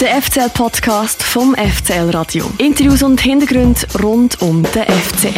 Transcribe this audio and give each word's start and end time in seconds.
Der 0.00 0.22
FCL-Podcast 0.22 1.22
vom 1.22 1.54
FCL 1.54 2.08
Radio. 2.16 2.50
Interviews 2.56 3.02
und 3.02 3.20
Hintergründe 3.20 3.82
rund 4.02 4.40
um 4.40 4.62
den 4.62 4.84
FCL. 4.84 5.30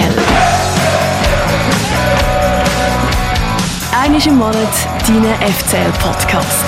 Einmal 3.93 4.25
im 4.25 4.37
Monat 4.37 4.69
dein 5.09 5.53
FCL-Podcast. 5.53 6.65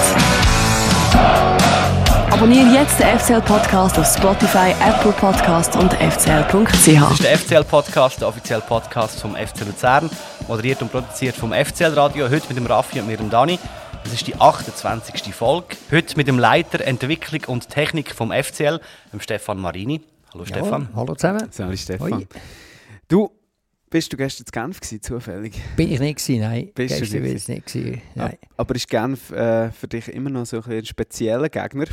Abonniere 2.32 2.74
jetzt 2.74 2.98
den 2.98 3.16
FCL-Podcast 3.16 3.96
auf 3.96 4.12
Spotify, 4.12 4.74
Apple 4.84 5.12
Podcast 5.12 5.76
und 5.76 5.92
fcl.ch. 5.94 6.64
Das 6.72 6.88
ist 6.88 7.22
der 7.22 7.38
FCL-Podcast, 7.38 8.20
der 8.20 8.26
offizielle 8.26 8.62
Podcast 8.62 9.20
vom 9.20 9.36
FC 9.36 9.64
Luzern, 9.64 10.10
moderiert 10.48 10.82
und 10.82 10.90
produziert 10.90 11.36
vom 11.36 11.52
FCL-Radio. 11.52 12.24
Heute 12.24 12.48
mit 12.48 12.56
dem 12.56 12.66
Raffi 12.66 12.98
und 12.98 13.06
mir, 13.06 13.16
dem 13.16 13.30
Dani. 13.30 13.60
Das 14.04 14.12
ist 14.12 14.26
die 14.26 14.36
28. 14.36 15.34
Folge. 15.34 15.76
Heute 15.90 16.16
mit 16.18 16.28
dem 16.28 16.38
Leiter 16.38 16.82
Entwicklung 16.82 17.42
und 17.46 17.70
Technik 17.70 18.14
vom 18.14 18.30
FCL, 18.30 18.78
dem 19.12 19.20
Stefan 19.20 19.58
Marini. 19.58 20.02
Hallo 20.32 20.44
Stefan. 20.44 20.90
Hallo 20.94 21.14
zusammen. 21.14 21.50
Salut 21.50 21.78
Stefan. 21.78 22.12
Hoi. 22.12 22.26
Du, 23.08 23.30
bist 23.88 24.12
du 24.12 24.18
gestern 24.18 24.44
zu 24.44 24.52
Genf 24.52 24.78
gewesen, 24.78 25.00
zufällig? 25.00 25.54
Bin 25.76 25.90
ich 25.90 26.00
nicht 26.00 26.18
gewesen, 26.18 26.40
nein. 26.42 26.70
Bist 26.74 26.94
du 26.94 27.00
Gestern 27.00 27.22
nicht 27.22 27.30
bin 27.30 27.36
ich 27.36 27.48
nicht 27.48 27.66
gewesen, 27.66 28.02
nein. 28.14 28.36
Aber 28.58 28.74
ist 28.74 28.88
Genf 28.88 29.30
äh, 29.30 29.72
für 29.72 29.88
dich 29.88 30.08
immer 30.08 30.28
noch 30.28 30.44
so 30.44 30.58
ein, 30.58 30.62
bisschen 30.62 30.78
ein 30.78 30.84
spezieller 30.84 31.48
Gegner? 31.48 31.86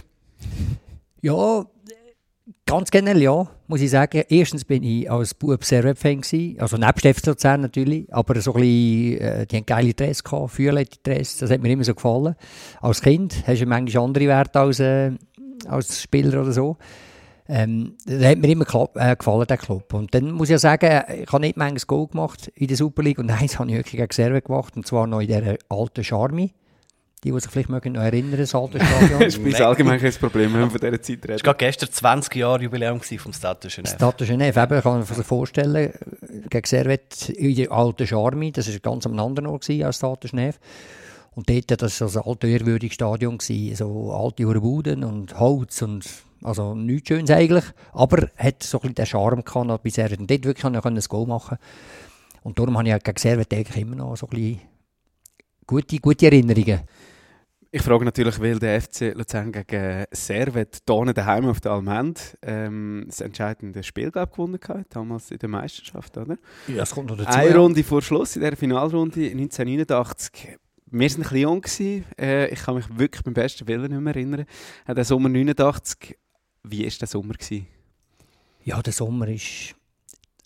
Ja, 1.21 1.65
ganz 2.65 2.91
generell 2.91 3.21
ja, 3.21 3.47
muss 3.67 3.81
ich 3.81 3.89
sagen. 3.89 4.23
Erstens 4.29 4.65
bin 4.65 4.83
ich 4.83 5.09
als 5.09 5.33
Bub 5.33 5.63
Servet-Fan 5.63 6.21
gewesen, 6.21 6.59
also 6.59 6.77
nebst 6.77 7.05
FC 7.05 7.27
Luzern 7.27 7.61
natürlich, 7.61 8.13
aber 8.13 8.39
so 8.41 8.53
ein 8.53 8.61
bisschen, 8.61 9.17
äh, 9.19 9.45
die 9.47 9.57
haben 9.57 9.65
geile 9.65 9.93
Dress 9.93 10.23
gehabt, 10.23 10.57
violette 10.57 10.97
Dress, 11.03 11.37
das 11.37 11.51
hat 11.51 11.61
mir 11.61 11.71
immer 11.71 11.83
so 11.83 11.93
gefallen. 11.93 12.35
Als 12.81 13.01
Kind 13.01 13.43
hast 13.45 13.61
du 13.61 13.65
manchmal 13.65 14.03
andere 14.03 14.27
Werte 14.27 14.59
als, 14.59 14.79
äh, 14.79 15.11
als 15.67 16.01
Spieler 16.01 16.41
oder 16.41 16.51
so. 16.51 16.77
Ähm, 17.47 17.97
das 18.05 18.23
hat 18.23 18.37
mir 18.37 18.49
immer 18.49 18.65
äh, 18.95 19.15
gefallen, 19.15 19.45
der 19.47 19.57
Club. 19.57 19.93
Und 19.93 20.13
dann 20.15 20.31
muss 20.31 20.47
ich 20.47 20.53
ja 20.53 20.59
sagen, 20.59 21.03
ich 21.21 21.31
habe 21.31 21.41
nicht 21.41 21.57
manches 21.57 21.85
Goal 21.85 22.07
gemacht 22.07 22.47
in 22.55 22.67
der 22.67 22.77
Super 22.77 23.03
League 23.03 23.19
und 23.19 23.29
eins 23.41 23.59
habe 23.59 23.69
ich 23.69 23.75
wirklich 23.75 23.99
gegen 23.99 24.13
Servet 24.13 24.45
gemacht, 24.45 24.77
und 24.77 24.87
zwar 24.87 25.05
noch 25.07 25.19
in 25.19 25.27
dieser 25.27 25.57
alten 25.69 26.03
Charmi. 26.03 26.53
Die, 27.23 27.31
die 27.31 27.39
sich 27.39 27.51
vielleicht 27.51 27.69
mögen 27.69 27.93
noch 27.93 28.01
erinnern, 28.01 28.39
das 28.39 28.55
alte 28.55 28.83
Stadion. 28.83 29.19
Das 29.19 29.35
ist 29.35 29.43
bei 29.43 29.63
allgemein 29.63 29.99
kein 29.99 30.13
Problem, 30.13 30.53
wenn 30.53 30.61
wir 30.61 30.69
von 30.71 30.79
dieser 30.79 31.01
Zeit 31.01 31.19
Es 31.19 31.23
reden. 31.23 31.29
war 31.29 31.37
gerade 31.37 31.57
gestern 31.57 31.91
20 31.91 32.35
Jahre 32.35 32.63
Jubiläum 32.63 32.99
vom 32.99 33.33
Stade 33.33 33.59
de 33.61 33.69
Genève. 33.69 33.93
Stade 33.93 34.25
Genève, 34.25 34.63
eben, 34.63 34.81
kann 34.81 34.93
man 34.93 35.03
sich 35.03 35.25
vorstellen, 35.25 35.93
gegen 36.49 36.65
Servet 36.65 37.29
in 37.29 37.55
der 37.55 37.71
alten 37.71 38.07
Charmi, 38.07 38.51
das 38.51 38.71
war 38.71 38.79
ganz 38.79 39.05
am 39.05 39.19
anderen 39.19 39.47
Ort 39.47 39.61
gewesen 39.67 39.83
als 39.85 39.97
Stade 39.97 40.27
Genève. 40.27 40.55
Und 41.35 41.47
dort, 41.49 41.79
das 41.81 42.01
war 42.01 42.09
so 42.09 42.21
ein 42.21 42.27
altes, 42.27 42.49
ehrwürdiges 42.49 42.95
Stadion, 42.95 43.37
gewesen, 43.37 43.75
so 43.75 44.11
alte 44.11 44.43
Urbuden 44.45 45.03
und 45.03 45.39
Holz 45.39 45.81
und 45.83 46.03
also 46.43 46.73
nichts 46.73 47.07
Schönes 47.09 47.29
eigentlich, 47.29 47.65
aber 47.93 48.29
hat 48.35 48.63
so 48.63 48.79
ein 48.79 48.81
bisschen 48.81 48.95
den 48.95 49.05
Charme 49.05 49.43
gehabt 49.43 49.83
bei 49.83 49.89
Servet. 49.89 50.19
Und 50.19 50.29
dort 50.29 50.43
wirklich 50.43 50.63
konnte 50.63 50.79
ich 50.79 50.85
ein 50.85 50.99
Goal 51.07 51.27
machen. 51.27 51.57
Und 52.41 52.57
darum 52.57 52.77
habe 52.77 52.89
ich 52.89 53.03
gegen 53.03 53.17
Servet 53.17 53.53
eigentlich 53.53 53.77
immer 53.77 53.95
noch 53.95 54.17
so 54.17 54.25
ein 54.25 54.29
bisschen 54.31 54.61
gute, 55.67 55.99
gute 55.99 56.25
Erinnerungen. 56.25 56.81
Ich 57.73 57.83
frage 57.83 58.03
natürlich, 58.03 58.37
weil 58.41 58.59
der 58.59 58.81
FC 58.81 59.13
Luzern 59.15 59.53
gegen 59.53 60.03
Servet 60.11 60.81
hier 60.85 61.13
daheim 61.13 61.47
auf 61.47 61.61
der 61.61 61.71
Almend 61.71 62.37
ähm, 62.41 63.05
das 63.07 63.21
entscheidende 63.21 63.81
Spiel 63.81 64.11
glaub, 64.11 64.33
gewonnen 64.33 64.59
hat, 64.67 64.87
damals 64.89 65.31
in 65.31 65.37
der 65.37 65.47
Meisterschaft, 65.47 66.17
oder? 66.17 66.37
Ja, 66.67 66.75
das 66.75 66.91
kommt 66.91 67.09
noch 67.09 67.15
dazu. 67.15 67.29
Eine 67.29 67.51
ja. 67.51 67.55
Runde 67.55 67.81
vor 67.85 68.01
Schluss, 68.01 68.35
in 68.35 68.41
der 68.41 68.57
Finalrunde 68.57 69.21
1989. 69.21 70.57
Wir 70.87 70.99
waren 70.99 71.15
ein 71.15 71.21
bisschen 71.21 71.37
jung. 71.37 71.61
Gewesen. 71.61 72.03
Äh, 72.19 72.49
ich 72.49 72.59
kann 72.59 72.75
mich 72.75 72.85
wirklich 72.97 73.23
beim 73.23 73.33
besten 73.33 73.65
Willen 73.69 73.89
nicht 73.89 74.01
mehr 74.01 74.15
erinnern. 74.15 74.45
An 74.85 74.95
den 74.95 75.05
Sommer 75.05 75.29
89. 75.29 76.17
Wie 76.63 76.83
war 76.83 76.91
der 76.99 77.07
Sommer? 77.07 77.33
Gewesen? 77.35 77.67
Ja, 78.65 78.81
der 78.81 78.91
Sommer 78.91 79.29
ist. 79.29 79.75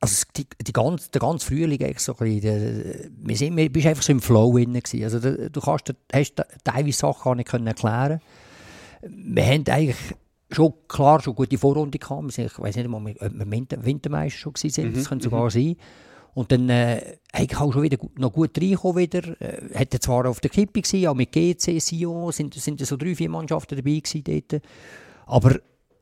Also 0.02 0.26
die, 0.36 0.46
die 0.62 0.74
ganz, 0.74 1.10
der 1.10 1.22
ganze 1.22 1.48
Frühling 1.48 1.82
eigentlich 1.82 2.00
so 2.00 2.16
ein 2.18 2.42
bisschen, 2.42 3.16
wir 3.24 3.38
sind, 3.38 3.58
wir 3.58 3.72
bist 3.72 3.88
einfach 3.88 4.04
so 4.04 4.12
im 4.12 4.22
Flow 4.22 4.54
drin. 4.54 4.82
Also 5.04 5.20
der, 5.20 5.50
du 5.50 5.62
kannst, 5.62 5.94
hast 6.14 6.36
teilweise 6.64 6.98
Sachen 6.98 7.24
gar 7.24 7.36
nicht 7.36 7.50
können 7.50 7.68
erklären. 7.68 8.20
Wir 9.02 9.46
haben 9.46 9.64
eigentlich 9.68 9.98
schon 10.52 10.74
klar 10.88 11.22
schon 11.22 11.36
gute 11.36 11.58
Vorrunde 11.58 11.98
gehabt. 11.98 12.32
Sind, 12.32 12.48
ich 12.48 12.60
weiß 12.60 12.76
nicht 12.76 12.88
mal, 12.88 12.98
ob 12.98 13.34
wir 13.34 13.52
Winter, 13.52 13.84
Wintermeister 13.84 14.38
schon 14.38 14.54
gewesen 14.54 14.74
sind. 14.74 14.98
Das 14.98 15.10
könnte 15.10 15.24
sogar 15.24 15.50
sein. 15.50 15.76
Und 16.36 16.52
dann 16.52 16.70
äh, 16.70 17.18
eigentlich 17.32 17.60
auch 17.60 17.72
schon 17.72 17.84
wieder 17.84 17.96
gut, 17.96 18.20
noch 18.20 18.34
gut 18.34 18.58
reingekommen 18.58 18.98
wieder. 18.98 19.42
Äh, 19.42 19.70
hätte 19.74 20.00
zwar 20.00 20.28
auf 20.30 20.42
der 20.42 20.50
Kippe 20.50 20.82
gewesen, 20.82 21.08
auch 21.08 21.16
mit 21.16 21.32
GC, 21.32 21.80
Sion, 21.80 22.32
sind, 22.34 22.54
sind 22.54 22.86
so 22.86 22.98
drei, 22.98 23.16
vier 23.16 23.30
Mannschaften 23.30 23.78
dabei 23.78 24.00
gewesen 24.00 24.24
dort. 24.26 24.62
Aber 25.26 25.60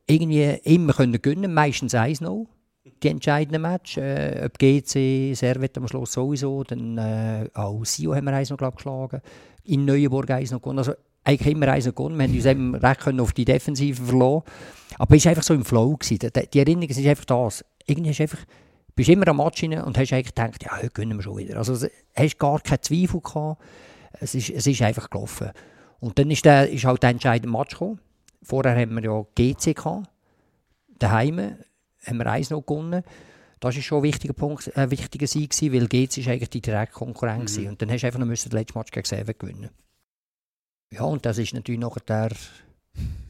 irgendwie 0.07 0.44
immer 0.63 0.94
können 0.94 1.22
gewinnen, 1.22 1.53
meistens 1.53 1.94
eins 1.94 2.19
noch. 2.19 2.47
Die 2.85 3.07
entscheidenden 3.07 3.61
Match, 3.61 3.97
äh, 3.97 4.44
ob 4.45 4.59
GC, 4.59 5.33
Servet 5.35 5.77
am 5.77 5.88
Schluss 5.88 6.11
sowieso, 6.11 6.66
dann 6.66 6.97
äh, 6.97 7.49
auch 7.53 7.85
Sio 7.85 8.13
haben 8.13 8.25
wir 8.25 8.33
eins 8.33 8.49
noch 8.49 8.57
glaub, 8.57 8.75
geschlagen, 8.75 9.21
in 9.63 9.85
Neuenburg 9.85 10.29
eins 10.31 10.51
noch 10.51 10.61
gewonnen, 10.61 10.79
also 10.79 10.93
eigentlich 11.23 11.53
immer 11.53 11.69
eins 11.69 11.85
noch 11.85 11.95
gewonnen, 11.95 12.17
wir 12.17 12.25
haben 12.25 12.35
uns 12.35 12.45
eben 12.45 12.75
recht 12.75 12.99
können 12.99 13.22
auf 13.22 13.31
die 13.31 13.45
Defensive 13.45 14.03
verloren, 14.03 14.43
aber 14.97 15.16
es 15.16 15.23
war 15.23 15.29
einfach 15.29 15.43
so 15.43 15.53
im 15.53 15.63
Flow, 15.63 15.95
gewesen. 15.95 16.29
Die, 16.35 16.47
die 16.47 16.59
Erinnerung 16.59 16.89
ist 16.89 17.05
einfach 17.05 17.23
das, 17.23 17.63
irgendwie 17.85 18.09
hast 18.09 18.19
du 18.19 18.23
einfach, 18.23 18.39
bist 18.95 19.09
immer 19.09 19.29
am 19.29 19.38
Match 19.38 19.63
rein 19.63 19.81
und 19.81 19.97
hast 19.97 20.11
eigentlich 20.11 20.35
gedacht, 20.35 20.61
ja, 20.63 20.75
heute 20.77 20.89
gewinnen 20.89 21.17
wir 21.17 21.23
schon 21.23 21.38
wieder, 21.38 21.57
also 21.57 21.88
hast 22.16 22.38
gar 22.38 22.59
keinen 22.59 22.81
Zweifel 22.81 23.22
gehabt, 23.22 23.61
es 24.19 24.35
ist, 24.35 24.49
es 24.49 24.67
ist 24.67 24.81
einfach 24.81 25.09
gelaufen. 25.09 25.51
Und 26.01 26.19
dann 26.19 26.29
ist, 26.29 26.43
der, 26.43 26.69
ist 26.69 26.83
halt 26.83 27.01
der 27.01 27.11
entscheidende 27.11 27.57
Match 27.57 27.72
gekommen, 27.72 27.99
vorher 28.41 28.75
haben 28.75 28.93
wir 28.95 29.03
ja 29.03 29.25
GC 29.35 29.73
gehabt, 29.73 30.09
daheim 30.99 31.55
haben 32.06 32.18
wir 32.18 32.28
eins 32.28 32.50
noch 32.50 32.66
gewonnen. 32.66 33.03
Das 33.59 33.75
war 33.75 33.81
schon 33.81 34.00
ein 34.00 34.03
wichtiger 34.03 34.34
Punkt, 34.34 34.75
ein 34.75 34.91
wichtiger 34.91 35.25
Sieg, 35.28 35.52
gewesen, 35.52 35.74
weil 35.74 35.88
GC 35.88 36.18
ist 36.18 36.28
eigentlich 36.28 36.50
die 36.50 36.62
direkte 36.62 36.96
Konkurrenz. 36.96 37.58
Mhm. 37.58 37.68
Und 37.68 37.81
dann 37.81 37.90
hast 37.91 38.02
du 38.02 38.08
einfach 38.08 38.19
noch 38.19 38.28
müssen 38.28 38.50
den 38.50 38.59
letzten 38.59 38.78
Match 38.78 38.91
gegen 38.91 39.06
Seven 39.06 39.36
gewinnen. 39.38 39.69
Ja, 40.91 41.03
und 41.03 41.25
das 41.25 41.38
ist 41.38 41.53
natürlich 41.53 41.80
nachher 41.80 42.02
der, 42.02 42.30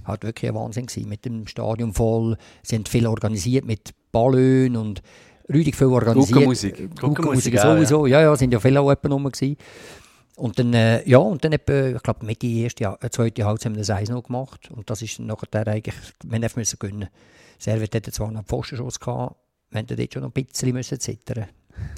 halt 0.06 0.24
wirklich 0.24 0.50
ein 0.50 0.56
Wahnsinn 0.56 0.88
gewesen, 0.88 1.08
mit 1.08 1.24
dem 1.26 1.48
Stadion 1.48 1.94
voll. 1.94 2.36
Haben 2.72 2.86
viel 2.86 3.08
organisiert 3.08 3.66
mit 3.66 3.94
Ballon 4.12 4.76
und 4.76 5.02
richtig 5.50 5.76
viel 5.76 5.88
organisiert. 5.88 6.34
Guckenmusik. 6.34 6.74
Guckenmusik, 6.78 7.02
Guckenmusik 7.02 7.54
ja, 7.54 7.62
sowieso. 7.62 8.06
Ja, 8.08 8.22
ja, 8.22 8.36
sind 8.36 8.52
ja 8.52 8.60
viele 8.60 8.82
auch 8.82 8.96
rum 9.06 9.24
gewesen. 9.32 9.58
Und 10.36 10.58
dann, 10.58 10.74
äh, 10.74 11.08
ja, 11.08 11.20
und 11.20 11.44
dann 11.46 11.54
etwa, 11.54 11.96
ich 11.96 12.02
glaube, 12.02 12.26
mit 12.26 12.42
die 12.42 12.62
erste, 12.62 12.84
Ja- 12.84 12.98
äh, 13.02 13.10
zweite 13.10 13.46
Halbzeit 13.46 13.68
haben 13.68 13.76
wir 13.76 13.82
das 13.82 13.90
Eis 13.92 14.10
noch 14.10 14.24
gemacht. 14.24 14.72
Und 14.72 14.90
das 14.90 15.02
ist 15.02 15.20
nachher 15.20 15.68
eigentlich, 15.68 15.96
wir 16.24 16.40
haben 16.42 16.52
müssen 16.56 16.80
gewinnen. 16.80 17.10
Servet 17.64 17.96
hatte 17.96 18.12
zwar 18.12 18.28
noch 18.30 18.40
einen 18.40 18.46
Pfostenschuss 18.46 19.00
gehabt, 19.00 19.38
wir 19.70 19.80
hätten 19.80 19.96
dort 19.96 20.14
schon 20.14 20.22
noch 20.22 20.36
ein 20.36 20.46
bisschen 20.46 20.74
müssen 20.74 21.00
zittern. 21.00 21.48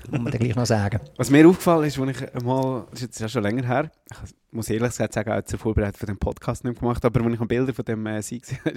Muss 0.10 0.22
man 0.22 0.32
gleich 0.32 0.56
noch 0.56 0.66
sagen. 0.66 1.00
Was 1.18 1.30
mir 1.30 1.48
aufgefallen 1.48 1.86
ist, 1.86 2.00
als 2.00 2.10
ich 2.22 2.36
einmal, 2.36 2.86
das 2.92 3.02
ist 3.02 3.20
ja 3.20 3.28
schon 3.28 3.44
länger 3.44 3.66
her, 3.68 3.92
ich 4.12 4.18
muss 4.52 4.70
ehrlich 4.70 4.90
gesagt 4.90 5.14
sagen, 5.14 5.32
auch 5.32 5.42
zur 5.44 5.60
Vorbereitung 5.60 6.00
für 6.00 6.06
den 6.06 6.18
Podcast 6.18 6.64
nicht 6.64 6.80
gemacht, 6.80 7.04
aber 7.04 7.22
als 7.22 7.34
ich 7.34 7.40
noch 7.40 7.48
Bilder 7.48 7.74
von 7.74 7.84
dem 7.86 8.06
äh, 8.06 8.22
Sieg 8.22 8.44
gesehen 8.44 8.60
habe, 8.66 8.76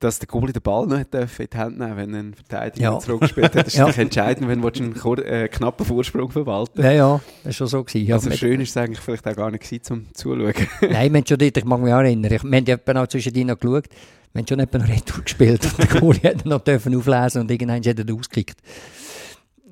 dass 0.00 0.18
der 0.18 0.26
Goalie 0.26 0.52
den 0.52 0.62
Ball 0.62 0.86
nicht 0.86 1.12
darf 1.14 1.38
in 1.40 1.46
die 1.52 1.56
Hand 1.56 1.78
nehmen 1.78 1.96
wenn 1.96 2.14
ein 2.14 2.34
Verteidiger 2.34 2.82
Ja. 2.92 2.98
zurückgespielt 2.98 3.54
hat. 3.54 3.66
Das 3.66 3.74
ist 3.74 3.76
Ja. 3.78 3.88
ja. 3.88 3.94
entscheidend, 3.94 4.48
wenn 4.48 4.60
du 4.60 4.68
einen 4.68 5.24
äh, 5.24 5.48
knappen 5.48 5.84
Vorsprung 5.86 6.30
verwalten 6.30 6.82
Ja, 6.82 6.90
ja, 6.92 7.20
das 7.42 7.44
war 7.44 7.52
schon 7.52 7.66
so. 7.68 7.84
Gewesen. 7.84 8.06
Ja, 8.06 8.16
Also 8.16 8.30
schön 8.32 8.60
ist 8.60 8.70
es 8.70 8.76
eigentlich 8.76 9.00
vielleicht 9.00 9.26
auch 9.26 9.36
gar 9.36 9.50
nicht 9.50 9.62
gewesen, 9.62 9.82
zum 9.82 10.14
Zuschauen. 10.14 10.52
Nein, 10.80 11.12
wir 11.12 11.22
schon 11.26 11.38
dort, 11.38 11.56
ich 11.56 11.64
mag 11.64 11.80
mich 11.80 11.92
auch 11.92 11.98
erinnern, 11.98 12.32
ich, 12.32 12.42
wir 12.42 12.56
haben 12.56 12.66
etwa 12.66 12.94
noch 12.94 13.06
zwischendrin 13.06 13.46
noch 13.48 13.58
geschaut, 13.58 13.84
wir 14.32 14.40
haben 14.40 14.48
schon 14.48 14.58
noch 14.58 14.88
Retour 14.88 15.22
gespielt 15.22 15.64
und 15.64 15.78
der 15.78 16.00
Goalie 16.00 16.22
hat 16.24 16.44
noch 16.44 16.62
auflesen 16.66 17.42
und 17.42 17.50
irgendwann 17.50 17.82
hat 17.84 17.98
er 17.98 18.14
ausgekickt. 18.14 18.58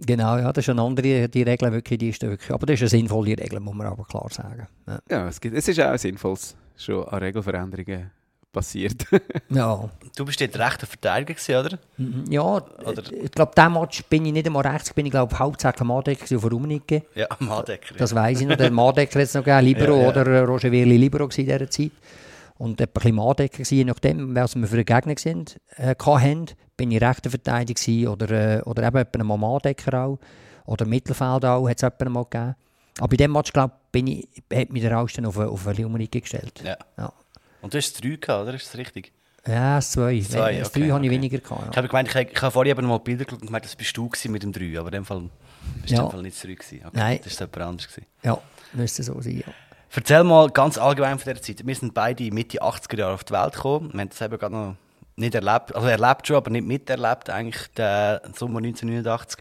Genau, 0.00 0.38
ja, 0.38 0.52
das 0.52 0.64
ist 0.64 0.70
eine 0.70 0.82
andere, 0.82 1.28
die 1.28 1.42
Regel 1.42 1.70
wirklich, 1.72 1.98
die 1.98 2.08
ist 2.08 2.22
wirklich, 2.22 2.50
aber 2.50 2.66
das 2.66 2.74
ist 2.74 2.82
eine 2.82 2.88
sinnvolle 2.88 3.36
Regel, 3.38 3.60
muss 3.60 3.74
man 3.74 3.86
aber 3.86 4.04
klar 4.04 4.26
sagen. 4.30 4.66
Ja. 4.86 4.98
ja, 5.10 5.28
es, 5.28 5.40
gibt, 5.40 5.56
es 5.56 5.68
ist 5.68 5.80
auch 5.80 5.96
sinnvoll, 5.96 6.36
schon 6.76 7.06
an 7.08 7.18
Regelveränderungen 7.18 8.10
passiert. 8.52 9.06
ja. 9.50 9.88
Du 10.16 10.24
bist 10.24 10.40
dort 10.40 10.58
rechter 10.58 10.86
Verteidiger 10.86 11.34
gewesen, 11.34 11.56
oder? 11.56 11.78
Mhm. 11.96 12.24
Ja, 12.30 12.42
Oder- 12.42 13.12
ich 13.12 13.30
glaube, 13.30 13.52
diesen 13.56 13.72
Match 13.72 14.02
bin 14.04 14.26
ich 14.26 14.32
nicht 14.32 14.46
einmal 14.46 14.66
rechts, 14.66 14.92
bin 14.92 15.06
ich 15.06 15.12
glaube 15.12 15.38
hauptsächlich 15.38 15.86
Madecker 15.86 16.36
auf 16.36 16.50
Rummenigge. 16.50 17.02
Ja, 17.14 17.28
Madecker. 17.38 17.94
Das 17.96 18.14
weiß 18.14 18.40
ich 18.42 18.46
noch. 18.46 18.56
Der 18.56 18.70
Madecker 18.70 19.20
hat 19.20 19.26
es 19.26 19.34
noch 19.34 19.44
gegeben, 19.44 19.64
Libero 19.64 19.96
Ja, 19.96 20.02
ja. 20.02 20.08
oder 20.10 20.26
äh, 20.26 20.38
Roger 20.40 20.70
Wirli 20.70 20.96
Libero 20.96 21.24
in 21.24 21.30
dieser 21.30 21.70
Zeit. 21.70 21.92
Und 22.58 22.80
etwa 22.80 23.00
ein 23.00 23.14
bisschen 23.16 23.48
gewesen, 23.48 23.74
je 23.76 23.84
nachdem, 23.84 24.34
was 24.34 24.54
wir 24.54 24.66
für 24.66 24.76
einen 24.76 24.84
Gegner 24.84 25.14
sind, 25.18 25.60
äh, 25.76 25.94
hatten. 25.98 26.46
Bin 26.76 26.90
ich 26.90 27.00
rechter 27.02 27.30
Verteidiger 27.30 27.78
gewesen 27.80 28.08
oder, 28.08 28.58
äh, 28.58 28.62
oder 28.62 28.88
eben 28.88 29.26
mal 29.26 29.36
Madecker 29.36 30.04
auch. 30.04 30.18
Oder 30.64 30.84
Mittelfeld 30.86 31.44
auch, 31.44 31.68
hat 31.68 31.76
es 31.76 31.82
etwa 31.82 32.08
mal 32.08 32.24
gegeben. 32.24 32.54
Aber 32.98 33.08
bei 33.08 33.16
dem 33.16 33.32
Match, 33.32 33.52
glaube 33.52 33.74
ich, 33.94 34.28
hat 34.52 34.70
mich 34.70 34.82
der 34.82 34.90
dann 34.90 35.26
auf, 35.26 35.36
auf 35.38 35.66
eine 35.66 35.82
Rummenigge 35.84 36.20
gestellt. 36.20 36.62
Ja. 36.64 36.76
Ja. 36.98 37.12
Und 37.62 37.72
du 37.74 37.78
hast 37.78 38.02
drei 38.02 38.16
gehabt, 38.16 38.42
oder? 38.42 38.54
Ist 38.54 38.66
das 38.68 38.76
richtig? 38.76 39.12
Ja, 39.46 39.76
das 39.76 39.92
zwei. 39.92 40.20
Zwei, 40.20 40.58
das 40.58 40.68
okay, 40.68 40.80
drei 40.80 40.88
habe 40.90 41.04
ich 41.04 41.10
okay. 41.10 41.16
weniger 41.16 41.38
gehabt. 41.38 41.62
Ich 41.62 41.70
Ja. 41.70 41.76
habe 41.76 41.88
gemeint, 41.88 42.08
ich, 42.14 42.14
ich 42.32 42.42
habe 42.42 42.52
vorhin 42.52 42.84
mal 42.86 42.98
Bilder 42.98 43.24
geschaut 43.24 43.40
und 43.40 43.46
gemeint, 43.46 43.64
das 43.64 43.74
bist 43.74 43.96
du 43.96 44.08
gewesen 44.08 44.32
mit 44.32 44.42
dem 44.42 44.52
drei, 44.52 44.78
aber 44.78 44.88
in 44.88 44.92
dem 44.92 45.04
Fall 45.04 45.22
bist 45.80 45.90
du 45.90 45.94
Ja. 45.94 46.00
in 46.02 46.06
dem 46.06 46.12
Fall 46.12 46.22
nicht 46.22 46.36
zurück 46.36 46.58
gewesen. 46.60 46.86
Okay, 46.86 46.96
Nein. 46.98 47.20
Das 47.24 47.40
war 47.40 47.46
jemand 47.48 47.62
anderes. 47.62 47.88
Gewesen. 47.88 48.06
ja, 48.22 48.38
müsste 48.72 49.02
so 49.02 49.20
sein. 49.20 49.42
Ja. 49.46 49.52
Erzähl 49.94 50.24
mal 50.24 50.48
ganz 50.50 50.78
allgemein 50.78 51.18
von 51.18 51.30
dieser 51.30 51.42
Zeit. 51.42 51.66
Wir 51.66 51.74
sind 51.74 51.92
beide 51.92 52.32
Mitte 52.32 52.62
80er 52.62 52.98
Jahre 52.98 53.14
auf 53.14 53.24
die 53.24 53.34
Welt 53.34 53.52
gekommen. 53.52 53.92
Wir 53.92 54.00
haben 54.00 54.08
das 54.08 54.20
eben 54.22 54.38
gerade 54.38 54.54
noch 54.54 54.76
nicht 55.16 55.34
erlebt, 55.34 55.74
also 55.74 55.86
erlebt 55.86 56.26
schon, 56.26 56.36
aber 56.36 56.50
nicht 56.50 56.66
miterlebt, 56.66 57.28
eigentlich 57.28 57.68
den 57.74 58.18
Sommer 58.34 58.58
1989. 58.58 59.38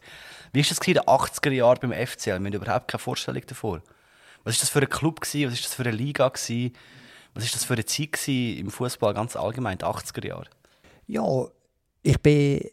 Wie 0.51 0.59
war 0.59 0.69
das 0.69 0.87
in 0.87 0.93
den 0.93 1.03
80er 1.03 1.51
Jahren 1.51 1.79
beim 1.79 1.93
FCL? 1.93 2.25
Wir 2.25 2.33
haben 2.35 2.53
überhaupt 2.53 2.89
keine 2.89 2.99
Vorstellung 2.99 3.41
davor. 3.47 3.81
Was 4.43 4.55
war 4.55 4.59
das 4.59 4.69
für 4.69 4.81
ein 4.81 4.89
Club? 4.89 5.19
Was 5.21 5.33
war 5.33 5.49
das 5.49 5.73
für 5.73 5.83
eine 5.83 5.91
Liga? 5.91 6.29
Was 6.33 6.49
war 6.49 6.69
das 7.33 7.63
für 7.63 7.73
eine 7.73 7.85
Zeit 7.85 8.27
im 8.27 8.69
Fußball 8.69 9.13
ganz 9.13 9.37
allgemein, 9.37 9.77
die 9.77 9.85
80er 9.85 10.27
Jahre? 10.27 10.47
Ja, 11.07 11.45
ich 12.03 12.19
bin, 12.19 12.69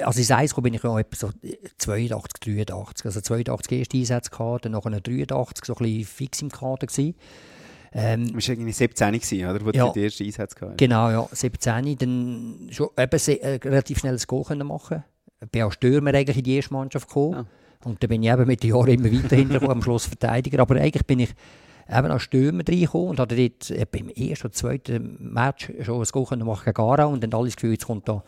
also 0.00 0.18
in 0.18 0.24
Seis 0.24 0.54
bin 0.54 0.74
ich 0.74 0.82
ja 0.82 0.98
etwa 0.98 1.16
so 1.16 1.30
82, 1.78 2.66
83. 2.66 3.06
Also 3.06 3.20
82 3.20 3.78
erste 3.78 3.96
Einsätze 3.98 4.30
gehabt, 4.30 4.64
dann 4.64 4.72
nachher 4.72 5.00
83 5.00 5.64
so 5.64 5.74
ein 5.74 5.78
bisschen 5.78 6.04
fix 6.04 6.42
im 6.42 6.50
Kader 6.50 6.86
gewesen. 6.86 7.14
Ähm, 7.94 8.28
du 8.28 8.34
warst 8.34 8.48
irgendwie 8.48 8.72
17 8.72 9.12
gewesen, 9.12 9.46
oder? 9.46 9.64
Wo 9.64 9.70
ja, 9.70 9.86
du 9.86 9.92
die 9.92 10.04
erste 10.04 10.24
Einsatz 10.24 10.54
gehabt 10.54 10.78
Genau, 10.78 11.10
ja, 11.10 11.28
17. 11.30 11.98
Dann 11.98 12.68
schon 12.70 12.88
eben 12.96 13.40
äh, 13.40 13.60
relativ 13.64 13.98
schnell 13.98 14.14
das 14.14 14.26
Goal 14.26 14.44
können 14.44 14.66
machen. 14.66 15.04
Ich 15.42 15.50
bin 15.50 15.62
als 15.62 15.74
Stürmer 15.74 16.14
eigentlich 16.14 16.38
in 16.38 16.44
die 16.44 16.56
erste 16.56 16.72
Mannschaft 16.72 17.08
gekommen. 17.08 17.32
Ja. 17.34 17.46
Und 17.84 18.02
dann 18.02 18.08
bin 18.08 18.22
ich 18.22 18.30
eben 18.30 18.46
mit 18.46 18.62
den 18.62 18.70
Jahren 18.70 18.88
immer 18.88 19.12
weiter 19.12 19.36
hintergekommen, 19.36 19.76
am 19.76 19.82
Schluss 19.82 20.06
Verteidiger. 20.06 20.60
Aber 20.60 20.76
eigentlich 20.76 21.04
bin 21.04 21.18
ich 21.18 21.34
eben 21.88 22.10
als 22.10 22.22
Stürmer 22.22 22.62
reingekommen 22.66 23.08
und 23.08 23.20
hatte 23.20 23.36
dort 23.36 23.70
äh, 23.70 23.84
beim 23.90 24.08
ersten 24.08 24.46
oder 24.46 24.54
zweiten 24.54 25.32
Match 25.32 25.70
schon 25.82 26.00
ein 26.00 26.08
Goal 26.10 26.26
können 26.26 26.46
machen 26.46 26.64
gegen 26.64 26.80
Aarau 26.80 27.10
und 27.10 27.22
dann 27.22 27.34
alles 27.34 27.56
Gefühl, 27.56 27.72
jetzt 27.72 27.86
kommt 27.86 28.08
da 28.08 28.22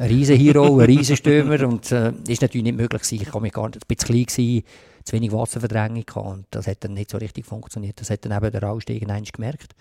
ein 0.00 0.08
riesen 0.08 0.36
Hero, 0.36 0.78
ein 0.78 0.86
riesen 0.86 1.14
Stürmer 1.14 1.66
und 1.68 1.92
äh, 1.92 2.12
das 2.12 2.28
ist 2.28 2.40
natürlich 2.40 2.64
nicht 2.64 2.76
möglich 2.76 3.02
gewesen. 3.02 3.22
Ich 3.22 3.34
war 3.34 3.42
gar 3.50 3.68
nicht, 3.68 3.76
ein 3.76 3.86
bisschen 3.86 4.14
klein 4.14 4.24
gewesen, 4.24 4.64
zu 5.04 5.12
wenig 5.12 5.30
Wasserverdrängung 5.30 6.06
gehabt 6.06 6.26
und 6.26 6.46
das 6.50 6.66
hat 6.66 6.82
dann 6.82 6.94
nicht 6.94 7.10
so 7.10 7.18
richtig 7.18 7.44
funktioniert. 7.44 8.00
Das 8.00 8.08
hat 8.08 8.24
dann 8.24 8.32
eben 8.32 8.50
der 8.50 8.70
Ausstieg 8.70 9.06
gemerkt. 9.06 9.74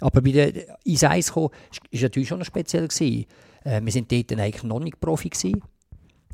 Aber 0.00 0.20
bei 0.20 0.30
der 0.30 0.52
ins 0.84 1.02
Eis 1.02 1.32
kommen, 1.32 1.50
ist 1.90 2.02
natürlich 2.02 2.28
schon 2.28 2.38
noch 2.38 2.46
speziell 2.46 2.86
gewesen. 2.86 3.26
Äh, 3.64 3.80
wir 3.82 3.90
sind 3.90 4.12
dort 4.12 4.32
eigentlich 4.32 4.62
noch 4.62 4.78
nicht 4.78 5.00
Profi 5.00 5.30
gewesen. 5.30 5.60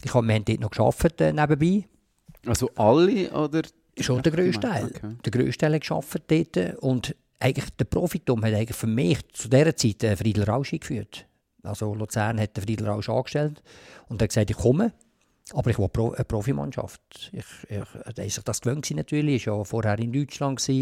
Ich 0.04 0.12
hab, 0.12 0.24
wir 0.24 0.34
haben 0.34 0.44
dort 0.44 0.60
noch 0.60 0.70
gearbeitet 0.70 1.20
äh, 1.22 1.32
nebenbei. 1.32 1.88
Also 2.46 2.68
alle 2.74 3.30
oder? 3.32 3.62
Schon 3.98 4.22
der 4.22 4.32
grösste 4.32 4.60
Teil. 4.60 4.84
Okay. 4.86 5.16
Der 5.24 5.32
grösste 5.32 5.58
Teil 5.58 5.74
hat 5.74 5.82
gearbeitet 5.86 6.56
dort 6.56 6.78
und 6.82 7.16
eigentlich 7.38 7.70
der 7.70 7.84
Profitum 7.86 8.44
hat 8.44 8.52
eigentlich 8.52 8.76
für 8.76 8.86
mich 8.86 9.18
zu 9.32 9.48
dieser 9.48 9.74
Zeit 9.74 10.02
äh, 10.04 10.16
Friedel 10.16 10.44
Rausch 10.44 10.72
eingeführt. 10.74 11.26
Also 11.62 11.94
Luzern 11.94 12.40
hat 12.40 12.56
den 12.56 12.64
Friedel 12.64 12.88
Rausch 12.88 13.08
angestellt 13.08 13.62
und 14.08 14.20
hat 14.20 14.28
gesagt, 14.28 14.50
ich 14.50 14.56
komme. 14.56 14.92
Aber 15.54 15.70
ich 15.70 15.78
will 15.78 15.90
eine 15.94 16.24
Profimannschaft. 16.24 17.30
Ich, 17.32 17.44
ich, 17.68 17.84
er 18.16 18.24
ist 18.24 18.36
sich 18.36 18.44
das 18.44 18.60
gewöhnt 18.60 18.90
natürlich. 18.92 19.46
Er 19.46 19.52
war 19.52 19.58
ja 19.58 19.64
vorher 19.64 19.98
in 19.98 20.12
Deutschland, 20.12 20.66
war 20.66 20.74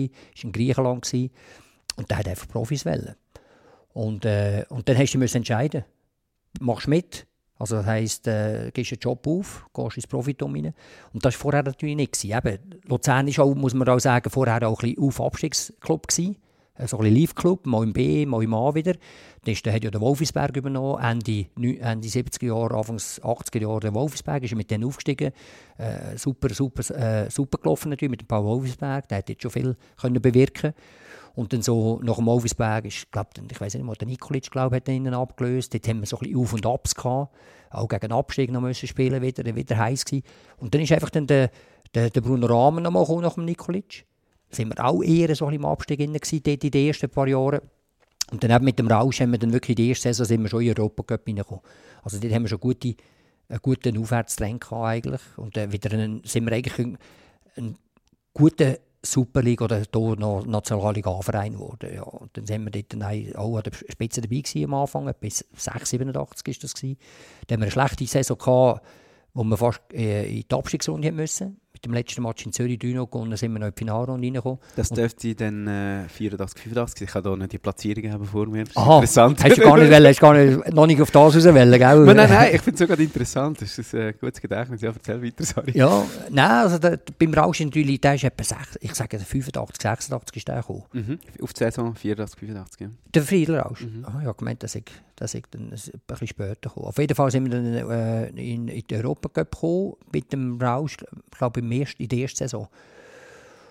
in 0.43 0.53
Griechenland. 0.53 1.05
Gewesen, 1.05 1.31
und 1.97 2.11
der 2.11 2.19
hat 2.19 2.29
einfach 2.29 2.49
Profis 2.49 2.87
wollen. 2.87 3.15
Und, 3.93 4.25
äh, 4.25 4.65
und 4.69 4.89
dann 4.89 4.99
hast 4.99 5.15
du 5.15 5.19
dich 5.19 5.35
entscheiden. 5.35 5.85
Machst 6.61 6.87
du 6.87 6.91
mit? 6.91 7.27
Also 7.59 7.77
das 7.77 7.87
heisst, 7.87 8.27
äh, 8.27 8.71
gehst 8.73 8.93
einen 8.93 9.01
Job 9.01 9.27
auf, 9.27 9.67
gehst 9.75 9.97
ins 9.97 10.07
Profitum 10.07 10.55
rein. 10.55 10.73
Und 11.13 11.25
das 11.25 11.35
war 11.35 11.41
vorher 11.41 11.63
natürlich 11.63 11.97
nicht. 11.97 12.25
Eben, 12.25 12.59
Luzern 12.87 13.27
war 13.27 13.45
auch, 13.45 13.55
muss 13.55 13.75
man 13.75 13.89
auch 13.89 13.99
sagen, 13.99 14.31
vorher 14.31 14.67
auch 14.67 14.83
ein 14.83 14.95
bisschen 14.95 15.05
Auf-Abstiegsclub 15.05 16.09
gewesen 16.09 16.37
so 16.87 16.99
ein 16.99 17.15
Live-Club, 17.15 17.67
mal 17.67 17.83
im 17.85 17.93
B, 17.93 18.27
mal 18.27 18.43
im 18.43 18.55
A 18.55 18.75
wieder. 18.75 18.95
Dann 19.45 19.55
hat 19.55 19.85
ja 19.85 19.91
der 19.91 20.01
Wolfisberg 20.01 20.57
übernommen, 20.57 21.03
Ende, 21.03 21.47
Ende 21.57 22.09
70er 22.09 22.47
Jahre, 22.47 22.77
Anfang 22.77 22.97
80er 22.97 23.61
Jahre 23.61 23.81
der 23.81 23.95
Wolfisberg, 23.95 24.43
ist 24.43 24.55
mit 24.55 24.71
denen 24.71 24.85
aufgestiegen. 24.85 25.33
Äh, 25.79 26.17
super, 26.17 26.53
super, 26.53 26.83
äh, 26.95 27.31
super 27.31 27.59
gelaufen 27.59 27.91
natürlich 27.91 28.11
mit 28.11 28.21
dem 28.21 28.27
Paul 28.27 28.45
Wolfisberg, 28.45 29.09
der 29.09 29.19
hat 29.19 29.29
jetzt 29.29 29.43
schon 29.43 29.51
viel 29.51 29.77
können 29.97 30.21
bewirken 30.21 30.75
und 31.35 31.53
dann 31.53 31.63
so 31.63 32.01
nach 32.03 32.17
dem 32.17 32.27
Wolfisberg 32.27 32.85
ist, 32.85 33.11
glaub, 33.11 33.29
ich 33.51 33.61
weiß 33.61 33.75
nicht 33.75 33.85
mal, 33.85 33.95
der 33.95 34.09
Nikolic 34.09 34.51
glaub, 34.51 34.75
hat 34.75 34.89
ihn 34.89 35.07
abgelöst. 35.09 35.73
Dort 35.73 35.89
haben 35.89 36.01
wir 36.01 36.07
so 36.07 36.17
ein 36.19 36.21
bisschen 36.21 36.39
Auf 36.39 36.53
und 36.53 36.67
Abs 36.67 36.95
gehabt. 36.95 37.35
Auch 37.71 37.89
gegen 37.89 38.13
Abstieg 38.13 38.51
noch 38.51 38.61
müssen 38.61 38.89
spielen 38.89 39.23
wieder, 39.23 39.45
wieder 39.55 39.79
heiß 39.79 40.05
gewesen. 40.05 40.25
Und 40.59 40.75
dann 40.75 40.83
ist 40.83 40.93
einfach 40.93 41.11
dann 41.11 41.27
der, 41.27 41.51
der, 41.95 42.11
der 42.11 42.21
Bruno 42.21 42.47
Rahmen 42.47 42.83
noch 42.83 42.91
mal 42.91 43.21
nach 43.23 43.35
dem 43.35 43.45
Nikolic 43.45 44.05
sind 44.51 44.69
wir 44.69 44.85
auch 44.85 45.03
eher 45.03 45.35
so 45.35 45.49
im 45.49 45.65
Abstieg 45.65 46.01
in 46.01 46.13
den 46.13 46.87
ersten 46.87 47.09
paar 47.09 47.29
Jahren. 47.29 47.61
Und 48.31 48.45
dann 48.45 48.63
mit 48.63 48.79
dem 48.79 48.89
Rausch 48.89 49.21
haben 49.21 49.33
wir 49.33 49.39
dann 49.39 49.53
wirklich 49.53 49.77
die 49.77 49.89
erste 49.89 50.09
Saison 50.09 50.27
sind 50.27 50.43
wir 50.43 50.49
schon 50.49 50.63
in 50.63 50.69
Europa 50.69 51.03
Cup 51.03 51.27
reingekommen. 51.27 51.63
Also 52.03 52.19
dort 52.19 52.33
haben 52.33 52.43
wir 52.43 52.49
schon 52.49 52.61
gute, 52.61 52.95
einen 53.49 53.59
guten 53.61 53.99
Aufwärtstrend 53.99 54.61
gehabt 54.61 54.85
eigentlich. 54.85 55.23
Und 55.37 55.57
dann 55.57 55.73
wieder 55.73 55.93
einen, 55.93 56.23
sind 56.25 56.45
wir 56.47 56.53
eigentlich 56.53 56.79
ein, 56.79 56.99
ein 57.57 57.77
guter 58.33 58.79
Superliga 59.03 59.65
oder 59.65 59.79
hier 59.79 60.17
noch 60.17 60.47
Nationalliga-Verein 60.47 61.55
geworden. 61.55 61.91
Ja. 61.93 62.03
Und 62.03 62.37
dann 62.37 62.47
sind 62.47 62.65
wir 62.65 62.71
dort 62.71 62.93
dann 62.93 63.03
auch 63.35 63.57
an 63.57 63.63
der 63.63 63.73
Spitze 63.73 64.21
dabei 64.21 64.41
gewesen 64.41 64.65
am 64.65 64.75
Anfang, 64.75 65.13
bis 65.19 65.45
6, 65.57 65.91
87 65.91 66.47
war 66.47 66.55
das. 66.61 66.75
Gewesen. 66.75 66.99
Dann 67.47 67.57
haben 67.57 67.61
wir 67.61 67.65
eine 67.65 67.89
schlechte 67.89 68.07
Saison 68.07 68.39
gehabt, 68.39 68.87
wo 69.33 69.43
wir 69.43 69.57
fast 69.57 69.81
äh, 69.93 70.29
in 70.29 70.45
die 70.49 70.55
Abstiegsrunde 70.55 71.11
müssen 71.13 71.61
mit 71.81 71.87
dem 71.87 71.95
letzten 71.95 72.23
Match 72.23 72.45
in 72.45 72.53
Zürich 72.53 72.79
3 72.79 72.89
gewonnen, 72.89 73.37
sind 73.37 73.53
wir 73.53 73.59
noch 73.59 73.69
in 73.69 73.73
die 73.75 73.79
Finalrunde 73.79 74.27
reingekommen. 74.27 74.59
Das 74.77 74.91
dürfte 74.91 75.35
dann 75.35 75.67
äh, 75.67 76.09
84, 76.09 76.63
85, 76.63 77.09
ich 77.09 77.15
habe 77.15 77.31
hier 77.31 77.37
noch 77.37 77.47
die 77.47 77.59
Platzierungen 77.59 78.13
haben 78.13 78.25
vor 78.27 78.47
mir. 78.47 78.65
Aha, 78.75 78.97
interessant. 78.97 79.43
Hast 79.43 79.57
du 79.57 79.63
gar 79.63 79.79
nicht, 79.79 79.91
wollen, 79.91 80.07
hast 80.07 80.21
gar 80.21 80.35
nicht 80.35 80.75
noch 80.75 80.87
nicht 80.87 81.01
auf 81.01 81.11
das 81.11 81.37
raus 81.37 81.45
wollen, 81.45 81.79
gell? 81.79 82.15
nein, 82.15 82.17
nein, 82.17 82.55
ich 82.55 82.61
finde 82.61 82.75
es 82.75 82.79
sogar 82.81 82.99
interessant. 82.99 83.63
Das 83.63 83.79
ist 83.79 83.95
ein 83.95 84.01
äh, 84.09 84.13
gutes 84.13 84.41
Gedächtnis. 84.41 84.83
Ja, 84.83 84.91
erzähl 84.91 85.23
weiter, 85.23 85.45
sorry. 85.45 85.73
Ja, 85.75 86.05
nein, 86.29 86.51
also 86.51 86.79
der, 86.79 86.99
beim 87.19 87.33
Rausch 87.33 87.61
natürlich, 87.61 88.01
der 88.01 88.15
ist 88.15 88.25
etwa 88.25 88.45
6, 88.45 88.79
ich 88.81 88.95
sage 88.95 89.19
85, 89.19 89.83
86 89.83 90.37
ist 90.37 90.49
der 90.49 90.57
gekommen. 90.57 90.83
Mhm. 90.93 91.19
Auf 91.43 91.53
die 91.55 91.59
Saison 91.59 91.95
84, 91.95 92.41
85, 92.41 92.81
ja. 92.81 92.89
Der 93.15 93.23
Friedel 93.23 93.59
Rausch? 93.59 93.83
Mhm. 93.83 94.05
Ah, 94.05 94.21
ja, 94.23 94.33
gemeint, 94.33 94.63
dass 94.63 94.75
ich, 94.75 94.85
dass 95.17 95.35
ich 95.35 95.45
dann 95.51 95.63
ein 95.63 95.71
bisschen 95.71 96.27
später 96.27 96.69
gekommen. 96.69 96.87
Auf 96.87 96.99
jeden 96.99 97.15
Fall 97.15 97.31
sind 97.31 97.51
wir 97.51 97.51
dann 97.51 97.91
äh, 97.91 98.29
in, 98.29 98.69
in 98.69 98.87
den 98.87 99.05
Europa 99.05 99.43
gekommen, 99.43 99.95
mit 100.13 100.33
dem 100.33 100.61
Rausch, 100.61 100.99
ich 101.01 101.41
in 101.71 102.09
der 102.09 102.19
ersten 102.19 102.39
Saison. 102.39 102.69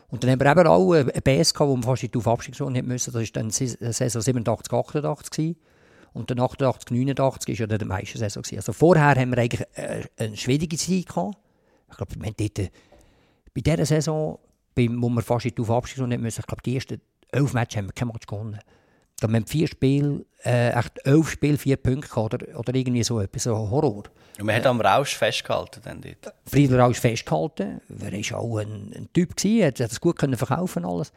Und 0.09 0.23
dann 0.23 0.31
haben 0.31 0.39
wir 0.39 0.51
eben 0.51 0.67
auch 0.67 0.91
eine 0.93 1.05
BS 1.05 1.53
gehabt, 1.53 1.69
wo 1.69 1.75
wir 1.75 1.83
fast 1.83 2.03
in 2.03 2.11
die 2.11 2.17
Aufabstiegszone 2.17 2.81
mussten. 2.81 3.11
Das 3.11 3.21
war 3.21 3.27
dann 3.33 3.51
Saison 3.51 4.21
87, 4.21 4.73
88 4.73 5.29
gewesen. 5.29 5.55
Und 6.13 6.31
dann 6.31 6.39
88, 6.39 6.89
89 6.89 7.47
war 7.47 7.55
ja 7.55 7.67
dann 7.67 7.79
die 7.79 7.85
meiste 7.85 8.17
Saison. 8.17 8.41
Gewesen. 8.41 8.57
Also 8.57 8.73
vorher 8.73 9.15
haben 9.15 9.31
wir 9.31 9.37
eigentlich 9.37 9.67
äh, 9.73 10.03
eine 10.17 10.35
schwierige 10.35 10.77
Zeit 10.77 11.07
gehabt. 11.07 11.37
Ich 11.91 11.97
glaube, 11.97 12.15
wir 12.15 12.25
haben 12.25 12.35
dort, 12.35 12.59
äh, 12.59 12.69
bei 13.53 13.61
dieser 13.61 13.85
Saison, 13.85 14.39
wo 14.75 15.09
wir 15.09 15.21
fast 15.21 15.45
in 15.45 15.55
die 15.55 15.61
Aufabstiegszone 15.61 16.17
mussten, 16.17 16.41
ich 16.41 16.47
glaube, 16.47 16.63
die 16.63 16.75
ersten 16.75 17.01
elf 17.31 17.53
Matches 17.53 17.77
haben 17.77 17.87
wir 17.87 17.93
kein 17.93 18.07
Match 18.07 18.25
gewonnen. 18.25 18.59
Da 19.19 19.27
haben 19.27 19.33
wir 19.33 19.45
vier 19.45 19.67
Spiele, 19.67 20.25
äh, 20.43 20.71
echt 20.71 21.05
elf 21.05 21.29
Spiele, 21.31 21.57
vier 21.57 21.77
Punkte 21.77 22.19
oder, 22.19 22.57
oder 22.57 22.73
irgendwie 22.73 23.03
so 23.03 23.19
etwas, 23.19 23.43
so 23.43 23.55
Horror. 23.55 24.03
Und 24.39 24.45
man 24.45 24.55
hat 24.55 24.65
am 24.65 24.79
Rausch 24.79 25.15
festgehalten 25.15 25.81
dann 25.83 26.01
dort? 26.01 26.33
Friedel 26.45 26.79
Rausch 26.79 26.99
festgehalten. 26.99 27.81
Er 27.99 28.11
war 28.11 28.39
auch 28.39 28.57
ein, 28.57 28.93
ein 28.95 29.09
Typ, 29.13 29.35
gewesen, 29.35 29.65
hat 29.65 29.79
es 29.79 29.99
gut 29.99 30.17
können 30.17 30.37
verkaufen 30.37 30.85
alles. 30.85 31.11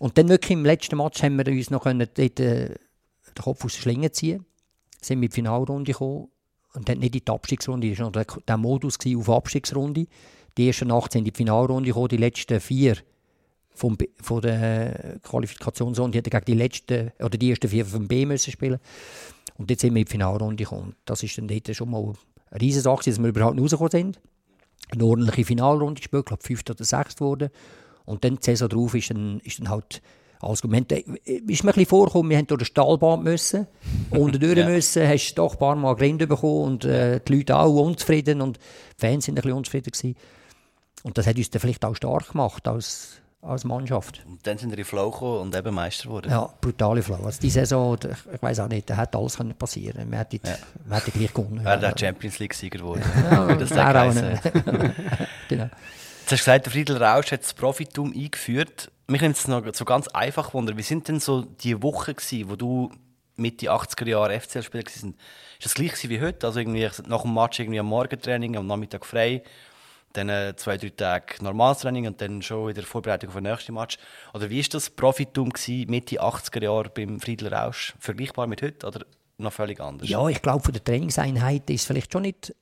Und 0.00 0.18
dann 0.18 0.28
wirklich 0.28 0.52
im 0.52 0.64
letzten 0.64 0.96
Match 0.96 1.22
haben 1.22 1.36
wir 1.36 1.46
uns 1.46 1.70
noch 1.70 1.84
können 1.84 2.08
dort, 2.12 2.40
äh, 2.40 2.68
den 2.68 3.42
Kopf 3.42 3.64
aus 3.64 3.74
der 3.74 3.82
Schlinge 3.82 4.10
ziehen 4.10 4.44
sind 5.02 5.20
mit 5.20 5.32
die 5.32 5.36
Finalrunde 5.36 5.92
gekommen 5.92 6.28
und 6.74 6.88
dann 6.88 6.98
nicht 6.98 7.14
in 7.14 7.24
die 7.24 7.32
Abstiegsrunde, 7.32 7.90
das 7.90 7.98
war 7.98 8.06
noch 8.06 8.12
der, 8.12 8.26
der 8.46 8.56
Modus 8.56 8.98
auf 9.16 9.30
Abstiegsrunde. 9.30 10.06
Die 10.56 10.66
ersten 10.66 10.88
Nacht 10.88 11.12
sind 11.12 11.20
in 11.20 11.32
die 11.32 11.36
Finalrunde 11.36 11.88
gekommen, 11.88 12.08
die 12.08 12.16
letzten 12.16 12.60
vier 12.60 12.96
vom, 13.74 13.96
von 14.20 14.42
der 14.42 15.18
Qualifikationsrunde 15.22 16.18
hätte 16.18 16.30
gegen 16.30 16.44
die 16.44 16.54
letzten 16.54 17.12
oder 17.18 17.38
die 17.38 17.50
ersten 17.50 17.68
vier 17.68 17.86
vom 17.86 18.08
B 18.08 18.26
müssen 18.26 18.50
spielen. 18.50 18.78
Und 19.56 19.70
jetzt 19.70 19.80
sind 19.80 19.94
wir 19.94 20.00
in 20.00 20.06
die 20.06 20.10
Finalrunde 20.10 20.64
gekommen. 20.64 20.94
Das 21.04 21.22
ist 21.22 21.36
dann 21.38 21.48
dort 21.48 21.74
schon 21.74 21.90
mal 21.90 22.14
eine 22.50 22.60
riesige 22.60 22.82
Sache, 22.82 23.04
dass 23.04 23.18
wir 23.18 23.28
überhaupt 23.28 23.60
rausgekommen 23.60 23.90
sind. 23.90 24.20
Eine 24.90 25.04
ordentliche 25.04 25.44
Finalrunde 25.44 26.00
gespielt, 26.00 26.22
ich 26.22 26.26
glaube 26.26 26.42
fünfte 26.42 26.72
oder 26.72 26.84
sechste 26.84 27.24
wurde. 27.24 27.50
Und 28.04 28.24
dann 28.24 28.36
die 28.36 28.44
Saison 28.44 28.68
drauf 28.68 28.94
ist 28.94 29.10
dann, 29.10 29.40
ist 29.44 29.60
dann 29.60 29.68
halt 29.68 30.02
alles 30.40 30.62
gut. 30.62 30.72
Wir 30.72 30.78
haben, 30.78 31.16
ist 31.24 31.64
mir 31.64 31.70
ein 31.70 31.74
bisschen 31.74 31.86
vorgekommen, 31.86 32.30
wir 32.30 32.38
haben 32.38 32.46
durch 32.46 32.60
den 32.60 32.64
Stahlbahn 32.64 33.22
müssen, 33.22 33.66
unter 34.10 34.38
durch 34.38 34.56
ja. 34.56 34.66
müssen, 34.68 35.06
hast 35.06 35.34
doch 35.34 35.52
ein 35.52 35.58
paar 35.58 35.76
Mal 35.76 35.94
Grinde 35.94 36.26
bekommen 36.26 36.64
und 36.64 36.84
äh, 36.84 37.20
die 37.20 37.36
Leute 37.36 37.56
auch 37.56 37.74
unzufrieden 37.84 38.40
und 38.40 38.56
die 38.56 39.06
Fans 39.06 39.26
sind 39.26 39.34
ein 39.34 39.42
bisschen 39.42 39.58
unzufrieden 39.58 39.92
gewesen. 39.92 40.16
Und 41.02 41.18
das 41.18 41.26
hat 41.26 41.36
uns 41.36 41.50
dann 41.50 41.60
vielleicht 41.60 41.84
auch 41.84 41.94
stark 41.94 42.32
gemacht 42.32 42.66
als, 42.66 43.19
als 43.42 43.64
Mannschaft. 43.64 44.22
Und 44.26 44.46
dann 44.46 44.58
sind 44.58 44.70
wir 44.70 44.78
in 44.78 44.84
Flow 44.84 45.10
gekommen 45.10 45.40
und 45.40 45.56
eben 45.56 45.74
Meister 45.74 46.04
geworden. 46.04 46.30
Ja, 46.30 46.52
brutale 46.60 47.02
Flow. 47.02 47.24
Also 47.24 47.40
die 47.40 47.50
Saison, 47.50 47.96
ich 48.34 48.42
weiß 48.42 48.60
auch 48.60 48.68
nicht, 48.68 48.88
da 48.90 48.96
hätte 48.96 49.16
alles 49.18 49.36
können 49.36 49.54
passieren. 49.54 50.10
Wir 50.10 50.18
hätten, 50.18 50.40
ja. 50.44 50.56
wir 50.84 50.96
hätten 50.96 51.12
gleich 51.12 51.32
gewonnen. 51.32 51.64
Wäre 51.64 51.80
der 51.80 51.94
Champions 51.98 52.38
League 52.38 52.54
Sieger 52.54 52.78
geworden. 52.78 53.02
Ja, 53.30 53.54
das 53.56 53.70
wäre 53.70 54.02
auch 54.02 54.12
nicht. 54.12 54.42
genau. 55.48 55.64
Jetzt 56.30 56.32
hast 56.32 56.32
du 56.32 56.36
gesagt, 56.36 56.66
der 56.66 56.72
Friedel 56.72 57.02
Rausch 57.02 57.32
hat 57.32 57.42
das 57.42 57.54
Profitum 57.54 58.12
eingeführt. 58.12 58.90
Mich 59.06 59.22
nimmt 59.22 59.36
es 59.36 59.48
noch 59.48 59.64
so 59.72 59.84
ganz 59.84 60.06
einfach 60.08 60.54
wundern. 60.54 60.76
Wie 60.76 60.82
sind 60.82 61.08
denn 61.08 61.18
so 61.18 61.42
die 61.42 61.82
Wochen 61.82 62.14
gewesen, 62.14 62.50
wo 62.50 62.56
du 62.56 62.92
Mitte 63.36 63.72
80er 63.72 64.06
Jahre 64.06 64.38
FCL-Spieler 64.38 64.84
warst? 64.84 64.96
Ist 64.96 65.14
das 65.64 65.74
gleich 65.74 66.08
wie 66.08 66.20
heute? 66.20 66.46
Also 66.46 66.60
irgendwie 66.60 66.88
nach 67.06 67.22
dem 67.22 67.34
Match 67.34 67.58
irgendwie 67.58 67.80
am 67.80 67.86
Morgentraining, 67.86 68.56
am 68.56 68.66
Nachmittag 68.66 69.06
frei? 69.06 69.42
Dann 70.12 70.56
zwei, 70.56 70.76
drei 70.76 70.90
Tage 70.90 71.42
normales 71.42 71.78
Training 71.78 72.06
und 72.06 72.20
dann 72.20 72.42
schon 72.42 72.68
wieder 72.68 72.82
Vorbereitung 72.82 73.28
auf 73.28 73.36
den 73.36 73.44
nächsten 73.44 73.74
Match. 73.74 73.96
Oder 74.34 74.50
wie 74.50 74.60
war 74.60 74.68
das 74.70 74.90
Profitum 74.90 75.52
Mitte 75.86 76.20
80er 76.20 76.64
Jahre 76.64 76.90
beim 76.90 77.20
Friedler 77.20 77.52
Rausch? 77.52 77.94
Vergleichbar 77.98 78.46
mit 78.46 78.62
heute? 78.62 78.86
Oder 78.86 79.04
noch 79.38 79.52
völlig 79.52 79.80
anders? 79.80 80.08
Ja, 80.08 80.26
ich 80.28 80.42
glaube, 80.42 80.64
von 80.64 80.72
der 80.72 80.82
Trainingseinheit 80.82 81.68
ist 81.70 81.86
vielleicht 81.86 82.12
schon 82.12 82.22
nicht 82.22 82.54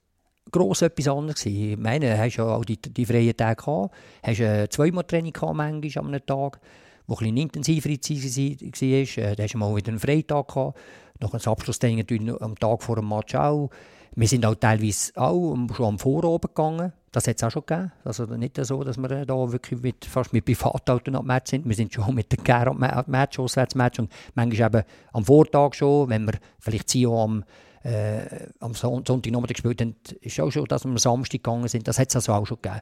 gross 0.51 0.83
etwas 0.83 1.09
anderes. 1.09 1.45
Ich 1.47 1.77
meine, 1.77 2.11
du 2.11 2.19
hast 2.19 2.37
ja 2.37 2.45
auch 2.45 2.65
die, 2.65 2.77
die 2.77 3.07
freien 3.07 3.37
Tage 3.37 3.63
gehabt, 3.63 3.95
hast 4.23 4.41
äh, 4.41 4.69
zweimal 4.69 5.05
Training 5.05 5.33
gehabt, 5.33 5.55
manchmal 5.55 6.05
an 6.05 6.15
einem 6.15 6.27
Tag, 6.27 6.61
wo 7.07 7.15
ein 7.15 7.19
bisschen 7.19 7.37
intensiver 7.37 7.91
war. 7.91 9.25
Äh, 9.25 9.37
da 9.37 9.43
hast 9.43 9.55
du 9.55 9.59
mal 9.59 9.77
wieder 9.77 9.89
einen 9.89 9.99
Freitag 9.99 10.49
gehabt. 10.49 10.79
Nach 11.21 11.33
einem 11.33 11.43
Abschlusstraining 11.43 11.99
natürlich 11.99 12.41
am 12.41 12.55
Tag 12.57 12.83
vor 12.83 12.97
dem 12.97 13.09
Match 13.09 13.35
auch. 13.35 13.71
Wir 14.19 14.27
sind 14.27 14.45
auch 14.45 14.57
teilweise 14.57 15.13
auch 15.15 15.57
schon 15.77 15.87
am 15.87 15.99
Vorabend 16.01 16.53
gegangen. 16.53 16.93
Das 17.13 17.29
hat 17.29 17.37
es 17.37 17.45
auch 17.45 17.53
schon 17.53 17.63
gegeben. 17.65 17.93
Also 18.03 18.25
nicht 18.25 18.57
so, 18.67 18.83
dass 18.83 18.99
wir 18.99 19.25
da 19.25 19.53
wirklich 19.53 19.81
mit, 19.81 20.05
fast 20.05 20.33
mit 20.33 20.45
Privatauto 20.45 21.17
am 21.17 21.25
Match 21.25 21.53
sind. 21.53 21.69
Wir 21.69 21.77
sind 21.77 21.95
schon 21.95 22.17
mit 22.17 22.33
dem 22.33 22.43
Care 22.43 22.73
am 22.73 23.05
Match, 23.07 23.39
Auswärtsmatch 23.39 24.01
und 24.01 24.11
manchmal 24.35 24.67
eben 24.75 24.83
am 25.13 25.25
Vortag 25.25 25.75
schon, 25.75 26.09
wenn 26.09 26.25
wir 26.25 26.33
vielleicht 26.59 26.89
Zio 26.89 27.23
am, 27.23 27.45
äh, 27.85 28.49
am 28.59 28.75
Sonntagnachmittag 28.75 29.55
gespielt 29.55 29.81
haben, 29.81 29.95
ist 30.21 30.41
auch 30.41 30.51
schon, 30.51 30.65
dass 30.65 30.85
wir 30.85 30.91
am 30.91 30.99
Samstag 30.99 31.45
gegangen 31.45 31.69
sind. 31.69 31.87
Das 31.87 32.01
hat 32.01 32.09
es 32.09 32.17
also 32.17 32.33
auch 32.33 32.45
schon 32.45 32.59
gegeben. 32.61 32.81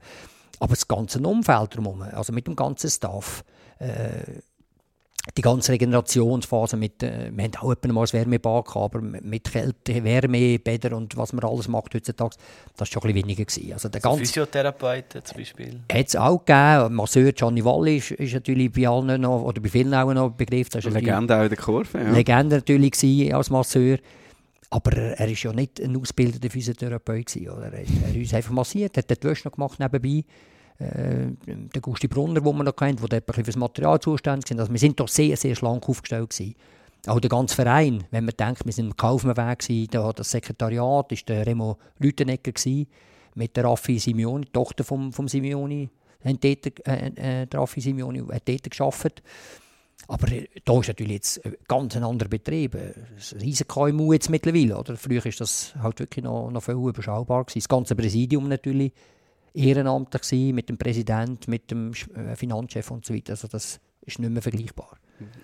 Aber 0.59 0.73
das 0.73 0.89
ganze 0.89 1.21
Umfeld 1.21 1.77
drumherum, 1.77 2.01
also 2.01 2.33
mit 2.33 2.47
dem 2.47 2.57
ganzen 2.57 2.89
Staff, 2.89 3.45
äh, 3.79 4.41
die 5.37 5.43
ganze 5.43 5.73
Regenerationsphase 5.73 6.77
mit, 6.77 7.03
äh, 7.03 7.31
wir 7.35 7.45
haben 7.45 7.57
auch 7.57 7.73
etwa 7.73 7.93
mal 7.93 8.03
ein 8.03 8.13
Wärmebad 8.13 8.65
gehabt, 8.65 8.95
aber 8.95 9.01
mit 9.03 9.45
Kälte, 9.45 10.03
Wärme, 10.03 10.59
Bäder 10.59 10.97
und 10.97 11.17
was 11.17 11.33
man 11.33 11.45
alles 11.45 11.69
macht 11.69 11.95
heutzutage, 11.95 12.37
das 12.77 12.81
war 12.81 12.87
schon 12.87 13.03
ein 13.03 13.15
bisschen 13.15 13.29
weniger. 13.29 13.45
Gewesen. 13.45 13.73
Also 13.73 13.89
der 13.89 14.01
ganze, 14.01 14.21
Physiotherapeuten 14.21 15.25
zum 15.25 15.37
Beispiel? 15.37 15.81
Hat 15.93 16.09
es 16.09 16.17
auch 16.17 16.45
gegeben. 16.45 16.95
Masseur 16.95 17.33
Gianni 17.33 17.65
Valli 17.65 17.99
ist, 17.99 18.13
ist 18.13 18.35
natürlich 18.35 18.73
bei 18.73 18.89
allen 18.89 19.21
noch, 19.21 19.43
oder 19.43 19.61
bei 19.61 19.69
vielen 19.69 19.93
auch 19.95 20.13
noch 20.13 20.31
ein 20.31 20.37
Begriff. 20.37 20.71
Das 20.71 20.85
ist 20.85 20.93
Legende 20.93 21.37
auch 21.37 21.43
in 21.43 21.49
der 21.49 21.59
Kurve. 21.59 21.99
Ja. 21.99 22.11
Legende 22.11 22.57
natürlich 22.57 22.93
gewesen 22.93 23.35
als 23.35 23.51
Masseur. 23.51 23.99
Aber 24.71 24.93
er 24.93 25.27
war 25.27 25.29
ja 25.29 25.53
nicht 25.53 25.81
ein 25.81 25.97
ausgebildeter 25.97 26.51
Physiotherapeut. 26.51 27.27
Gewesen, 27.27 27.51
oder? 27.51 27.73
Er, 27.73 27.81
er 27.81 28.09
hat 28.09 28.17
uns 28.17 28.35
einfach 28.35 28.53
massiert, 28.53 28.97
hat 28.97 29.11
die 29.11 29.29
Wäsche 29.29 29.49
noch 29.49 29.53
gemacht 29.53 29.79
nebenbei 29.79 30.25
äh, 30.79 31.29
der 31.47 31.81
Gusti 31.81 32.09
Brunner, 32.09 32.41
den 32.41 32.57
wir 32.57 32.65
noch 32.65 32.77
kennt, 32.77 33.01
der 33.01 33.23
für 33.31 33.43
das 33.43 33.57
Material 33.57 33.99
zuständig 34.01 34.49
sind. 34.49 34.61
Also 34.61 34.73
wir 34.73 34.79
sind 34.79 35.01
doch 35.01 35.09
sehr, 35.09 35.37
sehr 35.37 35.55
schlank 35.55 35.89
aufgestellt 35.89 36.31
gewesen. 36.31 36.55
Auch 37.07 37.21
der 37.21 37.31
ganze 37.31 37.55
Verein, 37.55 38.05
wenn 38.11 38.25
man 38.25 38.35
denkt, 38.37 38.67
wir 38.67 38.73
sind 38.73 38.87
im 38.87 38.97
Kaufmannweg 38.97 39.65
da 39.91 40.13
das 40.13 40.31
Sekretariat 40.31 41.13
ist 41.13 41.29
der 41.29 41.47
Remo 41.47 41.79
Lütenegger 41.99 42.53
gewesen, 42.53 42.89
mit 43.35 43.57
der 43.57 43.65
Raffi 43.65 43.99
Simeoni, 43.99 44.47
Tochter 44.47 44.83
vom, 44.83 45.13
vom 45.13 45.29
Simeoni, 45.29 45.89
haben 46.25 46.41
dort, 46.41 46.87
äh, 46.89 47.43
äh, 47.43 47.47
Raffi 47.55 47.81
Simeoni 47.81 48.25
hat 48.33 48.49
dort 48.49 48.71
gearbeitet. 48.71 49.23
Aber 50.09 50.31
äh, 50.33 50.49
da 50.65 50.81
ist 50.81 50.89
natürlich 50.89 51.13
jetzt 51.13 51.41
ganz 51.69 51.97
ein 51.97 52.05
anderer 52.05 52.29
Betrieb. 52.29 52.75
Ein 52.75 52.95
riesen 53.41 53.69
KMU 53.69 54.13
jetzt 54.13 54.31
mittlerweile. 54.31 54.77
Oder? 54.77 54.97
Früher 54.97 55.25
war 55.25 55.33
das 55.39 55.75
halt 55.81 56.01
wirklich 56.01 56.25
noch, 56.25 56.51
noch 56.51 56.63
viel 56.63 56.75
überschaubar. 56.75 57.45
Gewesen. 57.45 57.61
Das 57.61 57.69
ganze 57.69 57.95
Präsidium 57.95 58.49
natürlich 58.49 58.93
ehrenamtlich 59.57 60.23
gewesen, 60.23 60.55
mit 60.55 60.69
dem 60.69 60.79
Präsidenten, 60.79 61.51
mit 61.51 61.71
dem 61.71 61.93
äh, 61.93 62.37
Finanzchef 62.37 62.91
und 62.91 63.05
so 63.05 63.15
weiter. 63.15 63.33
Also 63.33 63.49
das 63.49 63.81
ist 64.03 64.19
nicht 64.19 64.31
mehr 64.31 64.43
vergleichbar. 64.43 64.97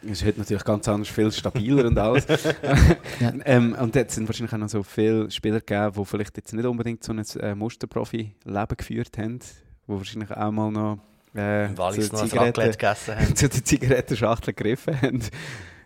Es 0.04 0.20
ist 0.20 0.24
heute 0.26 0.40
natürlich 0.40 0.64
ganz 0.64 0.86
anders, 0.86 1.08
viel 1.08 1.32
stabiler 1.32 1.86
und 1.86 1.98
alles. 1.98 2.26
ja. 3.20 3.32
ähm, 3.44 3.74
und 3.80 3.94
jetzt 3.94 4.14
sind 4.14 4.28
wahrscheinlich 4.28 4.52
auch 4.52 4.58
noch 4.58 4.68
so 4.68 4.82
viele 4.82 5.30
Spieler 5.30 5.60
gegeben, 5.60 5.92
die 5.96 6.04
vielleicht 6.04 6.36
jetzt 6.36 6.52
nicht 6.52 6.66
unbedingt 6.66 7.02
so 7.02 7.12
ein 7.12 7.24
äh, 7.40 7.54
Musterprofi-Leben 7.54 8.76
geführt 8.76 9.16
haben, 9.16 9.38
die 9.38 9.46
wahrscheinlich 9.86 10.30
auch 10.30 10.50
mal 10.50 10.70
noch 10.70 10.98
äh, 11.34 11.74
zu, 11.74 12.26
Zigaretten, 12.26 13.34
zu 13.34 13.48
der 13.48 13.64
Zigarettenschachtel 13.64 14.52
gegriffen 14.52 15.00
haben. 15.00 15.22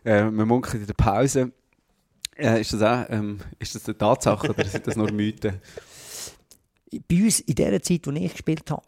Äh, 0.04 0.24
man 0.24 0.48
munkelt 0.48 0.82
in 0.82 0.86
der 0.86 0.94
Pause. 0.94 1.52
Äh, 2.36 2.60
ist, 2.60 2.72
das 2.72 2.82
auch, 2.82 3.08
ähm, 3.08 3.38
ist 3.60 3.74
das 3.74 3.86
eine 3.86 3.96
Tatsache 3.96 4.50
oder 4.50 4.64
sind 4.64 4.86
das 4.86 4.96
nur 4.96 5.10
Mythen? 5.12 5.60
Bei 7.08 7.24
uns 7.24 7.40
in 7.40 7.54
der 7.56 7.82
Zeit, 7.82 8.06
als 8.06 8.16
ich 8.16 8.32
gespielt 8.32 8.70
habe, 8.70 8.82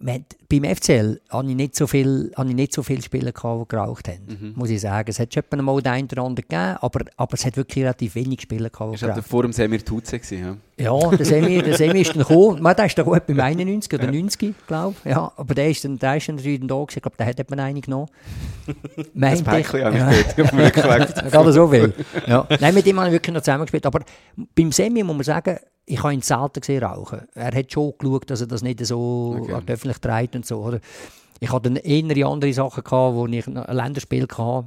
beim 0.49 0.65
FCL 0.65 1.21
hatte 1.31 1.49
ich 1.49 1.55
nicht 1.57 1.75
so 1.75 1.87
viele, 1.87 2.31
so 2.71 2.83
viel 2.83 3.03
Spieler, 3.03 3.33
gehabt, 3.33 3.63
die 3.63 3.69
geraucht 3.69 4.09
haben. 4.09 4.21
Mhm. 4.29 4.53
Muss 4.55 4.71
ich 4.71 4.81
sagen. 4.81 5.11
Es 5.11 5.19
hat 5.19 5.35
schon 5.35 5.43
mal 5.65 5.83
den 5.83 5.93
einen 5.93 6.09
oder 6.11 6.23
anderen 6.23 6.49
gegeben, 6.49 6.77
aber, 6.81 7.01
aber 7.17 7.35
es 7.35 7.45
hat 7.45 7.57
wirklich 7.57 7.85
relativ 7.85 8.15
wenig 8.15 8.43
Spieler 8.43 8.71
gehabt, 8.71 8.95
die 8.95 9.01
geraucht 9.01 9.17
haben. 9.17 9.23
vor 9.25 9.43
dem 9.43 9.53
Semir 9.53 9.85
Tutze 9.85 10.21
ja? 10.31 10.57
Ja, 10.79 11.11
der 11.11 11.27
Semir, 11.27 11.63
der 11.63 11.77
Semir 11.77 12.03
ist 12.03 12.11
dann 12.11 12.19
gekommen. 12.19 12.63
Man, 12.63 12.77
der 12.77 12.87
ist 12.87 12.97
dann 12.97 13.05
gut 13.05 13.27
beim 13.27 13.41
91 13.41 13.93
oder 13.93 14.13
90, 14.13 14.55
glaube 14.69 14.95
ich. 15.05 15.11
Ja, 15.11 15.33
aber 15.37 15.55
der 15.55 15.71
ist 15.71 15.85
dann, 15.85 15.99
der 15.99 16.17
ist 16.17 16.29
dann 16.29 16.37
da 16.37 16.43
gewesen. 16.45 16.87
Ich 16.95 17.03
glaube, 17.03 17.17
der 17.19 17.27
hat 17.27 17.41
etwa 17.41 17.57
einen 17.57 17.81
genommen. 17.81 18.09
Meint 19.15 19.41
das 19.41 19.43
Päckchen 19.43 19.85
habe 19.85 19.97
ich 19.97 20.35
dort 20.37 21.33
Gerade 21.33 21.53
so 21.53 21.67
viel. 21.67 21.93
Ja. 22.29 22.47
Nein, 22.61 22.75
mit 22.75 22.87
ihm 22.87 22.97
habe 22.99 23.09
ich 23.09 23.15
wirklich 23.15 23.35
noch 23.35 23.43
zusammengespielt. 23.43 23.87
Aber 23.87 24.01
beim 24.55 24.71
Semir 24.71 25.05
muss 25.05 25.17
man 25.17 25.25
sagen, 25.25 25.59
ich 25.89 26.03
habe 26.03 26.15
ihn 26.15 26.23
selten 26.23 26.61
gesehen 26.61 26.83
rauchen. 26.83 27.27
Er 27.35 27.55
hat 27.55 27.73
schon 27.73 27.95
geschaut, 27.99 28.31
dass 28.31 28.41
er 28.41 28.47
das 28.47 28.63
nicht 28.63 28.85
so 28.85 29.37
okay. 29.41 29.73
öffentlich 29.73 29.99
trägt 29.99 30.37
und 30.37 30.47
so. 30.47 30.59
Oder? 30.59 30.81
Ich 31.41 31.51
hatte 31.51 31.71
dann 31.71 31.77
eher 31.77 32.27
andere 32.27 32.53
Sachen, 32.53 32.85
gehabt, 32.85 33.15
wo 33.15 33.27
ich 33.27 33.47
ein 33.47 33.55
Länderspiel 33.55 34.27
hatte, 34.29 34.67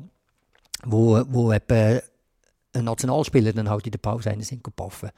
wo, 0.86 1.22
wo 1.28 1.52
etwa 1.52 2.02
ein 2.74 2.86
Nationalspieler 2.86 3.54
dann 3.54 3.70
halt 3.70 3.86
in 3.86 3.92
der 3.92 4.00
Pause 4.00 4.32
einen 4.32 4.42
sind 4.42 4.64
gepaffen. 4.64 5.10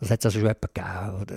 Das 0.00 0.10
hat 0.10 0.20
es 0.20 0.26
also 0.26 0.40
schon 0.40 0.48
etwa 0.48 0.68
gegeben. 0.72 1.22
Oder 1.22 1.36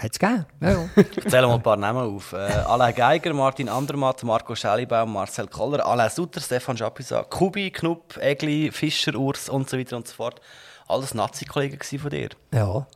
hat 0.00 0.12
es 0.12 0.18
gegeben. 0.18 0.46
Ja, 0.60 0.70
ja. 0.70 0.88
Ich 1.16 1.28
zähle 1.28 1.46
mal 1.46 1.54
ein 1.54 1.62
paar 1.62 1.76
Namen 1.76 2.16
auf. 2.16 2.32
Äh, 2.32 2.36
Alain 2.36 2.94
Geiger, 2.94 3.34
Martin 3.34 3.68
Andermatt, 3.68 4.22
Marco 4.22 4.54
Schellibaum, 4.54 5.12
Marcel 5.12 5.48
Koller, 5.48 5.84
Alain 5.84 6.10
Sutter, 6.10 6.40
Stefan 6.40 6.76
Schapisa, 6.76 7.24
Kubi, 7.24 7.70
Knupp, 7.70 8.16
Egli, 8.18 8.70
Fischer, 8.70 9.14
Urs 9.16 9.48
und 9.48 9.68
so 9.68 9.78
weiter 9.78 9.96
und 9.96 10.06
so 10.06 10.14
fort. 10.14 10.40
Alles 10.86 11.14
Nazi-Kollegen 11.14 11.78
von 11.98 12.10
dir. 12.10 12.30
Ja. 12.54 12.86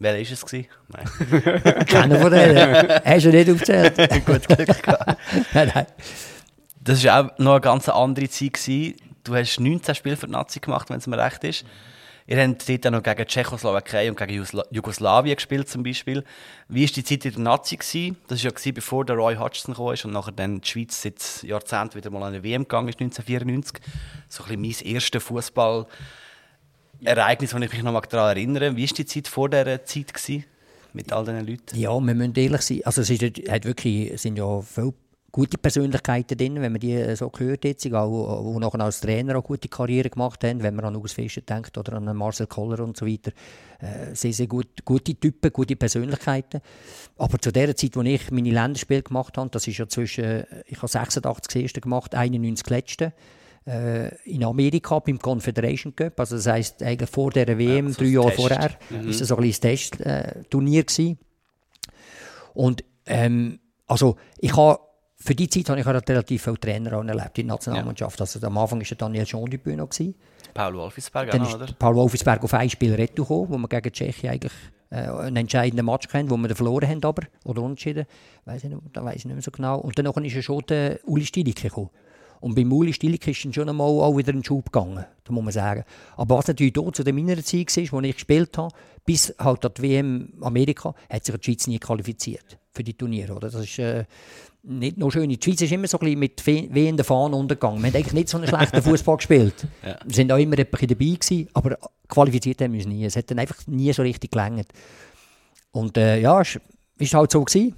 Wer 0.00 0.14
war 0.14 0.20
es? 0.20 0.44
Nein. 0.52 1.86
Keiner 1.86 2.20
von 2.20 2.30
denen. 2.30 2.88
Hast 3.04 3.24
du 3.26 3.30
nicht 3.30 3.50
aufgezählt? 3.50 3.96
Gut 4.26 4.46
Glück 4.46 4.82
gehabt. 4.82 5.18
nein, 5.52 5.72
nein. 5.74 5.86
Das 6.80 7.04
war 7.04 7.24
auch 7.24 7.38
noch 7.38 7.52
eine 7.52 7.60
ganz 7.60 7.88
andere 7.88 8.28
Zeit. 8.28 8.52
Gewesen. 8.54 8.94
Du 9.24 9.34
hast 9.34 9.58
19 9.58 9.94
Spiele 9.94 10.16
für 10.16 10.26
die 10.26 10.32
Nazi 10.32 10.60
gemacht, 10.60 10.88
wenn 10.88 10.98
es 10.98 11.06
mir 11.06 11.18
recht 11.18 11.42
ist. 11.44 11.64
Ihr 12.26 12.42
habt 12.46 12.68
dort 12.68 12.86
auch 12.86 12.90
noch 12.90 13.02
gegen 13.02 13.26
Tschechoslowakei 13.26 14.10
und 14.10 14.18
gegen 14.18 14.46
Jugoslawien 14.70 15.34
gespielt 15.34 15.68
zum 15.68 15.82
Beispiel. 15.82 16.24
Wie 16.68 16.84
war 16.84 16.92
die 16.94 17.02
Zeit 17.02 17.24
in 17.24 17.32
der 17.32 17.40
Nazi? 17.40 17.76
Gewesen? 17.76 18.18
Das 18.28 18.44
war 18.44 18.52
ja 18.62 18.72
bevor 18.72 19.04
der 19.04 19.16
Roy 19.16 19.36
Hodgson 19.36 19.74
kam 19.74 19.86
und 19.86 20.12
nachher 20.12 20.32
dann 20.32 20.60
die 20.60 20.68
Schweiz 20.68 21.00
seit 21.02 21.42
Jahrzehnten 21.42 21.94
wieder 21.96 22.10
mal 22.10 22.22
an 22.22 22.34
eine 22.34 22.44
WM 22.44 22.62
gegangen 22.64 22.88
ist, 22.88 23.00
1994. 23.00 23.80
So 24.28 24.44
ein 24.44 24.60
bisschen 24.60 24.86
mein 24.86 24.94
erster 24.94 25.18
Fußball- 25.20 25.86
Ereignis, 27.04 27.54
an 27.54 27.62
ich 27.62 27.72
mich 27.72 27.82
noch 27.82 28.06
daran 28.06 28.36
erinnere. 28.36 28.76
Wie 28.76 28.88
war 28.88 28.96
die 28.96 29.06
Zeit 29.06 29.28
vor 29.28 29.48
dieser 29.48 29.84
Zeit 29.84 30.12
gewesen, 30.12 30.44
mit 30.92 31.12
all 31.12 31.24
diesen 31.24 31.46
Leuten? 31.46 31.78
Ja, 31.78 31.98
wir 31.98 32.14
müssen 32.14 32.34
ehrlich 32.34 32.62
sein. 32.62 32.80
Also 32.84 33.02
es 33.02 33.10
ist, 33.10 33.22
hat 33.22 33.64
wirklich, 33.64 34.20
sind 34.20 34.36
ja 34.36 34.60
viele 34.60 34.94
gute 35.30 35.58
Persönlichkeiten 35.58 36.38
drin, 36.38 36.60
wenn 36.60 36.72
man 36.72 36.80
die 36.80 37.14
so 37.14 37.28
gehört 37.28 37.64
auch, 37.66 38.52
die 38.54 38.58
nachher 38.58 38.80
als 38.80 39.00
Trainer 39.00 39.36
auch 39.36 39.44
gute 39.44 39.68
Karriere 39.68 40.08
gemacht 40.08 40.42
haben, 40.42 40.62
wenn 40.62 40.74
man 40.74 40.86
an 40.86 40.96
Urs 40.96 41.12
Fischer 41.12 41.42
denkt 41.42 41.76
oder 41.76 41.92
an 41.94 42.16
Marcel 42.16 42.46
Koller 42.46 42.80
und 42.80 42.96
so 42.96 43.06
weiter. 43.06 43.32
Äh, 43.78 44.14
sehr, 44.14 44.32
sehr 44.32 44.46
gut, 44.46 44.84
gute 44.84 45.14
Typen, 45.14 45.52
gute 45.52 45.76
Persönlichkeiten. 45.76 46.60
Aber 47.18 47.38
zu 47.38 47.52
der 47.52 47.76
Zeit, 47.76 47.96
als 47.96 48.06
ich 48.06 48.30
meine 48.30 48.50
Länderspiele 48.50 49.02
gemacht 49.02 49.36
habe, 49.36 49.50
das 49.50 49.68
ist 49.68 49.78
ja 49.78 49.86
zwischen, 49.86 50.44
ich 50.66 50.78
habe 50.78 50.88
86 50.88 51.46
das 51.46 51.62
erste 51.62 51.80
gemacht, 51.80 52.14
91 52.14 52.62
das 52.64 52.70
letzte, 52.70 53.04
äh, 53.04 53.12
in 54.24 54.44
Amerika 54.44 54.98
beim 55.00 55.18
Confederation 55.18 55.94
Cup. 55.94 56.18
Also 56.20 56.36
das 56.36 56.46
heisst, 56.46 56.82
eigentlich 56.82 57.10
vor 57.10 57.30
der 57.30 57.46
WM, 57.58 57.88
ja, 57.88 57.94
drei 57.94 58.06
Jahre 58.06 58.28
Test. 58.28 58.40
vorher, 58.40 58.70
mhm. 58.90 59.08
ist 59.08 59.20
das 59.20 59.28
so 59.28 59.36
ein 59.36 59.50
Testturnier 59.50 60.84
äh, 60.88 61.16
Und 62.54 62.84
ähm, 63.06 63.58
also 63.86 64.16
ich 64.38 64.56
habe 64.56 64.78
für 65.20 65.34
die 65.34 65.48
Zeit 65.48 65.68
habe 65.68 65.80
ich 65.80 65.86
halt 65.86 66.08
relativ 66.08 66.44
viele 66.44 66.58
Trainer 66.58 66.92
erlebt 66.92 67.38
in 67.38 67.48
der 67.48 67.56
Nationalmannschaft. 67.56 68.20
Ja. 68.20 68.22
Also 68.22 68.46
am 68.46 68.56
Anfang 68.56 68.80
war 68.80 68.96
Daniel 68.96 69.26
Schondibü 69.26 69.74
noch. 69.74 69.90
Gewesen. 69.90 70.14
Paul 70.54 70.74
Wolfisberg 70.74 71.30
Dann 71.30 71.42
auch, 71.42 71.54
oder? 71.54 71.66
Paul 71.78 71.96
Wolfisberg 71.96 72.42
auf 72.44 72.54
ein 72.54 72.70
Spiel 72.70 72.96
gekommen, 72.96 73.48
wo 73.48 73.58
wir 73.58 73.68
gegen 73.68 73.92
Tschechien 73.92 74.30
eigentlich 74.30 74.52
äh, 74.90 75.08
einen 75.08 75.36
entscheidenden 75.36 75.84
Match 75.84 76.08
kennen, 76.08 76.30
wo 76.30 76.36
wir 76.36 76.54
verloren 76.54 76.88
haben, 76.88 77.02
aber, 77.02 77.24
oder 77.44 77.62
unentschieden, 77.62 78.06
weiss 78.44 78.62
ich 78.62 78.70
nicht, 78.70 78.80
da 78.92 79.04
weiß 79.04 79.16
ich 79.16 79.24
nicht 79.24 79.34
mehr 79.34 79.42
so 79.42 79.50
genau. 79.50 79.78
Und 79.80 79.98
dann 79.98 80.06
ist 80.24 80.44
schon 80.44 80.62
der 80.68 81.00
Uli 81.04 81.26
Stielicke 81.26 81.68
gekommen. 81.68 81.90
Und 82.40 82.54
bei 82.54 82.64
Muli 82.64 82.92
Stillig 82.92 83.26
ist 83.26 83.44
dann 83.44 83.52
schon 83.52 83.68
einmal 83.68 83.88
auch 83.88 84.16
wieder 84.16 84.32
ein 84.32 84.44
Schub 84.44 84.66
gegangen, 84.66 85.04
da 85.24 85.32
muss 85.32 85.44
man 85.44 85.52
sagen. 85.52 85.84
Aber 86.16 86.38
was 86.38 86.48
natürlich 86.48 86.72
dort 86.72 86.96
zu 86.96 87.02
meiner 87.04 87.42
Zeit 87.42 87.76
war, 87.76 87.98
als 87.98 88.06
ich 88.06 88.14
gespielt 88.14 88.56
habe, 88.58 88.74
bis 89.04 89.34
halt 89.38 89.64
an 89.64 89.72
die 89.76 89.82
WM 89.82 90.32
Amerika, 90.40 90.94
hat 91.10 91.24
sich 91.24 91.34
die 91.36 91.44
Schweiz 91.44 91.66
nie 91.66 91.78
qualifiziert 91.78 92.58
für 92.72 92.84
die 92.84 92.94
Turniere. 92.94 93.34
Oder? 93.34 93.50
Das 93.50 93.62
ist 93.62 93.78
äh, 93.78 94.04
nicht 94.62 94.98
nur 94.98 95.10
schön. 95.10 95.28
Die 95.28 95.38
Schweiz 95.42 95.60
ist 95.62 95.72
immer 95.72 95.86
so 95.86 95.98
ein 95.98 96.18
bisschen 96.18 96.64
mit 96.64 96.74
wehenden 96.74 97.04
Fahnen 97.04 97.34
untergegangen. 97.34 97.80
Wir 97.82 97.88
haben 97.88 97.96
eigentlich 97.96 98.12
nicht 98.12 98.28
so 98.28 98.38
einen 98.38 98.46
schlechten 98.48 98.82
Fußball 98.82 99.16
gespielt. 99.16 99.66
Ja. 99.84 99.98
Wir 100.04 100.14
sind 100.14 100.30
auch 100.30 100.38
immer 100.38 100.56
dabei 100.56 100.86
gewesen, 100.86 101.48
aber 101.54 101.78
qualifiziert 102.08 102.60
haben 102.60 102.72
wir 102.72 102.80
uns 102.80 102.88
nie. 102.88 103.04
Es 103.04 103.16
hat 103.16 103.30
dann 103.30 103.38
einfach 103.38 103.66
nie 103.66 103.92
so 103.92 104.02
richtig 104.02 104.30
gelangt. 104.30 104.68
Und 105.70 105.96
äh, 105.96 106.20
ja, 106.20 106.40
es 106.40 106.58
war 106.98 107.20
halt 107.20 107.30
so. 107.30 107.44
Gewesen. 107.44 107.74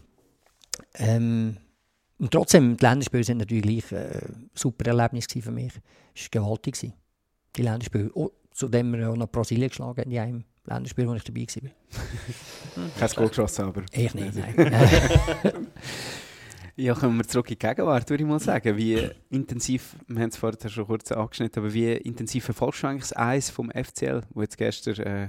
Ähm, 0.95 1.57
und 2.21 2.31
trotzdem, 2.31 2.77
die 2.77 2.85
Länderspiele 2.85 3.25
sind 3.25 3.39
natürlich 3.39 3.63
gleich 3.63 3.93
ein 3.93 4.11
äh, 4.11 4.21
super 4.55 4.87
Erlebnis 4.87 5.27
für 5.27 5.51
mich. 5.51 5.73
Es 6.15 6.25
war 6.25 6.43
gewaltig. 6.43 6.93
Die 7.57 7.63
Länderspiele. 7.63 8.11
Oh, 8.15 8.31
zu 8.53 8.69
dem 8.69 8.93
wir 8.93 9.11
auch 9.11 9.17
noch 9.17 9.29
Brasilien 9.29 9.69
geschlagen 9.69 10.03
haben 10.03 10.11
in 10.11 10.19
einem 10.19 10.45
Länderspiel, 10.67 11.09
wo 11.09 11.15
ich 11.15 11.25
dabei 11.25 11.47
war. 11.47 12.89
Kein 12.99 13.09
Goal 13.11 13.29
geschossen, 13.29 13.65
aber... 13.65 13.83
Ich 13.93 14.15
nicht, 14.15 14.35
nein. 14.35 15.67
Ja, 16.77 16.95
kommen 16.95 17.19
wir 17.19 17.29
zurück 17.29 17.51
in 17.51 17.59
die 17.59 17.67
Gegenwart, 17.67 18.09
würde 18.09 18.23
ich 18.23 18.29
mal 18.29 18.41
sagen. 18.41 18.75
Wie 18.75 19.07
intensiv, 19.29 19.97
wir 20.07 20.23
haben 20.23 20.31
es 20.31 20.39
vorher 20.39 20.71
schon 20.71 20.87
kurz 20.87 21.13
angeschnitten, 21.13 21.63
aber 21.63 21.75
wie 21.75 21.93
intensiv 21.93 22.45
verfolgst 22.45 22.83
du 22.83 22.87
eigentlich 22.87 23.03
das 23.03 23.17
Eis 23.17 23.51
vom 23.51 23.71
FCL, 23.71 24.23
wo 24.31 24.41
jetzt 24.41 24.57
gestern 24.57 24.97
äh, 25.01 25.29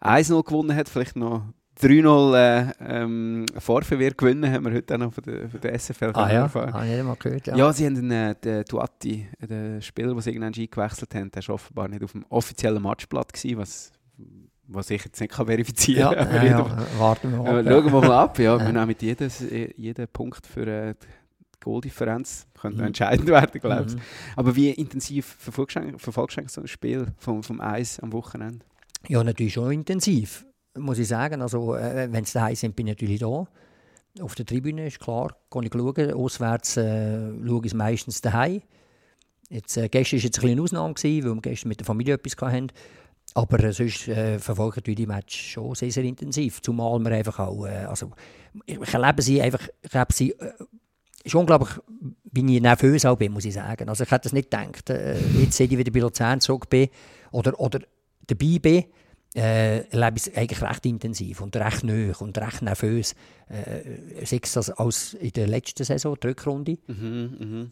1-0 0.00 0.44
gewonnen 0.44 0.76
hat, 0.76 0.88
vielleicht 0.88 1.16
noch 1.16 1.52
3-0 1.80 2.34
äh, 2.36 2.72
ähm, 2.80 3.46
Vorverwehr 3.58 4.12
gewinnen, 4.12 4.50
haben 4.52 4.64
wir 4.64 4.72
heute 4.74 4.94
auch 4.94 4.98
noch 4.98 5.12
von 5.12 5.24
der, 5.24 5.48
von 5.48 5.60
der 5.60 5.78
SFL 5.78 6.10
ah 6.14 6.30
ja, 6.32 6.42
erfahren. 6.42 6.84
ich 6.86 6.92
nicht 6.96 7.04
mal 7.04 7.16
gehört. 7.16 7.46
Ja, 7.48 7.56
Ja, 7.56 7.72
sie 7.72 7.86
haben 7.86 7.94
den, 7.96 8.10
äh, 8.10 8.34
den 8.36 8.64
Duatti, 8.64 9.26
äh, 9.40 9.46
den 9.46 9.82
Spieler, 9.82 10.12
den 10.12 10.20
sie 10.20 10.30
irgendwann 10.30 10.54
eingewechselt 10.54 11.14
haben, 11.14 11.30
der 11.32 11.46
war 11.48 11.54
offenbar 11.56 11.88
nicht 11.88 12.04
auf 12.04 12.12
dem 12.12 12.24
offiziellen 12.28 12.82
Matchblatt, 12.82 13.32
gewesen, 13.32 13.58
was, 13.58 13.92
was 14.68 14.90
ich 14.90 15.04
jetzt 15.04 15.20
nicht 15.20 15.32
kann 15.32 15.46
verifizieren 15.46 16.12
ja, 16.12 16.24
kann. 16.24 16.34
ja, 16.36 16.44
ja, 16.44 16.86
warten 16.98 17.32
wir 17.32 17.38
Äh, 17.38 17.62
mal. 17.62 17.64
schauen 17.64 17.84
wir 17.92 18.00
mal 18.00 18.12
ab. 18.12 18.38
Ja, 18.38 18.56
Ja. 18.58 18.64
wir 18.66 18.72
nehmen 18.72 18.94
jeden, 19.00 19.30
jeden 19.76 20.08
Punkt 20.08 20.46
für 20.46 20.66
äh, 20.66 20.94
die 20.94 21.60
Goaldifferenz. 21.60 22.46
Könnte 22.58 22.78
noch 22.78 22.86
entscheidend 22.86 23.26
werden, 23.28 23.60
glaube 23.60 23.86
ich. 23.88 23.94
Mhm. 23.96 24.00
Aber 24.36 24.54
wie 24.56 24.70
intensiv 24.70 25.36
verfolgst 25.38 25.76
du 25.76 26.42
so 26.48 26.60
ein 26.60 26.68
Spiel 26.68 27.08
vom, 27.18 27.42
vom 27.42 27.60
Eis 27.60 27.98
am 28.00 28.12
Wochenende? 28.12 28.64
Ja, 29.08 29.22
natürlich 29.24 29.52
schon 29.54 29.70
intensiv, 29.72 30.46
muss 30.76 30.98
ich 30.98 31.08
sagen. 31.08 31.42
Also, 31.42 31.74
äh, 31.74 32.08
wenn 32.10 32.24
es 32.24 32.32
daheim 32.32 32.54
sind, 32.54 32.76
bin 32.76 32.86
ich 32.86 32.94
natürlich 32.94 33.20
da. 33.20 33.46
Auf 34.20 34.34
der 34.34 34.46
Tribüne 34.46 34.86
ist 34.86 35.00
klar, 35.00 35.36
kann 35.50 35.64
ich 35.64 35.72
schauen. 35.72 36.12
Auswärts 36.12 36.76
äh, 36.76 37.32
schaue 37.44 37.66
ich 37.66 37.74
meistens 37.74 38.20
daheim. 38.20 38.62
Jetzt, 39.50 39.76
äh, 39.76 39.88
gestern 39.88 40.18
war 40.18 40.24
jetzt 40.24 40.42
ein 40.42 40.50
eine 40.50 40.62
Ausnahme, 40.62 40.94
gewesen, 40.94 41.24
weil 41.24 41.34
wir 41.34 41.42
gestern 41.42 41.68
mit 41.68 41.80
der 41.80 41.86
Familie 41.86 42.14
etwas 42.14 42.36
hatten. 42.40 42.68
Aber 43.34 43.62
äh, 43.62 43.72
sonst 43.72 44.06
äh, 44.08 44.38
verfolge 44.38 44.80
ich 44.84 44.94
die 44.94 45.06
Match 45.06 45.52
schon 45.52 45.74
sehr, 45.74 45.90
sehr 45.90 46.04
intensiv. 46.04 46.62
Zumal 46.62 47.00
wir 47.00 47.10
einfach 47.12 47.40
auch, 47.40 47.66
äh, 47.66 47.84
also 47.84 48.12
ich, 48.66 48.94
erlebe 48.94 49.22
sie 49.22 49.42
einfach, 49.42 49.66
ich 49.82 49.92
erlebe 49.92 50.12
sie, 50.12 50.30
äh, 50.32 50.52
ist 51.24 51.34
unglaublich, 51.34 51.70
wie 52.30 52.56
ich 52.56 52.62
nervös 52.62 53.04
auch 53.06 53.16
bin, 53.16 53.32
muss 53.32 53.46
ich 53.46 53.54
sagen. 53.54 53.88
Also 53.88 54.04
ich 54.04 54.10
hätte 54.10 54.24
das 54.24 54.32
nicht 54.32 54.50
gedacht. 54.50 54.90
Äh, 54.90 55.18
jetzt, 55.40 55.56
seit 55.56 55.72
ich 55.72 55.78
wieder 55.78 55.90
bei 55.90 56.00
Luzern 56.00 56.40
zurück 56.40 56.68
bin 56.68 56.88
oder, 57.32 57.58
oder 57.58 57.80
dabei 58.26 58.58
bin, 58.60 58.84
äh, 59.34 59.78
erlebe 59.90 60.16
ich 60.16 60.26
es 60.28 60.36
eigentlich 60.36 60.62
recht 60.62 60.86
intensiv 60.86 61.40
und 61.40 61.56
recht 61.56 61.82
neu 61.82 62.12
und 62.20 62.38
recht 62.38 62.62
nervös. 62.62 63.14
Äh, 63.48 64.24
sei 64.24 64.40
es 64.42 64.52
das 64.52 64.70
als 64.70 65.14
in 65.14 65.32
der 65.32 65.46
letzten 65.48 65.84
Saison, 65.84 66.16
die 66.22 66.28
Rückrunde, 66.28 66.78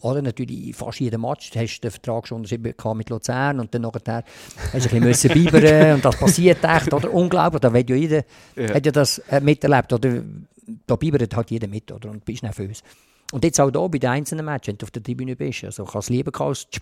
oder 0.01 0.23
natürlich 0.23 0.75
fast 0.75 1.01
jeden 1.01 1.21
Match. 1.21 1.51
Du 1.51 1.61
hast 1.61 1.81
den 1.81 1.91
Vertrag 1.91 2.27
schon 2.27 2.39
unterschrieben 2.39 2.75
mit 2.97 3.11
Luzern 3.11 3.61
und 3.61 3.73
dann 3.75 3.83
nachher 3.83 4.25
hast 4.73 4.91
du 4.91 4.97
ein 4.97 5.03
bisschen 5.03 5.33
bibern 5.35 5.95
und 5.95 6.05
das 6.05 6.17
passiert 6.17 6.65
echt, 6.65 6.93
oder? 6.93 7.13
Unglaublich, 7.13 7.61
da 7.61 7.73
wird 7.73 7.89
ja 7.91 7.97
jeder, 7.97 8.25
Ja. 8.57 8.75
hat 8.75 8.85
ja 8.85 8.93
das 8.93 9.19
äh, 9.31 9.41
miterlebt, 9.41 9.93
oder? 9.93 10.23
Da 10.87 10.97
bibert 10.97 11.35
halt 11.35 11.51
jeder 11.51 11.69
mit, 11.69 11.91
oder? 11.93 12.11
Und 12.11 12.25
bist 12.25 12.43
nervös. 12.43 12.83
Und 13.33 13.45
jetzt 13.45 13.61
auch 13.61 13.71
da 13.71 13.87
bei 13.87 13.99
den 13.99 14.11
einzelnen 14.11 14.45
Matches, 14.45 14.69
wenn 14.69 14.79
du 14.79 14.85
auf 14.85 14.91
der 14.91 15.03
Tribüne 15.03 15.37
bist, 15.37 15.65
also 15.65 15.85
kannst 15.85 16.09
du 16.11 16.13
lieber 16.13 16.39
als 16.41 16.69
zu 16.71 16.81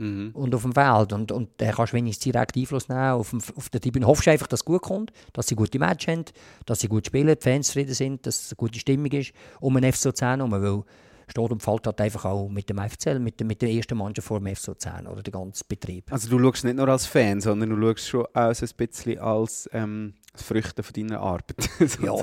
spielen 0.00 0.30
und 0.32 0.54
auf 0.54 0.62
dem 0.62 0.72
Feld. 0.72 1.12
Und, 1.12 1.32
und 1.32 1.48
dann 1.58 1.72
kannst 1.72 1.92
du 1.92 1.96
wenigstens 1.96 2.24
direkt 2.32 2.56
Einfluss 2.56 2.88
nehmen 2.88 3.00
auf, 3.12 3.30
dem, 3.30 3.40
auf 3.56 3.68
der 3.68 3.80
Tribüne. 3.80 4.06
Hoffst 4.06 4.26
du 4.26 4.30
einfach, 4.30 4.46
dass 4.46 4.60
es 4.60 4.64
gut 4.64 4.82
kommt, 4.82 5.12
dass 5.32 5.46
sie 5.48 5.54
gute 5.56 5.78
Match 5.78 6.06
haben, 6.08 6.24
dass 6.66 6.80
sie 6.80 6.88
gut 6.88 7.06
spielen, 7.06 7.26
die 7.28 7.42
Fans 7.42 7.68
zufrieden 7.68 7.94
sind, 7.94 8.26
dass 8.26 8.42
es 8.44 8.50
eine 8.52 8.56
gute 8.56 8.78
Stimmung 8.78 9.12
ist 9.12 9.32
um 9.60 9.74
den 9.80 9.92
FC 9.92 10.04
Luzern 10.06 10.40
herum, 10.40 10.52
weil 10.52 10.82
steht 11.28 11.50
und 11.52 11.62
fällt 11.62 11.86
halt 11.86 12.00
einfach 12.00 12.24
auch 12.24 12.48
mit 12.48 12.68
dem 12.68 12.78
FCL, 12.78 13.20
mit, 13.20 13.38
dem- 13.38 13.46
mit 13.46 13.62
der 13.62 13.70
ersten 13.70 13.96
Mannschaft 13.96 14.26
vor 14.26 14.40
dem 14.40 14.52
FC 14.52 14.66
Luzern 14.66 15.06
oder 15.06 15.22
der 15.22 15.30
ganze 15.32 15.62
Betrieb. 15.68 16.12
Also 16.12 16.28
du 16.28 16.40
schaust 16.42 16.64
nicht 16.64 16.74
nur 16.76 16.88
als 16.88 17.06
Fan, 17.06 17.40
sondern 17.40 17.70
du 17.70 17.80
schaust 17.80 18.08
schon 18.08 18.26
auch 18.34 18.52
so 18.52 18.66
ein 18.66 18.70
bisschen 18.76 19.18
als 19.20 19.70
ähm, 19.72 20.14
das 20.32 20.42
Früchte 20.42 20.82
von 20.82 20.92
deiner 20.92 21.20
Arbeit. 21.20 21.68
Ja, 22.02 22.14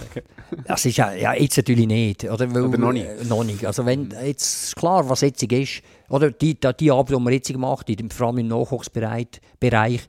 das 0.66 0.86
ist 0.86 0.98
ja, 0.98 1.14
ja 1.14 1.34
jetzt 1.34 1.58
natürlich 1.58 1.88
nicht. 1.88 2.24
Oder, 2.24 2.54
weil, 2.54 2.65
Oder 2.65 2.78
noch 2.78 2.93
nicht? 2.93 3.06
äh, 3.06 3.26
noch 3.26 3.43
nicht. 3.43 3.65
Also 3.65 3.86
wenn 3.86 4.12
jetzt 4.12 4.67
ist 4.67 4.76
klar, 4.76 5.08
was 5.10 5.22
jetzt 5.22 5.43
ist, 5.43 5.82
oder 6.10 6.32
die, 6.32 6.60
die, 6.60 6.74
die 6.80 6.91
Arbeit, 6.91 7.20
die 7.20 7.24
wir 7.24 7.32
jetzt 7.32 7.48
gemacht 7.52 7.89
haben, 7.89 8.10
vor 8.10 8.28
allem 8.28 8.38
im 8.39 8.48
Nachwuchsbereich, 8.48 9.28
Bereich, 9.60 10.08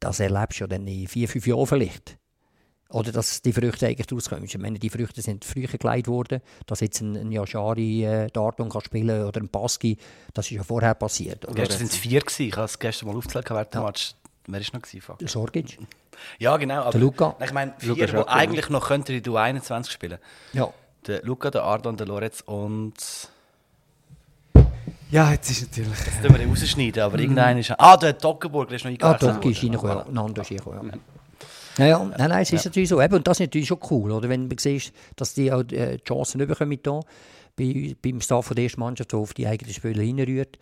das 0.00 0.20
erlebst 0.20 0.60
du 0.60 0.64
ja 0.64 0.68
dann 0.68 0.86
in 0.86 1.06
vier, 1.06 1.28
fünf 1.28 1.46
Jahren 1.46 1.66
vielleicht. 1.66 2.18
Oder 2.90 3.10
dass 3.10 3.42
die 3.42 3.52
Früchte 3.52 3.86
eigentlich 3.88 4.10
rauskommen. 4.12 4.44
Ich 4.44 4.56
meine, 4.56 4.78
die 4.78 4.90
Früchte 4.90 5.20
sind 5.20 5.44
früher 5.44 5.66
gelegt 5.66 6.06
worden, 6.06 6.40
dass 6.66 6.80
jetzt 6.80 7.00
ein, 7.00 7.16
ein 7.16 7.32
Yashari 7.32 8.04
äh, 8.04 8.28
Darton 8.32 8.68
kann 8.68 8.82
spielen 8.82 9.24
oder 9.24 9.40
ein 9.40 9.48
Baski, 9.48 9.96
das 10.32 10.46
ist 10.46 10.52
ja 10.52 10.62
vorher 10.62 10.94
passiert. 10.94 11.44
Oder? 11.46 11.54
Gestern 11.54 11.80
waren 11.80 11.86
es 11.88 11.96
vier. 11.96 12.20
Gewesen. 12.20 12.42
Ich 12.42 12.56
habe 12.56 12.66
es 12.66 12.78
gestern 12.78 13.08
mal 13.08 13.16
aufgezählt 13.16 13.50
während 13.50 13.74
dem 13.74 13.82
Match. 13.82 14.14
Wer 14.46 14.60
war 14.60 14.66
noch? 14.74 14.82
Gewesen, 14.82 15.28
Sorgic. 15.28 15.78
Ja, 16.38 16.56
genau. 16.56 16.82
Aber 16.82 16.92
Der 16.92 17.00
Luca. 17.00 17.36
Ich 17.42 17.52
meine, 17.52 17.72
Luca 17.82 17.94
vier, 17.94 18.06
die 18.06 18.12
Schöpfer, 18.12 18.28
eigentlich 18.32 18.68
noch 18.70 18.88
könnten 18.88 19.12
in 19.12 19.22
du 19.22 19.36
21 19.36 19.92
spielen. 19.92 20.18
Ja. 20.52 20.68
Der 21.06 21.22
Luca, 21.22 21.50
der 21.50 21.62
Ardon, 21.64 21.96
der 21.96 22.06
Lorenz 22.06 22.42
und... 22.46 22.94
ja, 25.10 25.30
jetzt 25.32 25.50
ist 25.50 25.62
natürlich... 25.62 25.98
Das 26.04 26.20
tun 26.20 26.32
wir 26.32 26.38
dann 26.38 26.48
rausschneiden, 26.48 27.02
aber 27.02 27.18
irgendeiner 27.18 27.60
ist... 27.60 27.72
Ah, 27.78 27.96
der 27.96 28.14
Dockenburg, 28.14 28.68
der 28.68 28.76
ist 28.76 28.84
noch 28.84 28.92
Ah, 29.00 29.12
eingewechselt 29.12 29.36
Doki 29.36 29.50
ist 29.50 29.62
worden. 29.62 29.74
reingekommen, 29.74 30.06
ja. 30.06 30.22
Nando 30.22 30.42
ist 30.42 30.50
reingekommen, 30.50 30.92
ja. 30.92 30.98
Ja, 31.76 31.86
ja, 31.86 32.04
nein, 32.04 32.28
nein, 32.28 32.42
es 32.42 32.52
ist 32.52 32.64
natürlich 32.64 32.88
so. 32.88 33.02
Eben, 33.02 33.14
und 33.16 33.26
das 33.26 33.38
ist 33.40 33.48
natürlich 33.48 33.66
schon 33.66 33.80
cool, 33.90 34.12
oder? 34.12 34.28
wenn 34.28 34.48
du 34.48 34.56
siehst, 34.58 34.92
dass 35.16 35.34
die 35.34 35.52
auch 35.52 35.60
äh, 35.72 35.96
die 35.96 36.04
Chancen 36.04 36.38
bekommen 36.38 36.78
da, 36.82 37.00
bei, 37.56 37.96
beim 38.00 38.20
Staff 38.20 38.46
von 38.46 38.54
der 38.54 38.64
ersten 38.64 38.80
Mannschaft, 38.80 39.12
der 39.12 39.18
auf 39.18 39.34
die 39.34 39.46
eigenen 39.46 39.74
Spieler 39.74 40.02
hinrührt. 40.02 40.58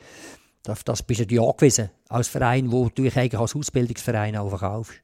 Das, 0.62 0.84
das 0.84 1.02
bist 1.02 1.20
du 1.20 1.24
natürlich 1.24 1.48
angewiesen, 1.48 1.90
als 2.08 2.28
Verein, 2.28 2.70
wo 2.72 2.88
du 2.88 3.02
dich 3.02 3.16
eigentlich 3.16 3.38
als 3.40 3.54
Ausbildungsverein 3.54 4.36
auch 4.36 4.48
verkaufst. 4.48 4.94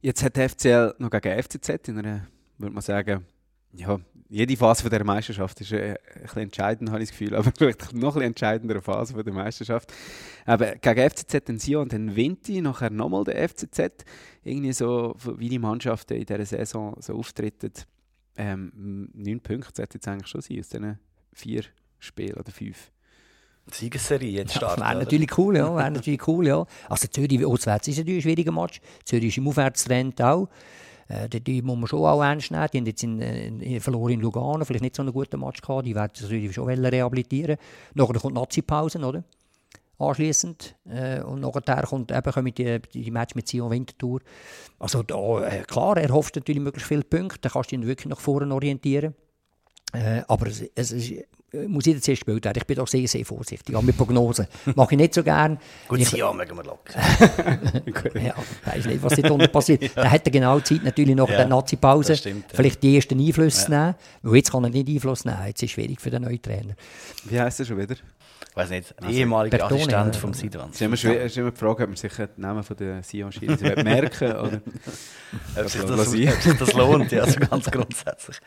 Jetzt 0.00 0.22
hat 0.22 0.36
der 0.36 0.48
FCL 0.48 0.94
noch 0.98 1.10
gegen 1.10 1.42
FCZ 1.42 1.88
in 1.88 1.98
einer, 1.98 2.26
würde 2.56 2.74
man 2.74 2.82
sagen, 2.82 3.24
ja, 3.72 3.98
jede 4.28 4.56
Phase 4.56 4.82
von 4.82 4.90
der 4.90 5.04
Meisterschaft 5.04 5.60
ist 5.60 5.72
äh, 5.72 5.96
ein 6.14 6.22
bisschen 6.22 6.42
entscheidend, 6.42 6.90
habe 6.90 7.02
ich 7.02 7.10
das 7.10 7.18
Gefühl, 7.18 7.34
aber 7.34 7.50
vielleicht 7.56 7.92
noch 7.94 8.16
ein 8.16 8.22
entscheidendere 8.22 8.80
Phase 8.80 9.14
der 9.22 9.32
Meisterschaft. 9.32 9.92
Aber 10.44 10.76
gegen 10.76 11.10
FCZ 11.10 11.44
den 11.46 11.58
Sion 11.58 11.88
den 11.88 12.14
Vinti, 12.14 12.60
nachher 12.60 12.90
nochmal 12.90 13.24
der 13.24 13.48
FCZ, 13.48 14.04
irgendwie 14.44 14.72
so, 14.72 15.14
wie 15.36 15.48
die 15.48 15.58
Mannschaften 15.58 16.14
in 16.14 16.26
dieser 16.26 16.44
Saison 16.44 16.96
so 17.00 17.14
auftreten, 17.14 17.72
ähm, 18.36 19.10
neun 19.14 19.40
Punkte 19.40 19.72
sollte 19.74 19.96
jetzt 19.96 20.08
eigentlich 20.08 20.28
schon 20.28 20.40
sein 20.40 20.60
aus 20.60 20.68
diesen 20.68 20.98
vier 21.32 21.64
Spielen 21.98 22.34
oder 22.34 22.52
fünf. 22.52 22.92
Siegesserie 23.72 24.30
jetzt 24.30 24.54
Ja, 24.54 24.60
starten. 24.60 24.80
wäre 24.80 24.90
oder? 24.90 24.98
natürlich 25.00 25.38
cool, 25.38 25.56
ja. 25.56 25.76
Wäre 25.76 25.90
natürlich 25.90 26.26
cool, 26.28 26.46
ja. 26.46 26.66
Also 26.88 27.06
Zürich 27.08 27.44
auswärts 27.44 27.88
ist 27.88 27.98
natürlich 27.98 28.18
ein 28.18 28.22
schwieriger 28.22 28.52
Match. 28.52 28.80
Zürich 29.04 29.28
ist 29.28 29.38
im 29.38 29.48
Aufwärtstrend 29.48 30.20
auch. 30.22 30.48
Äh, 31.08 31.28
die, 31.28 31.62
muss 31.62 31.78
man 31.78 31.86
schon 31.86 32.04
auch 32.04 32.22
ernst 32.22 32.50
nehmen. 32.50 32.68
Die 32.72 32.78
haben 32.78 32.86
jetzt 32.86 33.02
in, 33.02 33.20
in, 33.20 33.80
verloren 33.80 34.12
in 34.12 34.20
Lugano, 34.20 34.64
vielleicht 34.64 34.82
nicht 34.82 34.96
so 34.96 35.02
einen 35.02 35.12
guten 35.12 35.40
Match 35.40 35.60
gehabt. 35.60 35.86
Die 35.86 35.94
werden 35.94 36.12
natürlich 36.20 36.54
schon 36.54 36.68
rehabilitieren. 36.68 37.56
Nachher 37.94 38.14
kommt 38.20 38.34
Nazi-Pause, 38.34 38.98
oder? 38.98 39.24
Anschliessend. 39.98 40.76
Äh, 40.88 41.22
und 41.22 41.40
nachher 41.40 41.82
kommt 41.82 42.12
eben 42.12 42.32
kommen 42.32 42.54
die, 42.54 42.80
die 42.94 43.10
Match 43.10 43.34
mit 43.34 43.48
Sion 43.48 43.70
Winterthur. 43.70 44.20
Also 44.78 45.02
da, 45.02 45.44
äh, 45.46 45.62
klar, 45.62 45.96
er 45.96 46.10
hofft 46.10 46.36
natürlich 46.36 46.62
möglichst 46.62 46.88
viele 46.88 47.02
Punkte. 47.02 47.40
Dann 47.40 47.52
kannst 47.52 47.72
du 47.72 47.76
ihn 47.76 47.86
wirklich 47.86 48.06
nach 48.06 48.20
vorne 48.20 48.54
orientieren. 48.54 49.14
Äh, 49.92 50.22
aber 50.28 50.46
es, 50.46 50.62
es 50.74 50.92
ist, 50.92 51.24
muss 51.66 51.86
jeder 51.86 52.00
zuerst 52.00 52.20
gespielt 52.20 52.44
werden. 52.44 52.58
Ich 52.58 52.66
bin 52.66 52.76
doch 52.76 52.88
sehr, 52.88 53.08
sehr 53.08 53.24
vorsichtig. 53.24 53.74
Auch 53.74 53.82
mit 53.82 53.96
Prognosen. 53.96 54.46
Mache 54.74 54.94
ich 54.94 54.98
nicht 54.98 55.14
so 55.14 55.22
gern. 55.22 55.58
Gut, 55.88 56.00
ich, 56.00 56.12
ja, 56.12 56.32
mögen 56.32 56.56
wir 56.56 56.64
locker. 56.64 57.00
ja, 58.20 58.34
weiß 58.64 58.84
nicht, 58.84 59.02
was 59.02 59.14
dort 59.14 59.30
unten 59.30 59.50
passiert. 59.50 59.90
Da 59.94 60.10
hat 60.10 60.26
er 60.26 60.30
genau 60.30 60.60
Zeit, 60.60 60.84
natürlich 60.84 61.14
nach 61.14 61.28
Ja, 61.28 61.38
der 61.38 61.48
Nazi-Pause, 61.48 62.12
das 62.12 62.24
ja. 62.24 62.32
vielleicht 62.52 62.82
die 62.82 62.96
ersten 62.96 63.18
Einflüsse 63.18 63.64
zu 63.64 63.70
nehmen. 63.70 63.94
Weil 64.22 64.36
jetzt 64.36 64.52
kann 64.52 64.64
er 64.64 64.70
nicht 64.70 64.88
Einfluss 64.88 65.24
nehmen. 65.24 65.38
Jetzt 65.46 65.62
ist 65.62 65.70
es 65.70 65.72
schwierig 65.72 66.00
für 66.00 66.10
den 66.10 66.22
neuen 66.22 66.40
Trainer. 66.40 66.74
Wie 67.24 67.40
heisst 67.40 67.60
er 67.60 67.66
schon 67.66 67.78
wieder? 67.78 67.94
Ich 67.94 68.56
weiß 68.56 68.70
nicht, 68.70 68.94
ehemaliger 69.08 69.58
Bertone, 69.58 69.80
Assistent 69.80 70.14
ja. 70.14 70.20
vom 70.20 70.34
Sidwans. 70.34 70.80
Es 70.80 71.04
ist 71.04 71.36
immer, 71.36 71.50
die 71.50 71.56
Frage, 71.56 71.84
ob 71.84 71.88
man 71.90 71.96
sich 71.96 72.12
den 72.12 72.28
Namen 72.36 72.62
von 72.62 72.76
der 72.76 73.02
Sion 73.02 73.30
merken 73.82 74.32
oder... 74.36 74.60
Ob 75.56 75.68
sich 75.68 75.80
Also, 75.80 75.96
das, 75.96 76.12
ich. 76.12 76.30
sich 76.30 76.58
das 76.58 76.72
lohnt, 76.72 77.12
ja, 77.12 77.22
also 77.22 77.40
ganz 77.40 77.70
grundsätzlich. 77.70 78.38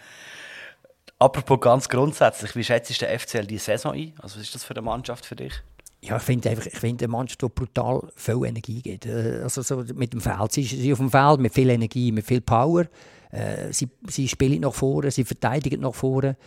Apropos 1.21 1.59
ganz 1.59 1.87
grundsätzlich, 1.87 2.55
wie 2.55 2.63
schätzt 2.63 2.89
du 2.89 3.05
den 3.05 3.19
FCL 3.19 3.45
die 3.45 3.59
Saison 3.59 3.93
ein? 3.93 4.13
Also 4.17 4.39
was 4.39 4.43
ist 4.47 4.55
das 4.55 4.63
für 4.63 4.73
eine 4.73 4.81
Mannschaft 4.81 5.23
für 5.23 5.35
dich? 5.35 5.53
Ja, 6.01 6.17
ich 6.17 6.23
finde 6.23 6.49
einfach, 6.49 6.65
ich 6.65 6.79
finde 6.79 7.05
eine 7.05 7.11
Mannschaft, 7.11 7.43
die 7.43 7.47
brutal 7.47 8.09
viel 8.15 8.43
Energie 8.43 8.81
gibt. 8.81 9.05
Äh, 9.05 9.41
Also 9.43 9.61
so 9.61 9.83
mit 9.93 10.13
dem 10.13 10.19
Feld. 10.19 10.51
Sie, 10.51 10.63
sie 10.63 10.91
auf 10.91 10.97
dem 10.97 11.11
Feld 11.11 11.39
mit 11.39 11.53
viel 11.53 11.69
Energie, 11.69 12.11
mit 12.11 12.25
viel 12.25 12.41
Power. 12.41 12.87
Äh, 13.29 13.71
sie, 13.71 13.87
sie 14.07 14.27
spielen 14.27 14.61
nach 14.61 14.73
vorne, 14.73 15.11
sie 15.11 15.23
verteidigen 15.23 15.81
nach 15.81 15.93
vorne. 15.93 16.37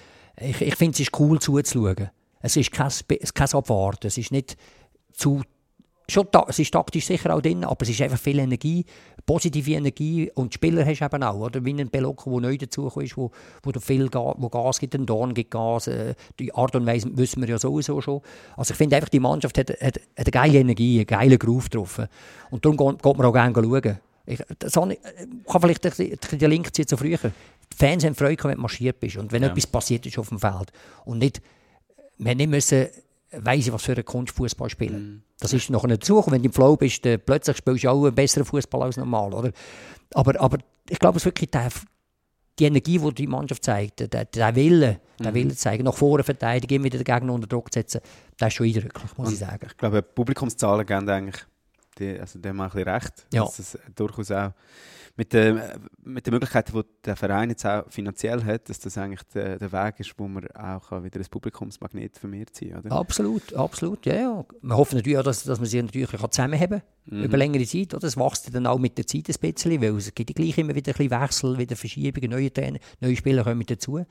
Ich, 0.40 0.60
ich 0.60 0.74
finde, 0.74 0.94
es 0.94 1.00
ist 1.00 1.20
cool 1.20 1.38
zuzuschauen. 1.38 2.10
Es 2.40 2.56
ist 2.56 2.72
kein, 2.72 2.90
kein 3.32 3.52
Abwarten. 3.52 4.08
Es 4.08 4.18
ist 4.18 4.32
nicht 4.32 4.56
zu 5.12 5.42
schon 6.08 6.30
ta 6.30 6.44
es 6.48 6.58
ist 6.58 6.72
taktisch 6.72 7.06
sicher 7.06 7.34
auch 7.34 7.40
drin, 7.40 7.64
aber 7.64 7.82
es 7.82 7.90
ist 7.90 8.02
einfach 8.02 8.18
viel 8.18 8.38
Energie, 8.38 8.84
positive 9.24 9.72
Energie 9.72 10.30
und 10.34 10.52
die 10.52 10.54
Spieler 10.54 10.84
hast 10.84 11.00
du 11.00 11.04
eben 11.04 11.22
auch, 11.22 11.38
oder? 11.38 11.64
Wie 11.64 11.70
ein 11.70 11.90
Belocco, 11.90 12.30
der 12.38 12.50
neu 12.50 12.56
dazugekommen 12.58 13.06
ist, 13.06 13.16
wo, 13.16 13.30
wo 13.62 13.72
du 13.72 13.80
viel 13.80 14.08
Ga 14.08 14.34
wo 14.36 14.48
Gas 14.48 14.78
gibt, 14.78 14.94
ein 14.94 15.06
Dorn 15.06 15.34
gibt 15.34 15.50
Gas, 15.50 15.86
äh, 15.86 16.14
die 16.38 16.54
Art 16.54 16.76
und 16.76 16.86
Weise 16.86 17.08
wissen 17.16 17.42
wir 17.42 17.48
ja 17.48 17.58
sowieso 17.58 18.00
schon. 18.00 18.20
Also 18.56 18.72
ich 18.72 18.78
finde 18.78 18.96
einfach, 18.96 19.08
die 19.08 19.20
Mannschaft 19.20 19.56
hat, 19.58 19.70
hat, 19.70 19.80
hat 19.80 20.00
eine 20.16 20.30
geile 20.30 20.58
Energie, 20.58 20.98
einen 20.98 21.06
geilen 21.06 21.38
Groove 21.38 21.68
drauf 21.68 22.00
und 22.50 22.64
darum 22.64 22.76
geht, 22.76 23.02
geht 23.02 23.16
man 23.16 23.26
auch 23.26 23.32
gerne 23.32 23.54
schauen. 23.54 23.98
Ich, 24.26 24.40
das 24.58 24.76
habe 24.76 24.94
ich, 24.94 24.98
ich 24.98 25.52
kann 25.52 25.60
vielleicht 25.60 26.32
den 26.32 26.50
Link 26.50 26.74
ziehen 26.74 26.86
zu 26.86 26.96
früher. 26.96 27.18
Die 27.18 27.76
Fans 27.76 28.04
haben 28.04 28.14
Freude, 28.14 28.42
wenn 28.44 28.54
du 28.56 28.60
marschiert 28.60 29.00
bist 29.00 29.16
und 29.16 29.32
wenn 29.32 29.42
ja. 29.42 29.48
etwas 29.48 29.66
passiert 29.66 30.06
ist 30.06 30.18
auf 30.18 30.28
dem 30.28 30.38
Feld. 30.38 30.72
Und 31.04 31.18
nicht, 31.18 31.42
wir 32.18 32.34
nicht 32.34 32.48
müssen 32.48 32.86
weiss 33.38 33.66
ich, 33.66 33.72
was 33.72 33.82
für 33.82 33.92
einen 33.92 34.04
Kunstfußball 34.04 34.70
spielen. 34.70 35.16
Mm. 35.16 35.22
Das 35.40 35.52
ist 35.52 35.70
noch 35.70 35.84
eine 35.84 35.98
Suche. 36.02 36.30
Wenn 36.30 36.42
du 36.42 36.46
im 36.46 36.52
Flow 36.52 36.76
bist, 36.76 37.04
dann 37.04 37.20
plötzlich 37.24 37.56
spielst 37.56 37.84
du 37.84 37.90
auch 37.90 38.04
einen 38.04 38.14
besseren 38.14 38.44
Fußball 38.44 38.82
als 38.82 38.96
normal. 38.96 39.32
Oder? 39.34 39.52
Aber, 40.14 40.40
aber 40.40 40.58
ich 40.88 40.98
glaube, 40.98 41.18
es 41.18 41.24
wirklich 41.24 41.50
der, 41.50 41.68
die 42.58 42.64
Energie, 42.64 42.98
die 42.98 43.14
die 43.14 43.26
Mannschaft 43.26 43.64
zeigt, 43.64 44.12
der, 44.12 44.24
der 44.24 44.54
Wille, 44.54 45.00
der 45.18 45.32
mm. 45.32 45.34
Wille 45.34 45.56
zeigen, 45.56 45.84
nach 45.84 45.94
vorne 45.94 46.22
verteidigen, 46.22 46.74
immer 46.74 46.84
wieder 46.84 46.98
den 46.98 47.04
Gegner 47.04 47.32
unter 47.32 47.46
Druck 47.46 47.68
setzen, 47.72 48.00
das 48.38 48.48
ist 48.48 48.54
schon 48.54 48.66
eindrücklich, 48.66 49.16
muss 49.16 49.28
Und 49.28 49.32
ich 49.32 49.38
sagen. 49.38 49.66
Ich 49.66 49.76
glaube, 49.76 50.02
Publikumszahlen 50.02 50.86
geben 50.86 51.08
eigentlich, 51.08 51.44
die, 51.98 52.18
also 52.18 52.38
die 52.38 52.48
haben 52.48 52.60
ein 52.60 52.70
bisschen 52.70 52.88
recht, 52.88 53.26
ja. 53.32 53.44
dass 53.44 53.58
es 53.58 53.78
durchaus 53.94 54.30
auch 54.30 54.52
mit 55.16 55.32
den 55.32 55.60
mit 56.02 56.26
der 56.26 56.32
Möglichkeiten, 56.32 56.72
die 56.72 56.82
der 57.04 57.16
Verein 57.16 57.50
jetzt 57.50 57.64
auch 57.64 57.84
finanziell 57.88 58.44
hat, 58.44 58.68
dass 58.68 58.80
das 58.80 58.98
eigentlich 58.98 59.22
der, 59.34 59.58
der 59.58 59.72
Weg 59.72 60.00
ist, 60.00 60.14
wo 60.18 60.26
man 60.26 60.46
auch 60.52 60.90
wieder 61.02 61.20
ein 61.20 61.26
Publikumsmagnet 61.30 62.18
für 62.18 62.28
mehr 62.28 62.46
ziehen 62.48 62.76
oder? 62.76 62.92
Absolut, 62.92 63.54
absolut, 63.54 64.04
ja, 64.06 64.14
ja. 64.14 64.44
Wir 64.60 64.76
hoffen 64.76 64.96
natürlich 64.96 65.18
auch, 65.18 65.22
dass, 65.22 65.44
dass 65.44 65.60
man 65.60 65.68
sie 65.68 65.82
natürlich 65.82 66.10
zusammenhaben 66.10 66.82
kann, 67.08 67.18
mhm. 67.18 67.24
über 67.24 67.36
längere 67.36 67.64
Zeit. 67.64 67.94
Oder? 67.94 68.00
Das 68.00 68.16
wächst 68.16 68.54
dann 68.54 68.66
auch 68.66 68.78
mit 68.78 68.98
der 68.98 69.06
Zeit 69.06 69.28
ein 69.28 69.52
bisschen, 69.52 69.80
weil 69.80 69.96
es 69.96 70.14
gibt 70.14 70.34
gleich 70.34 70.58
immer 70.58 70.74
wieder 70.74 70.92
ein 70.92 70.96
bisschen 70.96 71.22
Wechsel, 71.22 71.58
wieder 71.58 71.76
Verschiebungen, 71.76 72.30
neue 72.30 72.52
Trainer, 72.52 72.78
neue 73.00 73.16
Spieler 73.16 73.44
kommen 73.44 73.64
dazu. 73.66 74.04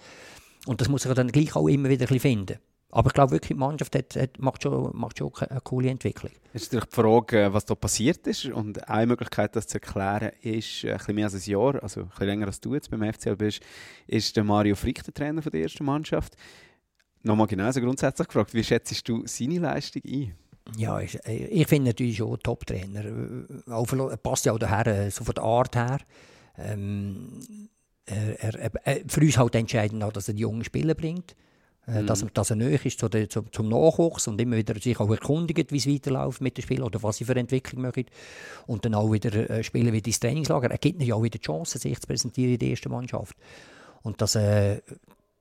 Und 0.65 0.81
das 0.81 0.87
muss 0.87 1.03
sich 1.03 1.13
dann 1.13 1.27
gleich 1.27 1.55
auch 1.55 1.67
immer 1.67 1.89
wieder 1.89 2.05
ein 2.05 2.07
bisschen 2.07 2.19
finden. 2.19 2.57
Aber 2.95 3.07
ich 3.07 3.13
glaube 3.13 3.31
wirklich, 3.31 3.47
die 3.47 3.53
Mannschaft 3.55 3.95
hat, 3.95 4.15
hat, 4.15 4.37
macht, 4.37 4.61
schon, 4.61 4.95
macht 4.95 5.17
schon 5.17 5.33
eine 5.49 5.61
coole 5.61 5.89
Entwicklung. 5.89 6.31
Jetzt 6.53 6.63
ist 6.65 6.73
natürlich 6.73 6.91
die 6.91 7.01
Frage, 7.01 7.51
was 7.51 7.65
da 7.65 7.73
passiert 7.73 8.27
ist. 8.27 8.45
Und 8.45 8.87
eine 8.87 9.07
Möglichkeit, 9.07 9.55
das 9.55 9.65
zu 9.65 9.77
erklären, 9.81 10.31
ist, 10.41 10.83
äh, 10.83 10.91
ein 10.91 10.97
bisschen 10.99 11.15
mehr 11.15 11.25
als 11.25 11.33
ein 11.33 11.51
Jahr, 11.51 11.81
also 11.81 12.01
ein 12.01 12.09
bisschen 12.09 12.27
länger 12.27 12.45
als 12.45 12.61
du 12.61 12.75
jetzt 12.75 12.91
beim 12.91 13.01
FCL 13.11 13.35
bist, 13.35 13.61
ist 14.05 14.35
der 14.35 14.43
Mario 14.43 14.75
Frick, 14.75 15.03
der 15.03 15.11
Trainer 15.11 15.41
der 15.41 15.63
ersten 15.63 15.85
Mannschaft. 15.85 16.35
Nochmal 17.23 17.47
genauso 17.47 17.81
grundsätzlich 17.81 18.27
gefragt, 18.27 18.53
wie 18.53 18.63
schätzt 18.63 19.09
du 19.09 19.23
seine 19.25 19.57
Leistung 19.57 20.03
ein? 20.05 20.35
Ja, 20.77 20.99
ich, 20.99 21.17
ich 21.25 21.67
finde 21.67 21.89
natürlich 21.89 22.17
schon 22.17 22.37
Top-Trainer. 22.43 23.05
Er 23.65 24.17
passt 24.17 24.45
ja 24.45 24.53
auch 24.53 24.59
daher, 24.59 25.09
so 25.09 25.23
von 25.23 25.33
der 25.33 25.43
Art 25.43 25.75
her. 25.75 25.97
Ähm, 26.59 27.39
er, 28.05 28.39
er, 28.39 28.71
er, 28.83 29.01
für 29.07 29.21
uns 29.21 29.37
halt 29.39 29.55
entscheidend 29.55 30.03
auch, 30.03 30.13
dass 30.13 30.27
er 30.27 30.35
die 30.35 30.41
jungen 30.41 30.63
Spieler 30.63 30.93
bringt. 30.93 31.35
Äh, 31.85 32.01
mhm. 32.01 32.07
Dass, 32.07 32.25
dass 32.33 32.49
er 32.49 32.55
näher 32.55 32.85
ist 32.85 32.99
zu 32.99 33.09
der, 33.09 33.29
zu, 33.29 33.41
zum 33.51 33.67
Nachwuchs 33.67 34.27
und 34.27 34.39
immer 34.39 34.55
wieder 34.55 34.75
sich 34.79 34.97
auch 34.99 35.09
erkundigt, 35.09 35.71
wie 35.73 35.77
es 35.77 35.87
weiterläuft 35.87 36.39
mit 36.39 36.57
dem 36.57 36.61
Spiel 36.61 36.81
oder 36.81 37.03
was 37.03 37.17
sie 37.17 37.25
für 37.25 37.35
Entwicklung 37.35 37.81
machen. 37.81 38.05
Und 38.67 38.85
dann 38.85 38.95
auch 38.95 39.11
wieder 39.11 39.49
äh, 39.49 39.63
spielen 39.63 39.91
wieder 39.91 40.07
ins 40.07 40.19
Trainingslager. 40.19 40.71
Er 40.71 40.77
gibt 40.77 40.99
ihnen 40.99 41.07
ja 41.07 41.15
auch 41.15 41.23
wieder 41.23 41.37
die 41.37 41.43
Chance, 41.45 41.79
sich 41.79 41.99
zu 41.99 42.07
präsentieren 42.07 42.53
in 42.53 42.59
der 42.59 42.69
ersten 42.69 42.89
Mannschaft. 42.89 43.35
Und 44.01 44.21
das, 44.21 44.35
äh, 44.35 44.81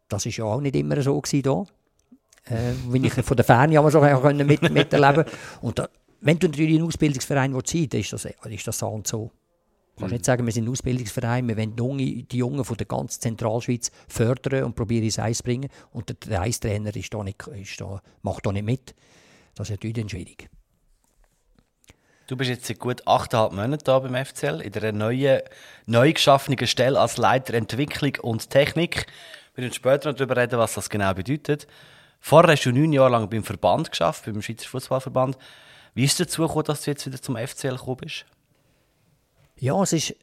das 0.08 0.26
ist 0.26 0.36
ja 0.36 0.44
auch 0.44 0.60
nicht 0.60 0.74
immer 0.74 1.00
so 1.00 1.20
gewesen 1.20 1.42
da. 1.42 1.64
Äh, 2.52 2.72
wenn 2.88 3.04
ich 3.04 3.12
von 3.12 3.36
der 3.36 3.44
Ferne 3.44 3.78
aber 3.78 3.90
so 3.92 4.00
mit, 4.32 4.62
miterleben 4.62 5.24
Und 5.60 5.78
da, 5.78 5.88
wenn 6.22 6.40
du 6.40 6.48
natürlich 6.48 6.76
einen 6.76 6.88
Ausbildungsverein 6.88 7.54
willst, 7.54 7.74
dann 7.92 8.00
ist 8.00 8.12
das, 8.12 8.24
ist 8.24 8.66
das 8.66 8.78
so 8.78 8.88
und 8.88 9.06
so. 9.06 9.30
Kannst 10.02 10.10
mhm. 10.10 10.16
nicht 10.16 10.24
sagen, 10.24 10.46
wir 10.46 10.52
sind 10.52 10.64
ein 10.64 10.70
Ausbildungsverein, 10.70 11.46
wir 11.46 11.56
wollen 11.56 11.76
die 11.76 11.80
Jungen, 11.80 12.28
die 12.28 12.36
Jungen 12.36 12.64
von 12.64 12.76
der 12.76 12.86
ganzen 12.86 13.20
Zentralschweiz 13.20 13.92
fördern 14.08 14.64
und 14.64 14.74
probieren 14.74 15.04
ins 15.04 15.20
Eis 15.20 15.44
bringen. 15.44 15.70
Und 15.92 16.08
der, 16.08 16.16
der 16.16 16.40
Eistrainer 16.40 16.94
ist 16.96 17.14
da 17.14 17.22
nicht, 17.22 17.46
ist 17.46 17.80
da, 17.80 18.02
macht 18.22 18.44
da 18.44 18.50
nicht 18.50 18.64
mit. 18.64 18.96
Das 19.54 19.68
ist 19.68 19.76
natürlich 19.76 19.94
dann 19.94 20.08
schwierig. 20.08 20.50
Du 22.26 22.36
bist 22.36 22.50
jetzt 22.50 22.66
seit 22.66 22.80
gut 22.80 23.06
achteinhalb 23.06 23.52
Monaten 23.52 23.84
da 23.84 24.00
beim 24.00 24.24
FCL, 24.24 24.60
in 24.62 24.74
einer 24.74 24.90
neuen, 24.90 25.42
neu 25.86 26.12
geschaffenen 26.12 26.66
Stelle 26.66 26.98
als 26.98 27.16
Leiter 27.16 27.54
Entwicklung 27.54 28.16
und 28.22 28.50
Technik. 28.50 29.06
Wir 29.54 29.62
werden 29.62 29.72
später 29.72 30.10
noch 30.10 30.16
darüber 30.16 30.36
reden, 30.36 30.58
was 30.58 30.74
das 30.74 30.90
genau 30.90 31.14
bedeutet. 31.14 31.68
Vorher 32.18 32.50
hast 32.50 32.64
du 32.64 32.72
neun 32.72 32.92
Jahre 32.92 33.12
lang 33.12 33.30
beim 33.30 33.44
Verband 33.44 33.92
geschafft, 33.92 34.24
beim 34.24 34.42
Schweizer 34.42 34.68
Fußballverband. 34.68 35.38
Wie 35.94 36.04
ist 36.04 36.18
es 36.18 36.26
dazu 36.26 36.42
gekommen, 36.42 36.64
dass 36.64 36.82
du 36.82 36.90
jetzt 36.90 37.06
wieder 37.06 37.22
zum 37.22 37.36
FCL 37.36 37.76
gekommen 37.76 37.98
bist? 37.98 38.24
Ja, 39.62 39.80
es 39.80 39.92
ist, 39.92 40.16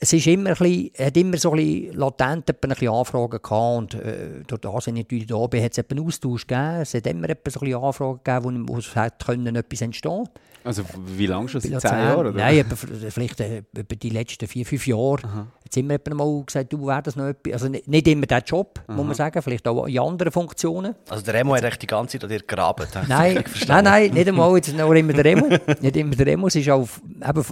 es 0.00 0.12
ist 0.12 0.26
immer 0.26 0.50
ein 0.50 0.56
bisschen, 0.56 0.90
hat 0.98 1.16
immer 1.16 1.36
so 1.36 1.52
ein 1.52 1.58
bisschen 1.58 1.96
latent 1.96 2.50
ein 2.50 2.70
bisschen 2.70 2.88
Anfragen 2.88 3.40
gehabt 3.40 3.78
und 3.78 3.94
äh, 3.94 4.42
durch 4.48 4.60
das 4.60 4.88
ich 4.88 4.94
natürlich 4.94 5.26
da 5.28 5.46
bin, 5.46 5.62
hat 5.62 5.78
es 5.78 5.84
einen 5.88 6.04
Austausch 6.04 6.44
gegeben. 6.44 6.80
Es 6.80 6.94
hat 6.94 7.06
immer 7.06 7.28
so 7.28 7.32
ein 7.32 7.38
bisschen 7.44 7.74
Anfragen 7.76 8.20
gegeben, 8.24 8.68
wo, 8.68 8.74
wo 8.74 8.78
es 8.78 8.92
können, 9.24 9.54
etwas 9.54 9.80
entstehen 9.82 10.28
Also 10.64 10.82
wie 11.06 11.26
lange 11.26 11.48
schon? 11.48 11.60
Seit 11.60 11.80
zehn 11.80 11.90
Jahren? 11.90 12.36
Nein, 12.36 12.64
vielleicht 13.08 13.40
äh, 13.40 13.62
über 13.72 13.96
die 13.96 14.10
letzten 14.10 14.46
vier, 14.46 14.66
fünf 14.66 14.86
Jahre. 14.86 15.18
Aha. 15.24 15.46
Jetzt 15.64 15.76
immer 15.76 15.92
jemand 15.92 16.14
mal 16.14 16.44
gesagt, 16.44 16.72
du 16.72 16.86
wärst 16.86 17.16
noch 17.16 17.26
etwas. 17.26 17.52
Also 17.54 17.68
nicht, 17.68 17.88
nicht 17.88 18.08
immer 18.08 18.26
der 18.26 18.42
Job, 18.42 18.80
Aha. 18.86 18.96
muss 18.96 19.06
man 19.06 19.14
sagen, 19.14 19.40
vielleicht 19.40 19.66
auch 19.66 19.86
in 19.86 19.98
anderen 19.98 20.32
Funktionen. 20.32 20.94
Also 21.08 21.24
der 21.24 21.34
Remo 21.34 21.54
hat 21.54 21.64
echt 21.64 21.82
die 21.82 21.86
ganze 21.86 22.18
Zeit 22.18 22.24
an 22.24 22.30
dir 22.30 22.40
gegraben. 22.40 22.86
Nein, 23.08 23.44
nein, 23.66 23.84
nein, 23.84 24.10
nicht 24.12 24.28
einmal 24.28 24.54
jetzt 24.56 24.76
noch 24.76 24.92
immer 24.92 25.12
der 25.12 25.24
Remo. 25.24 25.48
nicht 25.80 25.96
immer 25.96 26.14
der 26.14 26.26
Remo, 26.26 26.48
es 26.48 26.56
ist 26.56 26.68
auch 26.68 26.86
eben, 27.26 27.44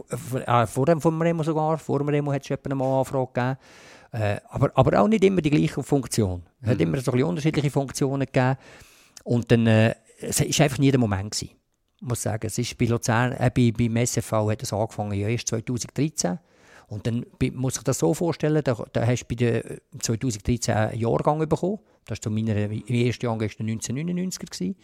äh, 0.47 0.66
vor 0.66 0.87
dem 0.87 1.01
vom 1.01 1.21
Remo 1.23 1.42
sogar, 1.42 1.79
vor 1.79 1.99
dem 1.99 2.09
Remo 2.09 2.33
hat 2.33 2.42
es 2.42 2.49
jemand 2.49 2.75
mal 2.75 3.01
Anfrage 3.01 3.31
gegeben. 3.33 3.57
Äh, 4.11 4.40
aber, 4.49 4.71
aber 4.75 5.01
auch 5.01 5.09
nicht 5.09 5.23
immer 5.25 5.40
die 5.40 5.51
gleiche 5.51 5.83
Funktion. 5.83 6.42
Es 6.61 6.66
mhm. 6.66 6.71
hat 6.71 6.81
immer 6.81 7.01
so 7.01 7.12
ein 7.12 7.23
unterschiedliche 7.23 7.71
Funktionen 7.71 8.27
gegeben. 8.27 8.57
Und 9.25 9.51
dann, 9.51 9.66
äh, 9.66 9.94
es 10.21 10.40
war 10.40 10.64
einfach 10.64 10.79
nie 10.79 10.90
der 10.90 11.01
Moment. 11.01 11.33
Gewesen, 11.33 11.58
muss 12.01 12.23
sagen. 12.23 12.47
Es 12.47 12.59
ist 12.59 12.77
bei 12.79 12.87
Luzern, 12.87 13.33
äh, 13.33 13.51
bei, 13.55 13.73
beim 13.77 13.97
SFV 13.97 14.51
hat 14.51 14.63
es 14.63 14.73
angefangen, 14.73 15.19
ja, 15.19 15.29
erst 15.29 15.49
2013. 15.49 16.39
Und 16.89 17.07
dann 17.07 17.27
muss 17.55 17.77
ich 17.77 17.83
das 17.83 17.99
so 17.99 18.15
vorstellen, 18.15 18.63
da, 18.65 18.75
da 18.93 19.07
hast 19.07 19.25
du 19.25 19.27
bei 19.29 19.35
der 19.35 19.79
2013 20.01 20.75
einen 20.75 20.99
Jahrgang 20.99 21.47
bekommen. 21.47 21.79
Das 22.07 22.17
war 22.17 22.23
zu 22.23 22.31
meiner, 22.31 22.55
mein 22.55 22.83
erster 22.89 23.25
Jahrgang 23.25 23.41
war 23.41 23.61
1999 23.61 24.51
gewesen, 24.51 24.77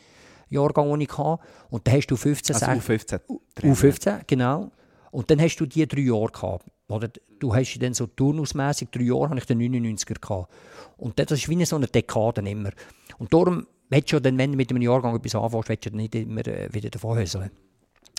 Jahrgang, 0.50 0.90
den 0.90 1.00
ich 1.00 1.18
hatte. 1.18 1.42
Und 1.70 1.86
dann 1.86 1.94
hast 1.94 2.06
du 2.08 2.16
15... 2.16 2.56
Also 2.56 2.66
U15. 2.66 3.20
U15, 3.62 4.20
genau. 4.26 4.70
Und 5.10 5.30
dann 5.30 5.40
hast 5.40 5.56
du 5.56 5.66
die 5.66 5.86
drei 5.86 6.00
Jahre 6.02 6.30
gehabt. 6.30 6.66
Oder 6.88 7.08
du 7.38 7.54
hast 7.54 7.78
dann 7.78 7.94
so 7.94 8.06
turnusmässig 8.06 8.90
drei 8.90 9.04
Jahre 9.04 9.30
habe 9.30 9.38
ich 9.38 9.46
den 9.46 9.60
99er 9.60 10.20
gehabt. 10.20 10.52
Und 10.98 11.18
das 11.18 11.30
ist 11.30 11.48
wie 11.48 11.64
so 11.64 11.76
eine 11.76 11.86
Dekade 11.86 12.42
immer. 12.42 12.70
Und 13.18 13.32
darum, 13.32 13.66
du 13.90 14.20
dann, 14.20 14.38
wenn 14.38 14.52
du 14.52 14.56
mit 14.56 14.70
einem 14.70 14.82
Jahrgang 14.82 15.16
etwas 15.16 15.34
anfängst, 15.34 15.68
willst 15.68 15.86
du 15.86 15.96
nicht 15.96 16.14
immer 16.14 16.46
äh, 16.46 16.72
wieder 16.72 16.90
davon 16.90 17.18
höseln. 17.18 17.50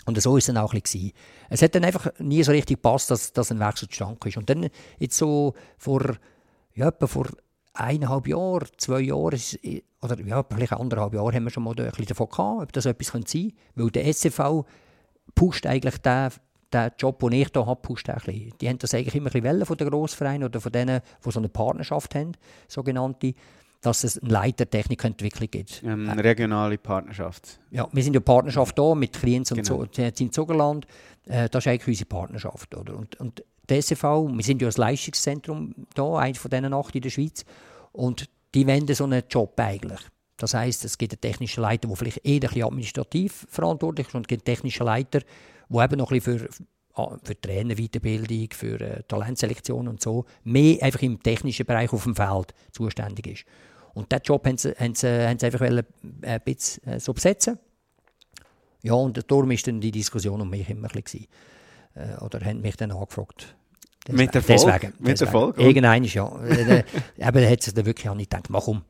Und 0.06 0.20
so 0.20 0.32
war 0.32 0.38
es 0.38 0.46
dann 0.46 0.56
auch 0.56 0.72
ein 0.72 0.80
bisschen. 0.80 1.12
Es 1.50 1.62
hat 1.62 1.74
dann 1.74 1.84
einfach 1.84 2.12
nie 2.18 2.42
so 2.42 2.52
richtig 2.52 2.76
gepasst, 2.76 3.10
dass, 3.10 3.32
dass 3.32 3.50
ein 3.50 3.58
Wechsel 3.58 3.88
zustande 3.88 4.28
ist. 4.28 4.36
Und 4.36 4.48
dann, 4.48 4.68
jetzt 4.98 5.18
so 5.18 5.54
vor, 5.78 6.16
ja, 6.74 6.88
etwa 6.88 7.06
vor 7.08 7.26
eineinhalb 7.74 8.28
Jahren, 8.28 8.68
zwei 8.78 9.00
Jahren, 9.00 9.40
oder 10.02 10.20
ja, 10.20 10.44
vielleicht 10.48 10.72
anderthalb 10.72 11.12
Jahre 11.12 11.32
haben 11.34 11.44
wir 11.44 11.50
schon 11.50 11.64
mal 11.64 11.74
ein 11.76 11.86
bisschen 11.86 12.06
davon 12.06 12.28
gehabt, 12.28 12.62
ob 12.62 12.72
das 12.72 12.86
etwas 12.86 13.08
sein 13.08 13.24
könnte. 13.24 13.52
Weil 13.74 13.90
der 13.90 14.12
SCV 14.12 14.64
pusht 15.34 15.66
eigentlich 15.66 15.98
den, 15.98 16.30
den 16.72 16.90
Job, 16.98 17.18
den 17.18 17.32
ich 17.32 17.48
hier 17.52 17.66
habe, 17.66 17.82
pusht 17.82 18.08
ein 18.08 18.16
bisschen. 18.16 18.52
Die 18.60 18.68
haben 18.68 18.78
das 18.78 18.94
eigentlich 18.94 19.16
immer 19.16 19.34
ein 19.34 19.42
bisschen 19.42 19.66
von 19.66 19.76
den 19.76 19.90
Grossvereinen 19.90 20.44
oder 20.44 20.60
von 20.60 20.70
denen, 20.70 21.00
die 21.24 21.30
so 21.30 21.40
eine 21.40 21.48
Partnerschaft 21.48 22.14
haben, 22.14 22.32
sogenannte 22.68 23.34
dass 23.80 24.04
es 24.04 24.18
eine 24.18 24.30
Leitertechnikentwicklung 24.30 25.50
gibt. 25.50 25.82
Eine 25.84 26.22
regionale 26.22 26.78
Partnerschaft. 26.78 27.60
Ja, 27.70 27.88
wir 27.92 28.02
sind 28.02 28.14
ja 28.14 28.20
Partnerschaft 28.20 28.78
hier 28.78 28.94
mit 28.94 29.12
Klienten 29.12 29.56
genau. 29.56 29.76
und 29.80 29.94
so, 29.94 30.10
Zugerland. 30.30 30.86
Äh, 31.26 31.48
das 31.48 31.64
ist 31.64 31.68
eigentlich 31.68 31.88
unsere 31.88 32.06
Partnerschaft. 32.06 32.74
Oder? 32.74 32.96
Und, 32.96 33.18
und 33.20 33.44
der 33.68 33.78
SFV, 33.78 34.28
wir 34.32 34.44
sind 34.44 34.62
ja 34.62 34.68
das 34.68 34.76
Leistungszentrum 34.76 35.74
hier, 35.94 36.04
eines 36.16 36.38
von 36.38 36.50
diesen 36.50 36.72
acht 36.72 36.94
in 36.94 37.02
der 37.02 37.10
Schweiz. 37.10 37.44
Und 37.92 38.28
die 38.54 38.66
wenden 38.66 38.94
so 38.94 39.04
einen 39.04 39.22
Job 39.28 39.58
eigentlich. 39.58 40.00
Das 40.36 40.54
heisst, 40.54 40.84
es 40.84 40.98
gibt 40.98 41.12
einen 41.12 41.20
technischen 41.20 41.62
Leiter, 41.62 41.88
der 41.88 41.96
vielleicht 41.96 42.26
eher 42.26 42.50
ein 42.50 42.62
administrativ 42.62 43.46
verantwortlich 43.50 44.08
ist 44.08 44.14
und 44.14 44.22
es 44.22 44.28
gibt 44.28 44.42
einen 44.46 44.54
technischen 44.54 44.84
Leiter, 44.84 45.20
der 45.68 45.84
eben 45.84 45.96
noch 45.96 46.10
ein 46.10 46.18
bisschen 46.18 46.38
für 46.38 46.48
für 47.22 47.40
Trainerweiterbildung, 47.40 48.48
für 48.52 48.80
äh, 48.80 49.02
Talentselektion 49.04 49.88
und 49.88 50.02
so, 50.02 50.24
mehr 50.44 50.82
einfach 50.82 51.02
im 51.02 51.22
technischen 51.22 51.66
Bereich 51.66 51.92
auf 51.92 52.04
dem 52.04 52.16
Feld 52.16 52.54
zuständig 52.72 53.26
ist. 53.26 53.44
Und 53.94 54.10
diesen 54.12 54.22
Job 54.24 54.46
haben 54.46 54.58
sie, 54.58 54.72
haben 54.78 54.94
sie, 54.94 55.28
haben 55.28 55.38
sie 55.38 55.46
einfach 55.46 55.60
äh, 55.60 55.82
ein 56.22 56.40
bisschen 56.44 56.84
äh, 56.86 57.00
so 57.00 57.12
besetzen. 57.12 57.58
Ja, 58.82 58.94
und 58.94 59.18
darum 59.30 59.50
war 59.50 59.56
dann 59.56 59.80
die 59.80 59.90
Diskussion 59.90 60.40
um 60.40 60.50
mich 60.50 60.68
immer 60.70 60.88
ein 60.94 61.02
bisschen. 61.02 61.26
Äh, 61.94 62.16
oder 62.22 62.40
haben 62.44 62.60
mich 62.60 62.76
dann 62.76 62.92
angefragt. 62.92 63.56
Deswegen, 64.06 64.26
mit 64.26 64.34
Erfolg? 64.34 64.80
Deswegen, 64.80 64.94
mit 64.98 65.20
Erfolg? 65.20 65.58
Irgendwann 65.58 66.04
ist 66.04 66.14
ja. 66.14 66.24
aber 67.20 67.40
da 67.40 67.48
hat 67.48 67.62
sich 67.62 67.74
dann 67.74 67.86
wirklich 67.86 68.08
auch 68.08 68.14
nicht 68.14 68.30
gedacht, 68.30 68.48
mach 68.50 68.66
um. 68.66 68.82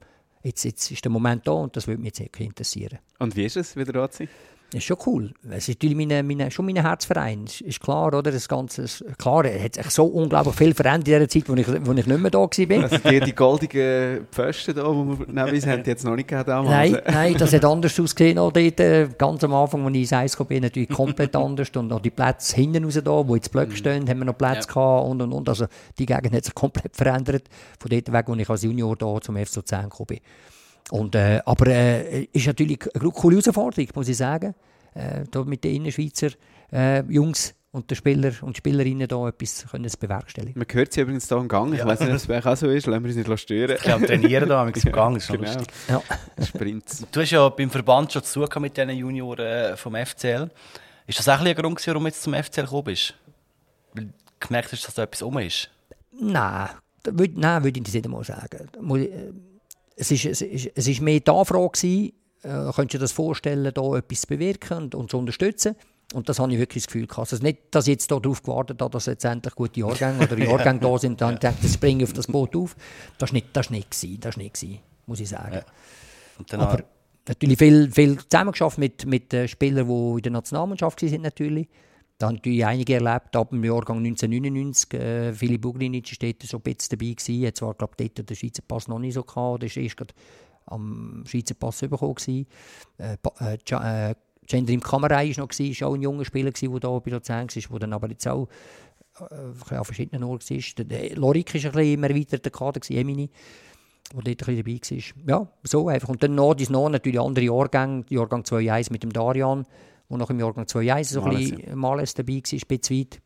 Jetzt, 0.42 0.64
jetzt 0.64 0.90
ist 0.90 1.04
der 1.04 1.10
Moment 1.10 1.46
da 1.46 1.52
und 1.52 1.76
das 1.76 1.86
würde 1.86 2.00
mich 2.00 2.16
jetzt 2.18 2.38
interessieren. 2.38 2.98
Und 3.18 3.34
wie 3.34 3.46
ist 3.46 3.56
es, 3.56 3.74
wieder 3.74 3.92
da 3.92 4.10
zu 4.10 4.18
sein? 4.18 4.28
Das 4.72 4.78
ist 4.78 4.84
schon 4.84 4.96
cool. 5.06 5.32
Es 5.48 5.68
ist 5.68 5.76
natürlich 5.80 5.96
meine, 5.96 6.24
meine, 6.24 6.50
schon 6.50 6.66
mein 6.66 6.74
Herzverein. 6.76 7.44
Ist, 7.44 7.60
ist 7.60 7.80
klar, 7.80 8.08
oder? 8.12 8.32
Das 8.32 8.48
Ganze, 8.48 8.82
ist, 8.82 9.04
klar, 9.16 9.44
es 9.44 9.62
hat 9.62 9.74
sich 9.76 9.90
so 9.90 10.04
unglaublich 10.06 10.56
viel 10.56 10.74
verändert 10.74 11.06
in 11.08 11.18
der 11.20 11.28
Zeit, 11.28 11.48
wo 11.48 11.54
ich, 11.54 11.68
wo 11.68 11.92
ich 11.92 12.04
nicht 12.06 12.08
mehr 12.20 12.30
da 12.30 12.38
war. 12.38 12.48
Also 12.82 12.98
die, 12.98 13.20
die 13.20 13.32
goldigen 13.34 14.26
Pfosten 14.32 14.74
da, 14.74 14.82
die 14.82 14.88
wir 15.20 15.26
neben 15.28 15.54
uns 15.54 15.66
haben, 15.68 15.82
die 15.84 15.90
jetzt 15.90 16.04
noch 16.04 16.16
nicht 16.16 16.28
gehabt 16.28 16.48
damals. 16.48 16.70
Nein, 16.92 17.00
nein, 17.06 17.34
das 17.38 17.52
hat 17.52 17.64
anders 17.64 17.98
ausgesehen. 18.00 18.38
Auch 18.38 18.50
dort, 18.50 18.80
äh, 18.80 19.08
ganz 19.16 19.44
am 19.44 19.54
Anfang, 19.54 19.86
als 19.86 19.94
ich 19.94 20.00
ins 20.02 20.12
Eis 20.12 20.36
bin, 20.36 20.62
natürlich 20.62 20.88
komplett 20.88 21.36
anders. 21.36 21.70
Und 21.76 21.92
auch 21.92 22.00
die 22.00 22.10
Plätze 22.10 22.56
hinten 22.56 22.84
raus, 22.84 22.98
da, 23.02 23.10
wo 23.28 23.34
jetzt 23.36 23.52
Blöcke 23.52 23.70
Mhm. 23.70 23.76
stehen, 23.76 24.08
haben 24.08 24.18
wir 24.18 24.24
noch 24.24 24.36
Plätze 24.36 24.66
Ja. 24.68 24.74
gehabt 24.74 25.06
und, 25.08 25.22
und, 25.22 25.32
und. 25.32 25.48
Also 25.48 25.66
die 25.98 26.06
Gegend 26.06 26.32
hat 26.34 26.44
sich 26.44 26.54
komplett 26.54 26.96
verändert. 26.96 27.44
Von 27.78 27.88
dort 27.90 28.12
weg, 28.12 28.24
wo 28.26 28.34
ich 28.34 28.50
als 28.50 28.62
Junior 28.62 28.96
da 28.96 29.20
zum 29.20 29.36
FC 29.36 29.56
Luzern 29.56 29.84
gekommen 29.90 30.06
bin. 30.08 30.18
Und, 30.90 31.14
äh, 31.14 31.40
aber 31.44 31.66
äh, 31.68 32.24
ist 32.32 32.46
natürlich 32.46 32.78
eine 32.94 33.10
coole 33.10 33.36
Herausforderung, 33.36 33.88
muss 33.94 34.08
ich 34.08 34.16
sagen. 34.16 34.54
Äh, 34.94 35.24
da 35.30 35.42
mit 35.44 35.62
den 35.64 35.74
Innerschweizer 35.76 36.28
äh, 36.72 37.02
Jungs 37.12 37.54
und 37.72 37.90
den 37.90 37.96
Spieler 37.96 38.32
und 38.40 38.56
Spielerinnen 38.56 39.06
da 39.06 39.28
etwas 39.28 39.66
können 39.70 39.88
zu 39.90 39.98
bewerkstelligen. 39.98 40.58
Man 40.58 40.66
hört 40.72 40.92
sie 40.92 41.02
übrigens 41.02 41.28
hier 41.28 41.36
im 41.36 41.48
Gang. 41.48 41.72
Ich 41.74 41.80
Ja. 41.80 41.86
weiß 41.86 42.00
nicht, 42.00 42.08
ob 42.30 42.30
es 42.30 42.46
auch 42.46 42.56
so 42.56 42.68
ist. 42.70 42.86
Lassen 42.86 43.04
wir 43.04 43.14
uns 43.14 43.28
nicht 43.28 43.40
stören. 43.40 43.76
Ich 43.76 43.82
glaube, 43.82 44.06
trainieren 44.06 44.48
da, 44.48 44.66
im 44.66 44.72
Gang, 44.92 45.16
ist 45.18 45.28
Genau. 45.28 45.42
lustig. 45.42 45.66
Ja. 45.88 46.02
Sprints. 46.42 47.04
Du 47.12 47.20
hast 47.20 47.30
ja 47.30 47.46
beim 47.50 47.68
Verband 47.68 48.12
schon 48.12 48.22
zu 48.22 48.46
mit 48.60 48.76
diesen 48.76 48.90
Junioren 48.90 49.44
äh, 49.46 49.76
vom 49.76 49.94
FCL. 49.94 50.50
Ist 51.06 51.18
das 51.18 51.28
auch 51.28 51.40
ein 51.44 51.54
Grund, 51.54 51.76
gewesen, 51.76 51.88
warum 51.88 52.04
du 52.04 52.08
jetzt 52.08 52.22
zum 52.22 52.32
FCL 52.32 52.62
gekommen 52.62 52.84
bist? 52.84 53.14
Weil 53.92 54.04
du 54.06 54.12
gemerkt 54.40 54.72
hast, 54.72 54.86
dass 54.86 54.94
da 54.94 55.02
etwas 55.02 55.20
um 55.22 55.36
ist? 55.38 55.68
Nein, 56.18 56.68
nein, 57.34 57.64
würde 57.64 57.78
ich 57.78 57.84
das 57.84 57.92
nicht 57.94 58.06
einmal 58.06 58.24
sagen. 58.24 58.68
Es 59.96 60.10
ist, 60.10 60.24
es, 60.26 60.42
ist, 60.42 60.70
es 60.74 60.88
ist 60.88 61.00
mehr 61.00 61.20
die 61.20 61.30
Anfrage 61.30 61.70
gewesen, 61.70 62.12
äh, 62.42 62.48
könntest 62.48 62.78
du 62.78 62.86
dir 62.86 62.98
das 62.98 63.12
vorstellen, 63.12 63.72
da 63.74 63.96
etwas 63.96 64.20
zu 64.20 64.26
bewirken 64.28 64.76
und, 64.78 64.94
und 64.94 65.10
zu 65.10 65.18
unterstützen? 65.18 65.74
Und 66.14 66.28
das 66.28 66.38
habe 66.38 66.52
ich 66.52 66.58
wirklich 66.58 66.84
das 66.84 66.92
Gefühl 66.92 67.06
gehabt. 67.06 67.32
Also 67.32 67.42
nicht, 67.42 67.58
dass 67.72 67.86
ich 67.86 67.92
jetzt 67.92 68.10
darauf 68.10 68.42
gewartet 68.42 68.80
habe, 68.80 68.92
dass 68.92 69.06
jetzt 69.06 69.24
endlich 69.24 69.54
gute 69.54 69.80
Jahrgänge 69.80 70.22
oder 70.22 70.38
Jahrgänge 70.38 70.78
da 70.78 70.98
sind, 70.98 71.20
dann 71.20 71.38
denke 71.38 71.58
das 71.62 71.74
springe 71.74 72.04
ich 72.04 72.08
auf 72.08 72.12
das 72.12 72.28
Boot 72.28 72.54
auf. 72.54 72.76
Das 73.18 73.30
war 73.30 73.34
nicht, 73.34 73.48
das 73.52 73.66
ist 73.66 73.70
nicht, 73.70 73.90
gewesen, 73.90 74.20
das 74.20 74.30
ist 74.30 74.36
nicht 74.36 74.54
gewesen, 74.54 74.78
muss 75.06 75.20
ich 75.20 75.28
sagen. 75.28 75.62
Ja. 76.50 76.58
Aber 76.58 76.84
natürlich 77.26 77.58
viel, 77.58 77.90
viel 77.90 78.18
zusammengearbeitet 78.18 79.06
mit, 79.06 79.32
mit 79.32 79.50
Spielern, 79.50 79.88
die 79.88 80.16
in 80.18 80.22
der 80.22 80.32
Nationalmannschaft 80.32 81.02
waren 81.02 81.22
natürlich. 81.22 81.68
Da 82.18 82.28
haben 82.28 82.36
natürlich 82.36 82.64
einige 82.64 82.94
erlebt, 82.94 83.36
ab 83.36 83.50
dem 83.50 83.62
Jahrgang 83.62 83.98
1999. 83.98 84.94
Äh, 84.94 85.32
Philipp 85.34 85.60
Bugrinic 85.62 86.10
war 86.10 86.28
dort 86.30 86.42
so 86.44 86.56
ein 86.58 86.62
bisschen 86.62 86.98
dabei. 86.98 87.12
Gewesen. 87.12 87.46
Hat 87.46 87.56
zwar, 87.56 87.74
glaube 87.74 87.94
dort 87.98 88.30
den 88.30 88.36
Schweizer 88.36 88.62
Pass 88.66 88.88
noch 88.88 88.98
nicht 88.98 89.14
so 89.14 89.22
gehabt. 89.22 89.62
Der 89.62 89.68
war 89.76 89.82
erst 89.82 89.96
am 90.66 91.24
Schweizer 91.26 91.54
Pass 91.54 91.80
bekommen. 91.80 92.14
Gewesen. 92.14 92.46
Äh, 92.98 93.16
äh, 93.40 94.10
äh, 94.10 94.14
Gendrim 94.46 94.80
Kamerei 94.80 95.30
war 95.30 95.42
noch, 95.44 95.48
gewesen, 95.48 95.80
war 95.80 95.88
auch 95.88 95.94
ein 95.94 96.02
junger 96.02 96.24
Spieler, 96.24 96.52
gewesen, 96.52 96.70
der 96.70 96.80
da 96.80 96.98
bei 97.00 97.10
Luzern 97.10 97.48
war, 97.48 97.62
der 97.70 97.78
dann 97.80 97.92
aber 97.92 98.08
jetzt 98.10 98.28
auch 98.28 98.48
äh, 99.18 99.74
an 99.74 99.84
verschiedenen 99.84 100.22
Orten 100.22 100.48
war. 100.56 100.84
Der- 100.84 100.84
Der 100.84 101.16
Lorik 101.16 101.52
war 101.52 101.60
ein 101.60 101.72
bisschen 101.72 101.94
im 101.94 102.04
erweiterten 102.04 102.52
Kader, 102.52 102.80
gewesen, 102.80 102.98
Emini 103.00 103.30
wo 104.14 104.20
dort 104.20 104.28
ein 104.48 104.54
bisschen 104.54 105.12
dabei 105.24 105.34
war. 105.34 105.40
Ja, 105.40 105.48
so 105.64 105.88
einfach. 105.88 106.08
Und 106.10 106.22
dann 106.22 106.36
noch, 106.36 106.54
noch 106.70 106.88
natürlich 106.88 107.18
andere 107.20 107.44
Jahrgänge, 107.44 108.04
Jahrgang 108.08 108.42
2.1 108.42 108.92
mit 108.92 109.02
dem 109.02 109.12
Darian, 109.12 109.66
wo 110.08 110.16
noch 110.16 110.30
im 110.30 110.40
Jahrgang 110.40 110.64
2.1 110.64 111.04
so 111.04 111.22
ein 111.22 111.32
Males, 111.32 111.50
bisschen 111.50 111.78
Males 111.78 112.14
dabei 112.14 112.32
war, 112.32 112.36
ein 112.36 112.60
bisschen 112.68 112.98
weit. 112.98 113.20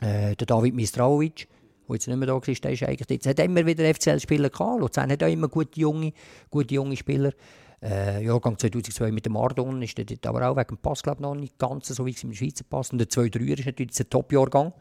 Äh, 0.00 0.36
der 0.36 0.46
David 0.46 0.74
Mistrauic, 0.74 1.48
der 1.88 1.94
jetzt 1.94 2.06
nicht 2.06 2.16
mehr 2.16 2.26
da 2.26 2.34
war, 2.34 2.40
der 2.40 2.52
ist 2.72 2.82
eigentlich 2.82 3.08
jetzt 3.08 3.26
hat 3.26 3.38
immer 3.38 3.64
wieder 3.64 3.84
FCL-Spieler 3.94 4.50
gehabt. 4.50 4.80
Luzern 4.80 5.10
hat 5.10 5.22
auch 5.22 5.28
immer 5.28 5.48
gute 5.48 5.80
junge, 5.80 6.12
gute 6.50 6.74
junge 6.74 6.96
Spieler. 6.96 7.32
Äh, 7.82 8.24
Jahrgang 8.24 8.58
2002 8.58 9.12
mit 9.12 9.26
dem 9.26 9.34
Mardon 9.34 9.80
ist 9.82 9.98
der 9.98 10.06
aber 10.24 10.48
auch 10.48 10.56
wegen 10.56 10.76
dem 10.76 10.78
Pass 10.78 11.02
glaub, 11.02 11.20
noch 11.20 11.34
nicht 11.34 11.58
ganz 11.58 11.88
so 11.88 12.06
wie 12.06 12.10
es 12.10 12.24
im 12.24 12.32
Schweizer 12.32 12.64
Pass. 12.68 12.90
Und 12.90 12.98
der 12.98 13.08
2-3er 13.08 13.58
ist 13.58 13.66
natürlich 13.66 14.00
ein 14.00 14.10
Top-Jahrgang. 14.10 14.72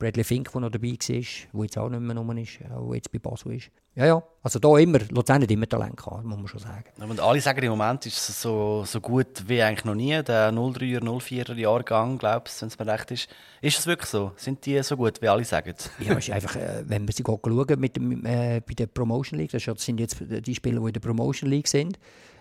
Bradley 0.00 0.24
Fink, 0.24 0.50
der 0.50 0.60
noch 0.62 0.70
dabei 0.70 0.88
war, 0.88 0.96
der 0.98 1.62
jetzt 1.62 1.78
auch 1.78 1.88
nicht 1.88 2.00
mehr 2.00 2.16
rum 2.16 2.36
ist, 2.38 2.58
der 2.58 2.94
jetzt 2.94 3.12
bei 3.12 3.18
Basel 3.20 3.52
ist. 3.54 3.70
Ja, 3.94 4.06
ja, 4.06 4.22
also 4.42 4.58
da 4.58 4.78
immer, 4.78 5.00
Luzern 5.10 5.42
hat 5.42 5.50
immer 5.50 5.68
Talent 5.68 5.96
gehabt, 5.96 6.24
muss 6.24 6.38
man 6.38 6.48
schon 6.48 6.60
sagen. 6.60 6.84
Und 6.98 7.20
alle 7.20 7.40
sagen, 7.40 7.62
im 7.62 7.70
Moment 7.70 8.06
ist 8.06 8.28
es 8.28 8.40
so, 8.40 8.84
so 8.86 9.00
gut 9.00 9.44
wie 9.46 9.62
eigentlich 9.62 9.84
noch 9.84 9.94
nie. 9.94 10.22
Der 10.22 10.52
03er, 10.52 11.00
04er 11.00 11.54
Jahrgang, 11.54 12.16
glaubst 12.16 12.56
du, 12.56 12.62
wenn 12.62 12.68
es 12.68 12.78
mir 12.78 12.86
recht 12.86 13.10
ist. 13.10 13.28
Ist 13.60 13.78
es 13.78 13.86
wirklich 13.86 14.08
so? 14.08 14.32
Sind 14.36 14.64
die 14.64 14.82
so 14.82 14.96
gut, 14.96 15.20
wie 15.20 15.28
alle 15.28 15.44
sagen? 15.44 15.74
Ja, 15.98 16.12
es 16.14 16.28
ist 16.28 16.34
einfach, 16.34 16.56
äh, 16.56 16.82
wenn 16.86 17.06
wir 17.06 17.12
sie 17.12 17.24
schauen 17.26 17.80
mit 17.80 17.96
dem, 17.96 18.24
äh, 18.24 18.60
bei 18.66 18.74
der 18.74 18.86
Promotion 18.86 19.38
League, 19.38 19.50
das 19.50 19.64
sind 19.64 20.00
jetzt 20.00 20.16
die 20.20 20.54
Spieler, 20.54 20.80
die 20.80 20.86
in 20.86 20.92
der 20.92 21.00
Promotion 21.00 21.50
League 21.50 21.68
sind, 21.68 21.98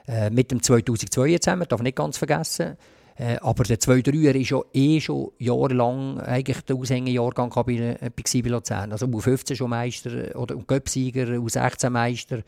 äh, 0.08 0.30
mit 0.30 0.52
dem 0.52 0.62
2002 0.64 1.40
zusammen, 1.40 1.68
darf 1.68 1.80
man 1.80 1.86
nicht 1.86 1.98
ganz 1.98 2.18
vergessen. 2.18 2.78
Äh, 3.20 3.38
aber 3.42 3.66
der 3.66 3.80
2-3er 3.80 4.34
ist 4.34 4.50
ja 4.50 4.62
eh 4.74 5.02
schon 5.02 5.32
jahrelang 5.40 6.22
eigentlich 6.22 6.62
der 6.62 6.78
Aushängejahrgang 6.78 7.50
bei, 7.50 7.74
äh, 7.74 7.98
bei 8.16 8.42
bei 8.42 8.50
Luzern. 8.50 8.94
Also 8.94 9.08
U15 9.08 9.56
schon 9.56 9.70
Meister 9.70 10.34
äh, 10.34 10.38
oder 10.38 10.56
Göpsieger, 10.56 11.26
U16 11.26 11.90
Meister, 11.90 12.40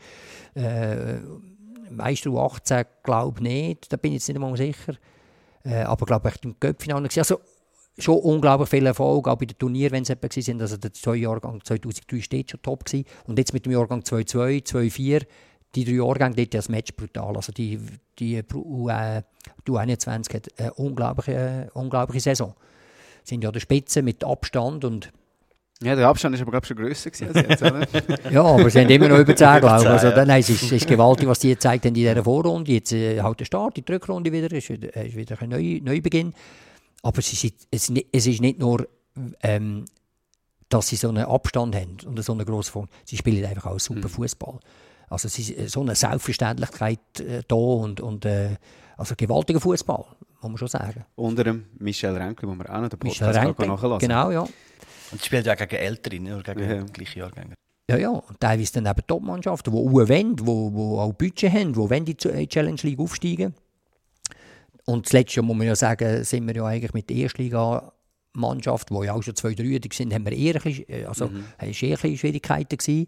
äh, 0.54 1.16
Meister 1.90 2.30
U18 2.30 2.86
glaube 3.02 3.40
ich 3.40 3.42
nicht, 3.42 3.92
da 3.92 3.98
bin 3.98 4.12
ich 4.12 4.20
jetzt 4.20 4.28
nicht 4.28 4.36
einmal 4.36 4.56
sicher. 4.56 4.94
Äh, 5.62 5.82
aber 5.82 6.06
glaube 6.06 6.30
ich 6.30 6.42
im 6.42 6.56
Göppfinale 6.58 7.02
gewesen. 7.02 7.18
Also 7.20 7.40
schon 7.98 8.20
unglaublich 8.20 8.70
viel 8.70 8.86
Erfolg, 8.86 9.28
auch 9.28 9.36
bei 9.36 9.44
den 9.44 9.58
Turnieren, 9.58 9.92
wenn 9.92 10.04
es 10.04 10.10
etwa 10.10 10.28
waren. 10.28 10.60
Also 10.62 10.78
der 10.78 10.94
zwei 10.94 11.16
Jahrgang 11.16 11.60
2003 11.62 12.22
steht 12.22 12.50
schon 12.50 12.62
top 12.62 12.86
gewesen. 12.86 13.04
Und 13.26 13.38
jetzt 13.38 13.52
mit 13.52 13.66
dem 13.66 13.72
Jahrgang 13.72 14.02
2002, 14.02 14.60
2004, 14.60 15.20
die 15.74 15.84
drei 15.84 15.92
Jahrgänge, 15.92 16.34
dort 16.34 16.54
das 16.54 16.68
Match 16.68 16.92
brutal. 16.94 17.36
Also 17.36 17.52
die, 17.52 17.78
die, 18.18 18.42
U, 18.54 18.88
äh, 18.88 19.22
die 19.66 19.70
U21 19.72 20.34
hat 20.34 20.48
eine 20.58 20.74
unglaubliche, 20.74 21.32
äh, 21.32 21.78
unglaubliche 21.78 22.20
Saison. 22.20 22.54
Sind 23.24 23.42
ja 23.42 23.48
an 23.48 23.54
der 23.54 23.60
Spitze 23.60 24.02
mit 24.02 24.24
Abstand 24.24 24.84
und 24.84 25.12
Ja, 25.82 25.94
der 25.94 26.08
Abstand 26.08 26.34
ist 26.34 26.42
aber 26.42 26.50
glaube 26.50 26.64
ich 26.64 26.68
schon 26.68 26.76
grösser 26.76 27.10
gewesen 27.10 27.34
als 27.34 27.48
jetzt, 27.48 27.62
oder? 27.62 28.30
ja, 28.30 28.42
aber 28.42 28.68
sie 28.68 28.80
haben 28.80 28.90
immer 28.90 29.08
noch 29.08 29.18
über 29.18 29.34
10, 29.34 29.48
Über 29.48 29.60
glaube 29.60 29.76
ich. 29.76 29.82
10, 29.82 29.90
Also, 29.92 30.24
nein, 30.24 30.40
es 30.40 30.50
ist, 30.50 30.62
es 30.64 30.72
ist 30.72 30.86
gewaltig, 30.86 31.28
was 31.28 31.38
die 31.38 31.48
gezeigt 31.48 31.84
haben 31.84 31.90
in 31.90 31.94
dieser 31.94 32.22
Vorrunde. 32.22 32.72
Jetzt 32.72 32.92
äh, 32.92 33.20
halt 33.20 33.40
der 33.40 33.44
Start, 33.44 33.76
die 33.76 33.84
Rückrunde 33.90 34.32
wieder, 34.32 34.50
ist 34.52 34.68
ist 34.70 35.16
wieder 35.16 35.40
ein 35.40 35.48
Neu 35.48 35.80
Neubeginn. 35.82 36.34
Aber 37.02 37.18
es 37.18 37.32
ist, 37.32 37.54
es, 37.70 37.92
es 38.12 38.26
ist 38.26 38.40
nicht 38.40 38.58
nur, 38.58 38.86
ähm, 39.42 39.84
dass 40.68 40.88
sie 40.88 40.96
so 40.96 41.08
einen 41.08 41.24
Abstand 41.24 41.74
haben 41.74 41.96
und 42.06 42.22
so 42.22 42.32
eine 42.32 42.44
grosse 42.44 42.70
Form. 42.70 42.88
Sie 43.04 43.16
spielen 43.16 43.44
einfach 43.44 43.66
auch 43.66 43.80
super 43.80 44.08
Fußball. 44.08 44.58
Also 45.12 45.26
es 45.28 45.38
ist 45.38 45.50
äh, 45.56 45.68
so 45.68 45.80
eine 45.82 45.94
Selbstverständlichkeit 45.94 47.20
äh, 47.20 47.42
da 47.46 47.54
und, 47.54 48.00
und 48.00 48.24
äh, 48.24 48.56
also 48.96 49.14
gewaltiger 49.16 49.60
Fußball, 49.60 50.04
muss 50.40 50.50
man 50.50 50.56
schon 50.58 50.68
sagen. 50.68 51.04
Unter 51.16 51.44
dem 51.44 51.64
Michel 51.78 52.16
Renkli, 52.16 52.48
wo 52.48 52.54
wir 52.54 52.68
auch 52.74 52.80
noch 52.80 52.88
den 52.88 52.98
Michel 53.02 53.26
Podcast 53.32 53.68
nachhören 53.68 53.98
genau, 53.98 54.30
ja. 54.30 54.40
Und 54.40 55.20
die 55.20 55.26
spielen 55.26 55.44
ja 55.44 55.52
auch 55.52 55.58
gegen 55.58 55.76
Ältere, 55.76 56.18
nicht 56.20 56.32
nur 56.32 56.42
gegen 56.42 56.60
Ja. 56.60 56.82
gleiche 56.84 57.18
Jahrgänge. 57.18 57.54
Ja, 57.90 57.96
ja. 57.96 58.08
Und 58.10 58.40
teilweise 58.40 58.72
dann 58.80 58.86
eben 58.86 59.06
Top-Mannschaften, 59.06 59.70
die 59.72 59.78
auch 59.78 59.92
wollen, 59.92 60.36
die, 60.36 60.42
die 60.44 60.50
auch 60.50 61.12
Budget 61.12 61.52
haben, 61.52 61.72
die 61.72 61.78
wollen 61.78 62.04
die 62.04 62.12
in 62.28 62.36
die 62.38 62.48
Challenge 62.48 62.78
League 62.82 62.98
aufsteigen. 63.00 63.54
Und 64.86 65.06
das 65.06 65.12
Letzte 65.12 65.42
muss 65.42 65.56
man 65.56 65.66
ja 65.66 65.76
sagen, 65.76 66.24
sind 66.24 66.46
wir 66.46 66.54
ja 66.56 66.64
eigentlich 66.64 66.94
mit 66.94 67.10
der 67.10 67.16
Erstliga-Mannschaft, 67.18 68.90
die 68.90 69.04
ja 69.04 69.12
auch 69.14 69.22
schon 69.22 69.36
zwei, 69.36 69.54
drei 69.54 69.78
sind, 69.92 70.14
haben 70.14 70.24
wir 70.24 70.32
eher 70.32 70.56
ein 70.56 70.62
bisschen, 70.62 70.88
äh, 70.88 71.04
also, 71.04 71.26
Mhm. 71.26 71.44
eher 71.58 71.66
ein 71.66 71.68
bisschen 71.72 72.16
Schwierigkeiten 72.18 72.78
gewesen, 72.78 73.06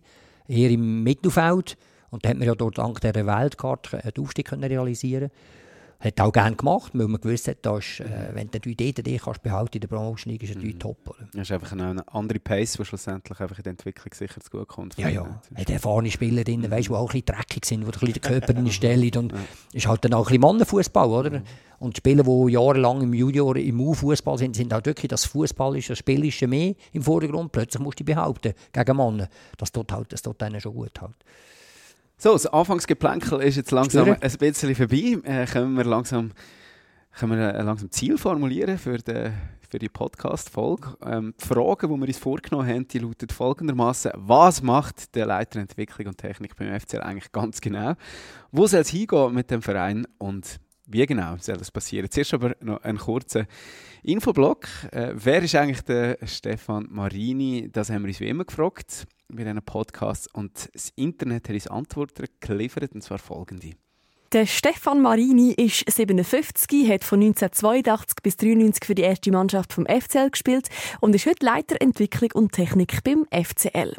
eher 0.49 0.71
im 0.71 1.03
Mittelfeld. 1.03 1.77
Und 2.15 2.25
da 2.25 2.31
hat 2.31 2.39
man 2.39 2.47
ja 2.47 2.55
dort 2.55 2.79
dank 2.79 3.01
dieser 3.01 3.27
Weltkarte 3.27 3.99
den 3.99 4.25
Aufstieg 4.25 4.47
können 4.47 4.65
realisieren 4.65 5.31
hat 6.01 6.21
auch 6.21 6.33
gerne 6.33 6.55
gemacht, 6.55 6.91
weil 6.93 7.09
man 7.09 7.19
gewusst 7.19 7.49
hat, 7.49 7.59
da 7.63 7.79
ist, 7.79 8.01
äh, 8.01 8.05
wenn 8.35 8.51
du 8.51 8.59
die 8.59 8.75
dort 8.77 9.07
dich 9.07 9.23
kannst 9.23 9.43
behalten 9.43 9.77
in 9.77 9.81
der 9.81 9.89
Promotion 9.89 10.33
League, 10.33 10.43
ist 10.43 10.51
es 10.51 10.57
Mhm. 10.57 10.61
natürlich 10.63 10.79
top. 10.79 10.99
Oder? 11.09 11.29
Das 11.33 11.43
ist 11.43 11.53
einfach 11.53 11.73
eine, 11.73 12.05
andere 12.13 12.39
Pace, 12.41 12.73
die 12.73 12.85
schlussendlich 12.85 13.41
einfach 13.41 13.57
in 13.57 13.63
der 13.63 13.71
Entwicklung 13.71 14.13
sicher 14.13 14.39
zu 14.41 14.51
gut 14.51 14.69
kommt. 14.69 14.99
Ja, 14.99 15.09
ja. 15.09 15.41
Hat 15.55 15.71
erfahrene 15.71 16.11
Spieler 16.11 16.45
drin, 16.45 16.71
weißt, 16.71 16.89
die 16.89 16.93
auch 16.93 17.09
ein 17.09 17.23
bisschen 17.23 17.25
dreckig 17.27 17.65
sind, 17.65 17.81
die 17.81 17.87
ein 17.87 17.91
bisschen 17.93 18.13
den 18.13 18.21
Körper 18.21 18.67
stellen. 18.71 19.11
Und 19.17 19.33
ist 19.73 19.87
halt 19.87 20.05
dann 20.05 20.13
auch 20.13 20.19
ein 20.19 20.25
bisschen 20.25 20.41
Mannenfußball, 20.43 21.09
oder? 21.09 21.43
Und 21.79 21.97
die 21.97 21.99
Spieler, 22.01 22.23
die 22.23 22.53
jahrelang 22.53 23.01
im 23.01 23.15
Junior, 23.15 23.57
im 23.57 23.81
U-Fußball 23.81 24.37
sind, 24.37 24.57
sind 24.57 24.75
halt 24.75 24.85
wirklich 24.85 25.09
das 25.09 25.25
Fußball 25.25 25.79
ist, 25.79 25.89
das 25.89 25.99
Spielische 25.99 26.47
mehr 26.47 26.75
im 26.93 27.03
Vordergrund. 27.03 27.51
Plötzlich 27.53 27.83
musst 27.83 28.01
du 28.01 28.05
dich 28.05 28.15
behaupten 28.15 28.53
gegen 28.73 28.97
Mannen. 28.97 29.27
Das 29.57 29.73
tut 29.73 29.91
halt, 29.91 30.13
das 30.13 30.21
tut 30.21 30.39
denen 30.41 30.61
schon 30.61 30.75
gut 30.75 31.01
halt. 31.01 31.15
So, 32.25 32.33
das 32.33 32.47
Anfangsgeplänkel 32.47 33.43
ist 33.43 33.57
jetzt 33.57 33.71
langsam 33.71 34.07
Spüren. 34.07 34.23
ein 34.23 34.39
bisschen 34.39 34.75
vorbei. 34.75 35.19
Äh, 35.25 35.45
können 35.45 35.75
wir 35.77 35.85
langsam, 35.85 36.33
können 37.19 37.33
wir 37.33 37.55
äh, 37.55 37.61
langsam 37.61 37.91
Ziel 37.91 38.17
formulieren 38.17 38.79
für 38.79 38.97
die, 38.97 39.31
für 39.69 39.79
die 39.79 39.91
Podcast-Folge. 39.91 40.97
Ähm, 41.05 41.35
die 41.39 41.47
Fragen, 41.47 41.93
die 41.93 42.01
wir 42.01 42.09
uns 42.09 42.17
vorgenommen 42.17 42.67
haben, 42.67 42.89
die 42.89 42.99
lauten 43.01 43.29
folgendermaßen: 43.29 44.13
Was 44.15 44.63
macht 44.63 45.15
der 45.15 45.27
Leiter 45.27 45.61
Entwicklung 45.61 46.07
und 46.07 46.17
Technik 46.17 46.57
beim 46.57 46.81
FCL 46.81 47.03
eigentlich 47.03 47.31
ganz 47.31 47.61
genau? 47.61 47.93
Wo 48.51 48.67
soll 48.67 48.81
es 48.81 48.89
hingehen 48.89 49.35
mit 49.35 49.51
dem 49.51 49.61
Verein 49.61 50.07
und 50.17 50.61
wie 50.87 51.07
genau 51.07 51.37
soll 51.39 51.57
das 51.57 51.71
passieren? 51.71 52.11
Zuerst 52.11 52.35
aber 52.35 52.57
noch 52.61 52.83
einen 52.83 52.99
kurzen 52.99 53.47
Infoblock. 54.03 54.67
Äh, 54.93 55.13
wer 55.15 55.43
ist 55.43 55.55
eigentlich 55.55 55.83
der 55.83 56.19
Stefan 56.25 56.87
Marini? 56.91 57.71
Das 57.73 57.91
haben 57.91 58.03
wir 58.03 58.09
uns 58.09 58.21
wie 58.21 58.29
immer 58.29 58.45
gefragt 58.45 59.07
bei 59.29 59.45
diesen 59.45 59.63
Podcasts 59.63 60.29
und 60.33 60.69
das 60.75 60.91
Internet 60.97 61.49
hat 61.49 61.55
uns 61.55 61.67
Antworten 61.67 62.27
geliefert 62.41 62.93
und 62.95 63.03
zwar 63.03 63.19
folgende. 63.19 63.73
Der 64.35 64.47
Stefan 64.47 65.01
Marini 65.01 65.53
ist 65.53 65.89
57, 65.89 66.91
hat 66.91 67.05
von 67.05 67.21
1982 67.21 68.17
bis 68.21 68.33
1993 68.33 68.85
für 68.85 68.97
die 68.97 69.03
erste 69.03 69.31
Mannschaft 69.31 69.73
vom 69.73 69.87
FCL 69.87 70.31
gespielt 70.31 70.71
und 70.99 71.15
ist 71.15 71.27
heute 71.27 71.47
Leiter 71.47 71.77
Entwicklung 71.81 72.33
und 72.35 72.51
Technik 72.51 73.05
beim 73.05 73.29
FCL. 73.31 73.95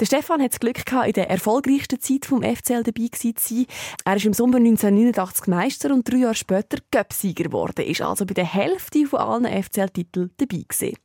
Der 0.00 0.06
Stefan 0.06 0.42
hat 0.42 0.54
das 0.54 0.58
Glück 0.58 0.84
gehabt, 0.84 1.06
in 1.06 1.12
der 1.12 1.30
erfolgreichsten 1.30 2.00
Zeit 2.00 2.26
vom 2.26 2.42
FCL 2.42 2.82
dabei 2.82 3.06
zu 3.12 3.32
sein. 3.38 3.66
Er 4.04 4.16
ist 4.16 4.26
im 4.26 4.32
Sommer 4.32 4.56
1989 4.56 5.46
Meister 5.46 5.94
und 5.94 6.10
drei 6.10 6.16
Jahre 6.16 6.34
später 6.34 6.78
Göpsieger 6.90 7.44
geworden, 7.44 7.86
ist 7.86 8.02
also 8.02 8.26
bei 8.26 8.34
der 8.34 8.52
Hälfte 8.52 9.06
von 9.06 9.20
allen 9.20 9.62
FCL-Titeln 9.62 10.32
dabei 10.36 10.64
gewesen. 10.68 10.96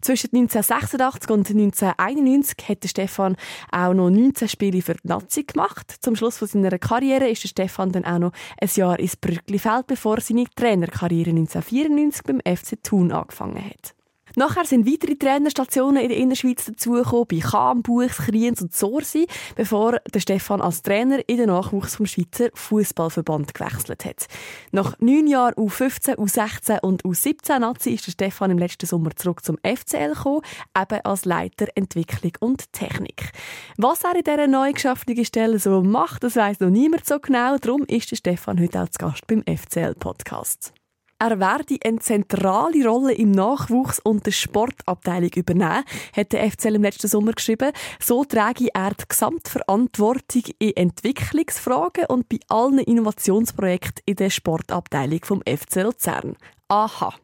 Zwischen 0.00 0.30
1986 0.34 1.30
und 1.30 1.50
1991 1.50 2.68
hat 2.68 2.84
Stefan 2.88 3.36
auch 3.72 3.94
noch 3.94 4.10
19 4.10 4.48
Spiele 4.48 4.82
für 4.82 4.94
die 4.94 5.08
Nazi 5.08 5.44
gemacht. 5.44 5.94
Zum 6.00 6.16
Schluss 6.16 6.38
von 6.38 6.48
seiner 6.48 6.78
Karriere 6.78 7.28
ist 7.28 7.46
Stefan 7.48 7.92
dann 7.92 8.04
auch 8.04 8.18
noch 8.18 8.32
ein 8.60 8.70
Jahr 8.74 8.98
ins 8.98 9.16
Brücklifeld, 9.16 9.86
bevor 9.86 10.20
seine 10.20 10.44
Trainerkarriere 10.54 11.30
1994 11.30 12.22
beim 12.22 12.40
FC 12.40 12.82
Thun 12.82 13.12
angefangen 13.12 13.64
hat. 13.64 13.95
Nachher 14.38 14.66
sind 14.66 14.86
weitere 14.86 15.16
Trainerstationen 15.16 16.02
in 16.02 16.10
der 16.10 16.18
Innerschweiz 16.18 16.66
dazugekommen, 16.66 17.26
bei 17.26 17.40
Cham, 17.40 17.82
Buchs, 17.82 18.18
Kriens 18.18 18.60
und 18.60 18.74
Sorsi, 18.74 19.26
bevor 19.54 19.98
der 20.12 20.20
Stefan 20.20 20.60
als 20.60 20.82
Trainer 20.82 21.26
in 21.26 21.38
den 21.38 21.46
Nachwuchs 21.46 21.96
vom 21.96 22.04
Schweizer 22.04 22.50
Fußballverband 22.52 23.54
gewechselt 23.54 24.04
hat. 24.04 24.26
Nach 24.72 24.94
neun 25.00 25.26
Jahren 25.26 25.54
U15, 25.54 26.16
U16 26.16 26.80
und 26.80 27.02
U17 27.04 27.60
Nazi 27.60 27.92
ist 27.92 28.06
der 28.06 28.12
Stefan 28.12 28.50
im 28.50 28.58
letzten 28.58 28.84
Sommer 28.84 29.16
zurück 29.16 29.42
zum 29.42 29.56
FCL 29.64 30.12
gekommen, 30.12 30.42
eben 30.76 31.00
als 31.04 31.24
Leiter 31.24 31.68
Entwicklung 31.74 32.32
und 32.40 32.70
Technik. 32.74 33.32
Was 33.78 34.04
er 34.04 34.16
in 34.16 34.22
dieser 34.22 34.46
neu 34.48 34.70
geschaffenen 34.70 35.24
Stelle 35.24 35.58
so 35.58 35.82
macht, 35.82 36.24
das 36.24 36.36
weiss 36.36 36.60
noch 36.60 36.68
niemand 36.68 37.06
so 37.06 37.18
genau. 37.18 37.56
Darum 37.56 37.84
ist 37.86 38.10
der 38.10 38.16
Stefan 38.16 38.60
heute 38.60 38.82
auch 38.82 38.88
zu 38.90 38.98
Gast 38.98 39.26
beim 39.26 39.42
FCL-Podcast. 39.44 40.75
Er 41.18 41.40
werde 41.40 41.78
eine 41.82 41.98
zentrale 41.98 42.86
Rolle 42.86 43.14
im 43.14 43.30
Nachwuchs 43.30 44.00
und 44.00 44.26
der 44.26 44.32
Sportabteilung 44.32 45.30
übernehmen, 45.34 45.84
hat 46.14 46.32
der 46.32 46.50
FCL 46.50 46.74
im 46.74 46.82
letzten 46.82 47.08
Sommer 47.08 47.32
geschrieben. 47.32 47.72
So 47.98 48.24
trage 48.24 48.68
er 48.74 48.90
die 48.90 49.04
Gesamtverantwortung 49.08 50.42
in 50.58 50.76
Entwicklungsfragen 50.76 52.04
und 52.08 52.28
bei 52.28 52.38
allen 52.48 52.80
Innovationsprojekten 52.80 54.02
in 54.04 54.16
der 54.16 54.28
Sportabteilung 54.28 55.20
vom 55.24 55.40
FC 55.40 55.76
Luzern. 55.76 56.36
Aha. 56.68 57.14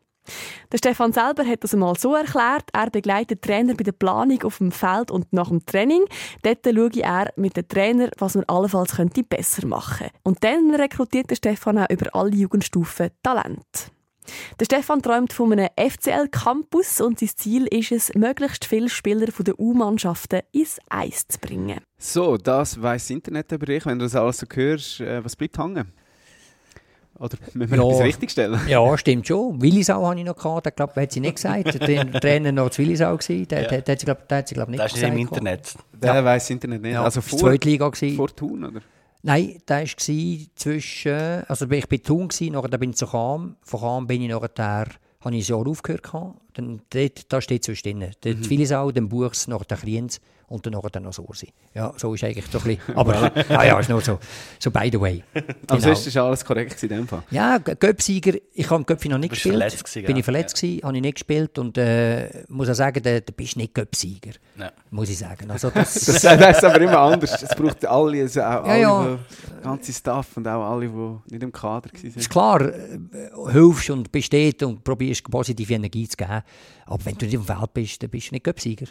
Der 0.73 0.79
Stefan 0.79 1.13
selber 1.13 1.45
hat 1.45 1.65
das 1.65 1.75
einmal 1.75 1.99
so 1.99 2.15
erklärt, 2.15 2.71
er 2.73 2.91
begleitet 2.91 3.43
Trainer 3.43 3.75
bei 3.75 3.85
der 3.85 3.93
Planung 3.93 4.43
auf 4.43 4.59
dem 4.59 4.73
Feld 4.73 5.11
und 5.11 5.33
nach 5.33 5.49
dem 5.49 5.65
Training. 5.67 6.05
Dort 6.43 6.65
schaue 6.65 7.03
er 7.03 7.33
mit 7.37 7.57
den 7.57 7.69
Trainer, 7.69 8.11
was 8.19 8.35
man 8.35 8.45
allenfalls 8.45 8.97
könnte 8.97 9.23
besser 9.23 9.67
machen 9.67 9.99
könnte. 9.99 10.15
Und 10.23 10.43
dann 10.45 10.75
rekrutiert 10.75 11.31
der 11.31 11.37
Stefan 11.37 11.79
auch 11.79 11.91
über 11.91 12.15
alle 12.15 12.35
Jugendstufen 12.35 13.11
Talent. 13.23 13.93
Der 14.61 14.65
Stefan 14.65 15.03
träumt 15.03 15.33
von 15.33 15.53
einem 15.53 15.69
FCL-Campus 15.77 17.01
und 17.01 17.19
sein 17.19 17.31
Ziel 17.35 17.67
ist 17.67 17.93
es, 17.93 18.15
möglichst 18.15 18.65
viele 18.65 18.89
Spieler 18.89 19.33
von 19.33 19.45
den 19.45 19.55
U-Mannschaften 19.59 20.43
ins 20.53 20.79
Eis 20.89 21.27
zu 21.27 21.39
bringen. 21.39 21.81
So, 21.99 22.37
das 22.37 22.81
weiss 22.81 23.05
das 23.05 23.11
Internet 23.11 23.51
über 23.53 23.67
dich. 23.67 23.85
Wenn 23.85 23.99
du 23.99 24.05
das 24.05 24.15
alles 24.15 24.39
so 24.39 24.47
hörst, 24.53 25.01
äh, 25.01 25.25
was 25.25 25.37
bleibt 25.37 25.59
hängen? 25.59 25.93
Oder 27.23 27.37
müssen 27.55 27.71
wir 27.71 27.79
Ja. 27.79 27.85
etwas 27.89 28.01
richtigstellen? 28.03 28.61
Ja, 28.69 28.99
stimmt 28.99 29.27
schon. 29.29 29.63
Willisau 29.63 30.05
habe 30.07 30.19
ich 30.19 30.27
noch 30.27 30.37
gehabt, 30.37 30.67
der 30.67 30.73
glaube 30.73 31.01
hat 31.01 31.13
sie 31.13 31.21
nicht 31.21 31.37
gesagt. 31.37 31.81
Der 31.89 32.11
Trainer 32.21 32.51
noch 32.53 32.71
zu 32.71 32.83
Willisau 32.83 33.17
gewesen, 33.17 33.47
der, 33.49 33.69
der, 33.69 33.81
der 33.83 33.93
hat 33.93 34.01
sie 34.01 34.05
glaube 34.07 34.23
der 34.29 34.39
hat 34.39 34.49
sie, 34.49 34.55
glaub, 34.55 34.69
nicht 34.69 34.81
Das 34.81 34.93
ist 34.93 34.95
nicht 34.97 35.03
gesagt. 35.03 35.15
im 35.15 35.29
Internet. 35.29 35.75
Der 36.03 36.15
Ja. 36.17 36.25
weiss 36.25 36.43
das 36.45 36.51
Internet 36.51 36.83
nicht. 36.83 36.93
Ja, 36.93 37.05
also 37.05 37.21
vor, 37.21 37.41
war 37.43 37.49
Zweitliga 37.51 37.89
gewesen. 37.89 38.17
vor 38.17 38.35
Thun, 38.35 38.65
oder? 38.65 38.81
Nein, 39.23 39.59
der 39.69 39.83
war 39.83 40.47
zwischen, 40.57 41.45
also 41.47 41.71
ich 41.71 41.89
bei 41.89 41.99
Thun 41.99 42.29
gewesen, 42.29 42.53
nachher 42.55 42.77
bin 42.79 42.91
ich 42.91 42.97
zu 42.97 43.07
Cham, 43.07 43.55
von 43.63 43.81
Cham 43.81 44.07
bin 44.09 44.21
ich 44.23 44.29
nachher, 44.31 44.87
habe 45.21 45.37
ich 45.37 45.49
ein 45.49 45.57
Jahr 45.57 45.67
aufgehört 45.69 46.03
gehabt. 46.03 46.52
Dann, 46.55 46.83
dort, 46.91 47.33
da 47.33 47.41
steht 47.41 47.65
zwischen 47.65 47.99
drin. 47.99 48.11
Der 48.25 48.35
mhm. 48.35 48.51
Willisau, 48.51 48.91
dann 48.93 49.09
Buchs, 49.09 49.47
nachher 49.49 49.65
der 49.65 49.79
Kriens 49.79 50.21
und 50.49 50.67
dann 50.67 50.75
nachher 50.75 51.01
noch 51.01 51.15
Sorsi. 51.15 51.49
Ja, 51.75 51.95
so 51.97 52.13
ist 52.13 52.23
eigentlich 52.25 52.45
so 52.53 52.59
ein 52.59 52.65
bisschen, 52.77 52.95
aber 52.97 53.33
ja, 53.49 53.65
ja, 53.65 53.79
ist 53.81 53.89
nur 53.89 54.03
so, 54.03 54.19
so 54.59 54.71
by 54.71 54.91
the 54.93 55.01
way. 55.01 55.23
Aber 55.35 55.47
Genau. 55.79 55.81
sonst 55.95 56.07
ist 56.07 56.17
alles 56.19 56.45
korrekt 56.45 56.83
in 56.83 56.91
dem 56.91 57.09
Fall. 57.09 57.23
Ja, 57.31 57.57
Göpsieger, 57.57 58.35
ich 58.53 58.69
habe 58.69 58.85
Göpfi 58.85 59.09
noch 59.09 59.17
nicht 59.17 59.31
gespielt. 59.31 59.55
verletzt 59.55 59.83
gewesen, 59.85 60.07
bin 60.07 60.17
ich 60.19 60.25
verletzt 60.25 60.61
gewesen, 60.61 60.83
habe 60.85 60.95
ich 60.97 61.01
nicht 61.03 61.15
gespielt 61.15 61.59
und 61.59 61.79
äh, 61.79 62.45
muss 62.49 62.69
auch 62.69 62.75
sagen, 62.75 63.03
du, 63.03 63.23
du 63.23 63.33
bist 63.33 63.57
nicht 63.57 63.73
Göpsieger, 63.73 64.33
Ja. 64.59 64.71
muss 64.91 65.09
ich 65.09 65.17
sagen. 65.19 65.51
Also 65.51 65.71
das, 65.71 65.95
Das, 65.95 66.21
das 66.21 66.59
ist 66.59 66.65
aber 66.65 66.81
immer 66.83 66.99
anders. 66.99 67.43
Es 67.43 67.55
braucht 67.57 67.87
alle, 67.87 68.21
also 68.21 68.43
auch 68.43 68.65
alle, 68.65 68.81
ja. 68.81 69.19
die 69.59 69.63
ganze 69.65 69.93
Staff 69.95 70.37
und 70.37 70.47
auch 70.47 70.71
alle, 70.71 70.87
die 70.89 71.33
nicht 71.33 71.43
im 71.45 71.53
Kader 71.53 71.89
waren. 71.91 72.13
ist 72.15 72.29
klar, 72.29 72.61
äh, 72.61 72.99
hilfst 73.53 73.89
und 73.89 74.13
bist 74.13 74.31
dort 74.35 74.63
und 74.65 74.85
probierst 74.85 75.25
positive 75.31 75.73
Energie 75.73 76.07
zu 76.07 76.17
geben. 76.19 76.42
Aber 76.87 77.05
wenn 77.05 77.17
du 77.17 77.25
nicht 77.27 77.35
im 77.35 77.43
Feld 77.45 77.75
bist, 77.75 78.03
dann 78.03 78.11
bist 78.11 78.31
du 78.31 78.35
nicht 78.35 78.45
Göpsieger. 78.45 78.87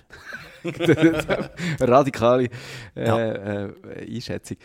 Radikale 1.79 2.49
äh, 2.95 3.07
Ja. 3.07 3.17
äh, 3.65 4.15
Einschätzung. 4.15 4.57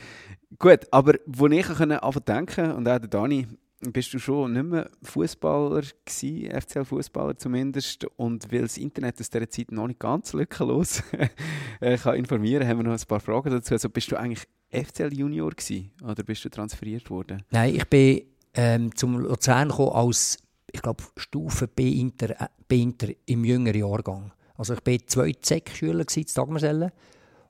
Gut, 0.58 0.80
aber 0.90 1.14
wo 1.26 1.46
ich 1.48 1.68
anfangen 1.68 2.24
denken 2.26 2.72
und 2.72 2.88
auch 2.88 2.98
der 2.98 3.08
Dani, 3.08 3.46
bist 3.80 4.12
du 4.14 4.18
schon 4.18 4.52
nicht 4.52 4.64
mehr 4.64 4.90
Fußballer 5.02 5.82
gewesen, 6.04 6.50
FCL-Fußballer 6.50 7.36
zumindest. 7.36 8.04
Und 8.16 8.50
weil 8.52 8.62
das 8.62 8.78
Internet 8.78 9.20
aus 9.20 9.28
dieser 9.30 9.48
Zeit 9.50 9.70
noch 9.70 9.86
nicht 9.86 10.00
ganz 10.00 10.32
lückenlos 10.32 11.02
äh, 11.80 11.96
kann 11.98 12.16
informieren, 12.16 12.66
haben 12.66 12.78
wir 12.78 12.84
noch 12.84 12.92
ein 12.98 13.06
paar 13.06 13.20
Fragen 13.20 13.50
dazu. 13.50 13.74
Also 13.74 13.90
bist 13.90 14.10
du 14.10 14.16
eigentlich 14.16 14.46
FCL-Junior 14.70 15.50
gewesen 15.50 15.92
oder 16.02 16.22
bist 16.22 16.44
du 16.44 16.48
transferiert 16.48 17.10
worden? 17.10 17.42
Nein, 17.50 17.74
ich 17.74 17.84
bin 17.86 18.22
ähm, 18.54 18.94
zum 18.96 19.18
Luzern 19.18 19.68
gekommen 19.68 19.92
als, 19.92 20.38
ich 20.72 20.80
glaube, 20.82 21.04
Stufe 21.16 21.68
B-Inter 21.68 22.30
äh, 22.40 22.46
B-Inter 22.68 23.08
im 23.26 23.44
jüngeren 23.44 23.78
Jahrgang. 23.78 24.32
Also 24.56 24.74
ich 24.74 24.80
war 24.84 25.06
zwei 25.06 25.32
Zeck-Schüler 25.32 26.04
in 26.14 26.24
Dagmersellen. 26.34 26.90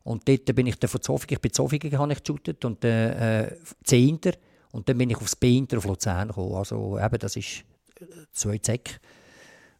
Und 0.02 0.28
dort 0.28 0.54
bin 0.54 0.66
ich 0.66 0.78
dann 0.78 0.88
von 0.88 1.02
Zofingen, 1.02 1.34
ich 1.34 1.40
bin 1.40 1.52
Zofingen, 1.52 1.98
habe 1.98 2.12
ich 2.12 2.22
geshootet 2.22 2.64
und 2.64 2.84
äh, 2.84 3.46
äh, 3.46 3.56
C-Inter. 3.82 4.32
Und 4.70 4.88
dann 4.88 4.98
bin 4.98 5.10
ich 5.10 5.16
aufs 5.16 5.34
B-Inter 5.34 5.78
auf 5.78 5.84
Luzern 5.84 6.28
gekommen. 6.28 6.54
Also 6.54 6.98
eben, 6.98 7.18
das 7.18 7.34
ist 7.36 7.64
äh, 8.00 8.04
zwei 8.30 8.58
Zeck. 8.58 9.00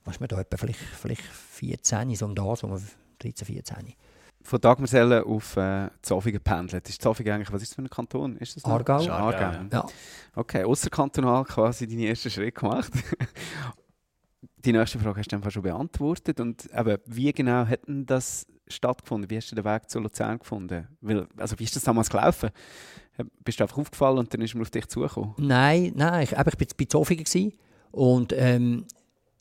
Was 0.04 0.20
man 0.20 0.28
da 0.28 0.40
etwa 0.40 0.56
vielleicht, 0.56 0.78
vielleicht 0.78 1.22
14, 1.22 2.14
so 2.14 2.26
um 2.26 2.34
das, 2.34 2.62
um 2.62 2.80
13, 3.18 3.46
14. 3.46 3.94
Von 4.42 4.60
Dagmersellen 4.60 5.24
auf 5.24 5.56
äh, 5.56 5.90
Zofingen 6.02 6.40
pendelt. 6.40 6.88
Ist 6.88 7.02
Zofingen 7.02 7.34
eigentlich, 7.34 7.52
was 7.52 7.62
ist 7.62 7.72
das 7.72 7.76
für 7.76 7.82
ein 7.82 7.90
Kanton? 7.90 8.36
Ist 8.36 8.56
das 8.56 8.64
noch? 8.64 8.72
Aargau. 8.72 9.00
Ist 9.00 9.08
Aargau, 9.08 9.38
Aargau. 9.38 9.76
Ja. 9.76 9.86
Okay, 10.34 10.64
außerkantonal 10.64 11.44
quasi 11.44 11.86
deinen 11.86 12.00
ersten 12.00 12.30
Schritt 12.30 12.54
gemacht. 12.54 12.92
Die 14.64 14.72
nächste 14.72 14.98
Frage 14.98 15.20
hast 15.20 15.30
du 15.30 15.36
einfach 15.36 15.50
schon 15.50 15.62
beantwortet. 15.62 16.40
Und 16.40 16.68
eben, 16.74 16.98
wie 17.06 17.32
genau 17.32 17.66
hat 17.66 17.86
denn 17.86 18.06
das 18.06 18.46
stattgefunden? 18.68 19.30
Wie 19.30 19.36
hast 19.36 19.50
du 19.50 19.54
den 19.54 19.64
Weg 19.64 19.88
zu 19.88 20.00
Luzern 20.00 20.38
gefunden? 20.38 20.88
Weil, 21.00 21.26
also 21.36 21.58
wie 21.58 21.64
ist 21.64 21.76
das 21.76 21.84
damals 21.84 22.10
gelaufen? 22.10 22.50
Bist 23.44 23.60
du 23.60 23.64
einfach 23.64 23.78
aufgefallen 23.78 24.18
und 24.18 24.32
dann 24.32 24.42
ist 24.42 24.54
man 24.54 24.62
auf 24.62 24.70
dich 24.70 24.86
zugekommen? 24.86 25.34
Nein, 25.38 25.92
nein, 25.94 26.24
ich, 26.24 26.32
eben, 26.32 26.48
ich 26.48 26.56
bin 26.56 26.68
bei 26.78 26.84
Zofingen 26.84 27.52
und 27.92 28.34
ähm, 28.36 28.84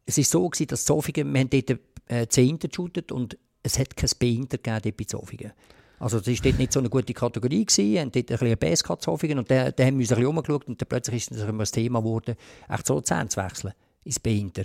es 0.06 0.17
ist 0.17 0.32
so 0.32 0.47
gewesen, 0.47 0.67
dass 0.67 0.86
Zofingen, 0.86 1.34
wir 1.34 1.41
haben 1.41 1.49
dort 1.49 1.80
äh, 2.08 2.28
C-Inter 2.28 2.69
geshootet 2.69 3.12
und 3.12 3.38
es 3.63 3.80
hat 3.80 3.97
kein 3.97 4.10
B-Inter 4.17 4.58
gegeben 4.58 4.95
bei 4.97 5.04
Zofingen. 5.06 5.51
Also 5.99 6.19
das 6.19 6.28
war 6.28 6.36
dort 6.43 6.60
nicht 6.60 6.71
so 6.71 6.80
eine 6.80 6.89
gute 6.89 7.13
Kategorie, 7.13 7.65
gewesen, 7.65 7.99
haben 7.99 8.12
dort 8.12 8.32
ein 8.32 8.38
bisschen 8.38 8.58
BS 8.58 8.84
gehabt, 8.84 9.01
Zofingen, 9.01 9.39
und 9.39 9.49
dann, 9.49 9.67
haben 9.67 9.78
wir 9.78 9.86
uns 9.86 9.93
ein 9.93 9.97
bisschen 9.97 10.25
umgeschaut 10.25 10.67
und 10.67 10.82
dann 10.82 10.88
plötzlich 10.88 11.15
ist 11.17 11.32
es 11.32 11.41
immer 11.41 11.63
das 11.63 11.71
Thema 11.71 11.99
geworden, 11.99 12.36
echt 12.69 12.86
so 12.86 12.95
Luzern 12.95 13.30
zu 13.30 13.41
wechseln, 13.41 13.73
ins 14.04 14.19
B-Inter. 14.19 14.63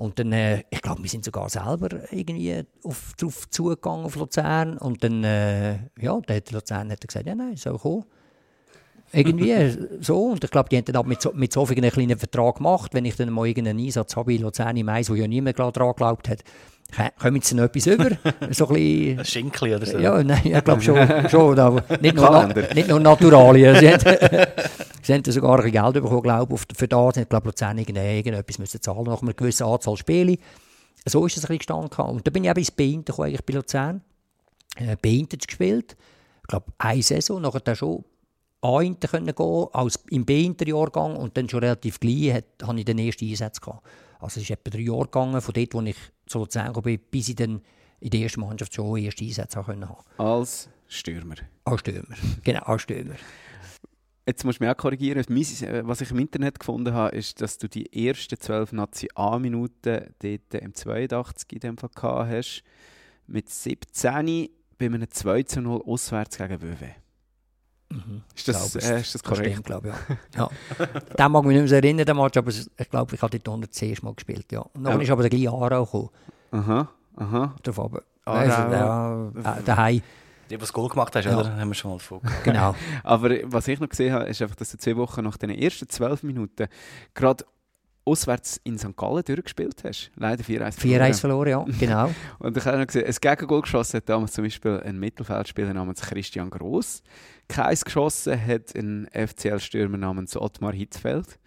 Und 0.00 0.18
dann, 0.18 0.32
äh, 0.32 0.62
ich 0.70 0.80
glaube, 0.80 1.02
wir 1.02 1.10
sind 1.10 1.26
sogar 1.26 1.50
selber 1.50 1.88
irgendwie 2.10 2.62
auf, 2.84 3.12
drauf 3.18 3.50
zugegangen 3.50 4.06
auf 4.06 4.16
Luzern 4.16 4.78
und 4.78 5.04
dann, 5.04 5.22
äh, 5.24 5.72
ja, 6.00 6.18
dann 6.26 6.36
hat 6.36 6.50
Luzern 6.52 6.90
hat 6.90 7.06
gesagt, 7.06 7.26
ja 7.26 7.34
nein, 7.34 7.56
soll 7.56 7.78
kommen. 7.78 8.04
Irgendwie 9.12 9.76
so. 10.00 10.24
Und 10.28 10.42
ich 10.42 10.50
glaube, 10.50 10.70
die 10.70 10.78
haben 10.78 10.86
dann 10.86 10.96
auch 10.96 11.04
mit, 11.04 11.20
so- 11.20 11.32
mit 11.34 11.52
Sofingen 11.52 11.84
einen 11.84 11.92
kleinen 11.92 12.18
Vertrag 12.18 12.56
gemacht. 12.56 12.94
Wenn 12.94 13.04
ich 13.04 13.16
dann 13.16 13.28
mal 13.30 13.46
irgendeinen 13.46 13.78
Einsatz 13.78 14.16
habe 14.16 14.32
in 14.34 14.40
Luzern 14.40 14.74
im 14.76 14.88
Eis, 14.88 15.10
wo 15.10 15.14
ja 15.14 15.26
niemand 15.28 15.58
daran 15.58 15.72
geglaubt 15.90 16.28
hat, 16.30 16.44
kommen 17.18 17.40
sie 17.42 17.54
noch 17.54 17.64
etwas 17.64 17.86
über. 17.86 18.08
so 18.50 18.68
ein 18.68 18.74
bisschen, 18.74 19.18
Ein 19.18 19.24
Schinkli 19.24 19.74
oder 19.74 19.86
so. 19.86 19.98
ja, 19.98 20.22
nein, 20.22 20.40
ich 20.44 20.64
glaube 20.64 20.80
schon. 20.82 21.28
schon 21.28 21.58
aber 21.58 21.82
nicht, 22.00 22.14
nur, 22.16 22.46
nicht 22.74 22.88
nur 22.88 23.00
Naturalien. 23.00 23.76
Sie 23.80 23.88
haben, 23.92 24.00
sie 25.02 25.14
haben 25.14 25.24
sogar 25.24 25.60
ein 25.64 25.70
Geld 25.70 25.94
bekommen, 25.94 26.22
glaube 26.22 26.54
ich, 26.54 26.76
für 26.76 26.88
das. 26.88 27.16
Ich 27.16 27.28
glaube, 27.28 27.48
Luzern 27.48 27.78
irgend- 27.78 27.98
irgendetwas 27.98 28.58
müssen 28.58 28.80
zahlen 28.80 29.04
nach 29.04 29.22
einer 29.22 29.32
gewissen 29.32 29.64
Anzahl 29.66 29.96
Spiele. 29.96 30.36
So 31.06 31.24
ist 31.26 31.36
es 31.36 31.44
ein 31.44 31.56
bisschen 31.56 31.58
gestanden. 31.88 32.16
Und 32.16 32.26
dann 32.26 32.32
bin 32.32 32.44
ich 32.44 32.50
eben 32.50 32.58
ins 32.58 32.70
B-Inter 32.70 33.12
gekommen, 33.12 33.28
eigentlich 33.28 33.44
bei 33.46 33.54
Luzern. 33.54 34.02
Äh, 34.76 34.96
B-Inter 35.00 35.36
gespielt. 35.38 35.96
Ich 36.42 36.48
glaube, 36.48 36.66
eine 36.78 37.02
Saison. 37.02 37.40
Nachher 37.40 37.60
dann 37.60 37.76
schon 37.76 38.04
A-Inter 38.62 39.08
können 39.08 39.34
gehen, 39.34 39.66
als 39.72 39.98
im 40.10 40.24
B-Inter-Jahrgang. 40.26 41.16
Und 41.16 41.36
dann 41.36 41.48
schon 41.48 41.60
relativ 41.60 41.98
gleich 42.00 42.34
hat, 42.34 42.44
habe 42.66 42.78
ich 42.78 42.84
den 42.84 42.98
ersten 42.98 43.26
Einsatz 43.28 43.60
gehabt. 43.60 43.82
Also 44.20 44.40
es 44.40 44.48
ist 44.48 44.50
etwa 44.50 44.70
drei 44.70 44.80
Jahre 44.80 45.04
gegangen, 45.04 45.40
von 45.40 45.54
dort, 45.54 45.74
wo 45.74 45.80
ich 45.82 45.96
zu 46.26 46.38
Luzern 46.38 46.66
gekommen 46.66 46.84
bin, 46.84 47.00
bis 47.10 47.28
ich 47.28 47.36
dann 47.36 47.62
in 48.00 48.10
der 48.10 48.20
ersten 48.20 48.40
Mannschaft 48.40 48.74
schon 48.74 48.96
erste 48.98 49.24
Einsätze 49.24 49.66
haben 49.66 49.88
haben. 49.88 50.04
Als 50.18 50.68
Stürmer. 50.88 51.36
Als 51.64 51.80
Stürmer. 51.80 52.16
Genau, 52.42 52.62
als 52.62 52.82
Stürmer. 52.82 53.16
Jetzt 54.26 54.44
musst 54.44 54.60
du 54.60 54.64
mich 54.64 54.72
auch 54.72 54.76
korrigieren. 54.76 55.24
Äh, 55.24 55.86
was 55.86 56.00
ich 56.00 56.10
im 56.10 56.18
Internet 56.18 56.60
gefunden 56.60 56.94
habe, 56.94 57.16
ist, 57.16 57.40
dass 57.40 57.58
du 57.58 57.68
die 57.68 58.06
ersten 58.06 58.38
12 58.38 58.72
Nazi-A-Minuten 58.72 60.14
dort 60.18 60.54
im 60.54 60.74
82 60.74 61.52
in 61.52 61.60
dem 61.60 61.78
Fall 61.78 61.90
gehabt 61.94 62.30
hast. 62.30 62.62
Mit 63.26 63.48
17 63.48 64.48
bei 64.78 64.86
einem 64.86 65.10
2 65.10 65.42
zu 65.44 65.60
0 65.60 65.82
auswärts 65.84 66.38
gegen 66.38 66.62
Wöwe. 66.62 66.94
Mhm. 67.92 68.22
Ist, 68.34 68.48
das, 68.48 68.72
glaube, 68.72 68.86
äh, 68.86 69.00
ist 69.00 69.14
das 69.14 69.22
korrekt? 69.22 69.50
Stimmt, 69.50 69.66
glaube 69.66 69.88
ich, 69.88 70.36
ja. 70.36 70.48
ja. 70.78 70.86
Den 71.18 71.32
mag 71.32 71.42
ich 71.42 71.48
mich 71.48 71.60
nicht 71.60 71.70
mehr 71.70 71.82
erinnern, 71.82 72.06
den 72.06 72.16
Match, 72.16 72.36
aber 72.36 72.50
ich 72.50 72.90
glaube, 72.90 73.14
ich 73.14 73.22
habe 73.22 73.38
dort 73.38 73.48
110 73.48 73.98
Mal 74.02 74.14
gespielt. 74.14 74.52
Ja. 74.52 74.60
Und 74.60 74.84
dann 74.84 74.96
ja. 74.96 75.02
ist 75.02 75.10
aber 75.10 75.22
der 75.22 75.30
gleiche 75.30 75.50
Aarau 75.50 75.84
gekommen. 75.84 76.10
Aha, 76.52 76.88
aha. 77.16 77.54
Drauf 77.62 77.78
aber. 77.80 78.02
Also, 78.24 78.52
ja, 78.52 79.28
äh, 79.28 79.62
daheim. 79.64 80.02
Die 80.50 80.58
das 80.58 80.72
Goal 80.72 80.88
gemacht 80.88 81.14
hast, 81.14 81.24
ja. 81.24 81.38
oder? 81.38 81.56
Haben 81.56 81.68
wir 81.68 81.74
schon 81.74 81.92
mal 81.92 81.98
vor. 81.98 82.20
Genau. 82.44 82.74
aber 83.04 83.30
was 83.44 83.68
ich 83.68 83.78
noch 83.80 83.88
gesehen 83.88 84.12
habe, 84.12 84.24
ist 84.26 84.42
einfach, 84.42 84.56
dass 84.56 84.70
du 84.70 84.78
zwei 84.78 84.96
Wochen 84.96 85.22
nach 85.22 85.36
den 85.36 85.50
ersten 85.50 85.88
zwölf 85.88 86.22
Minuten 86.22 86.66
gerade 87.14 87.44
auswärts 88.04 88.60
in 88.64 88.78
St. 88.78 88.96
Gallen 88.96 89.22
durchgespielt 89.24 89.84
hast. 89.84 90.10
Leider 90.16 90.42
4-1 90.42 90.72
verloren. 90.72 91.12
4-1 91.12 91.20
verloren, 91.20 91.48
ja, 91.48 91.64
genau. 91.78 92.10
und 92.38 92.56
ich 92.56 92.64
habe 92.64 92.78
noch 92.78 92.86
gesehen, 92.86 93.06
ein 93.06 93.14
Gegengol 93.20 93.62
geschossen 93.62 93.98
hat 93.98 94.08
damals 94.08 94.32
zum 94.32 94.44
Beispiel 94.44 94.82
ein 94.84 94.98
Mittelfeldspieler 94.98 95.74
namens 95.74 96.00
Christian 96.00 96.50
Gross. 96.50 97.02
Keins 97.50 97.84
geschossen 97.84 98.40
hat 98.46 98.74
ein 98.76 99.08
FCL-Stürmer 99.12 99.98
namens 99.98 100.36
Ottmar 100.36 100.72
Hitzfeld. 100.72 101.38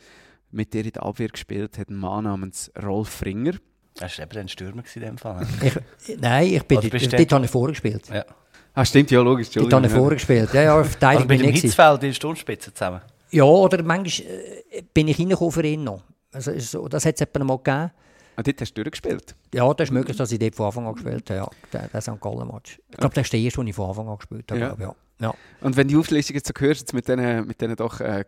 Mit 0.51 0.74
der 0.74 0.84
in 0.86 0.91
der 0.91 1.04
Abwehr 1.04 1.30
gespielt 1.30 1.78
hat 1.78 1.89
ein 1.89 1.95
Mann 1.95 2.26
namens 2.26 2.72
Rolf 2.84 3.24
Ringer. 3.24 3.54
Das 3.95 4.18
war 4.18 4.26
eben 4.26 4.38
ein 4.38 4.47
Stürmer 4.49 4.84
in 4.93 5.01
dem 5.01 5.18
Fall. 5.18 5.47
ich, 5.62 6.20
nein, 6.20 6.47
ich 6.47 6.64
bin 6.64 6.82
dort, 6.82 7.14
dort 7.14 7.32
habe 7.32 7.45
ich 7.45 7.51
vorgespielt. 7.51 8.10
Ja. 8.10 8.26
Ah, 8.74 8.84
stimmt, 8.84 9.12
ja, 9.12 9.22
logisch. 9.22 9.49
Dort 9.51 9.72
habe 9.72 9.86
ich 9.86 9.93
vorgespielt. 9.93 10.54
Ja, 10.54 10.64
ja, 10.64 10.76
also 10.76 11.26
mit 11.26 11.41
dem 11.41 11.51
Hitzfeld 11.51 12.04
in 12.04 12.14
Sturmspitze 12.14 12.74
zusammen? 12.74 13.01
Ja, 13.32 13.43
oder 13.45 13.82
manchmal 13.82 14.28
äh, 14.72 14.82
bin 14.93 15.08
ich 15.08 15.18
reingekommen 15.18 15.51
für 15.51 15.64
ihn 15.64 15.84
noch. 15.84 16.04
Also, 16.34 16.58
so, 16.60 16.88
das 16.88 17.06
hat 17.06 17.16
es 17.16 17.22
etwa 17.22 17.43
mal 17.43 17.58
gegeben. 17.58 17.91
Ah, 18.36 18.41
dort 18.41 18.62
hast 18.62 18.74
du 18.74 18.84
durchgespielt? 18.84 19.36
Ja, 19.54 19.72
das 19.74 19.89
ist 19.89 19.93
möglich, 19.93 20.18
dass 20.18 20.32
ich 20.32 20.39
dort 20.39 20.56
von 20.56 20.66
Anfang 20.66 20.88
an 20.88 20.93
gespielt 20.95 21.30
habe. 21.30 21.39
Ja, 21.39 21.49
der, 21.72 21.88
der 21.88 22.01
St. 22.01 22.20
Gallen-Match. 22.20 22.80
Ich 22.89 22.97
glaube, 22.97 23.14
das 23.14 23.26
ist 23.26 23.34
der 23.34 23.39
erste, 23.39 23.60
den 23.62 23.68
ich 23.68 23.76
von 23.76 23.89
Anfang 23.89 24.10
an 24.10 24.18
gespielt 24.18 24.51
habe. 24.51 24.60
Ja. 24.60 24.76
ja. 24.80 24.95
Ja. 25.24 25.34
Und 25.61 25.78
wenn 25.78 25.88
du 25.88 25.93
die 25.93 25.99
Auflistung 25.99 26.36
jetzt 26.36 26.47
so 26.47 26.53
hörst, 26.59 26.82
jetzt 26.82 26.93
mit 26.93 27.07
diesen 27.07 27.47
mit 27.47 27.61
denen 27.61 27.78
doch 27.78 28.01
äh, 28.01 28.26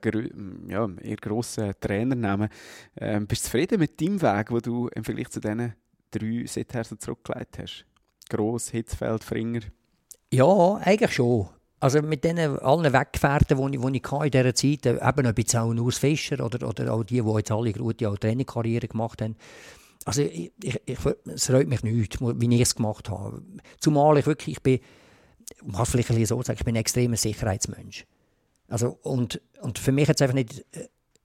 ja, 0.70 0.88
eher 1.02 1.18
grossen 1.18 1.74
Trainernamen, 1.82 2.48
äh, 2.96 3.20
bist 3.20 3.44
du 3.44 3.46
zufrieden 3.48 3.80
mit 3.80 4.00
deinem 4.00 4.22
Weg, 4.22 4.48
den 4.48 4.60
du 4.62 4.88
im 4.88 5.04
Vergleich 5.04 5.30
zu 5.30 5.42
diesen 5.42 5.74
drei 6.10 6.46
seither 6.48 6.86
so 6.86 6.96
zurückgelegt 6.96 7.60
hast? 7.60 7.86
Gross, 8.30 8.70
Hitzfeld, 8.70 9.26
Fringer? 9.26 9.60
Ja, 10.32 10.76
eigentlich 10.76 11.14
schon. 11.14 11.50
Also 11.82 12.02
mit 12.02 12.24
den 12.24 12.40
allen 12.40 12.94
Weggefährten, 12.94 13.58
die 13.58 13.76
ich, 13.76 13.82
die 13.82 13.98
ich 13.98 14.12
in 14.12 14.32
dieser 14.32 14.56
Zeit, 14.56 14.86
äh, 14.86 15.10
eben 15.10 15.28
ob 15.28 15.38
jetzt 15.38 15.56
auch 15.58 15.76
Urs 15.76 15.98
Fischer 15.98 16.46
oder, 16.46 16.66
oder 16.66 16.94
auch 16.94 17.04
die, 17.04 17.22
die 17.22 17.30
jetzt 17.30 17.52
alle 17.52 17.74
gute 17.74 18.16
Trainerkarriere 18.16 18.88
gemacht 18.88 19.22
haben, 19.22 19.36
also 20.06 20.22
ich, 20.22 20.54
ich, 20.64 20.82
ich, 20.86 21.00
es 21.26 21.52
reut 21.52 21.68
mich 21.68 21.84
nicht, 21.84 22.22
wie 22.22 22.56
ich 22.56 22.62
es 22.62 22.76
gemacht 22.76 23.10
habe. 23.10 23.42
Zumal 23.80 24.18
ich 24.18 24.28
wirklich, 24.28 24.56
ich 24.56 24.64
bin, 24.64 24.80
kann 25.74 25.86
vielleicht 25.86 26.12
ein 26.12 26.26
so 26.26 26.42
sagen, 26.42 26.58
ich 26.60 26.66
bin 26.66 26.76
ein 26.76 26.82
extremer 26.82 27.18
Sicherheitsmensch. 27.18 28.06
Also, 28.68 28.98
und, 29.04 29.42
und 29.62 29.80
für 29.80 29.92
mich 29.92 30.08
jetzt 30.08 30.22
einfach 30.22 30.36
nicht... 30.36 30.66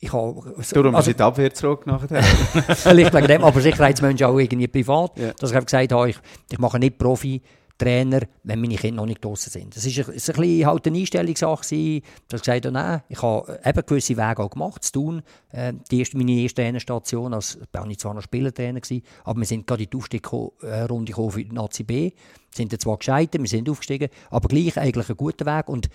Ich 0.02 0.14
habe, 0.14 0.54
Darum 0.72 0.94
also, 0.94 1.12
die 1.12 1.22
Abwehr 1.22 1.52
zurück 1.52 1.86
nachher. 1.86 2.22
vielleicht 2.22 3.12
wegen 3.12 3.26
dem, 3.26 3.44
aber 3.44 3.60
Sicherheitsmensch 3.60 4.22
auch 4.22 4.38
irgendwie 4.38 4.66
privat. 4.66 5.18
Ja. 5.18 5.32
Dass 5.34 5.52
ich 5.52 5.64
gesagt 5.64 5.92
habe, 5.92 6.08
ich, 6.08 6.18
ich 6.50 6.58
mache 6.58 6.78
nicht 6.78 6.96
Profi 6.96 7.42
Trainer, 7.80 8.20
wenn 8.44 8.60
meine 8.60 8.76
Kinder 8.76 8.96
noch 8.96 9.06
nicht 9.06 9.24
draußen 9.24 9.50
sind. 9.50 9.74
Das 9.74 9.84
war 9.84 10.04
ein, 10.04 10.10
ein 10.10 10.14
bisschen 10.14 10.66
halt 10.66 10.86
eine 10.86 10.98
Einstellungssache. 10.98 11.74
Ich 11.74 12.02
habe 12.30 12.40
gesagt, 12.40 12.66
oh 12.66 12.70
nein, 12.70 13.02
ich 13.08 13.22
habe 13.22 13.60
eben 13.64 13.86
gewisse 13.86 14.16
Wege 14.16 14.42
auch 14.42 14.50
gemacht, 14.50 14.84
zu 14.84 14.92
tun. 14.92 15.22
Äh, 15.50 15.72
die 15.90 16.00
erste, 16.00 16.16
meine 16.16 16.32
erste 16.32 16.62
Trainerstation, 16.62 17.34
als, 17.34 17.58
war 17.72 17.88
ich 17.88 17.98
zwar 17.98 18.14
noch 18.14 18.22
Spielertrainer, 18.22 18.80
gewesen, 18.80 19.02
aber 19.24 19.40
wir 19.40 19.46
sind 19.46 19.66
gerade 19.66 19.84
in 19.84 19.90
die 19.90 19.96
Aufstiegsrunde 19.96 21.12
für 21.12 21.44
die 21.44 21.54
Nazi 21.54 21.84
B. 21.84 22.10
Wir 22.10 22.12
sind 22.54 22.80
zwar 22.80 22.98
gescheitert, 22.98 23.40
wir 23.40 23.48
sind 23.48 23.68
aufgestiegen, 23.68 24.10
aber 24.30 24.48
gleich 24.48 24.76
eigentlich 24.76 25.08
ein 25.08 25.16
guter 25.16 25.46
Weg. 25.46 25.68
Und, 25.68 25.88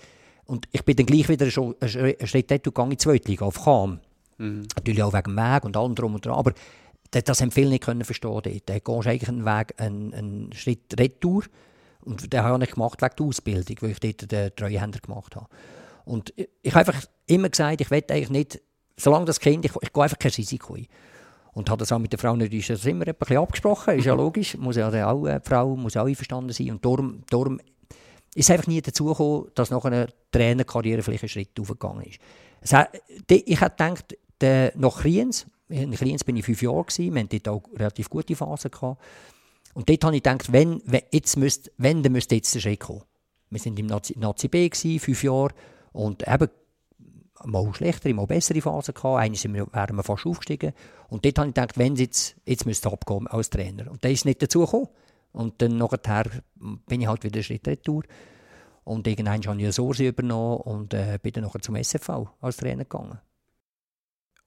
und 0.46 0.68
ich 0.72 0.84
bin 0.84 0.96
dann 0.96 1.06
gleich 1.06 1.28
wieder 1.28 1.44
einen 1.44 2.26
Schritt 2.26 2.50
dort 2.50 2.64
gegangen 2.64 2.92
in 2.92 2.96
die 2.96 3.02
Zweitliga, 3.02 3.46
auf 3.46 3.64
Cham. 3.64 4.00
Mhm. 4.38 4.66
Natürlich 4.74 5.02
auch 5.02 5.12
wegen 5.12 5.34
dem 5.34 5.36
Weg 5.36 5.64
und 5.64 5.76
allem 5.76 5.94
drum 5.94 6.14
und 6.14 6.26
dran. 6.26 6.34
Aber 6.34 6.52
das 7.10 7.40
haben 7.40 7.50
viele 7.50 7.70
nicht 7.70 7.84
können 7.84 8.04
verstehen. 8.04 8.30
Dort. 8.30 8.46
Da 8.66 8.74
gehst 8.74 8.86
du 8.86 8.92
eigentlich 8.92 9.28
einen 9.28 9.44
Weg, 9.44 9.74
einen, 9.78 10.14
einen 10.14 10.52
Schritt 10.52 10.98
retour. 10.98 11.44
Und 12.06 12.32
den 12.32 12.42
habe 12.42 12.62
ich 12.64 12.70
gemacht 12.70 13.02
wegen 13.02 13.14
der 13.18 13.26
Ausbildung, 13.26 13.76
weil 13.80 13.90
ich 13.90 14.00
dort 14.00 14.32
den 14.32 14.54
Treuhänder 14.54 15.00
gemacht 15.00 15.34
habe. 15.36 15.48
Und 16.04 16.32
ich, 16.36 16.74
habe 16.74 16.86
einfach 16.86 17.04
immer 17.26 17.48
gesagt, 17.48 17.80
ich 17.80 17.90
will 17.90 18.04
eigentlich 18.08 18.30
nicht, 18.30 18.60
solange 18.96 19.24
das 19.26 19.40
Kind, 19.40 19.64
ich, 19.64 19.72
ich 19.80 19.92
gehe 19.92 20.02
einfach 20.02 20.18
kein 20.18 20.30
Risiko 20.30 20.74
ein. 20.74 20.86
Und 21.52 21.68
habe 21.68 21.80
das 21.80 21.90
auch 21.90 21.98
mit 21.98 22.12
der 22.12 22.18
Frau 22.18 22.36
natürlich 22.36 22.68
das 22.68 22.84
immer 22.84 23.08
ein 23.08 23.14
bisschen 23.14 23.38
abgesprochen, 23.38 23.98
ist 23.98 24.04
ja 24.04 24.14
logisch, 24.14 24.56
muss 24.56 24.76
ja 24.76 24.88
auch, 24.88 25.26
äh, 25.26 25.40
die 25.40 25.48
Frau 25.48 25.74
muss 25.74 25.96
auch 25.96 26.06
einverstanden 26.06 26.52
sein. 26.52 26.70
Und 26.70 26.84
darum, 26.84 27.22
darum 27.28 27.58
ist 28.34 28.44
es 28.44 28.50
einfach 28.50 28.66
nie 28.66 28.80
dazu 28.80 29.06
gekommen, 29.06 29.48
dass 29.54 29.70
nach 29.70 29.84
einer 29.84 30.06
Trainerkarriere 30.30 31.02
vielleicht 31.02 31.24
ein 31.24 31.28
Schritt 31.28 31.58
aufgegangen 31.58 32.04
ist. 32.04 32.72
Hat, 32.72 32.90
ich 33.28 33.60
habe 33.60 33.70
gedacht, 33.70 34.16
der, 34.40 34.72
nach 34.76 35.00
Kriens, 35.00 35.46
in 35.68 35.92
Kriens 35.92 36.22
bin 36.22 36.36
ich 36.36 36.44
fünf 36.44 36.62
Jahre, 36.62 36.84
gewesen, 36.84 37.14
wir 37.14 37.22
hatten 37.22 37.40
dort 37.42 37.48
auch 37.48 37.62
relativ 37.76 38.10
gute 38.10 38.36
Phasen 38.36 38.70
gehabt, 38.70 39.02
und 39.76 39.90
dort 39.90 40.04
habe 40.04 40.16
ich 40.16 40.22
gedacht, 40.22 40.54
wenn, 40.54 40.80
wenn, 40.86 41.02
jetzt 41.12 41.36
müsst, 41.36 41.70
wenn 41.76 42.02
dann 42.02 42.12
müsste 42.12 42.34
jetzt 42.34 42.54
der 42.54 42.60
Schritt 42.60 42.80
kommen. 42.80 43.02
Wir 43.50 43.62
waren 43.62 43.76
im 43.76 43.84
Nazi, 43.84 44.18
Nazi 44.18 44.48
B, 44.48 44.70
gewesen, 44.70 44.98
fünf 44.98 45.22
Jahre, 45.22 45.52
und 45.92 46.26
eben 46.26 46.48
mal 47.44 47.74
schlechtere, 47.74 48.14
mal 48.14 48.26
bessere 48.26 48.62
Phasen 48.62 48.94
gehabt. 48.94 49.18
Einmal 49.20 49.66
wären 49.74 49.96
wir 49.96 50.02
fast 50.02 50.24
aufgestiegen. 50.24 50.72
Und 51.08 51.26
dort 51.26 51.38
habe 51.38 51.48
ich 51.48 51.54
gedacht, 51.54 51.76
wenn 51.76 51.94
jetzt, 51.96 52.36
jetzt 52.46 52.64
müsste 52.64 52.90
abgehen 52.90 53.26
als 53.26 53.50
Trainer. 53.50 53.90
Und 53.90 54.02
da 54.02 54.08
ist 54.08 54.24
nicht 54.24 54.40
dazu 54.40 54.60
gekommen. 54.60 54.88
Und 55.32 55.60
dann 55.60 55.76
nachher 55.76 56.24
bin 56.54 57.02
ich 57.02 57.06
halt 57.06 57.22
wieder 57.22 57.36
einen 57.36 57.44
Schritt 57.44 57.68
retour. 57.68 58.04
Und 58.84 59.06
irgendwann 59.06 59.34
habe 59.34 59.42
ich 59.42 59.48
eine 59.50 59.72
Source 59.74 60.00
übernommen 60.00 60.56
und 60.62 60.94
äh, 60.94 61.18
bin 61.22 61.32
dann 61.32 61.44
nachher 61.44 61.60
zum 61.60 61.76
SFV 61.76 62.30
als 62.40 62.56
Trainer 62.56 62.84
gegangen. 62.84 63.18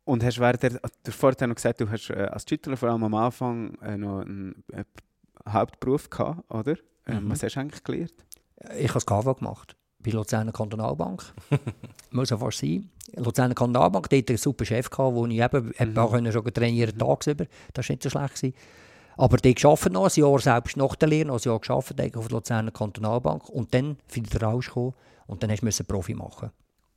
Und 0.05 0.23
hast 0.23 0.39
während 0.39 0.63
du 0.63 1.11
vorhin 1.11 1.49
noch 1.49 1.55
gesagt, 1.55 1.81
du 1.81 1.87
hast 1.91 2.09
äh, 2.09 2.15
als 2.15 2.45
Schüttler 2.49 2.77
vor 2.77 2.89
allem 2.89 3.03
am 3.03 3.13
Anfang 3.13 3.75
äh, 3.83 3.95
noch 3.95 4.21
einen 4.21 4.63
äh, 4.71 4.85
Hauptberuf 5.53 6.09
gehabt, 6.09 6.49
oder? 6.51 6.75
Ähm, 7.05 7.25
mhm. 7.25 7.31
Was 7.31 7.43
hast 7.43 7.55
du 7.55 7.59
eigentlich 7.59 7.83
gelernt? 7.83 8.13
Ich 8.77 8.89
habe 8.89 8.93
das 8.93 9.05
KV 9.05 9.35
gemacht, 9.35 9.75
bei 9.99 10.11
Luzerner 10.11 10.51
Kantonalbank. 10.51 11.23
Muss 12.11 12.29
ja 12.29 12.37
fast 12.37 12.59
sein. 12.59 12.89
Luzerner 13.15 13.55
Kantonalbank, 13.55 14.09
dort 14.09 14.29
einen 14.29 14.37
super 14.37 14.65
Chef 14.65 14.89
gehabt, 14.89 15.15
wo 15.15 15.25
ich 15.25 15.39
eben 15.39 15.65
mhm. 15.65 15.73
ein 15.79 16.31
schon 16.31 16.53
trainieren 16.53 16.97
tagsüber. 16.97 17.45
Das 17.73 17.87
war 17.87 17.93
nicht 17.93 18.03
so 18.03 18.09
schlecht. 18.09 18.35
Gewesen. 18.35 18.55
Aber 19.17 19.37
die 19.37 19.53
gearbeitet 19.53 19.91
noch 19.91 20.05
ein 20.05 20.19
Jahr 20.19 20.39
selbst 20.39 20.77
nach 20.77 20.95
der 20.95 21.09
Lehre, 21.09 21.27
noch 21.27 21.39
ein 21.39 21.43
Jahr 21.43 21.59
gearbeitet 21.59 22.15
auf 22.15 22.27
der 22.27 22.37
Luzerner 22.37 22.71
Kantonalbank 22.71 23.49
und 23.49 23.73
dann 23.73 23.97
wieder 24.11 24.47
rausgekommen 24.47 24.93
und 25.27 25.43
dann 25.43 25.49
musste 25.61 25.83
du 25.83 25.87
Profi 25.87 26.13
machen. 26.13 26.51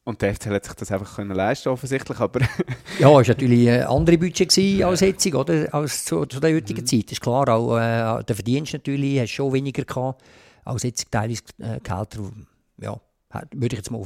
Und 0.04 0.20
der 0.20 0.34
FCL 0.34 0.54
hat 0.54 0.64
sich 0.64 0.74
das 0.74 0.90
einfach 0.90 1.14
können 1.14 1.30
leisten 1.30 1.68
offensichtlich, 1.68 2.18
aber... 2.18 2.40
ja, 2.98 3.08
es 3.08 3.12
war 3.12 3.22
natürlich 3.22 3.70
ein 3.70 3.84
anderes 3.84 4.18
Budget 4.18 4.82
als 4.84 5.00
jetzt, 5.00 5.32
oder? 5.32 5.72
Als 5.72 6.04
zu, 6.04 6.26
zu 6.26 6.40
der 6.40 6.54
heutigen 6.54 6.80
mhm. 6.80 6.86
Zeit. 6.86 7.12
Ist 7.12 7.20
klar, 7.20 7.48
auch 7.48 7.76
äh, 7.76 8.24
der 8.24 8.34
Verdienst 8.34 8.72
natürlich 8.72 9.20
hast 9.20 9.30
schon 9.30 9.52
weniger 9.52 9.84
gehabt, 9.84 10.20
als 10.64 10.82
jetzt 10.82 11.10
teilweise 11.10 11.42
äh, 11.58 11.78
Gehälter, 11.80 12.18
ja, 12.80 13.00
würde 13.52 13.74
ich 13.74 13.78
jetzt 13.78 13.90
mal 13.92 14.04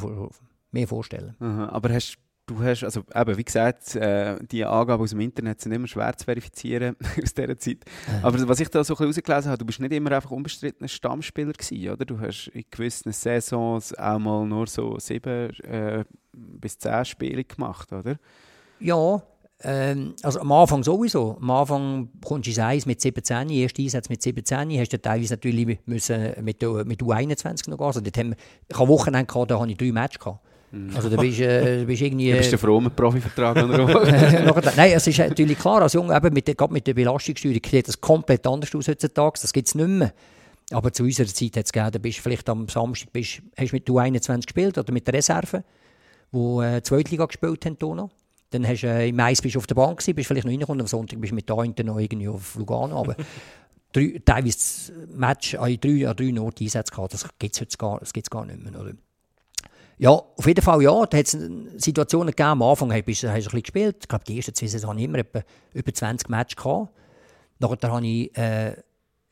mehr 0.70 0.86
vorstellen. 0.86 1.34
Aha, 1.40 1.70
aber 1.70 1.94
hast 1.94 2.18
du 2.47 2.62
hast, 2.62 2.84
also 2.84 3.03
eben, 3.14 3.36
wie 3.36 3.44
gesagt, 3.44 3.94
äh, 3.97 4.36
die 4.51 4.64
Angaben 4.64 5.03
aus 5.03 5.11
dem 5.11 5.20
Internet 5.20 5.61
sind 5.61 5.72
immer 5.72 5.86
schwer 5.86 6.16
zu 6.16 6.24
verifizieren 6.24 6.97
aus 7.22 7.34
dieser 7.34 7.59
Zeit. 7.59 7.78
Äh. 8.07 8.22
Aber 8.24 8.49
was 8.49 8.61
ich 8.61 8.68
da 8.68 8.82
so 8.84 8.94
ein 8.94 9.09
bisschen 9.09 9.24
herausgelesen 9.24 9.51
habe, 9.51 9.59
du 9.59 9.64
bist 9.66 9.80
nicht 9.80 9.92
immer 9.92 10.12
einfach 10.12 10.30
unbestrittener 10.30 10.88
Stammspieler 10.88 11.53
gewesen, 11.53 11.90
oder? 11.90 12.05
Du 12.05 12.20
hast 12.20 12.49
in 12.49 12.64
gewissen 12.70 13.12
Saisons 13.12 13.94
auch 13.99 14.18
mal 14.18 14.47
nur 14.47 14.66
so 14.66 14.99
sieben 14.99 15.51
äh, 15.61 16.05
bis 16.32 16.78
zehn 16.78 17.05
Spiele 17.05 17.44
gemacht, 17.44 17.92
oder? 17.92 18.16
Ja, 18.78 19.22
ähm, 19.62 20.14
also 20.22 20.40
am 20.40 20.53
Anfang 20.53 20.82
sowieso. 20.82 21.38
Am 21.40 21.51
Anfang 21.51 22.11
kommst 22.22 22.47
du 22.47 22.51
ins 22.51 22.59
Eis 22.59 22.86
mit 22.86 23.01
17, 23.01 23.49
erst 23.51 23.78
Einsatz 23.78 24.09
mit 24.09 24.22
17, 24.22 24.78
hast 24.78 24.92
du 24.92 25.01
teilweise 25.01 25.34
natürlich 25.34 25.78
müssen 25.86 26.34
mit, 26.42 26.62
mit 26.62 27.03
U21 27.03 27.70
noch 27.70 27.78
gehen. 27.78 27.86
Also 27.86 28.01
dort 28.01 28.18
haben 28.18 28.30
wir, 28.30 28.36
ich 28.68 28.78
habe 28.78 28.88
Wochenende 28.88 29.26
gehabt, 29.26 29.51
da 29.51 29.59
hatte 29.59 29.70
ich 29.70 29.78
drei 29.78 29.92
Matches 29.92 30.18
gehabt. 30.18 30.40
Also 30.94 31.08
da 31.08 31.16
bist, 31.16 31.40
äh, 31.40 31.84
bist 31.86 32.02
irgendwie... 32.02 32.30
Du 32.30 32.38
bist 32.38 32.52
du 32.52 32.58
froh 32.58 32.80
mit 32.80 32.94
Profivertrag 32.94 33.56
Nein, 34.76 34.92
es 34.92 35.06
ist 35.06 35.18
natürlich 35.18 35.58
klar, 35.58 35.82
als 35.82 35.92
Junge, 35.92 36.16
eben 36.16 36.32
mit, 36.32 36.46
gerade 36.46 36.72
mit 36.72 36.86
der 36.86 36.94
Belastungssteuerung 36.94 37.60
sieht 37.68 37.88
das 37.88 38.00
komplett 38.00 38.46
anders 38.46 38.74
aus 38.74 38.88
heutzutage, 38.88 39.38
das 39.40 39.52
gibt 39.52 39.68
es 39.68 39.74
nicht 39.74 39.88
mehr. 39.88 40.12
Aber 40.72 40.92
zu 40.92 41.04
unserer 41.04 41.28
Zeit 41.28 41.56
hat 41.56 41.66
es 41.66 41.72
gegeben, 41.72 41.92
da 41.92 41.98
bist 41.98 42.18
vielleicht 42.18 42.48
am 42.48 42.68
Samstag, 42.68 43.12
bist, 43.12 43.42
hast 43.56 43.72
mit 43.72 43.88
U21 43.88 44.46
gespielt 44.46 44.78
oder 44.78 44.92
mit 44.92 45.06
der 45.06 45.14
Reserve, 45.14 45.62
wo 46.32 46.60
äh, 46.60 46.82
Zweitliga 46.82 47.26
gespielt 47.26 47.64
haben. 47.66 47.76
Hier 47.80 48.10
Dann 48.50 48.66
hast 48.66 48.80
du 48.80 48.88
äh, 48.88 49.08
im 49.08 49.16
Mais 49.16 49.40
bist 49.40 49.56
auf 49.56 49.66
der 49.66 49.76
Bank 49.76 49.98
gewesen, 49.98 50.16
bist 50.16 50.26
vielleicht 50.26 50.44
noch 50.44 50.52
reingekommen, 50.52 50.80
am 50.80 50.86
Sonntag 50.88 51.20
bist 51.20 51.30
du 51.30 51.34
mit 51.36 51.48
da 51.48 51.54
noch 51.84 51.98
irgendwie 51.98 52.28
auf 52.28 52.56
Lugano, 52.56 52.98
aber 52.98 53.14
drei, 53.92 54.20
teilweise 54.24 54.92
Match 55.14 55.54
an 55.54 55.76
drei, 55.80 56.08
an 56.08 56.16
drei 56.16 56.40
Orten 56.40 56.64
Einsätze 56.64 56.92
gehabt, 56.92 57.14
das 57.14 57.28
gibt 57.38 57.60
es 57.60 57.78
gar, 57.78 58.00
gar 58.30 58.44
nicht 58.46 58.62
mehr. 58.62 58.80
Oder? 58.80 58.92
Ja, 59.99 60.11
auf 60.11 60.47
jeden 60.47 60.62
Fall 60.62 60.82
ja. 60.82 61.07
Da 61.07 61.16
hat 61.18 61.26
es 61.26 61.38
Situationen 61.82 62.28
gegeben, 62.28 62.49
am 62.51 62.62
Anfang 62.62 62.90
hast 62.90 62.97
du 62.97 63.03
ein 63.03 63.05
bisschen 63.05 63.62
gespielt. 63.62 63.97
Ich 64.03 64.09
glaube, 64.09 64.24
die 64.24 64.36
ersten 64.36 64.55
zwei 64.55 64.66
Saison 64.66 64.90
hatte 64.90 65.01
ich 65.01 65.05
immer 65.07 65.18
etwa 65.18 65.42
über 65.72 65.92
20 65.92 66.28
Matches. 66.28 66.57
Gehabt. 66.57 66.90
Nachher 67.59 67.92
hatte 67.92 68.07
ich 68.07 68.36
äh, 68.36 68.76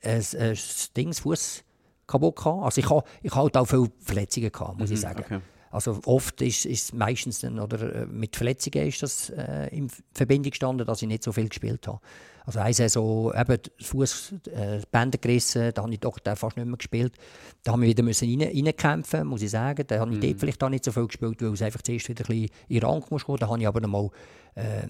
ein, 0.02 0.24
ein 0.38 0.58
Ding, 0.96 1.12
Fuß 1.12 1.62
kaputt. 2.06 2.36
Gehabt. 2.36 2.64
Also 2.64 2.80
ich 2.80 2.88
hatte 2.90 3.08
ich 3.22 3.34
halt 3.34 3.56
auch 3.56 3.66
viele 3.66 3.90
Verletzungen, 4.00 4.50
gehabt, 4.50 4.78
muss 4.78 4.90
ich 4.90 4.96
Mhm, 4.96 5.02
sagen. 5.02 5.20
okay. 5.24 5.40
Also 5.70 5.98
oft 6.06 6.40
ist 6.40 6.66
es 6.66 6.92
meistens 6.92 7.40
dann, 7.40 7.58
oder 7.58 8.02
äh, 8.02 8.06
mit 8.06 8.36
Verletzungen 8.36 8.86
ist 8.86 9.02
das 9.02 9.30
äh, 9.30 9.66
in 9.76 9.90
Verbindung 10.12 10.50
gestanden, 10.50 10.86
dass 10.86 11.02
ich 11.02 11.08
nicht 11.08 11.24
so 11.24 11.32
viel 11.32 11.48
gespielt 11.48 11.86
habe. 11.88 11.98
Also 12.44 12.58
eine 12.58 12.74
Saison, 12.74 13.32
eben 13.34 13.58
Fuß, 13.80 14.34
äh, 14.54 14.80
Bänder 14.90 15.18
gerissen, 15.18 15.72
da 15.72 15.82
habe 15.82 15.92
ich 15.92 16.00
doch 16.00 16.18
fast 16.36 16.56
nicht 16.56 16.66
mehr 16.66 16.76
gespielt. 16.76 17.14
Da 17.62 17.72
haben 17.72 17.80
wir 17.80 17.88
wieder 17.88 18.02
müssen 18.02 18.28
rein, 18.28 18.48
reinkämpfen, 18.48 19.26
muss 19.26 19.40
ich 19.40 19.50
sagen. 19.50 19.84
Da 19.86 19.98
habe 19.98 20.12
ich 20.12 20.20
dort 20.20 20.40
vielleicht 20.40 20.62
auch 20.62 20.68
nicht 20.68 20.84
so 20.84 20.92
viel 20.92 21.06
gespielt, 21.06 21.40
weil 21.40 21.52
es 21.52 21.62
einfach 21.62 21.80
zuerst 21.80 22.08
wieder 22.08 22.24
ein 22.24 22.28
bisschen 22.28 22.50
in 22.68 22.82
Rang 22.82 23.04
muss 23.08 23.24
kommen. 23.24 23.38
Da 23.38 23.48
habe 23.48 23.60
ich 23.60 23.66
aber 23.66 23.80
noch 23.80 23.88
mal 23.88 24.10
äh, 24.54 24.88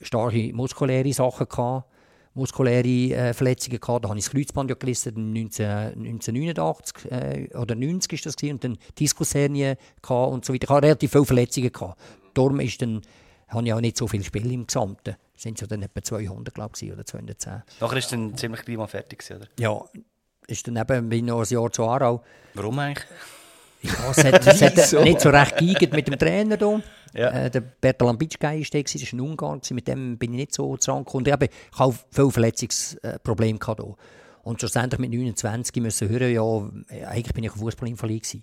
starke 0.00 0.52
muskuläre 0.52 1.12
Sachen 1.12 1.48
gehabt 1.48 1.88
muskuläre 2.38 2.86
äh, 2.86 3.34
Verletzungen 3.34 3.80
gehabt. 3.80 4.04
Da 4.04 4.08
habe 4.08 4.18
ich 4.18 4.24
das 4.24 4.32
Kreuzband 4.32 4.70
ja 4.70 4.76
gerissen, 4.76 5.32
19, 5.32 5.66
1989 5.66 7.10
äh, 7.10 7.48
oder 7.56 7.74
90 7.74 8.12
ist 8.12 8.26
das 8.26 8.36
gewesen, 8.36 8.54
und 8.54 8.64
dann 8.64 8.78
Diskushernie 8.98 9.74
und 10.08 10.44
so 10.44 10.54
weiter. 10.54 10.64
Ich 10.64 10.70
habe 10.70 10.82
relativ 10.86 11.12
viele 11.12 11.24
Verletzungen 11.24 11.72
gehabt. 11.72 12.00
Darum 12.34 12.60
ist 12.60 12.80
dann, 12.80 13.02
habe 13.48 13.66
ich 13.66 13.72
auch 13.72 13.80
nicht 13.80 13.96
so 13.96 14.06
viele 14.06 14.24
Spiele 14.24 14.52
im 14.52 14.66
Gesamten. 14.66 15.16
Es 15.38 15.44
sind 15.44 15.60
ja 15.60 15.68
dann 15.68 15.82
etwa 15.82 16.02
200, 16.02 16.52
glaube 16.52 16.72
ich, 16.80 16.92
oder 16.92 17.06
210. 17.06 17.62
Nachher 17.80 17.96
ist 17.96 18.10
dann 18.10 18.36
ziemlich 18.36 18.64
gleich 18.64 18.76
mal 18.76 18.88
fertig 18.88 19.24
oder? 19.30 19.46
Ja, 19.56 19.84
ist 20.48 20.66
dann 20.66 20.76
eben 20.76 21.08
bin 21.08 21.18
ich 21.20 21.24
noch 21.26 21.42
ein 21.42 21.46
Jahr 21.48 21.70
zu 21.70 21.84
Aarau. 21.84 22.24
Warum 22.54 22.76
eigentlich? 22.80 23.06
Ja, 23.82 23.92
es 24.10 24.24
hat, 24.24 24.44
es 24.44 24.60
hat 24.60 24.92
nicht 25.04 25.20
so 25.20 25.30
recht 25.30 25.56
geeignet 25.56 25.92
mit 25.92 26.08
dem 26.08 26.18
Trainer 26.18 26.56
da. 26.56 26.80
Ja. 27.14 27.30
Äh, 27.30 27.50
der 27.52 27.60
Bertalan 27.60 28.18
Bitschgei 28.18 28.58
war 28.58 28.82
das 28.82 28.94
war 28.96 29.12
ein 29.12 29.20
Ungarn, 29.20 29.60
mit 29.70 29.86
dem 29.86 30.18
bin 30.18 30.32
ich 30.32 30.38
nicht 30.38 30.54
so 30.54 30.76
zusammengekommen. 30.76 31.26
Ich 31.26 31.32
habe 31.32 31.48
habe 31.78 31.94
viele 32.10 32.30
Verletzungsprobleme 32.32 33.60
gehabt. 33.60 33.80
hier. 33.80 33.94
Und 34.42 34.58
schlussendlich 34.58 34.98
mit 34.98 35.12
29 35.12 35.80
müssen 35.80 36.08
hören, 36.08 36.32
ja, 36.32 36.96
äh, 36.96 37.04
eigentlich 37.04 37.32
bin 37.32 37.44
ich 37.44 37.52
ein 37.52 37.58
Fußballinvalid 37.60 38.24
gewesen. 38.24 38.42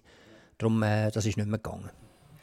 Darum, 0.58 0.82
äh, 0.82 1.12
das 1.12 1.26
ist 1.26 1.36
nicht 1.36 1.50
mehr 1.50 1.60
gegangen. 1.60 1.90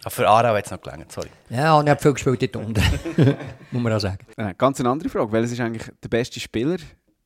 Ah, 0.05 0.11
für 0.11 0.28
Aarau 0.28 0.55
hat 0.57 0.64
es 0.64 0.70
noch 0.70 0.80
gelangt, 0.80 1.12
sorry. 1.12 1.28
Ja, 1.48 1.74
und 1.78 1.86
ich 1.86 1.90
habe 1.90 2.00
viel 2.00 2.12
gespielt 2.12 2.42
dort 2.42 2.57
unten, 2.66 2.82
muss 3.70 3.82
man 3.82 3.92
auch 3.92 4.00
sagen. 4.00 4.18
Äh, 4.36 4.55
ganz 4.59 4.80
eine 4.80 4.90
andere 4.90 5.09
Frage. 5.09 5.30
Welches 5.30 5.53
ist 5.53 5.61
eigentlich 5.61 5.90
der 6.03 6.09
beste 6.09 6.40
Spieler, 6.40 6.78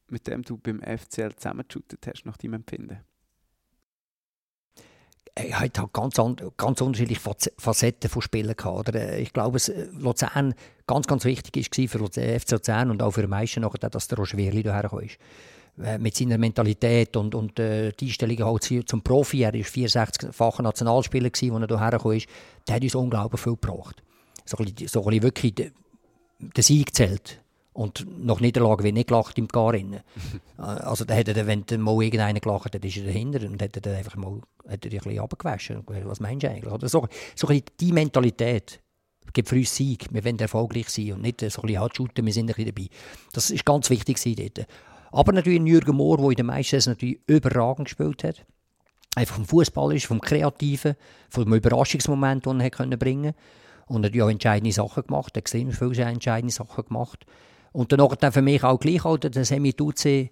mit 0.08 0.26
dem 0.26 0.42
du 0.42 0.58
beim 0.58 0.80
FCL 0.82 1.34
zusammengeschootet 1.36 2.06
hast, 2.06 2.26
nach 2.26 2.36
deinem 2.36 2.54
Empfinden? 2.54 3.00
er 5.38 5.60
hat 5.60 5.78
halt 5.78 5.92
ganz, 5.92 6.18
an, 6.18 6.36
ganz 6.56 6.80
unterschiedliche 6.80 7.20
Facetten 7.58 8.08
von 8.08 8.22
Spielen 8.22 8.56
gehabt. 8.56 8.88
Oder? 8.88 8.94
Äh, 8.94 9.20
Ich 9.20 9.32
glaube, 9.32 9.52
dass 9.56 9.68
äh, 9.68 9.86
Luzern 9.92 10.54
ganz, 10.86 11.06
ganz 11.06 11.24
wichtig 11.24 11.54
war 11.56 11.88
für 11.88 12.08
den 12.08 12.40
FC 12.40 12.52
Luzern 12.52 12.90
und 12.90 13.02
auch 13.02 13.10
für 13.12 13.20
die 13.20 13.28
meisten 13.28 13.60
nachher, 13.60 13.90
dass 13.90 14.08
der 14.08 14.18
Roger 14.18 14.38
Wehrli 14.38 14.62
daher 14.62 14.88
kam. 14.88 15.00
Äh, 15.82 15.98
Mit 15.98 16.16
seiner 16.16 16.38
Mentalität 16.38 17.16
und, 17.16 17.34
und 17.34 17.58
äh, 17.58 17.92
die 17.92 18.06
Einstellung 18.06 18.38
halt 18.38 18.62
zu- 18.62 18.82
zum 18.84 19.02
Profi. 19.02 19.42
Er 19.42 19.52
war 19.52 19.60
64-facher 19.60 20.62
Nationalspieler, 20.62 21.28
gewesen, 21.30 21.62
als 21.62 21.70
er 21.70 21.78
hierher 21.78 21.98
kam. 21.98 22.20
Der 22.66 22.74
hat 22.76 22.82
uns 22.82 22.94
unglaublich 22.94 23.40
viel 23.40 23.52
gebracht. 23.56 24.02
So 24.44 24.56
ein 24.56 24.64
bisschen, 24.64 24.88
so 24.88 25.00
ein 25.00 25.06
bisschen 25.06 25.22
wirklich 25.22 25.54
der, 25.54 25.70
der 26.38 26.64
Sieg 26.64 26.94
zählt. 26.94 27.42
Und 27.74 28.06
nach 28.24 28.40
Niederlage 28.40 28.84
wird 28.84 28.94
nicht 28.94 29.08
gelacht 29.08 29.36
im 29.36 29.48
Garinnen. 29.48 30.00
also 30.56 31.04
da 31.04 31.14
hat 31.14 31.28
er, 31.28 31.46
wenn 31.46 31.66
dann 31.66 31.82
mal 31.82 32.02
irgendeiner 32.02 32.40
gelacht 32.40 32.74
hat, 32.74 32.82
ist 32.82 32.96
er 32.96 33.04
dahinter 33.04 33.46
und 33.46 33.60
hat 33.60 33.76
er 33.76 33.82
dann 33.82 33.96
einfach 33.96 34.16
mal 34.16 34.40
hat 34.66 34.84
er 34.86 34.90
ein 34.92 34.98
bisschen 34.98 35.18
runtergewaschen. 35.18 35.82
Was 35.86 36.20
meinst 36.20 36.42
du 36.44 36.50
eigentlich? 36.50 36.72
Oder 36.72 36.88
so, 36.88 37.06
so 37.34 37.46
ein 37.48 37.50
bisschen 37.56 37.64
die 37.80 37.92
Mentalität 37.92 38.80
gibt 39.34 39.50
für 39.50 39.56
uns 39.56 39.76
Sieg. 39.76 40.06
Wir 40.10 40.24
wollen 40.24 40.38
erfolgreich 40.38 40.88
sein 40.88 41.12
und 41.12 41.20
nicht 41.22 41.40
so 41.40 41.44
ein 41.60 41.66
bisschen 41.66 41.80
halt 41.80 41.94
shooten, 41.94 42.24
wir 42.24 42.32
sind 42.32 42.44
ein 42.50 42.54
bisschen 42.54 42.74
dabei. 42.74 42.88
Das 43.34 43.50
ist 43.50 43.66
ganz 43.66 43.90
wichtig 43.90 44.18
dort. 44.36 44.66
Aber 45.12 45.32
natürlich 45.32 45.62
Jürgen 45.62 45.96
Mohr, 45.96 46.18
der 46.18 46.30
in 46.30 46.36
den 46.36 46.46
meisten 46.46 46.76
Saison 46.76 46.92
natürlich 46.92 47.20
überragend 47.26 47.86
gespielt 47.86 48.24
hat. 48.24 48.44
Einfach 49.14 49.36
vom 49.36 49.46
Fußball 49.46 49.94
ist, 49.94 50.06
vom 50.06 50.20
Kreativen, 50.20 50.94
vom 51.30 51.52
Überraschungsmoment, 51.52 52.44
den 52.44 52.60
er 52.60 52.70
können 52.70 52.98
bringen 52.98 53.32
Und 53.86 54.04
er 54.04 54.14
ja 54.14 54.24
auch 54.24 54.30
entscheidende 54.30 54.72
Sachen 54.72 55.04
gemacht, 55.04 55.28
er 55.28 55.28
hat 55.28 55.36
extrem 55.38 55.72
viele 55.72 56.04
entscheidende 56.04 56.52
Sachen 56.52 56.84
gemacht. 56.84 57.24
Und 57.72 57.92
dann 57.92 58.08
dann 58.20 58.32
für 58.32 58.42
mich 58.42 58.62
auch 58.64 58.78
gleich 58.78 59.04
halt 59.04 59.34
der 59.34 59.44
Semi 59.44 59.72
Duce, 59.72 60.06
äh, 60.06 60.30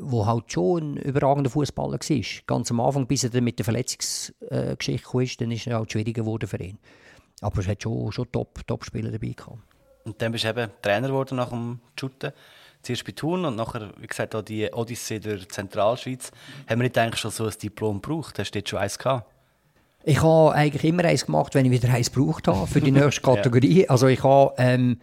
wo 0.00 0.24
halt 0.24 0.50
schon 0.52 0.94
ein 0.94 0.96
überragender 0.96 1.50
Fußballer 1.50 1.98
war. 1.98 2.24
Ganz 2.46 2.70
am 2.70 2.80
Anfang, 2.80 3.06
bis 3.06 3.24
er 3.24 3.30
dann 3.30 3.44
mit 3.44 3.58
der 3.58 3.64
Verletzungsgeschichte 3.64 5.08
kam, 5.08 5.26
dann 5.38 5.50
ist 5.50 5.66
er 5.66 5.78
halt 5.78 5.92
schwieriger 5.92 6.22
geworden 6.22 6.48
für 6.48 6.62
ihn. 6.62 6.78
Aber 7.42 7.58
es 7.60 7.68
hat 7.68 7.82
schon, 7.82 8.12
schon 8.12 8.30
Top- 8.32 8.66
Top-Spieler 8.66 9.10
dabei 9.10 9.34
gehabt. 9.36 9.58
Und 10.04 10.20
dann 10.22 10.32
bist 10.32 10.44
du 10.44 10.48
eben 10.48 10.70
Trainer 10.80 11.08
geworden 11.08 11.36
nach 11.36 11.50
dem 11.50 11.80
Shooten. 11.98 12.32
Zuerst 12.82 13.04
bei 13.04 13.12
Thun 13.12 13.44
und 13.44 13.56
nachher, 13.56 13.92
wie 13.98 14.06
gesagt, 14.06 14.34
auch 14.34 14.42
die 14.42 14.72
Odyssee 14.72 15.18
durch 15.20 15.48
Zentralschweiz. 15.48 16.30
Haben 16.68 16.80
wir 16.80 16.84
nicht 16.84 16.96
eigentlich 16.98 17.20
schon 17.20 17.30
so 17.30 17.44
ein 17.44 17.52
Diplom 17.62 18.00
gebraucht? 18.00 18.38
Hast 18.38 18.52
du 18.52 18.58
dort 18.58 18.68
schon 18.70 18.78
eins 18.78 18.98
gehabt? 18.98 19.30
Ich 20.04 20.22
habe 20.22 20.52
eigentlich 20.54 20.84
immer 20.84 21.04
eins 21.04 21.26
gemacht, 21.26 21.54
wenn 21.54 21.66
ich 21.66 21.72
wieder 21.72 21.92
eins 21.92 22.10
gebraucht 22.10 22.48
habe 22.48 22.66
für 22.66 22.80
die 22.80 22.90
nächste 22.92 23.20
Kategorie. 23.20 23.86
Also 23.88 24.06
ich 24.06 24.22
habe, 24.24 24.54
ähm, 24.56 24.98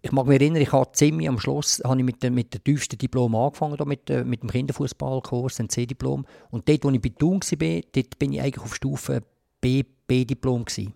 ich 0.00 0.10
mag 0.10 0.26
mich 0.26 0.40
erinnern, 0.40 0.62
ich 0.62 0.72
habe 0.72 0.90
ziemlich 0.92 1.28
am 1.28 1.38
Schluss 1.38 1.82
habe 1.84 1.98
ich 1.98 2.04
mit, 2.04 2.22
dem- 2.22 2.34
mit 2.34 2.54
dem 2.54 2.64
tiefsten 2.64 2.96
Diplom 2.96 3.34
angefangen, 3.34 3.76
da 3.76 3.84
mit, 3.84 4.08
äh, 4.08 4.24
mit 4.24 4.42
dem 4.42 4.50
Kinderfußballkurs, 4.50 5.56
dem 5.56 5.68
C-Diplom. 5.68 6.24
Und 6.50 6.66
dort, 6.68 6.82
wo 6.84 6.90
ich 6.90 7.00
bei 7.00 7.10
Thun 7.10 7.40
war, 7.42 7.80
dort 7.92 8.18
bin 8.18 8.32
ich 8.32 8.40
eigentlich 8.40 8.64
auf 8.64 8.74
Stufe 8.74 9.22
B, 9.60 9.84
B-Diplom 10.06 10.64
gewesen. 10.64 10.94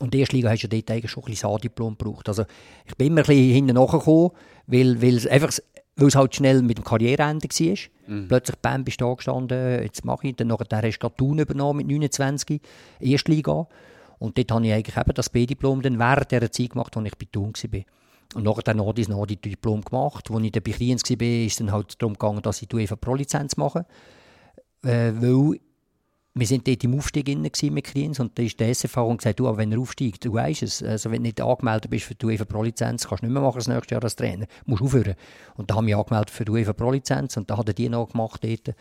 Und 0.00 0.12
die 0.12 0.20
erste 0.20 0.36
Liga 0.36 0.50
hast 0.50 0.62
du 0.62 0.66
ja 0.66 0.70
dort 0.70 0.90
eigentlich 0.90 1.10
schon 1.10 1.22
ein 1.24 1.30
bisschen 1.30 1.50
A-Diplom 1.50 1.96
gebraucht. 1.96 2.28
Also 2.28 2.44
ich 2.84 2.94
bin 2.96 3.08
immer 3.08 3.22
ein 3.22 3.26
bisschen 3.26 3.52
hinten 3.52 3.74
nachgekommen, 3.74 4.30
weil, 4.66 5.00
weil, 5.00 5.16
es 5.16 5.26
einfach, 5.26 5.52
weil 5.96 6.08
es 6.08 6.14
halt 6.14 6.34
schnell 6.34 6.62
mit 6.62 6.78
dem 6.78 6.84
Karriereende 6.84 7.48
war. 7.48 7.76
Plötzlich 8.28 8.56
bam, 8.56 8.84
bist 8.84 9.00
du 9.00 9.06
da 9.06 9.14
gestanden, 9.14 9.82
jetzt 9.82 10.04
mache 10.04 10.28
ich. 10.28 10.36
Dann 10.36 10.48
nachher 10.48 10.66
hast 10.82 10.98
du 10.98 11.08
Thun 11.08 11.38
übernommen 11.38 11.78
mit 11.78 11.86
29, 11.86 12.60
erste 13.00 13.32
Liga. 13.32 13.66
Und 14.18 14.38
dort 14.38 14.50
habe 14.50 14.66
ich 14.66 14.72
eigentlich 14.72 14.96
eben 14.96 15.14
das 15.14 15.30
B-Diplom 15.30 15.82
dann 15.82 15.98
während 15.98 16.30
dieser 16.30 16.50
Zeit 16.50 16.70
gemacht, 16.70 16.96
als 16.96 17.06
ich 17.06 17.16
bei 17.16 17.26
Thun 17.30 17.52
war. 17.54 17.80
Und 18.34 18.44
nachher 18.44 18.62
dann 18.62 18.78
noch 18.78 18.92
das 18.92 19.08
noch 19.08 19.26
die 19.26 19.36
Diplom 19.36 19.82
gemacht. 19.82 20.30
Als 20.30 20.42
ich 20.42 20.52
dann 20.52 20.62
bei 20.62 20.72
Kriens 20.72 21.02
war, 21.08 21.22
ist 21.22 21.52
es 21.52 21.56
dann 21.56 21.72
halt 21.72 22.00
darum 22.00 22.14
gegangen, 22.14 22.42
dass 22.42 22.60
ich 22.60 22.68
die 22.68 22.76
UEFA 22.76 22.96
Pro-Lizenz 22.96 23.56
mache. 23.56 23.86
Äh, 24.82 25.12
weil 25.14 25.58
wir 26.38 26.46
sind 26.46 26.68
dort 26.68 26.84
im 26.84 26.98
Aufstieg 26.98 27.30
innen 27.30 27.50
mit 27.70 27.84
Kriens 27.84 28.20
und 28.20 28.38
da 28.38 28.42
ist 28.42 28.60
der 28.60 28.68
SFV 28.68 28.98
und 28.98 29.16
gesagt, 29.18 29.40
du, 29.40 29.48
aber 29.48 29.56
wenn 29.56 29.72
er 29.72 29.78
aufsteigt, 29.78 30.22
du 30.22 30.34
weißt 30.34 30.62
es, 30.64 30.82
also 30.82 31.10
wenn 31.10 31.22
du 31.22 31.28
nicht 31.28 31.40
angemeldet 31.40 31.90
bist 31.90 32.04
für 32.04 32.14
die 32.14 32.26
UEFA 32.26 32.44
Pro-Lizenz, 32.44 33.08
kannst 33.08 33.22
du 33.22 33.26
nicht 33.26 33.32
mehr 33.32 33.42
machen 33.42 33.56
das 33.56 33.68
nächste 33.68 33.94
Jahr 33.94 34.04
als 34.04 34.16
Trainer, 34.16 34.46
musst 34.66 34.82
aufhören. 34.82 35.14
Und 35.54 35.70
da 35.70 35.76
haben 35.76 35.86
wir 35.86 35.96
angemeldet 35.96 36.30
für 36.30 36.44
die 36.44 36.52
UEFA 36.52 36.74
Pro-Lizenz 36.74 37.38
und 37.38 37.48
da 37.48 37.56
hat 37.56 37.68
er 37.68 37.72
die 37.72 37.88
noch 37.88 38.10
gemacht 38.10 38.44
dort. 38.44 38.76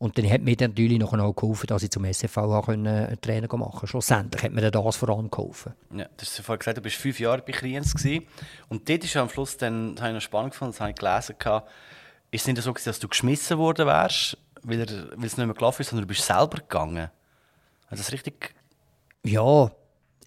Und 0.00 0.18
dann 0.18 0.28
hat 0.28 0.40
mir 0.40 0.56
dann 0.56 0.70
natürlich 0.70 0.98
noch 0.98 1.12
auch 1.12 1.36
geholfen, 1.36 1.68
dass 1.68 1.84
ich 1.84 1.90
zum 1.90 2.04
SFV 2.04 2.38
auch 2.38 2.68
einen 2.68 3.20
Trainer 3.20 3.46
machen 3.56 3.70
konnte. 3.70 3.86
Schlussendlich 3.86 4.42
hat 4.42 4.50
mir 4.50 4.68
dann 4.68 4.82
das 4.82 4.96
vor 4.96 5.10
allem 5.10 5.30
geholfen. 5.30 5.74
Ja, 5.94 6.06
du 6.06 6.22
hast 6.22 6.40
vorhin 6.40 6.58
gesagt, 6.58 6.78
du 6.78 6.82
bist 6.82 6.96
fünf 6.96 7.20
Jahre 7.20 7.42
bei 7.42 7.52
Kriens 7.52 7.94
gewesen. 7.94 8.26
Und 8.68 8.88
dort 8.88 9.04
ist 9.04 9.16
am 9.16 9.28
Schluss 9.28 9.56
dann, 9.58 9.94
das 9.94 10.02
habe 10.02 10.10
ich 10.10 10.14
noch 10.14 10.22
spannend 10.22 10.52
gefunden, 10.52 10.72
das 10.72 10.80
habe 10.80 10.90
ich 10.90 10.96
gelesen, 10.96 11.36
ist 12.32 12.40
es 12.40 12.46
nicht 12.46 12.62
so 12.62 12.72
dass 12.72 12.98
du 12.98 13.08
geschmissen 13.08 13.58
worden 13.58 13.86
wärst, 13.86 14.38
weil, 14.62 14.80
er, 14.80 14.88
weil 15.16 15.26
es 15.26 15.36
nicht 15.36 15.46
mehr 15.46 15.54
gelaufen 15.54 15.82
ist, 15.82 15.90
sondern 15.90 16.06
du 16.06 16.14
bist 16.14 16.26
selber 16.26 16.58
gegangen. 16.58 17.10
Also 17.88 18.02
das 18.02 18.12
richtig... 18.12 18.54
Ja, 19.24 19.70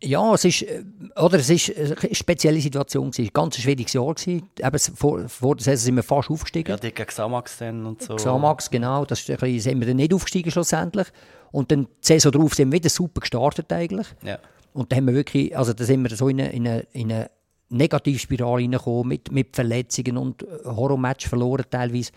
ja, 0.04 0.34
es 0.34 0.44
ist, 0.44 0.64
äh, 0.64 0.84
oder 1.16 1.40
es 1.40 1.50
ist 1.50 1.76
eine 1.76 2.14
spezielle 2.14 2.60
Situation 2.60 3.10
gewesen. 3.10 3.32
Ganz 3.34 3.58
ein 3.58 3.62
schwieriges 3.62 3.94
Jahr 3.94 4.14
gewesen. 4.14 4.50
Eben 4.60 4.80
vor, 4.80 5.30
vor 5.30 5.56
der 5.56 5.64
Saison 5.64 5.86
sind 5.86 5.96
wir 5.96 6.04
fast 6.04 6.30
aufgestiegen. 6.30 6.72
Ja, 6.72 6.90
gegen 6.90 7.10
Samax 7.10 7.58
dann 7.58 7.86
und 7.86 8.02
so. 8.02 8.16
Xamax, 8.16 8.70
genau. 8.70 9.06
Das 9.06 9.22
ist 9.22 9.28
bisschen, 9.28 9.60
sind 9.60 9.80
wir 9.80 9.88
dann 9.88 9.96
nicht 9.96 10.14
aufgestiegen 10.14 10.52
schlussendlich. 10.52 11.08
Und 11.52 11.72
dann 11.72 11.86
die 11.86 11.90
Saison 12.02 12.32
darauf 12.34 12.54
sind 12.54 12.72
wir 12.72 12.80
wieder 12.80 12.90
super 12.90 13.22
gestartet 13.22 13.72
eigentlich. 13.72 14.08
Ja. 14.24 14.40
Und 14.74 14.92
dann 14.92 14.98
haben 14.98 15.08
wir 15.08 15.14
wirklich, 15.14 15.56
also 15.56 15.72
da 15.72 15.84
sind 15.84 16.04
wir 16.04 16.16
so 16.16 16.28
in 16.28 16.42
eine, 16.42 16.52
in 16.52 16.68
eine, 16.68 16.88
in 16.92 17.12
eine 17.12 17.30
Negativspirale 17.70 18.64
reingekommen, 18.64 19.08
mit, 19.08 19.32
mit 19.32 19.56
Verletzungen 19.56 20.18
und 20.18 20.44
äh, 20.44 20.66
Horrormatch 20.66 21.28
verloren 21.28 21.66
teilweise. 21.70 22.12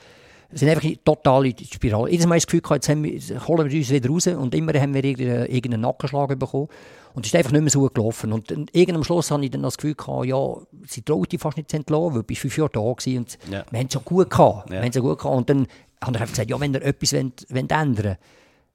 Sind 0.52 0.68
einfach 0.68 0.84
in 0.84 0.98
total 1.04 1.46
in 1.46 1.56
die 1.56 1.64
Spirale. 1.64 2.10
Jedes 2.10 2.26
Mal 2.26 2.36
das 2.36 2.46
Gefühl 2.46 2.60
gehabt, 2.60 2.76
jetzt 2.84 2.88
haben 2.88 3.02
wir, 3.02 3.46
holen 3.48 3.70
wir 3.70 3.78
uns 3.78 3.90
wieder 3.90 4.08
raus 4.08 4.26
und 4.28 4.54
immer 4.54 4.72
haben 4.74 4.94
wir 4.94 5.02
irgendeinen, 5.04 5.46
irgendeinen 5.46 5.80
Nackenschlag 5.82 6.38
bekommen. 6.38 6.68
Und 7.14 7.24
es 7.26 7.32
ist 7.32 7.36
einfach 7.36 7.52
nicht 7.52 7.62
mehr 7.62 7.70
so 7.70 7.88
gelaufen. 7.88 8.32
Und 8.32 8.50
irgendwann 8.50 8.96
am 8.96 9.04
Schluss 9.04 9.30
habe 9.30 9.44
ich 9.44 9.50
dann 9.50 9.62
das 9.62 9.76
Gefühl 9.76 9.94
gehabt, 9.94 10.26
ja, 10.26 10.54
sie 10.86 11.02
traut 11.02 11.32
dich 11.32 11.40
fast 11.40 11.56
nicht 11.56 11.70
zu 11.70 11.76
entlassen, 11.78 12.10
weil 12.14 12.20
du 12.20 12.22
bist 12.24 12.40
fünf 12.42 12.56
Jahre 12.58 12.70
da 12.72 12.80
gewesen 12.80 13.18
und 13.18 13.38
Ja. 13.50 13.64
wir 13.70 13.78
haben 13.80 13.86
es 13.86 13.92
so 13.94 14.00
gut 14.00 14.30
gehabt. 14.30 14.66
Ja. 14.70 14.72
Wir 14.76 14.80
haben 14.82 14.88
es 14.88 14.94
so 14.94 15.02
gut 15.02 15.18
gehabt. 15.18 15.36
Und 15.36 15.50
dann 15.50 15.66
haben 16.02 16.14
wir 16.14 16.20
einfach 16.20 16.32
gesagt, 16.34 16.50
ja, 16.50 16.60
wenn 16.60 16.74
ihr 16.74 16.82
etwas 16.82 17.12
wollt, 17.14 17.46
wollt 17.48 17.72
ändern 17.72 18.16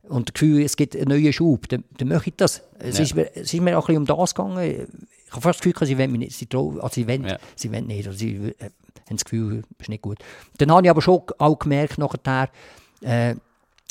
und 0.09 0.29
das 0.29 0.33
Gefühl, 0.33 0.63
es 0.63 0.75
gibt 0.75 0.95
einen 0.95 1.07
neuen 1.09 1.31
Schub, 1.31 1.69
dann, 1.69 1.83
dann 1.97 2.07
möchte 2.07 2.29
ich 2.31 2.35
das. 2.35 2.63
Es, 2.79 2.97
Ja. 2.97 3.03
ist 3.03 3.15
mir, 3.15 3.29
es 3.35 3.53
ist 3.53 3.61
mir 3.61 3.77
auch 3.77 3.87
ein 3.87 3.95
bisschen 3.95 4.15
um 4.17 4.19
das 4.19 4.33
gegangen. 4.35 4.87
Ich 5.27 5.31
habe 5.31 5.41
fast 5.41 5.45
das 5.45 5.57
Gefühl, 5.59 5.73
gehabt, 5.73 5.87
sie 5.87 5.97
wollen 5.99 6.11
mich 6.11 6.19
nicht, 6.19 6.35
sie, 6.37 6.47
trauen, 6.47 6.81
also 6.81 6.95
sie, 6.95 7.07
wollen, 7.07 7.23
Ja. 7.25 7.37
sie 7.55 7.71
wollen 7.71 7.85
nicht, 7.87 8.07
oder 8.07 8.17
sie 8.17 8.53
haben 9.11 9.17
das 9.17 9.25
Gefühl, 9.25 9.63
es 9.77 9.83
ist 9.83 9.89
nicht 9.89 10.01
gut. 10.01 10.19
Dann 10.57 10.71
habe 10.71 10.85
ich 10.85 10.89
aber 10.89 11.01
schon 11.01 11.21
auch 11.37 11.59
gemerkt, 11.59 11.97
nachher, 11.97 12.49
äh, 13.01 13.35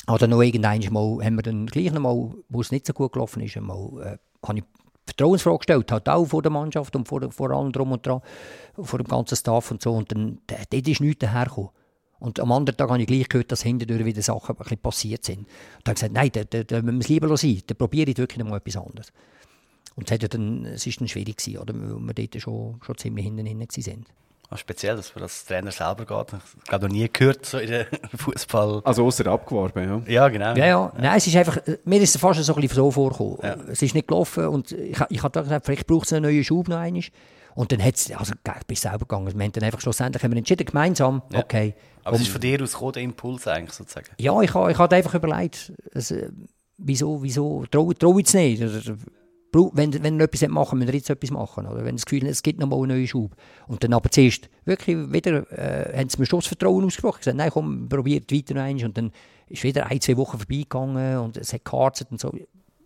Oder 0.08 0.26
noch 0.26 0.42
irgendwann 0.42 0.80
mal, 0.92 1.24
haben 1.24 1.36
wir 1.36 1.42
dann 1.42 1.66
gleich 1.66 1.92
noch 1.92 2.00
mal, 2.00 2.34
wo 2.48 2.60
es 2.60 2.72
nicht 2.72 2.86
so 2.86 2.92
gut 2.92 3.12
gelaufen 3.12 3.42
ist, 3.42 3.56
mal, 3.60 3.88
äh, 4.02 4.46
habe 4.46 4.58
ich 4.58 4.64
Vertrauensfrage 5.06 5.58
gestellt, 5.58 5.92
halt 5.92 6.08
auch 6.08 6.24
vor 6.24 6.42
der 6.42 6.50
Mannschaft 6.50 6.94
und 6.94 7.06
vor, 7.06 7.20
vor 7.30 7.50
allem 7.50 7.72
drum 7.72 7.92
und 7.92 8.06
dran, 8.06 8.20
vor 8.80 8.98
dem 8.98 9.08
ganzen 9.08 9.36
Staff 9.36 9.70
und 9.70 9.82
so. 9.82 9.92
Und 9.92 10.12
dann, 10.12 10.38
dort 10.46 10.88
ist 10.88 11.00
nichts 11.00 11.18
dahergekommen. 11.18 11.70
Und 12.20 12.38
am 12.38 12.52
anderen 12.52 12.76
Tag 12.76 12.90
habe 12.90 13.00
ich 13.00 13.06
gleich 13.06 13.28
gehört, 13.28 13.50
dass 13.50 13.62
hinterher 13.62 14.04
wieder 14.04 14.22
Sachen 14.22 14.54
ein 14.54 14.58
bisschen 14.58 14.78
passiert 14.78 15.24
sind. 15.24 15.38
Und 15.38 15.48
dann 15.84 15.94
gesagt, 15.94 16.12
nein, 16.12 16.30
da, 16.32 16.44
da, 16.44 16.62
da 16.62 16.82
müssen 16.82 16.98
wir 16.98 17.00
es 17.00 17.08
lieber 17.08 17.36
sein. 17.36 17.62
Dann 17.66 17.78
probiere 17.78 18.10
ich 18.10 18.18
wirklich 18.18 18.44
mal 18.44 18.56
etwas 18.56 18.76
anderes. 18.76 19.12
Und 19.96 20.10
es, 20.10 20.22
hat 20.22 20.34
dann, 20.34 20.66
es 20.66 20.86
ist 20.86 21.00
dann 21.00 21.08
schwierig 21.08 21.38
gewesen, 21.38 21.58
oder? 21.58 21.74
weil 21.74 21.98
wir 21.98 22.14
dort 22.14 22.42
schon, 22.42 22.78
schon 22.84 22.98
ziemlich 22.98 23.24
hinten 23.24 23.46
waren. 23.46 24.06
Ah, 24.52 24.56
speziell, 24.56 24.96
dass 24.96 25.14
man 25.14 25.22
als 25.22 25.44
Trainer 25.44 25.70
selber 25.70 26.04
geht. 26.04 26.40
Ich 26.58 26.64
glaube, 26.68 26.86
noch 26.86 26.92
nie 26.92 27.08
gehört 27.12 27.46
so 27.46 27.58
in 27.58 27.68
der 27.70 27.86
Fußball. 28.16 28.82
Also 28.84 29.06
außer 29.06 29.24
abgeworben, 29.28 30.04
ja. 30.08 30.12
Ja, 30.12 30.28
genau. 30.28 30.54
Ja, 30.56 30.66
ja. 30.66 30.92
Nein, 30.98 31.16
es 31.18 31.26
ist 31.28 31.36
einfach, 31.36 31.58
mir 31.84 32.00
ist 32.00 32.16
es 32.16 32.20
fast 32.20 32.42
so 32.42 32.54
ein 32.54 32.60
bisschen 32.60 32.74
so 32.76 32.90
vorgekommen. 32.90 33.38
Ja. 33.44 33.54
Es 33.70 33.80
ist 33.80 33.94
nicht 33.94 34.08
gelaufen 34.08 34.46
und 34.48 34.72
ich, 34.72 34.98
ich 35.08 35.22
habe 35.22 35.42
gesagt, 35.42 35.66
vielleicht 35.66 35.86
braucht 35.86 36.06
es 36.06 36.12
einen 36.12 36.24
neuen 36.24 36.42
Schub 36.42 36.66
noch 36.68 36.78
einmal. 36.78 37.02
Und 37.54 37.70
dann 37.70 37.80
hat 37.84 37.94
es, 37.94 38.10
also 38.12 38.32
ich 38.32 38.66
bin 38.66 38.76
selber 38.76 38.98
gegangen. 39.00 39.32
Wir 39.38 39.44
haben 39.44 39.52
dann 39.52 39.64
einfach 39.64 39.80
schlussendlich 39.80 40.22
haben 40.22 40.32
wir 40.32 40.38
entschieden, 40.38 40.64
gemeinsam, 40.64 41.22
Ja. 41.32 41.40
okay. 41.40 41.74
Aber 42.02 42.16
es 42.16 42.22
um- 42.22 42.26
ist 42.26 42.32
von 42.32 42.40
dir 42.40 42.60
aus 42.62 42.72
gekommen, 42.72 42.92
der 42.92 43.02
Impuls 43.02 43.46
eigentlich 43.46 43.72
sozusagen. 43.72 44.08
Ja, 44.18 44.40
ich 44.40 44.52
habe 44.54 44.72
ich 44.72 44.78
hab 44.78 44.92
einfach 44.92 45.14
überlegt, 45.14 45.72
es, 45.92 46.10
äh, 46.10 46.28
wieso, 46.76 47.22
wieso 47.22 47.66
traue 47.70 47.94
trau 47.94 48.18
ich 48.18 48.26
es 48.26 48.34
nicht? 48.34 48.62
Wenn, 49.52 50.02
wenn 50.02 50.18
wir 50.18 50.24
etwas 50.24 50.48
machen 50.48 50.78
müssen 50.78 50.88
wir 50.92 50.94
jetzt 50.98 51.10
etwas 51.10 51.30
machen. 51.30 51.66
Oder 51.66 51.84
wenn 51.84 51.96
das 51.96 52.06
Gefühl 52.06 52.22
hat, 52.24 52.30
es 52.30 52.42
gibt 52.42 52.60
noch 52.60 52.68
mal 52.68 52.76
einen 52.76 52.88
neuen 52.88 53.06
Schub. 53.06 53.34
Und 53.66 53.82
dann 53.82 53.92
aber 53.92 54.10
zuerst 54.10 54.48
wirklich 54.64 54.96
wieder, 55.12 55.50
äh, 55.52 55.98
haben 55.98 56.08
sie 56.08 56.18
mir 56.18 56.26
Schussvertrauen 56.26 56.84
ausgesprochen. 56.84 57.16
Ich 57.16 57.24
gesagt, 57.24 57.36
nein, 57.36 57.50
komm, 57.52 57.88
probiert 57.88 58.32
weiter 58.32 58.54
noch 58.54 58.62
einmal. 58.62 58.84
Und 58.84 58.96
dann 58.96 59.12
ist 59.48 59.62
wieder 59.64 59.86
ein, 59.86 60.00
zwei 60.00 60.16
Wochen 60.16 60.38
vorbeigegangen 60.38 61.18
und 61.18 61.36
es 61.36 61.52
hat 61.52 61.64
geharzt 61.64 62.06
und 62.10 62.20
so. 62.20 62.32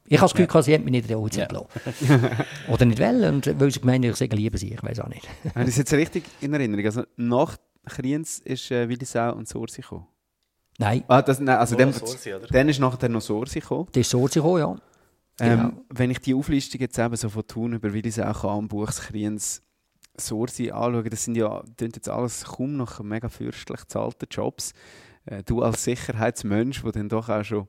Ich 0.06 0.18
habe 0.18 0.24
das 0.26 0.32
Gefühl, 0.32 0.46
gehabt, 0.46 0.64
sie 0.66 0.74
hat 0.74 0.82
mich 0.84 0.90
nicht 0.92 1.10
in 1.10 1.22
die 1.24 1.30
Zeit 1.30 1.50
Ja. 1.52 1.58
gelassen. 1.58 2.30
Oder 2.68 2.84
nicht 2.84 3.00
wollen, 3.00 3.34
und 3.36 3.58
weil 3.60 3.70
sie 3.70 3.80
gemeint 3.80 4.04
haben, 4.04 4.10
ich 4.12 4.16
sage 4.18 4.36
lieber 4.36 4.58
sie, 4.58 4.72
ich 4.74 4.82
weiß 4.82 5.00
auch 5.00 5.08
nicht. 5.08 5.26
Habe 5.54 5.60
ich 5.60 5.66
das 5.66 5.76
jetzt 5.76 5.92
richtig 5.94 6.24
in 6.42 6.52
Erinnerung? 6.52 6.84
Also 6.84 7.04
nach 7.16 7.56
Kriens 7.86 8.38
ist 8.40 8.70
äh, 8.70 8.86
Willisau 8.88 9.32
und 9.34 9.48
Sorsi 9.48 9.80
gekommen. 9.80 10.06
Nein, 10.78 11.04
Ah, 11.08 11.22
das, 11.22 11.40
nein, 11.40 11.56
also 11.56 11.74
dem, 11.76 11.88
noch 11.90 11.96
Sorsi, 11.96 12.34
oder? 12.34 12.46
dann 12.48 12.68
ist 12.68 12.80
nachher 12.80 13.08
noch 13.08 13.20
Sorsi 13.22 13.60
gekommen. 13.60 13.86
das 13.92 14.00
ist 14.02 14.10
so 14.10 14.22
gekommen, 14.22 14.58
ja. 14.58 14.76
Ähm, 15.40 15.58
Genau. 15.58 15.84
Wenn 15.90 16.10
ich 16.10 16.20
die 16.20 16.34
Auflistung 16.34 16.80
jetzt 16.80 16.98
eben 16.98 17.16
so 17.16 17.28
von 17.28 17.46
Thun 17.46 17.72
über 17.72 17.92
Willisau, 17.92 18.32
Cham, 18.32 18.68
Buchs, 18.68 19.00
Kriens, 19.00 19.62
Sorsi 20.16 20.70
anschaue, 20.70 21.10
das 21.10 21.24
sind 21.24 21.36
ja 21.36 21.62
jetzt 21.80 22.08
alles 22.08 22.44
kaum 22.44 22.76
noch 22.76 23.00
mega 23.00 23.28
fürstlich 23.28 23.80
bezahlte 23.80 24.26
Jobs. 24.30 24.72
Äh, 25.26 25.42
du 25.42 25.62
als 25.62 25.84
Sicherheitsmensch, 25.84 26.82
der 26.82 26.92
dann 26.92 27.08
doch 27.08 27.28
auch 27.28 27.44
schon 27.44 27.68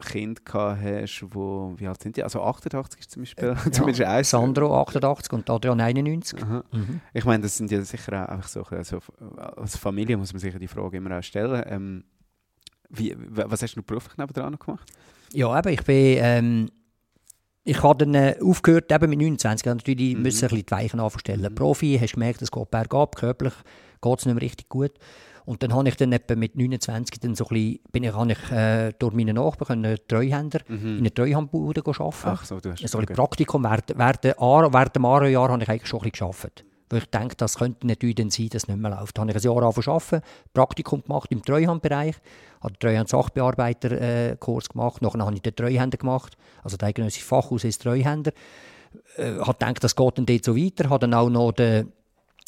Kind 0.00 0.40
hast, 0.52 1.26
wo, 1.30 1.74
wie 1.76 1.86
alt 1.86 2.02
sind 2.02 2.16
die? 2.16 2.24
Also 2.24 2.42
88 2.42 3.00
ist 3.00 3.10
zum 3.10 3.22
Beispiel, 3.22 3.54
zumindest 3.70 4.02
eins. 4.02 4.30
Sandro 4.30 4.80
88 4.80 5.32
und 5.32 5.48
Adrian 5.50 5.80
91. 5.80 6.42
Aha. 6.42 6.64
Mhm. 6.72 7.00
Ich 7.12 7.24
meine, 7.24 7.42
das 7.42 7.56
sind 7.56 7.70
ja 7.70 7.82
sicher 7.82 8.24
auch 8.24 8.32
einfach 8.32 8.48
so, 8.48 8.62
also 8.62 8.98
als 9.56 9.76
Familie 9.76 10.16
muss 10.16 10.32
man 10.32 10.40
sich 10.40 10.52
ja 10.52 10.58
die 10.58 10.68
Frage 10.68 10.96
immer 10.96 11.18
auch 11.18 11.22
stellen. 11.22 11.62
Ähm, 11.66 12.04
wie, 12.88 13.14
was 13.18 13.62
hast 13.62 13.76
du 13.76 13.80
noch 13.80 13.86
beruflich 13.86 14.16
nebenan 14.16 14.52
noch 14.52 14.58
gemacht? 14.58 14.90
Ja, 15.32 15.56
eben, 15.58 15.68
ich 15.68 15.84
bin, 15.84 16.16
ähm, 16.18 16.70
ich 17.70 17.82
habe 17.84 18.04
dann 18.04 18.14
äh, 18.14 18.36
aufgehört, 18.42 18.90
eben 18.90 19.10
mit 19.10 19.20
29, 19.20 19.64
ich 19.64 19.70
habe 19.70 19.76
natürlich 19.78 20.16
Mhm. 20.16 20.22
müssen 20.22 20.44
ein 20.44 20.48
bisschen 20.48 20.66
die 20.66 20.70
Weichen 20.72 20.98
anstellen. 20.98 21.54
Profi, 21.54 21.98
hast 22.00 22.14
gemerkt, 22.14 22.42
es 22.42 22.50
geht 22.50 22.70
bergab, 22.70 23.14
körperlich 23.14 23.54
geht 24.02 24.18
es 24.18 24.26
nicht 24.26 24.34
mehr 24.34 24.42
richtig 24.42 24.68
gut. 24.68 24.92
Und 25.44 25.62
dann 25.62 25.72
habe 25.72 25.88
ich 25.88 25.96
dann 25.96 26.12
etwa 26.12 26.34
mit 26.34 26.56
29 26.56 27.20
dann 27.20 27.36
so 27.36 27.44
ein 27.44 27.48
bisschen, 27.54 27.78
bin 27.92 28.02
ich, 28.02 28.12
habe 28.12 28.32
ich 28.32 28.50
äh, 28.50 28.92
durch 28.98 29.14
meine 29.14 29.34
Nachbarn 29.34 29.84
einen 29.84 29.98
Treuhänder 30.08 30.60
in 30.68 30.98
einer 30.98 31.14
Treuhandbude 31.14 31.82
arbeiten. 31.86 32.14
Ach 32.24 32.44
so, 32.44 32.58
du 32.58 32.72
hast 32.72 32.88
so 32.88 32.98
ein 32.98 33.04
okay. 33.04 33.14
Praktikum 33.14 33.62
während, 33.62 33.96
während, 33.96 34.96
dem 34.96 35.04
Aare-Jahr 35.04 35.48
habe 35.48 35.62
ich 35.62 35.68
eigentlich 35.68 35.86
schon 35.86 36.00
ein 36.00 36.10
bisschen 36.10 36.26
gearbeitet. 36.26 36.64
Weil 36.88 36.98
ich 36.98 37.10
denke, 37.10 37.36
das 37.36 37.56
könnte 37.56 37.86
natürlich 37.86 38.16
dann 38.16 38.30
sein, 38.30 38.48
dass 38.48 38.64
es 38.64 38.68
nicht 38.68 38.80
mehr 38.80 38.90
läuft. 38.90 39.16
Da 39.16 39.22
habe 39.22 39.30
ich 39.30 39.36
ein 39.36 39.42
Jahr 39.42 39.62
angefangen 39.62 39.84
zu 39.84 39.90
arbeiten, 39.92 40.26
Praktikum 40.52 41.02
gemacht 41.04 41.30
im 41.30 41.42
Treuhandbereich, 41.42 42.16
habe 42.60 42.74
den 42.74 42.80
Treuhand-Sachbearbeiter-Kurs 42.80 44.68
gemacht, 44.68 45.02
nachher 45.02 45.20
habe 45.24 45.34
ich 45.34 45.42
den 45.42 45.54
Treuhänder 45.56 45.98
gemacht, 45.98 46.36
also 46.62 46.76
der 46.76 46.88
eidgenössische 46.88 47.24
Fachhaus 47.26 47.64
ist 47.64 47.82
Treuhänder. 47.82 48.32
Äh, 49.16 49.38
habe 49.38 49.54
gedacht, 49.54 49.82
das 49.84 49.94
geht 49.96 50.18
dann 50.18 50.26
dort 50.26 50.44
so 50.44 50.56
weiter, 50.56 50.90
habe 50.90 51.00
dann 51.00 51.14
auch 51.14 51.30
noch 51.30 51.52
den, 51.52 51.92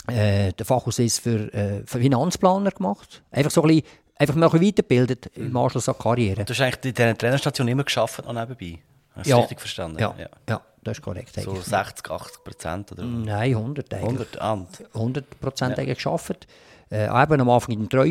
äh, 0.09 0.53
den 0.53 0.67
Fachaussitz 0.67 1.19
für, 1.19 1.53
äh, 1.55 1.83
für 1.87 2.01
Finanzplaner 2.01 2.71
gemacht. 2.73 3.23
Einfach 3.31 3.51
so 3.51 3.63
ein 3.63 3.69
bisschen, 3.69 3.85
einfach 4.17 4.35
mal 4.35 4.47
ein 4.47 4.53
bisschen 4.53 4.67
weitergebildet 4.67 5.27
im 5.37 5.57
Anschluss 5.57 5.89
an 5.89 5.95
die 5.99 6.03
Karriere. 6.03 6.45
Du 6.45 6.53
hast 6.53 6.61
eigentlich 6.61 6.85
in 6.85 6.95
dieser 6.95 7.17
Trainerstation 7.17 7.69
immer 7.69 7.85
geschafft 7.85 8.25
noch 8.25 8.33
nebenbei. 8.33 8.81
Hast 9.15 9.27
du 9.27 9.31
Ja. 9.31 9.39
richtig 9.39 9.61
verstanden? 9.61 9.99
Ja, 9.99 10.15
ja. 10.49 10.61
das 10.83 10.99
ist 10.99 11.03
korrekt. 11.03 11.35
So 11.35 11.51
eigentlich. 11.51 11.65
60, 11.65 12.11
80 12.11 12.45
Prozent 12.45 12.93
oder 12.93 13.05
Nein, 13.05 13.55
100 13.55 13.93
eigentlich. 13.93 14.05
100 14.05 14.41
Amt. 14.41 14.85
100 14.95 15.41
Prozent 15.41 15.79
eigentlich 15.79 16.03
gearbeitet. 16.03 16.47
Äh, 16.93 17.07
eben 17.07 17.41
am 17.41 17.49
Anfang 17.49 17.73
in 17.75 17.89
der 17.89 18.07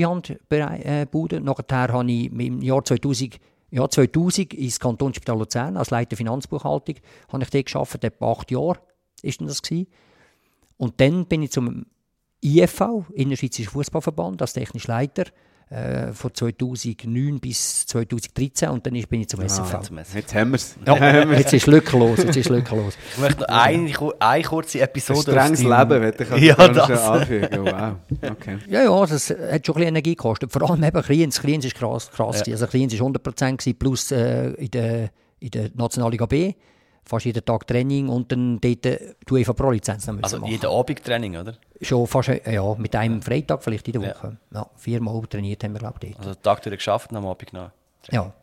Treuhandbude. 0.49 1.39
Nachher 1.39 1.93
habe 1.93 2.11
ich 2.11 2.31
im 2.31 2.61
Jahr 2.63 2.83
2000, 2.83 3.37
ja, 3.69 3.87
2000 3.87 4.55
ins 4.55 4.79
Kantonsspital 4.79 5.37
Luzern 5.37 5.77
als 5.77 5.91
Leiter 5.91 6.17
Finanzbuchhaltung 6.17 6.95
habe 7.31 7.43
ich 7.43 7.49
dort 7.51 7.65
gearbeitet, 7.67 8.03
etwa 8.03 8.31
acht 8.31 8.49
Jahre 8.49 8.79
denn 9.23 9.47
das 9.47 9.61
gewesen. 9.61 9.87
Und 10.77 10.99
dann 10.99 11.27
bin 11.27 11.43
ich 11.43 11.51
zum 11.51 11.85
IFV, 12.43 13.05
Innerschweizerischen 13.13 13.73
Fußballverband, 13.73 14.41
als 14.41 14.53
technischer 14.53 14.93
Leiter 14.93 15.25
äh, 15.71 16.11
von 16.11 16.33
2009 16.33 17.39
bis 17.39 17.85
2013 17.87 18.69
und 18.69 18.85
dann 18.85 18.93
ist- 18.93 19.07
bin 19.09 19.21
ich 19.21 19.29
zum 19.29 19.39
SFV. 19.41 19.79
SFV. 19.81 20.15
Jetzt 20.15 20.35
haben 20.35 20.51
wir 20.51 20.55
es. 20.57 20.75
Ja, 20.85 21.31
jetzt 21.31 21.53
ist 21.53 21.65
lückenlos, 21.65 22.17
jetzt 22.17 22.35
ist 22.35 22.49
lückenlos. 22.49 22.93
Ich 23.13 23.17
möchte 23.21 23.41
noch 23.41 23.47
eine, 23.47 24.13
eine 24.19 24.43
kurze 24.43 24.79
Ein 24.79 24.83
Episode 24.83 25.21
strenges 25.31 25.63
aus 25.65 25.69
deinem- 25.69 25.89
Leben, 25.89 26.03
würde 26.03 26.35
ich 26.37 26.43
Ja, 26.43 26.55
das. 26.67 26.87
schon 26.87 26.97
anfügen. 26.97 27.65
Wow. 27.65 27.95
Okay. 28.31 28.57
Ja, 28.67 28.83
ja, 28.83 29.05
das 29.05 29.29
hat 29.29 29.37
schon 29.39 29.47
ein 29.49 29.61
bisschen 29.61 29.81
Energie 29.87 30.15
gekostet. 30.15 30.51
Vor 30.51 30.69
allem 30.69 30.83
eben 30.83 31.01
Kriens. 31.01 31.39
Kriens 31.41 31.63
ist 31.63 31.75
krass. 31.75 32.11
krass 32.11 32.43
Ja. 32.45 32.53
Also 32.53 32.67
Kriens 32.67 32.99
war 32.99 33.07
100% 33.07 33.57
gewesen, 33.57 33.79
plus 33.79 34.11
äh, 34.11 34.49
in 34.51 34.71
der, 34.71 35.09
in 35.39 35.51
der 35.51 35.69
Nationalliga 35.73 36.25
B. 36.25 36.53
Fast 37.03 37.25
jeden 37.25 37.43
Tag 37.43 37.67
Training 37.67 38.09
und 38.09 38.31
dann 38.31 38.59
dort 38.61 38.85
die 38.85 38.99
UEFA 39.31 39.53
noch 39.53 40.13
müssen 40.13 40.23
Also 40.23 40.39
machen. 40.39 40.51
jeden 40.51 40.67
Abend 40.67 41.03
Training, 41.03 41.35
oder? 41.37 41.55
Schon 41.81 42.05
fast, 42.07 42.29
äh, 42.29 42.53
ja, 42.53 42.75
mit 42.75 42.95
einem 42.95 43.21
Freitag 43.21 43.63
vielleicht 43.63 43.87
in 43.87 43.99
der 43.99 44.09
Woche. 44.15 44.37
Ja. 44.53 44.69
viermal 44.75 45.21
trainiert 45.27 45.63
haben 45.63 45.73
wir, 45.73 45.79
glaube 45.79 45.95
ich, 46.03 46.09
dort. 46.11 46.19
Also 46.19 46.33
den 46.35 46.43
Tag 46.43 46.61
durch 46.61 46.75
geschafft 46.77 47.11
und 47.11 47.17
am 47.17 47.25
Abend 47.25 47.53
noch. 47.53 47.71
Ja, 48.11 48.23
ja. 48.23 48.33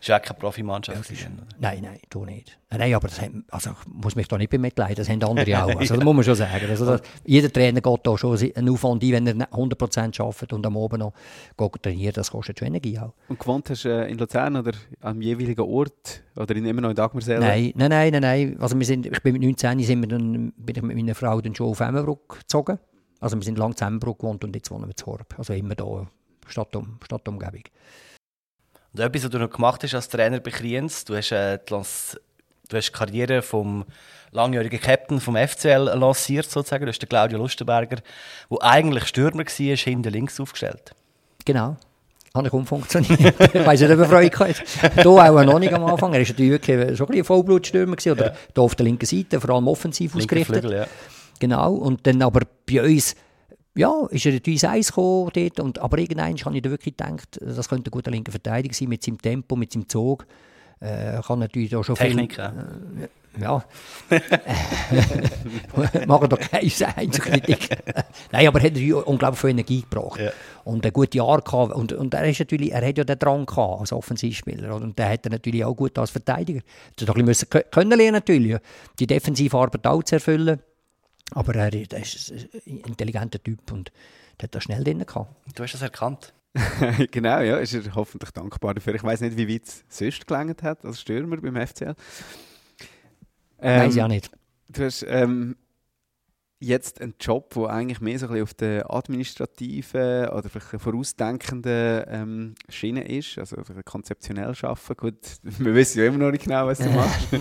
Das 0.00 0.08
war 0.08 0.18
auch 0.18 0.22
keine 0.22 0.38
Profimannschaft. 0.38 1.10
oder? 1.10 1.46
Nein, 1.58 1.80
nein, 1.82 1.98
du 2.10 2.24
nicht. 2.24 2.58
Nein, 2.70 2.94
aber 2.94 3.08
das 3.08 3.20
haben, 3.20 3.44
also, 3.50 3.70
ich 3.70 3.92
muss 3.92 4.14
mich 4.14 4.28
da 4.28 4.36
nicht 4.36 4.50
bemitleiden, 4.50 4.96
das 4.96 5.08
haben 5.08 5.22
andere 5.22 5.64
auch. 5.64 5.68
Also, 5.78 5.94
das 5.94 6.04
muss 6.04 6.14
man 6.14 6.24
schon 6.24 6.34
sagen. 6.34 6.66
Also, 6.68 6.84
das, 6.86 7.02
jeder 7.24 7.52
Trainer 7.52 7.80
geht 7.80 8.00
da 8.02 8.18
schon 8.18 8.38
einen 8.38 8.68
Aufwand 8.68 9.02
ein, 9.02 9.12
wenn 9.12 9.26
er 9.26 9.34
nicht 9.34 9.52
100% 9.52 10.20
arbeitet 10.20 10.52
und 10.52 10.66
am 10.66 10.76
Abend 10.76 11.00
noch 11.00 11.12
geht 11.56 11.82
trainieren, 11.82 12.12
das 12.14 12.30
kostet 12.30 12.58
schon 12.58 12.68
Energie 12.68 12.98
auch. 12.98 13.14
Und 13.28 13.38
gewohnt 13.38 13.70
hast 13.70 13.84
du 13.84 13.88
äh, 13.88 14.10
in 14.10 14.18
Luzern 14.18 14.56
oder 14.56 14.72
am 15.00 15.20
jeweiligen 15.22 15.62
Ort 15.62 16.22
oder 16.36 16.54
in, 16.54 16.66
immer 16.66 16.82
noch 16.82 16.90
in 16.90 16.96
Dagmarsellen? 16.96 17.40
Nein, 17.42 17.72
nein, 17.74 17.90
nein, 17.90 18.12
nein, 18.12 18.22
nein. 18.22 18.56
Also 18.60 18.78
wir 18.78 18.86
sind, 18.86 19.06
ich 19.06 19.22
bin 19.22 19.32
mit 19.32 19.42
19 19.42 19.80
sind 19.80 20.00
wir 20.00 20.08
dann, 20.08 20.52
bin 20.56 20.76
ich 20.76 20.82
mit 20.82 20.96
meiner 20.96 21.14
Frau 21.14 21.40
dann 21.40 21.54
schon 21.54 21.68
auf 21.68 21.80
Emmenbruck 21.80 22.40
gezogen. 22.40 22.78
Also 23.20 23.36
wir 23.36 23.42
sind 23.42 23.58
lange 23.58 23.74
zu 23.74 23.84
Emmenbruck 23.84 24.18
gewohnt 24.20 24.44
und 24.44 24.54
jetzt 24.54 24.70
wohnen 24.70 24.86
wir 24.86 24.96
zu 24.96 25.06
Horb. 25.06 25.34
Also 25.38 25.52
immer 25.52 25.74
da, 25.74 26.06
Stadtum, 26.46 26.98
Stadtumgebung. 27.04 27.62
Und 28.98 29.04
etwas, 29.04 29.24
was 29.24 29.30
du 29.30 29.38
noch 29.38 29.50
gemacht 29.50 29.82
hast 29.84 29.94
als 29.94 30.08
Trainer 30.08 30.40
bei 30.40 30.50
Kriens, 30.50 31.04
du 31.04 31.14
hast, 31.16 31.30
äh, 31.32 31.58
die 31.68 31.72
Lans- 31.72 32.18
du 32.68 32.76
hast 32.76 32.88
die 32.88 32.92
Karriere 32.92 33.42
vom 33.42 33.84
langjährigen 34.32 34.80
Captain 34.80 35.20
vom 35.20 35.36
FCL 35.36 35.92
lanciert, 35.94 36.50
sozusagen. 36.50 36.84
Du 36.84 36.90
hast 36.90 36.98
den 36.98 37.08
Claudio 37.08 37.38
Lustenberger, 37.38 37.96
der 38.50 38.58
eigentlich 38.62 39.04
Stürmer 39.06 39.44
war, 39.44 39.76
hinten 39.76 40.12
links 40.12 40.38
aufgestellt. 40.40 40.90
Genau. 41.44 41.76
Habe 42.34 42.48
ich 42.48 42.52
umfunktioniert. 42.52 43.20
ich 43.54 43.66
weiss 43.66 43.80
nicht, 43.80 43.90
ob 43.90 43.98
er 44.00 44.04
Freude 44.06 44.30
gehabt 44.30 44.82
hat. 44.82 44.94
Hier 44.94 45.06
auch 45.06 45.44
noch 45.44 45.58
nicht 45.58 45.72
am 45.72 45.84
Anfang. 45.86 46.12
Er 46.12 46.20
war 46.20 46.28
natürlich 46.28 46.50
wirklich 46.50 46.98
schon 46.98 47.10
ein 47.10 47.24
Vollblutstürmer. 47.24 47.96
gewesen, 47.96 48.12
Oder 48.12 48.26
Ja. 48.26 48.34
hier 48.54 48.62
auf 48.62 48.74
der 48.74 48.84
linken 48.84 49.06
Seite, 49.06 49.40
vor 49.40 49.50
allem 49.50 49.66
offensiv 49.68 50.14
Linker 50.14 50.36
ausgerichtet. 50.36 50.60
Flügel, 50.60 50.78
ja. 50.80 50.86
Genau. 51.38 51.72
Und 51.72 52.06
dann 52.06 52.20
aber 52.20 52.40
bei 52.70 52.82
uns, 52.82 53.14
ja, 53.78 54.06
ist 54.10 54.26
er 54.26 54.32
natürlich 54.32 54.68
Eis 54.68 54.88
gekommen 54.88 55.30
dort. 55.32 55.60
Und, 55.60 55.78
aber 55.78 55.98
irgendwann 55.98 56.34
habe 56.36 56.56
ich 56.56 56.62
da 56.62 56.70
wirklich 56.70 56.96
gedacht, 56.96 57.38
das 57.40 57.68
könnte 57.68 57.88
ein 57.88 57.92
guter 57.92 58.10
linker 58.10 58.32
Verteidiger 58.32 58.74
sein, 58.74 58.88
mit 58.88 59.02
seinem 59.02 59.22
Tempo, 59.22 59.56
mit 59.56 59.72
seinem 59.72 59.88
Zug. 59.88 60.26
Äh, 60.80 61.20
kann 61.26 61.38
natürlich 61.40 61.70
da 61.70 61.82
schon 61.82 61.96
Technik, 61.96 62.34
viel... 62.34 62.44
ja. 62.44 62.52
Ja. 63.40 63.64
Machen 66.06 66.28
doch 66.28 66.38
keine 66.38 66.70
Einzelkritik. 66.96 67.68
Nein, 68.32 68.48
aber 68.48 68.58
er 68.58 68.66
hat 68.66 68.72
natürlich 68.72 68.94
unglaublich 68.94 69.40
viel 69.40 69.50
Energie 69.50 69.82
gebracht. 69.82 70.20
Ja. 70.20 70.30
Und 70.64 70.84
ein 70.84 70.92
gutes 70.92 71.14
Jahr 71.14 71.40
gehabt. 71.40 71.72
Und, 71.72 71.92
und 71.92 72.14
er, 72.14 72.28
ist 72.28 72.40
natürlich, 72.40 72.72
er 72.72 72.86
hat 72.86 72.98
ja 72.98 73.04
den 73.04 73.18
Drang 73.18 73.46
gehabt 73.46 73.80
als 73.80 73.92
Offensivspieler. 73.92 74.74
Und 74.74 74.98
der 74.98 75.10
hat 75.10 75.26
er 75.26 75.30
natürlich 75.30 75.64
auch 75.64 75.74
gut 75.74 75.96
als 75.98 76.10
Verteidiger. 76.10 76.62
Er 77.00 77.06
hat 77.06 77.16
ein 77.16 77.24
bisschen 77.26 77.48
kö- 77.48 77.70
können 77.70 77.96
lernen 77.96 78.14
natürlich. 78.14 78.56
Die 78.98 79.06
Defensivarbeit 79.06 79.86
auch 79.86 80.02
zu 80.02 80.16
erfüllen. 80.16 80.60
Aber 81.32 81.54
er, 81.54 81.72
er 81.72 82.00
ist 82.00 82.32
ein 82.66 82.80
intelligenter 82.84 83.42
Typ 83.42 83.70
und 83.72 83.92
der 84.40 84.44
hat 84.44 84.54
das 84.54 84.64
schnell 84.64 84.84
drin 84.84 85.04
gehabt. 85.04 85.34
Du 85.54 85.62
hast 85.62 85.74
das 85.74 85.82
erkannt. 85.82 86.32
genau, 87.10 87.40
ja, 87.40 87.58
ist 87.58 87.74
er 87.74 87.94
hoffentlich 87.94 88.30
dankbar 88.30 88.74
dafür. 88.74 88.94
Ich 88.94 89.04
weiß 89.04 89.20
nicht, 89.20 89.36
wie 89.36 89.48
weit 89.48 89.66
es 89.66 89.84
sonst 89.88 90.26
gelangt 90.26 90.62
hat 90.62 90.84
als 90.84 91.00
Stürmer 91.00 91.36
beim 91.36 91.66
FCL. 91.66 91.94
Ähm, 93.60 93.80
Weiß 93.80 93.96
ich 93.96 94.02
auch 94.02 94.08
nicht. 94.08 94.30
Du 94.68 94.84
hast 94.84 95.04
ähm, 95.08 95.56
jetzt 96.60 97.00
einen 97.00 97.14
Job, 97.20 97.54
der 97.54 97.68
eigentlich 97.68 98.00
mehr 98.00 98.18
so 98.18 98.26
ein 98.26 98.32
bisschen 98.32 98.42
auf 98.42 98.54
der 98.54 98.92
administrativen 98.92 100.28
oder 100.28 100.48
vielleicht 100.48 100.82
vorausdenkenden 100.82 102.04
ähm, 102.08 102.54
Schiene 102.68 103.06
ist, 103.06 103.38
also 103.38 103.56
konzeptionell 103.84 104.54
arbeiten. 104.62 104.96
Gut, 104.96 105.18
wir 105.42 105.74
wissen 105.74 105.98
ja 106.00 106.06
immer 106.06 106.18
noch 106.18 106.30
nicht 106.30 106.44
genau, 106.44 106.66
was 106.66 106.78
du 106.78 106.90
machst. 106.90 107.32
wir 107.32 107.40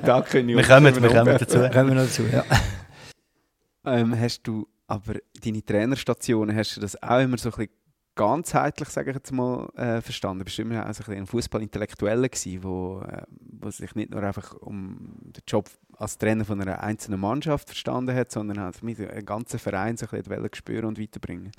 kommen, 0.00 1.02
wir 1.02 1.08
kommen 1.08 1.38
dazu. 1.38 1.58
kommen 1.58 1.88
wir 1.88 1.94
dazu 1.94 2.22
ja. 2.30 2.44
Ähm, 3.92 4.18
hast 4.18 4.42
du 4.42 4.66
aber 4.86 5.14
deine 5.44 5.64
Trainerstationen, 5.64 6.56
hast 6.56 6.76
du 6.76 6.80
das 6.80 7.00
auch 7.02 7.20
immer 7.20 7.38
so 7.38 7.50
ein 7.50 7.56
bisschen 7.56 7.72
ganzheitlich, 8.14 8.88
sage 8.88 9.10
ich 9.10 9.16
jetzt 9.16 9.32
mal, 9.32 9.68
äh, 9.76 10.00
verstanden? 10.00 10.44
Bist 10.44 10.58
du 10.58 10.62
immer 10.62 10.84
also 10.84 11.04
ein, 11.10 11.18
ein 11.18 11.26
Fußballintellektueller 11.26 12.28
gewesen, 12.28 12.64
wo, 12.64 13.00
äh, 13.00 13.22
wo 13.60 13.70
sich 13.70 13.94
nicht 13.94 14.10
nur 14.10 14.22
einfach 14.22 14.54
um 14.54 15.16
den 15.22 15.42
Job 15.46 15.70
als 15.96 16.18
Trainer 16.18 16.44
von 16.44 16.60
einer 16.60 16.82
einzelnen 16.82 17.20
Mannschaft 17.20 17.68
verstanden 17.68 18.14
hat, 18.16 18.32
sondern 18.32 18.60
hat 18.60 18.82
mit 18.82 18.98
einem 18.98 19.24
ganzen 19.24 19.58
Verein 19.58 19.96
sich 19.96 20.12
ein 20.12 20.22
bisschen 20.22 20.54
spüren 20.54 20.86
und 20.86 21.00
weiterbringen? 21.00 21.52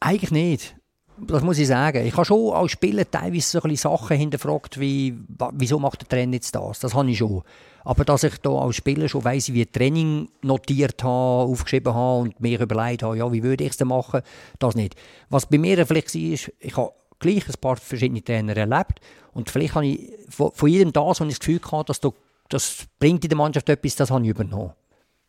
Eigentlich 0.00 0.30
nicht. 0.30 0.76
Das 1.18 1.42
muss 1.42 1.58
ich 1.58 1.68
sagen. 1.68 2.04
Ich 2.06 2.14
habe 2.14 2.24
schon 2.24 2.52
als 2.52 2.72
Spieler 2.72 3.08
teilweise 3.08 3.48
so 3.48 3.58
ein 3.58 3.70
bisschen 3.70 3.90
Sachen 3.90 4.16
hinterfragt, 4.16 4.80
wie 4.80 5.16
wieso 5.52 5.78
macht 5.78 6.02
der 6.02 6.08
Trainer 6.08 6.34
jetzt 6.34 6.54
das? 6.54 6.80
Das 6.80 6.94
habe 6.94 7.10
ich 7.10 7.18
schon. 7.18 7.42
Aber 7.84 8.04
dass 8.04 8.24
ich 8.24 8.38
da 8.38 8.50
als 8.50 8.76
Spieler 8.76 9.08
schon 9.08 9.24
weiss, 9.24 9.52
wie 9.52 9.62
ich 9.62 9.70
Training 9.70 10.28
notiert 10.42 11.04
habe, 11.04 11.50
aufgeschrieben 11.50 11.94
habe 11.94 12.22
und 12.22 12.40
mir 12.40 12.60
überlegt 12.60 13.02
habe, 13.02 13.18
ja, 13.18 13.30
wie 13.30 13.42
würde 13.42 13.64
ich 13.64 13.70
es 13.70 13.76
denn 13.76 13.88
machen, 13.88 14.22
das 14.58 14.74
nicht. 14.74 14.96
Was 15.28 15.46
bei 15.46 15.58
mir 15.58 15.86
vielleicht 15.86 16.14
war, 16.14 16.22
ist, 16.22 16.52
ich 16.60 16.76
habe 16.76 16.92
gleich 17.18 17.46
ein 17.46 17.60
paar 17.60 17.76
verschiedene 17.76 18.24
Trainer 18.24 18.56
erlebt 18.56 19.00
und 19.34 19.50
vielleicht 19.50 19.74
habe 19.74 19.86
ich 19.86 20.10
von, 20.30 20.50
von 20.52 20.68
jedem 20.68 20.92
das, 20.92 21.20
was 21.20 21.20
ich 21.20 21.38
das 21.38 21.40
Gefühl 21.40 21.60
hatte, 21.70 21.86
dass 21.88 22.00
du, 22.00 22.14
das 22.48 22.86
bringt 22.98 23.24
in 23.24 23.28
der 23.28 23.38
Mannschaft 23.38 23.68
etwas, 23.68 23.96
das 23.96 24.10
habe 24.10 24.24
ich 24.24 24.30
übernommen. 24.30 24.72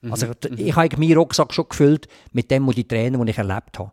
Mhm. 0.02 0.12
Also 0.12 0.28
ich 0.58 0.76
habe 0.76 0.98
meinen 0.98 1.18
Rucksack 1.18 1.54
schon 1.54 1.68
gefüllt 1.68 2.08
mit 2.32 2.50
dem, 2.50 2.66
was 2.68 2.76
die 2.76 2.88
Trainer, 2.88 3.24
die 3.24 3.32
ich 3.32 3.38
erlebt 3.38 3.80
habe. 3.80 3.92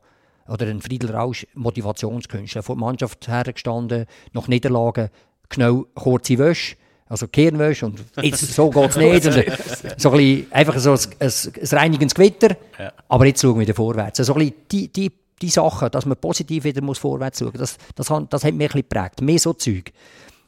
Oder 0.49 0.67
ein 0.67 0.81
Friedel 0.81 1.11
Rausch, 1.11 1.47
Motivationskünstler, 1.55 2.63
vor 2.63 2.77
der 2.77 2.81
Mannschaft 2.81 3.29
hergestanden, 3.29 4.07
nach 4.33 4.49
Niederlagen, 4.49 5.09
genau 5.49 5.87
kurze 5.95 6.39
Wäsche, 6.39 6.77
also 7.09 7.29
Kirnwäsche 7.29 7.87
und 7.87 8.03
jetzt, 8.23 8.55
so 8.55 8.71
geht 8.71 8.91
es 8.91 8.97
nicht. 8.97 9.27
Und 9.27 10.01
so 10.01 10.11
ein 10.11 10.17
bisschen, 10.17 10.53
einfach 10.53 10.79
so 10.79 10.93
ein, 10.93 10.99
ein, 11.19 11.31
ein 11.31 11.79
reinigendes 11.79 12.15
Gewitter, 12.15 12.57
ja. 12.79 12.93
aber 13.09 13.27
jetzt 13.27 13.43
schauen 13.43 13.57
wir 13.57 13.61
wieder 13.61 13.75
vorwärts. 13.75 14.19
So 14.19 14.33
ein 14.33 14.39
bisschen 14.39 14.55
die, 14.71 14.89
die, 14.93 15.13
die 15.43 15.51
Sachen, 15.51 15.91
dass 15.91 16.07
man 16.07 16.17
positiv 16.17 16.65
wieder 16.65 16.83
muss 16.83 16.99
vorwärts 16.99 17.41
schauen 17.41 17.53
muss, 17.53 17.77
das, 17.77 17.79
das, 17.95 18.11
hat, 18.11 18.33
das 18.33 18.45
hat 18.45 18.55
mich 18.55 18.63
ein 18.65 18.81
bisschen 18.81 18.89
geprägt. 18.89 19.21
Mehr 19.21 19.39
so 19.39 19.53
Zeug. 19.53 19.93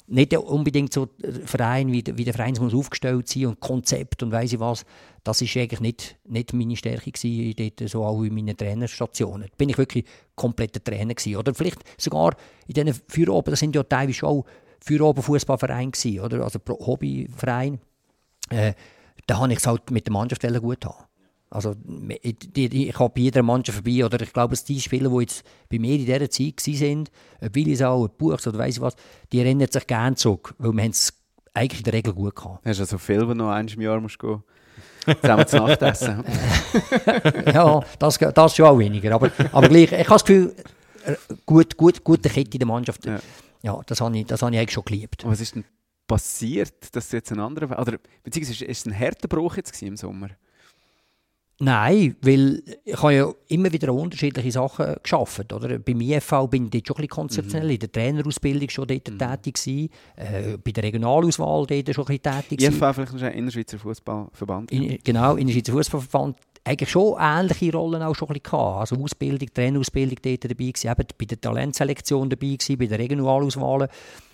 Nicht 0.06 0.36
unbedingt 0.36 0.92
so 0.92 1.08
Verein, 1.46 1.90
wie, 1.90 2.04
wie 2.14 2.24
der 2.24 2.34
Verein 2.34 2.54
muss 2.60 2.74
aufgestellt 2.74 3.26
sein 3.26 3.46
und 3.46 3.60
Konzept 3.60 4.22
und 4.22 4.32
weiss 4.32 4.52
ich 4.52 4.60
was. 4.60 4.84
Das 5.22 5.40
war 5.40 5.62
eigentlich 5.62 5.80
nicht, 5.80 6.16
nicht 6.24 6.52
meine 6.52 6.76
Stärke 6.76 7.10
dort, 7.10 7.88
so 7.88 8.04
auch 8.04 8.22
in 8.22 8.34
meinen 8.34 8.56
Trainerstationen. 8.56 9.48
Bin 9.56 9.70
ich 9.70 9.78
wirklich 9.78 10.04
kompletter 10.34 10.84
Trainer 10.84 11.14
gewesen. 11.14 11.36
Oder 11.36 11.54
vielleicht 11.54 11.82
sogar 11.98 12.36
in 12.66 12.74
diesen 12.74 13.00
Führoben, 13.08 13.50
das 13.50 13.60
sind 13.60 13.74
ja 13.74 13.82
teilweise 13.82 14.26
auch 14.26 14.44
für 14.80 15.02
oben 15.02 15.22
Fußballverein 15.22 15.92
gsi, 15.92 16.20
oder? 16.20 16.44
Also 16.44 16.60
Hobbyverein. 16.68 17.80
Äh, 18.50 18.74
da 19.26 19.38
habe 19.38 19.52
ich 19.52 19.58
es 19.58 19.66
halt 19.66 19.90
mit 19.90 20.06
der 20.06 20.12
Mannschaft 20.12 20.42
gut 20.60 20.84
haben. 20.84 21.03
Also 21.54 21.74
ich, 22.22 22.98
habe 22.98 23.12
bei 23.14 23.20
jeder 23.20 23.42
Mannschaft 23.42 23.78
vorbei, 23.78 24.04
oder 24.04 24.20
ich 24.20 24.32
glaube, 24.32 24.56
die 24.56 24.80
Spieler, 24.80 25.10
die 25.10 25.20
jetzt 25.20 25.44
bei 25.70 25.78
mir 25.78 25.94
in 25.94 26.04
dieser 26.04 26.28
Zeit 26.28 26.66
waren, 26.66 27.08
ob 27.40 27.54
Willisau, 27.54 28.08
Buchs 28.08 28.46
oder 28.46 28.58
weiss 28.58 28.76
ich 28.76 28.82
was, 28.82 28.96
die 29.32 29.38
erinnern 29.38 29.70
sich 29.70 29.86
gerne 29.86 30.16
zurück, 30.16 30.54
weil 30.58 30.72
wir 30.72 30.90
es 30.90 31.12
eigentlich 31.54 31.80
in 31.80 31.84
der 31.84 31.92
Regel 31.92 32.12
gut 32.12 32.34
gehabt. 32.34 32.66
Hast 32.66 32.78
du 32.78 32.82
also 32.82 32.98
viel, 32.98 33.20
wenn 33.20 33.38
du 33.38 33.44
noch 33.44 33.50
einmal 33.50 33.72
im 33.72 33.80
Jahr 33.80 34.00
musst 34.00 34.18
gehen 34.18 34.42
Zusammen 35.20 35.46
zu 35.46 35.56
Nacht 35.58 35.82
essen. 35.82 36.24
ja, 37.46 37.80
das, 37.98 38.18
das 38.18 38.56
schon 38.56 38.66
auch 38.66 38.78
weniger. 38.78 39.14
Aber, 39.14 39.30
aber 39.52 39.68
gleich, 39.68 39.92
ich 39.92 39.98
habe 39.98 40.08
das 40.08 40.24
Gefühl, 40.24 40.54
äh, 41.04 41.14
gut, 41.44 41.76
gut, 41.76 42.02
gute 42.02 42.30
Kette 42.30 42.52
in 42.54 42.58
der 42.58 42.66
Mannschaft. 42.66 43.04
Ja 43.04 43.20
ja, 43.64 43.80
das 43.86 44.00
habe 44.02 44.16
ich, 44.16 44.26
das 44.26 44.42
habe 44.42 44.52
ich 44.52 44.58
eigentlich 44.58 44.74
schon 44.74 44.84
geliebt. 44.84 45.24
Und 45.24 45.30
was 45.30 45.40
ist 45.40 45.54
denn 45.54 45.64
passiert, 46.06 46.94
dass 46.94 47.08
du 47.08 47.16
jetzt 47.16 47.32
ein 47.32 47.40
anderer, 47.40 47.78
oder 47.80 47.98
beziehungsweise 48.22 48.66
ist 48.66 48.80
es 48.80 48.86
ein 48.86 48.98
harter 48.98 49.26
Bruch 49.26 49.56
jetzt 49.56 49.82
im 49.82 49.96
Sommer? 49.96 50.28
Nein, 51.60 52.16
weil 52.20 52.62
ich 52.84 53.00
habe 53.00 53.14
ja 53.14 53.32
immer 53.48 53.72
wieder 53.72 53.92
unterschiedliche 53.92 54.50
Sachen 54.50 54.96
geschafft. 55.02 55.52
Oder? 55.52 55.78
Beim 55.78 56.00
IFV 56.00 56.48
bin 56.50 56.64
ich 56.64 56.70
dort 56.70 56.88
schon 56.88 56.96
ein 56.96 57.02
bisschen 57.02 57.08
konzeptionell, 57.08 57.66
mhm. 57.66 57.74
in 57.74 57.78
der 57.78 57.92
Trainerausbildung 57.92 58.68
schon 58.70 58.88
dort 58.88 59.08
mhm. 59.08 59.18
tätig 59.18 59.54
gewesen, 59.54 59.90
äh, 60.16 60.56
bei 60.56 60.72
der 60.72 60.82
Regionalauswahl 60.82 61.66
dort 61.66 61.94
schon 61.94 62.06
ein 62.08 62.18
bisschen 62.18 62.22
tätig 62.48 62.62
IFV 62.62 62.92
vielleicht 62.92 63.12
noch 63.12 63.22
ein 63.22 63.32
Innerschweizer 63.34 63.78
Fußballverband. 63.78 64.72
In, 64.72 64.98
genau, 65.04 65.36
Innerschweizer 65.36 65.72
Fußballverband 65.72 66.36
eigentlich 66.64 66.90
schon 66.90 67.16
ähnliche 67.20 67.72
Rollen 67.72 68.02
auch 68.02 68.14
schon 68.14 68.28
ein 68.28 68.34
bisschen 68.34 68.50
gehabt. 68.50 68.80
Also 68.80 68.96
Ausbildung, 68.96 69.48
Trainerausbildung 69.52 70.16
dort 70.22 70.44
dabei 70.44 70.54
gewesen, 70.54 70.90
eben 70.90 71.06
bei 71.18 71.24
der 71.26 71.40
Talentselektion 71.40 72.30
dabei 72.30 72.46
gewesen, 72.46 72.78
bei 72.78 72.86
der 72.86 72.98
Regionalauswahl 72.98 73.88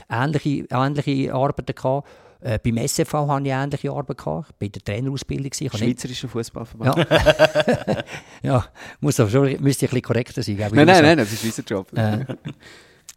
ähnliche, 0.09 0.67
ähnliche 0.71 1.35
Arbeiten 1.35 1.75
gehabt. 1.75 2.09
Äh, 2.41 2.59
beim 2.63 2.79
SFV 2.79 3.13
hatte 3.13 3.47
ich 3.47 3.53
ähnliche 3.53 3.91
Arbeit 3.91 4.19
gehabt, 4.19 4.59
bei 4.59 4.69
der 4.69 4.83
Trainerausbildung. 4.83 5.53
Schweizerischer 5.53 6.29
Fußballverband. 6.29 7.09
Ja, 7.11 8.05
ja 8.43 8.65
muss 9.01 9.21
aber 9.21 9.31
schon, 9.31 9.45
müsste 9.61 9.87
ein 9.87 9.91
bisschen 9.91 10.03
korrekter 10.03 10.43
sein. 10.43 10.57
Nein, 10.57 10.87
nein, 10.87 11.03
nein, 11.03 11.19
das 11.19 11.33
ist 11.33 11.45
unser 11.45 11.63
Job. 11.63 11.93
Äh, 11.97 12.25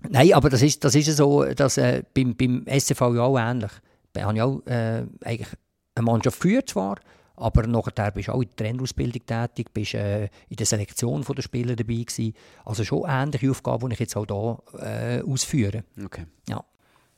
nein, 0.10 0.34
aber 0.34 0.50
das 0.50 0.62
ist, 0.62 0.84
das 0.84 0.96
ist 0.96 1.16
so, 1.16 1.46
dass 1.46 1.78
äh, 1.78 2.04
beim, 2.14 2.36
beim 2.36 2.66
SFV 2.66 3.02
ja 3.16 3.22
auch 3.22 3.40
ähnlich. 3.40 3.72
Da 4.12 4.24
habe 4.24 4.36
ich 4.36 4.42
auch 4.42 4.62
äh, 4.66 5.06
eigentlich 5.24 5.48
eine 5.96 6.06
Mannschaft 6.06 6.42
geführt 6.42 6.70
zwar, 6.70 6.98
aber 7.36 7.66
nachher 7.66 8.12
bist 8.12 8.28
du 8.28 8.34
auch 8.34 8.42
in 8.42 8.50
der 8.50 8.58
Trainerausbildung 8.58 9.26
tätig, 9.26 9.74
bist 9.74 9.94
äh, 9.94 10.26
in 10.50 10.58
der 10.58 10.66
Selektion 10.66 11.24
der 11.24 11.42
Spieler 11.42 11.76
dabei 11.76 11.94
gewesen. 11.94 12.34
Also 12.66 12.84
schon 12.84 13.06
ähnliche 13.08 13.50
Aufgaben, 13.50 13.90
die 13.90 13.94
ich 13.94 14.00
jetzt 14.02 14.18
auch 14.18 14.26
hier 14.28 14.86
äh, 14.86 15.22
ausführe. 15.24 15.84
Okay. 16.04 16.26
Ja. 16.50 16.64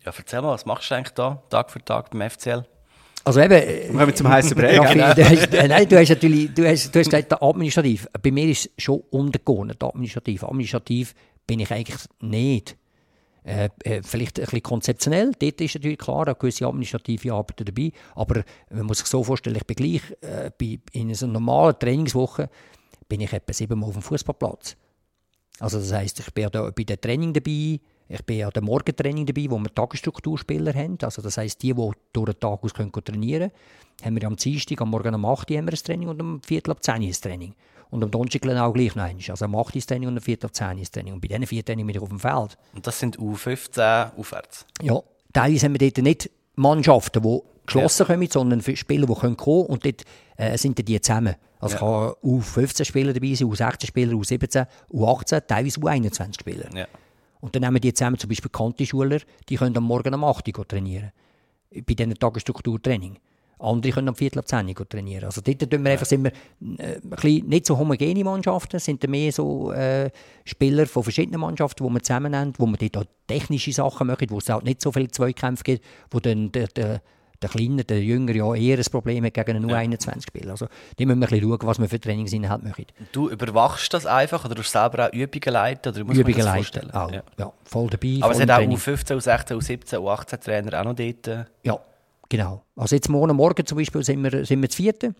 Ja, 0.06 0.14
erzähl 0.16 0.42
mal, 0.42 0.52
was 0.52 0.66
machst 0.66 0.92
du 0.92 0.96
eigentlich 0.96 1.14
da, 1.14 1.44
Tag 1.50 1.72
für 1.72 1.84
Tag 1.84 2.12
beim 2.12 2.30
FCL? 2.30 2.66
Also 3.24 3.42
eben... 3.42 3.54
Äh, 3.54 3.88
Kommen 3.88 4.08
wir 4.08 4.16
zum 4.16 4.30
heißen 4.30 4.56
Brei, 4.56 4.76
ja, 4.96 5.14
du, 5.14 5.30
hast, 5.30 5.54
äh, 5.54 5.68
Nein, 5.68 5.90
du 5.90 6.00
hast 6.00 6.10
natürlich, 6.10 6.54
du 6.54 6.68
hast, 6.68 6.94
du 6.94 7.00
hast 7.00 7.10
gesagt, 7.10 7.42
administrativ. 7.42 8.08
Bei 8.22 8.32
mir 8.32 8.48
ist 8.48 8.70
es 8.78 8.84
schon 8.84 9.02
untergeordnet, 9.10 9.84
administrativ. 9.84 10.44
Administrativ 10.44 11.16
bin 11.48 11.60
ich 11.60 11.72
eigentlich 11.72 11.98
nicht. 12.22 12.78
Äh, 13.44 13.70
äh, 13.84 14.02
vielleicht 14.04 14.40
ein 14.40 14.46
bisschen 14.46 14.64
konzeptionell. 14.64 15.32
Dort 15.38 15.62
ist 15.62 15.76
natürlich 15.76 15.98
klar 15.98 16.26
eine 16.26 16.36
gewisse 16.36 16.68
administrative 16.68 17.34
Arbeit 17.34 17.68
dabei. 17.68 17.92
Aber 18.16 18.44
man 18.72 18.86
muss 18.86 19.00
sich 19.00 19.08
so 19.08 19.24
vorstellen, 19.24 19.56
ich 19.56 19.66
bin 19.66 19.76
gleich 19.76 20.02
äh, 20.22 20.52
bei, 20.60 20.80
in 20.92 21.10
einer 21.10 21.28
normalen 21.28 21.78
Trainingswoche 21.78 22.50
bin 23.08 23.22
ich 23.22 23.34
etwa 23.34 23.54
siebenmal 23.54 23.90
auf 23.90 23.96
dem 23.96 24.02
Fußballplatz. 24.02 24.76
Also 25.60 25.80
das 25.80 25.94
heisst, 25.94 26.20
ich 26.20 26.34
bin 26.34 26.50
da 26.52 26.70
bei 26.70 26.84
dem 26.84 27.00
Training 27.00 27.34
dabei, 27.34 27.80
ich 28.08 28.24
bin 28.24 28.44
an 28.44 28.52
dem 28.52 28.66
Morgentraining 28.66 29.26
dabei, 29.26 29.48
wo 29.50 29.58
wir 29.58 29.74
Tagesstrukturspieler 29.74 30.74
haben. 30.74 30.98
Also 31.02 31.22
das 31.22 31.38
heisst, 31.38 31.64
die, 31.64 31.74
die 31.74 31.92
durch 32.14 32.32
den 32.32 32.40
Tag 32.40 32.64
aus 32.64 32.74
können 32.74 32.92
trainieren 32.92 33.50
können, 33.50 34.06
haben 34.06 34.22
wir 34.22 34.28
am 34.28 34.36
Dienstag, 34.36 34.82
am 34.82 34.92
Morgen 34.92 35.16
um 35.16 35.26
8 35.26 35.50
Uhr 35.52 35.58
ein 35.58 35.68
Training 35.68 36.10
und 36.10 36.20
am 36.20 36.42
Viertel 36.42 36.72
ab 36.72 36.84
10 36.84 37.02
Uhr 37.02 37.08
ein 37.08 37.12
Training. 37.14 37.56
Und 37.90 38.04
am 38.04 38.12
Donnerstag 38.12 38.46
auch 38.46 38.74
gleich 38.74 38.96
noch 38.96 39.04
eins. 39.04 39.30
Also 39.30 39.46
am 39.46 39.56
8 39.56 39.88
Training 39.88 40.10
und 40.10 40.18
am 40.18 40.24
4. 40.24 40.38
auf 40.44 40.52
10 40.52 40.84
Training. 40.92 41.14
Und 41.14 41.22
bei 41.22 41.28
diesen 41.28 41.48
vier 41.48 41.64
Training 41.64 41.88
bin 41.88 41.96
ich 41.96 42.02
auf 42.02 42.10
dem 42.10 42.20
Feld. 42.20 42.58
Und 42.74 42.86
das 42.86 43.00
sind 43.00 43.18
U15 43.18 44.18
aufwärts? 44.18 44.66
Ja. 44.82 45.00
Teilweise 45.34 45.66
haben 45.66 45.80
wir 45.80 45.90
dort 45.90 46.04
nicht 46.04 46.30
Mannschaften, 46.56 47.22
die 47.22 47.40
geschlossen 47.66 48.06
ja. 48.08 48.14
kommen, 48.14 48.30
sondern 48.30 48.62
Spieler, 48.62 49.08
die 49.08 49.14
kommen 49.14 49.38
können 49.38 49.66
und 49.66 49.86
dort 49.86 50.04
äh, 50.38 50.58
sind 50.58 50.78
die 50.88 51.02
zusammen. 51.02 51.36
Also 51.60 51.76
ja. 51.76 51.80
kann 51.80 52.30
U15 52.30 52.86
Spieler 52.86 53.14
dabei 53.14 53.34
sein, 53.34 53.48
U16 53.48 53.88
Spieler, 53.88 54.14
U17, 54.14 54.68
U18, 54.92 55.48
teilweise 55.48 55.80
U21 55.80 56.40
Spieler. 56.40 56.70
Ja. 56.76 56.88
Und 57.46 57.56
dann 57.56 57.62
nehmen 57.62 57.80
die 57.80 57.94
zusammen 57.94 58.18
zum 58.18 58.28
Beispiel 58.28 58.50
bekannte 58.50 58.88
Schüler, 58.88 59.20
die 59.48 59.58
können 59.58 59.78
am 59.78 59.84
Morgen 59.84 60.16
am 60.16 60.24
8 60.24 60.58
Uhr 60.58 60.68
trainieren. 60.68 61.12
Bei 61.70 61.94
diesen 61.94 62.16
Tagesstrukturtraining. 62.16 63.20
Andere 63.60 63.92
können 63.92 64.10
am 64.10 64.16
Viertel 64.16 64.40
ab 64.40 64.48
10 64.48 64.68
Uhr 64.68 64.90
trainieren. 64.90 65.26
Also 65.26 65.42
dort 65.42 65.72
wir 65.72 65.92
einfach, 65.92 66.08
sind 66.08 66.24
wir 66.24 66.32
äh, 66.80 67.00
ein 67.04 67.48
nicht 67.48 67.68
so 67.68 67.78
homogene 67.78 68.24
Mannschaften, 68.24 68.80
sind 68.80 69.08
mehr 69.08 69.32
so 69.32 69.72
äh, 69.74 70.10
Spieler 70.44 70.88
von 70.88 71.04
verschiedenen 71.04 71.40
Mannschaften, 71.40 71.86
die 71.86 71.94
wir 71.94 72.02
zusammen 72.02 72.36
haben, 72.36 72.54
wo 72.58 72.66
wir 72.66 72.78
dort 72.78 72.98
auch 72.98 73.12
technische 73.28 73.74
Sachen 73.74 74.08
machen, 74.08 74.26
wo 74.32 74.40
es 74.40 74.50
auch 74.50 74.64
nicht 74.64 74.82
so 74.82 74.92
viele 74.92 75.12
Zweikämpfe 75.12 75.64
gibt, 75.64 75.86
wo 76.10 76.20
dann 76.20 76.52
der, 76.52 76.66
der, 76.70 77.02
der 77.42 77.50
Kleine, 77.50 77.84
der 77.84 78.02
Jüngere 78.02 78.36
ja 78.36 78.56
eher 78.56 78.78
ein 78.78 78.84
Problem 78.86 79.26
hat 79.26 79.34
gegen 79.34 79.58
einen 79.58 79.70
U21-Spieler. 79.70 80.52
Also 80.52 80.68
da 80.68 81.06
müssen 81.06 81.20
wir 81.20 81.28
ein 81.28 81.30
bisschen 81.32 81.42
schauen, 81.42 81.60
was 81.68 81.80
wir 81.80 81.90
für 81.90 82.00
Trainingsinhalt 82.00 82.64
machen. 82.64 82.86
Du 83.12 83.30
überwachst 83.30 83.94
das 83.94 84.06
einfach 84.06 84.46
oder 84.46 84.56
du 84.56 84.64
selber 84.64 85.08
auch 85.08 85.14
Übungen 85.14 85.54
leiten? 85.54 85.94
Oder 85.94 86.04
muss 86.04 86.18
Übungen 86.18 86.42
leiten, 86.42 86.92
auch. 86.92 87.12
Ja. 87.12 87.24
ja. 87.38 87.54
voll 87.64 87.90
dabei. 87.90 88.20
Aber 88.22 88.34
es 88.34 88.40
hat 88.40 88.50
auch 88.52 88.60
U15, 88.60 89.16
U16, 89.16 89.54
U17, 89.56 89.98
U18 89.98 90.40
Trainer 90.40 90.80
auch 90.80 90.86
noch 90.86 90.96
dort? 90.96 91.28
Äh, 91.28 91.46
ja. 91.64 91.80
Genau. 92.30 92.64
Also 92.76 92.96
jetzt 92.96 93.10
morgen 93.10 93.36
Morgen 93.36 93.66
zum 93.66 93.78
Beispiel 93.78 94.04
sind 94.04 94.24
wir, 94.24 94.46
sind 94.46 94.62
wir 94.62 94.70
zu 94.70 94.78
vierten 94.78 95.16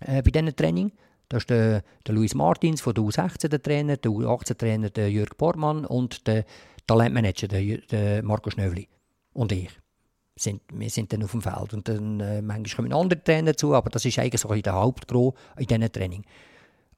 äh, 0.00 0.22
bei 0.22 0.30
diesem 0.30 0.54
Training. 0.56 0.92
Das 1.28 1.42
ist 1.42 1.50
der, 1.50 1.82
der 2.06 2.14
Luis 2.14 2.34
Martins 2.34 2.80
von 2.80 2.94
der 2.94 3.04
U16, 3.04 3.48
der 3.48 3.62
Trainer, 3.62 3.96
der 3.96 4.10
U18-Trainer, 4.10 4.90
der 4.90 5.10
Jörg 5.10 5.36
Bormann 5.36 5.84
und 5.84 6.26
der 6.26 6.44
Talentmanager, 6.86 7.48
der, 7.48 7.78
der 7.78 8.22
Marco 8.22 8.50
Schnöbli 8.50 8.88
und 9.32 9.52
ich. 9.52 9.70
Sind, 10.36 10.62
wir 10.72 10.90
sind 10.90 11.12
dann 11.12 11.22
auf 11.22 11.30
dem 11.30 11.42
Feld. 11.42 11.74
Und 11.74 11.88
dann 11.88 12.18
äh, 12.20 12.42
manchmal 12.42 12.88
kommen 12.88 13.00
andere 13.00 13.22
Trainer 13.22 13.52
dazu, 13.52 13.74
aber 13.74 13.90
das 13.90 14.04
ist 14.04 14.18
eigentlich 14.18 14.40
so 14.40 14.48
bisschen 14.48 14.64
der 14.64 14.74
Hauptgros 14.74 15.34
in 15.56 15.66
diesem 15.66 15.92
Training. 15.92 16.24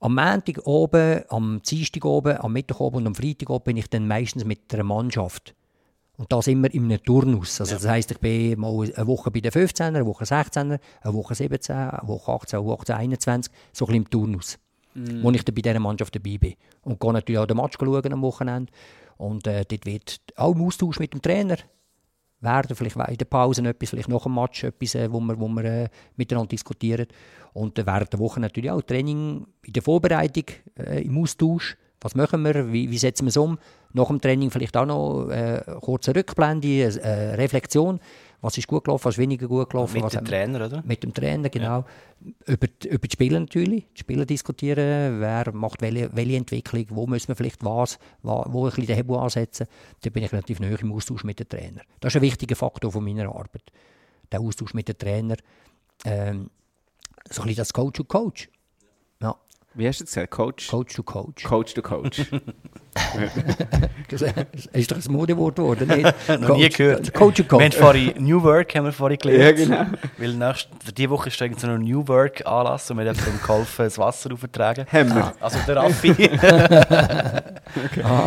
Am 0.01 0.15
Montag 0.15 0.67
oben, 0.67 1.23
am 1.29 1.61
Dienstag 1.63 2.05
oben, 2.05 2.39
am 2.39 2.53
Mittwoch 2.53 2.81
oben 2.81 2.97
und 2.99 3.07
am 3.09 3.15
Freitag 3.15 3.51
oben 3.51 3.65
bin 3.65 3.77
ich 3.77 3.89
dann 3.89 4.07
meistens 4.07 4.45
mit 4.45 4.73
einer 4.73 4.85
Mannschaft. 4.85 5.55
Und 6.17 6.33
das 6.33 6.47
immer 6.47 6.73
in 6.73 6.85
einem 6.85 7.03
Turnus. 7.03 7.61
Also 7.61 7.75
das 7.75 7.87
heisst, 7.87 8.11
ich 8.11 8.19
bin 8.19 8.59
mal 8.59 8.73
eine 8.73 9.07
Woche 9.07 9.31
bei 9.31 9.41
den 9.41 9.53
15er, 9.53 9.89
eine 9.89 10.07
Woche 10.07 10.25
16er, 10.25 10.79
eine 11.03 11.15
Woche 11.15 11.35
17, 11.35 11.77
eine 11.77 12.09
Woche 12.09 12.33
18, 12.33 12.59
eine 12.59 12.69
Woche 12.69 12.97
21, 12.97 13.53
so 13.73 13.85
ein 13.85 13.87
bisschen 13.87 14.03
im 14.03 14.11
Turnus. 14.11 14.59
Wo 14.95 15.31
ich 15.31 15.45
dann 15.45 15.55
bei 15.55 15.61
dieser 15.61 15.79
Mannschaft 15.79 16.15
dabei 16.15 16.39
bin. 16.39 16.55
Und 16.83 17.01
gehe 17.01 17.13
natürlich 17.13 17.39
auch 17.39 17.47
den 17.47 17.59
Match 17.59 17.77
schauen 17.79 18.13
am 18.13 18.23
Wochenende. 18.23 18.73
Und 19.19 19.47
äh, 19.47 19.65
dort 19.67 19.85
wird 19.85 20.21
auch 20.37 20.55
im 20.55 20.63
Austausch 20.63 20.99
mit 20.99 21.13
dem 21.13 21.21
Trainer 21.21 21.59
werden, 22.47 22.75
vielleicht 22.75 22.97
in 22.97 23.17
der 23.17 23.25
Pause 23.27 23.63
etwas, 23.69 23.91
vielleicht 23.91 24.09
nach 24.09 24.23
dem 24.23 24.35
Match 24.35 24.65
etwas, 24.65 24.95
äh, 24.95 25.13
wo 25.13 25.21
wir, 25.21 25.39
wo 25.39 25.49
wir 25.49 25.65
äh, 25.65 25.89
miteinander 26.17 26.49
diskutieren. 26.49 27.07
Und 27.53 27.79
äh, 27.79 27.87
während 27.87 28.13
der 28.13 28.21
Woche 28.21 28.41
natürlich 28.41 28.71
auch 28.71 28.83
Training 28.83 29.47
in 29.65 29.73
der 29.73 29.83
Vorbereitung, 29.83 30.45
äh, 30.79 31.03
im 31.03 31.19
Austausch. 31.19 31.77
Was 32.07 32.15
machen 32.15 32.45
wir? 32.45 32.73
Wie, 32.73 32.89
wie 32.89 32.99
setzen 32.99 33.25
wir 33.25 33.31
es 33.31 33.37
um? 33.37 33.59
Nach 33.93 34.07
dem 34.07 34.21
Training 34.21 34.53
vielleicht 34.53 34.77
auch 34.77 34.87
noch 34.87 35.29
äh, 35.29 35.61
kurze 35.81 36.15
Rückblende, 36.15 36.69
äh, 36.85 37.35
Reflexion. 37.35 37.99
Was 38.41 38.57
ist 38.59 38.69
gut 38.69 38.85
gelaufen, 38.85 39.07
was 39.07 39.15
ist 39.15 39.19
weniger 39.19 39.49
gut 39.49 39.71
gelaufen? 39.71 39.95
Mit 40.01 40.13
dem 40.13 40.25
Trainer, 40.25 40.67
oder? 40.67 40.83
mit 40.87 41.03
dem 41.03 41.13
Trainer, 41.13 41.49
genau. 41.49 41.85
Über, 42.47 42.69
die- 42.69 42.89
über 42.91 43.09
die 43.09 43.13
Spieler 43.13 43.41
natürlich. 43.41 43.87
Die 43.97 44.01
Spieler 44.01 44.25
diskutieren, 44.25 45.21
wer 45.21 45.53
macht 45.53 45.83
welche, 45.83 46.15
welche 46.15 46.37
Entwicklung, 46.37 46.87
wo 46.91 47.09
müssen 47.09 47.27
wir 47.27 47.35
vielleicht 47.35 47.65
was, 47.65 47.99
wo, 48.23 48.45
wo 48.47 48.67
ein 48.67 48.71
bisschen 48.71 48.87
den 48.87 48.95
Hebel 48.97 49.17
ansetzen. 49.17 49.67
Da 50.03 50.11
bin 50.11 50.23
ich 50.23 50.33
relativ 50.33 50.61
nahe 50.61 50.77
im 50.81 50.93
Austausch 50.93 51.25
mit 51.25 51.41
dem 51.41 51.49
Trainer. 51.49 51.81
Das 51.99 52.13
ist 52.13 52.17
ein 52.17 52.23
wichtiger 52.23 52.55
Faktor 52.55 52.93
von 52.93 53.03
meiner 53.03 53.27
Arbeit. 53.29 53.65
Der 54.31 54.41
Austausch 54.41 54.75
mit 54.75 54.87
dem 54.89 54.97
Trainer. 54.97 55.37
Ähm, 56.05 56.51
so 57.31 57.43
ein 57.43 57.47
bisschen 57.49 57.57
das 57.57 57.73
Coach 57.73 57.97
to 57.97 58.05
Coach. 58.05 58.45
Ja, 58.45 58.51
Wie 59.77 59.87
hast 59.87 60.01
du 60.01 60.05
das 60.05 60.15
gesagt? 60.15 60.31
Coach? 60.31 60.69
Coach 60.69 60.95
to 60.95 61.03
Coach. 61.03 61.45
Coach 61.45 61.75
to 61.75 61.83
Coach. 61.83 62.23
Das 64.09 64.23
ist 64.73 64.91
doch 64.91 64.97
ein 64.97 65.13
Modewort 65.13 65.57
geworden, 65.57 65.89
nicht? 65.97 66.41
Noch 66.41 66.57
nie 66.57 66.69
gehört. 66.69 67.13
Coach 67.13 67.37
to 67.37 67.45
Wir 67.45 67.65
haben 67.65 67.71
Coach. 67.71 67.77
vorhin 67.77 68.13
New 68.19 68.43
Work 68.43 68.75
haben 68.75 68.85
wir 68.85 68.93
vorhin 68.93 69.19
gelernt. 69.19 69.59
Ja, 69.59 69.85
genau. 69.85 69.99
Weil 70.17 70.35
nächst, 70.35 70.69
für 70.85 70.93
diese 70.93 71.11
Woche 71.11 71.29
ist 71.29 71.43
eigentlich 71.43 71.61
so 71.61 71.67
ein 71.67 71.81
New 71.81 72.07
Work 72.07 72.47
Anlass 72.47 72.91
und 72.91 72.99
wir 72.99 73.09
haben 73.09 73.19
ihm 73.19 73.41
geholfen, 73.41 73.85
das 73.85 73.99
Wasser 73.99 74.33
aufzutragen. 74.33 74.87
Haben 74.91 75.15
wir. 75.15 75.35
Also 75.41 75.59
der 75.67 75.77
Raffi. 75.77 76.31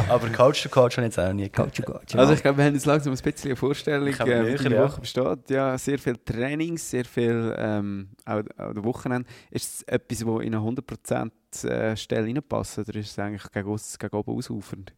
Aber 0.10 0.28
Coach 0.30 0.64
to 0.64 0.70
Coach 0.70 0.98
habe 0.98 1.08
ich 1.08 1.16
jetzt 1.16 1.20
auch 1.20 1.28
noch 1.28 1.34
nie 1.34 1.50
gehört. 1.50 1.74
Coach 1.74 1.82
to 1.82 1.92
Coach. 1.92 2.16
Also 2.16 2.34
ich 2.34 2.42
glaube, 2.42 2.58
wir 2.58 2.66
haben 2.66 2.74
jetzt 2.74 2.86
langsam 2.86 3.14
ein 3.14 3.20
bisschen 3.20 3.52
eine 3.52 3.56
Vorstellung, 3.56 4.08
äh, 4.08 4.12
wie 4.12 4.64
deine 4.64 4.76
ja. 4.76 4.84
Woche 4.84 5.02
besteht. 5.02 5.50
Ja, 5.50 5.78
sehr 5.78 5.98
viel 5.98 6.18
Trainings, 6.18 6.90
sehr 6.90 7.06
viel 7.06 7.56
ähm, 7.58 8.10
auch, 8.26 8.42
auch 8.58 8.74
der 8.74 8.84
Wochenende. 8.84 9.28
Ist 9.50 9.76
es 9.76 9.84
etwas, 9.84 10.20
das 10.20 10.28
in 10.28 10.56
eine 10.56 10.58
100% 10.58 11.26
äh, 11.26 11.30
Stelle 11.54 12.28
reinpasst 12.28 12.80
oder 12.80 12.96
ist 12.96 13.12
es 13.12 13.20
eigentlich 13.20 13.52
gegen, 13.52 13.70
aus, 13.70 13.98
gegen 13.98 14.16
oben 14.16 14.32
ausufernd? 14.32 14.94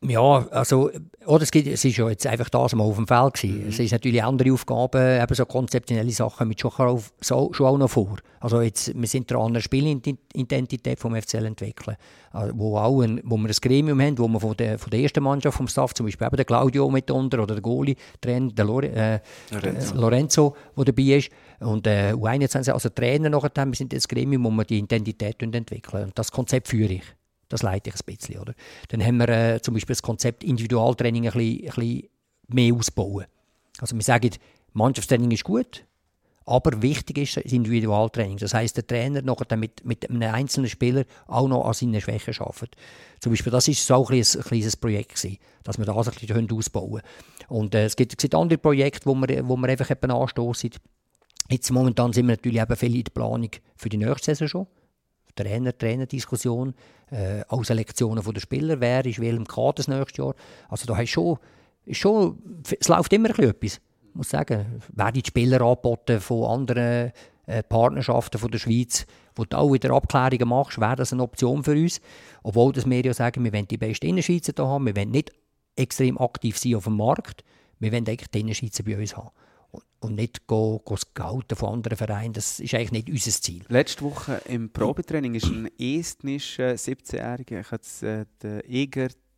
Ja, 0.00 0.46
also, 0.50 0.90
oder 1.26 1.42
es, 1.42 1.50
gibt, 1.50 1.66
es 1.66 1.84
ist 1.84 1.96
ja 1.96 2.08
jetzt 2.08 2.24
einfach 2.24 2.48
das 2.48 2.72
mal 2.72 2.84
auf 2.84 2.94
dem 2.94 3.08
Feld 3.08 3.34
gewesen. 3.34 3.66
Es 3.68 3.80
ist 3.80 3.90
natürlich 3.90 4.22
andere 4.22 4.52
Aufgaben, 4.52 5.20
eben 5.20 5.34
so 5.34 5.44
konzeptionelle 5.44 6.12
Sachen 6.12 6.46
mit 6.46 6.60
schon, 6.60 6.70
so, 7.20 7.52
schon 7.52 7.66
auch 7.66 7.78
noch 7.78 7.90
vor. 7.90 8.16
Also 8.38 8.60
jetzt, 8.60 8.94
wir 8.94 9.08
sind 9.08 9.28
dran, 9.28 9.48
eine 9.48 9.60
Spielidentität 9.60 11.00
vom 11.00 11.20
FCL 11.20 11.46
entwickeln, 11.46 11.96
also 12.30 12.56
wo, 12.56 12.78
auch 12.78 13.02
ein, 13.02 13.20
wo 13.24 13.36
wir 13.38 13.48
ein 13.48 13.56
Gremium 13.60 14.00
haben, 14.00 14.16
wo 14.18 14.28
wir 14.28 14.38
von 14.38 14.56
der, 14.56 14.78
von 14.78 14.90
der 14.90 15.00
ersten 15.00 15.20
Mannschaft 15.20 15.56
vom 15.56 15.66
Staff, 15.66 15.92
zum 15.94 16.06
Beispiel 16.06 16.28
eben 16.28 16.36
der 16.36 16.44
Claudio 16.44 16.88
mitunter 16.88 17.42
oder 17.42 17.56
der 17.56 17.62
Goalie, 17.62 17.96
Trainer, 18.20 18.52
der 18.52 18.64
Lore, 18.64 18.92
äh, 18.92 19.18
Lorenzo, 19.50 19.94
äh, 19.94 19.98
Lorenzo 19.98 20.56
der 20.76 20.84
dabei 20.84 21.02
ist 21.02 21.30
und 21.58 21.88
äh, 21.88 22.12
U21, 22.12 22.70
also 22.70 22.88
Trainer 22.90 23.30
nachher 23.30 23.50
wir 23.66 23.74
sind 23.74 23.92
das 23.92 24.06
Gremium, 24.06 24.44
wo 24.44 24.50
wir 24.50 24.64
die 24.64 24.78
Identität 24.78 25.42
entwickeln. 25.42 26.04
Und 26.04 26.16
das 26.16 26.30
Konzept 26.30 26.68
führe 26.68 26.92
ich. 26.92 27.17
Das 27.48 27.62
leite 27.62 27.90
ich 27.90 27.96
ein 27.96 28.16
bisschen. 28.16 28.40
Oder? 28.40 28.54
Dann 28.88 29.04
haben 29.04 29.16
wir 29.18 29.28
äh, 29.28 29.62
zum 29.62 29.74
Beispiel 29.74 29.94
das 29.94 30.02
Konzept 30.02 30.44
Individualtraining 30.44 31.26
ein 31.26 31.32
bisschen, 31.32 31.68
ein 31.68 31.74
bisschen 31.74 32.08
mehr 32.48 32.74
ausbauen. 32.74 33.26
Also 33.80 33.96
wir 33.96 34.02
sagen, 34.02 34.30
Mannschaftstraining 34.72 35.30
ist 35.30 35.44
gut, 35.44 35.84
aber 36.44 36.80
wichtig 36.80 37.18
ist 37.18 37.36
das 37.36 37.52
Individualtraining. 37.52 38.38
Das 38.38 38.54
heißt, 38.54 38.76
der 38.76 38.86
Trainer 38.86 39.22
dann 39.22 39.60
mit, 39.60 39.84
mit 39.84 40.08
einem 40.08 40.34
einzelnen 40.34 40.70
Spieler 40.70 41.04
auch 41.26 41.46
noch 41.46 41.66
an 41.66 41.74
seinen 41.74 42.00
Schwächen 42.00 42.34
arbeitet. 42.38 42.76
Zum 43.20 43.32
Beispiel, 43.32 43.52
das 43.52 43.68
ist 43.68 43.86
so 43.86 44.06
ein, 44.06 44.18
ein 44.18 44.22
kleines 44.22 44.76
Projekt 44.76 45.16
gewesen, 45.16 45.38
dass 45.62 45.78
wir 45.78 45.84
das 45.84 46.08
ein 46.08 46.14
bisschen 46.14 46.50
ausbauen. 46.50 47.02
Und 47.48 47.74
äh, 47.74 47.84
es, 47.84 47.96
gibt, 47.96 48.12
es 48.12 48.16
gibt 48.16 48.34
andere 48.34 48.58
Projekte, 48.58 49.06
wo 49.06 49.14
wir, 49.14 49.46
wo 49.46 49.56
wir 49.56 49.68
einfach 49.68 49.90
anstoßen. 49.90 50.70
Jetzt 51.50 51.70
momentan 51.70 52.12
sind 52.12 52.26
wir 52.26 52.36
natürlich 52.36 52.60
eben 52.60 52.76
viel 52.76 52.96
in 52.96 53.04
der 53.04 53.12
Planung 53.12 53.50
für 53.76 53.88
die 53.88 53.96
nächste 53.96 54.34
Saison 54.34 54.48
schon. 54.48 54.66
Trainer, 55.38 55.76
Trainerdiskussion, 55.76 56.74
äh, 57.10 57.42
auch 57.48 57.64
Selektionen 57.64 58.22
der 58.22 58.40
Spieler, 58.40 58.80
wer 58.80 59.04
ist 59.06 59.20
welchem 59.20 59.46
Kader 59.46 59.74
das 59.74 59.88
nächste 59.88 60.22
Jahr. 60.22 60.34
Also 60.68 60.86
da 60.86 60.96
hast 60.96 61.10
schon, 61.10 61.38
schon, 61.90 62.38
es 62.78 62.88
läuft 62.88 63.12
immer 63.12 63.30
etwas, 63.38 63.74
ich 63.74 64.14
muss 64.14 64.30
sagen. 64.30 64.82
Werden 64.94 65.22
die 65.22 65.26
Spieler 65.26 65.60
angeboten 65.60 66.20
von 66.20 66.60
anderen 66.60 67.12
äh, 67.46 67.62
Partnerschaften 67.62 68.38
von 68.38 68.50
der 68.50 68.58
Schweiz, 68.58 69.06
wo 69.34 69.44
du 69.44 69.56
auch 69.56 69.72
wieder 69.72 69.90
Abklärungen 69.90 70.48
machst, 70.48 70.80
wäre 70.80 70.96
das 70.96 71.12
eine 71.12 71.22
Option 71.22 71.62
für 71.62 71.72
uns. 71.72 72.00
Obwohl 72.42 72.72
das 72.72 72.88
wir 72.88 73.00
ja 73.00 73.14
sagen, 73.14 73.44
wir 73.44 73.52
wollen 73.52 73.68
die 73.68 73.78
besten 73.78 74.06
Innerschweizer 74.06 74.52
hier 74.56 74.66
haben, 74.66 74.86
wir 74.86 74.96
wollen 74.96 75.10
nicht 75.10 75.30
extrem 75.76 76.18
aktiv 76.18 76.58
sein 76.58 76.74
auf 76.74 76.84
dem 76.84 76.96
Markt, 76.96 77.44
wir 77.78 77.92
wollen 77.92 78.06
eigentlich 78.06 78.30
die 78.30 78.40
Innerschweizer 78.40 78.82
bei 78.82 78.98
uns 78.98 79.16
haben. 79.16 79.30
Und, 80.00 80.14
nicht 80.14 80.46
go, 80.46 80.80
go 80.84 80.96
scouten 80.96 81.56
von 81.56 81.74
anderen 81.74 81.96
Vereinen, 81.96 82.32
das 82.32 82.60
ist 82.60 82.72
eigentlich 82.74 82.92
nicht 82.92 83.10
unser 83.10 83.30
Ziel. 83.30 83.64
Letzte 83.68 84.04
Woche 84.04 84.40
im 84.46 84.70
Probetraining 84.70 85.34
ist 85.34 85.46
ein 85.46 85.68
estnischer 85.78 86.72
17-Jähriger, 86.72 87.60
ich 87.60 87.70
hatte 87.70 88.06
äh, 88.06 88.26
den 88.42 88.60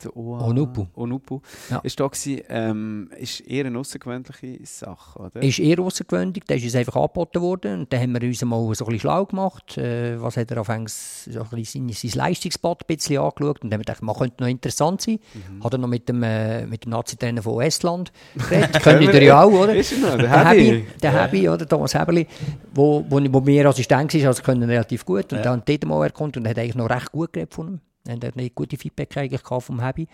Egert 0.01 0.17
Oa- 0.17 0.47
Onupu. 0.47 0.87
Onupu. 0.95 1.41
Ja. 1.71 1.79
Ist 1.79 1.99
da 2.01 2.07
gewesen, 2.07 2.43
ähm, 2.49 3.11
ist 3.19 3.41
eher 3.41 3.67
eine 3.67 3.79
außergewöhnliche 3.79 4.59
Sache, 4.65 5.19
oder? 5.19 5.43
ist 5.43 5.59
eher 5.59 5.79
außergewöhnlich, 5.81 6.45
der 6.45 6.57
ist 6.57 6.65
uns 6.65 6.75
einfach 6.77 6.97
angeboten 6.97 7.41
worden 7.43 7.81
und 7.81 7.93
dann 7.93 8.01
haben 8.01 8.13
wir 8.21 8.27
uns 8.27 8.45
mal 8.45 8.59
so 8.75 8.85
ein 8.85 8.93
bisschen 8.93 9.01
schlau 9.01 9.25
gemacht, 9.27 9.77
äh, 9.79 10.21
was 10.21 10.37
hat 10.37 10.51
er 10.51 10.59
anfangs 10.59 11.25
so 11.25 11.41
ein 11.41 11.49
bisschen 11.51 11.89
sein, 11.89 12.11
sein 12.11 12.19
Leistungsbad 12.19 12.83
ein 12.89 12.97
bisschen 12.97 13.19
angeschaut 13.19 13.63
und 13.63 13.71
dann 13.71 13.79
haben 13.79 13.81
wir 13.81 13.85
gedacht, 13.85 14.03
man 14.03 14.17
könnte 14.17 14.43
noch 14.43 14.49
interessant 14.49 15.01
sein. 15.03 15.19
Hat 15.63 15.73
er 15.73 15.79
noch 15.79 15.89
mit 15.89 16.09
dem, 16.09 16.23
äh, 16.23 16.67
mit 16.67 16.85
dem 16.85 16.91
Nazi-Trainer 16.91 17.43
von 17.43 17.63
Estland 17.63 18.13
geredet, 18.37 18.83
können 18.83 19.03
ihr 19.03 19.23
ja 19.23 19.43
auch, 19.43 19.51
oder? 19.53 19.75
Ist 19.75 19.93
er 19.93 19.99
noch, 19.99 20.17
der 20.19 20.29
Der 20.29 20.49
Hebi? 20.49 20.87
Der 21.03 21.25
Hebi, 21.27 21.49
oder, 21.49 21.67
Thomas 21.69 21.95
Heberli, 21.95 22.27
wo, 22.75 23.05
wo, 23.09 23.21
wo 23.33 23.41
mir 23.41 23.67
Assistent 23.67 24.15
war, 24.15 24.27
also 24.29 24.43
können 24.43 24.69
relativ 24.69 25.05
gut. 25.05 25.33
Und 25.33 25.45
dann 25.45 25.63
dort 25.65 25.85
mal 25.85 26.05
erkannt 26.05 26.37
und 26.37 26.49
hat 26.49 26.59
eigentlich 26.59 26.75
noch 26.75 26.89
recht 26.91 27.13
gut 27.13 27.33
geredet 27.33 27.55
von 27.55 27.69
ihm. 27.69 27.81
Er 28.11 28.29
hat 28.29 28.37
nicht 28.37 28.55
gute 28.55 28.77
Feedback 28.77 29.17
eigentlich 29.17 29.43
vom 29.43 29.85
Hebi. 29.85 30.07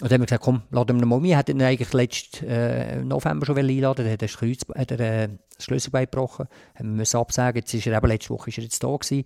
Und 0.00 0.10
dann 0.10 0.14
haben 0.16 0.22
wir 0.22 0.26
gesagt, 0.26 0.42
komm, 0.44 0.62
laden 0.70 0.96
wir 0.96 1.02
ihn 1.04 1.08
mal 1.08 1.20
ein. 1.20 1.36
Hatten 1.36 1.52
ihn 1.60 1.62
eigentlich 1.62 1.92
letzten 1.92 2.46
äh, 2.46 3.04
November 3.04 3.46
schon 3.46 3.58
einladen. 3.58 4.04
Dann 4.04 4.12
hat 4.12 4.22
er 4.22 4.28
Kreuz, 4.28 4.60
hat 4.74 4.90
er, 4.90 5.00
äh, 5.00 5.28
das 5.54 5.64
Schlüsselbein 5.64 6.06
gebrochen. 6.06 6.46
Haben 6.74 6.88
wir 6.88 6.96
müssen 6.96 7.16
absagen. 7.16 7.60
Jetzt 7.60 7.72
ist 7.74 7.86
er 7.86 7.96
eben, 7.96 8.06
letzte 8.08 8.30
Woche 8.30 8.50
ist 8.50 8.58
er 8.58 8.64
jetzt 8.64 8.82
da 8.82 8.88
gewesen 8.96 9.24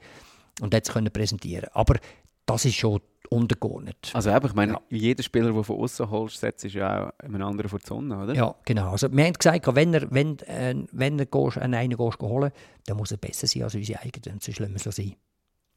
und 0.60 0.74
hat 0.74 0.86
es 0.86 0.92
können 0.92 1.10
präsentieren. 1.10 1.68
Aber 1.72 1.96
das 2.44 2.64
ist 2.66 2.74
schon 2.74 3.00
untergeordnet. 3.30 4.10
Also 4.14 4.30
eben, 4.30 4.46
ich 4.46 4.54
meine, 4.54 4.72
Ja. 4.72 4.80
jeder 4.90 5.22
Spieler, 5.22 5.52
der 5.52 5.62
von 5.64 5.76
außen 5.80 6.10
holst, 6.10 6.38
setzt 6.40 6.64
ist 6.64 6.74
ja 6.74 7.08
auch 7.08 7.18
einem 7.24 7.42
anderen 7.42 7.68
vor 7.70 7.78
die 7.78 7.86
Sonne, 7.86 8.22
oder? 8.22 8.34
Ja, 8.34 8.54
genau. 8.64 8.90
Also, 8.92 9.10
wir 9.12 9.24
haben 9.24 9.34
gesagt, 9.34 9.74
wenn 9.74 9.92
er, 9.94 10.10
wenn, 10.10 10.38
äh, 10.40 10.74
wenn 10.92 11.18
er 11.18 11.26
gehst, 11.26 11.58
einen 11.58 11.74
einen 11.74 11.96
gehst 11.96 12.20
holen 12.20 12.52
dann 12.86 12.96
muss 12.96 13.10
er 13.10 13.18
besser 13.18 13.46
sein 13.46 13.62
als 13.64 13.74
unsere 13.74 14.00
eigenen. 14.00 14.38
Sonst 14.40 14.58
lassen 14.58 14.72
wir 14.72 14.76
es 14.76 14.82
so 14.84 14.90
sein. 14.90 15.14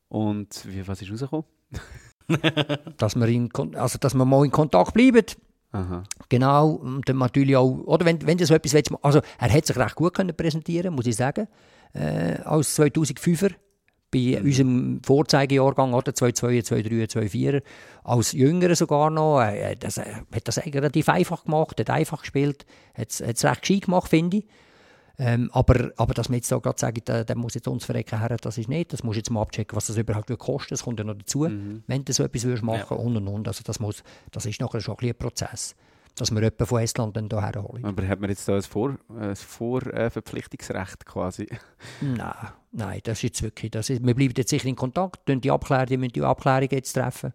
Und 0.10 0.66
wie, 0.66 0.86
was 0.88 1.02
ist 1.02 1.12
rausgekommen? 1.12 1.46
Dass 2.98 3.16
wir, 3.16 3.28
in, 3.28 3.50
also, 3.76 3.98
dass 3.98 4.14
wir 4.14 4.26
mal 4.26 4.46
in 4.46 4.52
Kontakt 4.52 4.94
bleiben. 4.94 5.26
Aha. 5.72 6.04
Genau. 6.30 6.72
Und 6.72 7.08
dann 7.08 7.18
natürlich 7.18 7.56
auch, 7.56 7.84
oder 7.86 8.06
wenn, 8.06 8.26
wenn 8.26 8.38
du 8.38 8.46
so 8.46 8.54
etwas 8.54 8.74
willst, 8.74 8.92
also 9.02 9.22
er 9.40 9.54
hat 9.54 9.66
sich 9.66 9.78
recht 9.78 9.96
gut 9.96 10.14
können 10.14 10.36
präsentieren 10.36 10.94
muss 10.94 11.08
ich 11.08 11.16
sagen. 11.16 11.48
Äh, 11.94 12.40
als 12.44 12.78
2005er 12.78 13.52
bei 14.12 14.42
unserem 14.42 15.02
Vorzeigejahrgang, 15.04 15.94
oder? 15.94 16.12
2-2, 16.12 16.66
2-3, 16.68 17.10
2-4. 17.10 17.62
Als 18.04 18.34
Jüngerer 18.34 18.76
sogar 18.76 19.10
noch. 19.10 19.42
Äh, 19.42 19.78
das, 19.78 19.98
äh, 19.98 20.06
hat 20.34 20.48
das 20.48 20.58
eigentlich 20.58 20.76
relativ 20.76 21.08
einfach 21.08 21.46
gemacht, 21.46 21.80
hat 21.80 21.90
einfach 21.90 22.22
gespielt, 22.22 22.66
hat 22.94 23.10
es 23.10 23.44
recht 23.44 23.62
gescheit 23.62 23.82
gemacht, 23.84 24.10
finde 24.10 24.38
ich. 24.38 24.46
Ähm, 25.18 25.50
aber, 25.54 25.92
aber 25.98 26.14
dass 26.14 26.30
wir 26.30 26.38
jetzt 26.38 26.52
da 26.52 26.58
gerade 26.58 26.80
sagen, 26.80 27.02
der, 27.06 27.24
der 27.24 27.36
muss 27.36 27.54
jetzt 27.54 27.68
uns 27.68 27.86
verrecken 27.86 28.20
her, 28.20 28.38
das 28.42 28.58
ist 28.58 28.70
nicht. 28.70 28.94
Das 28.94 29.04
musst 29.04 29.16
du 29.16 29.20
jetzt 29.20 29.30
mal 29.30 29.42
abchecken, 29.42 29.76
was 29.76 29.88
das 29.88 29.98
überhaupt 29.98 30.30
wird 30.30 30.40
kosten. 30.40 30.70
Das 30.70 30.84
kommt 30.84 31.00
ja 31.00 31.06
noch 31.06 31.16
dazu, 31.16 31.48
wenn 31.88 32.06
du 32.06 32.14
so 32.14 32.24
etwas 32.24 32.44
würdest 32.44 32.64
machen 32.64 32.98
und 32.98 33.18
und 33.18 33.28
und. 33.28 33.48
Also 33.48 33.62
das, 33.64 33.80
muss, 33.80 34.04
das 34.32 34.46
ist 34.46 34.60
nachher 34.62 34.82
schon 34.82 34.98
ein, 35.00 35.16
Prozess, 35.16 35.76
dass 36.16 36.32
wir 36.32 36.42
jemanden 36.42 36.66
von 36.66 36.82
Estland 36.82 37.18
dann 37.18 37.30
hierher 37.30 37.64
holen. 37.64 37.86
Aber 37.86 38.08
hat 38.08 38.20
man 38.20 38.30
jetzt 38.30 38.48
da 38.48 38.56
ein, 38.56 38.62
Vor, 38.62 38.98
ein 39.10 39.36
Vorverpflichtungsrecht 39.36 41.06
quasi? 41.06 41.48
Nein, 42.02 42.34
nein, 42.72 43.00
das 43.04 43.20
ist 43.20 43.24
jetzt 43.24 43.44
wirklich, 43.44 43.72
das 43.72 43.90
ist, 43.90 44.06
wir 44.06 44.16
bleiben 44.16 44.34
jetzt 44.36 44.50
sicher 44.50 44.68
in 44.68 44.76
Kontakt, 44.76 45.22
die 45.28 45.52
Abklärung, 45.52 45.86
die 45.86 45.98
müssen 45.98 46.14
die 46.14 46.22
Abklärung 46.22 46.70
jetzt 46.72 46.94
treffen 46.94 47.34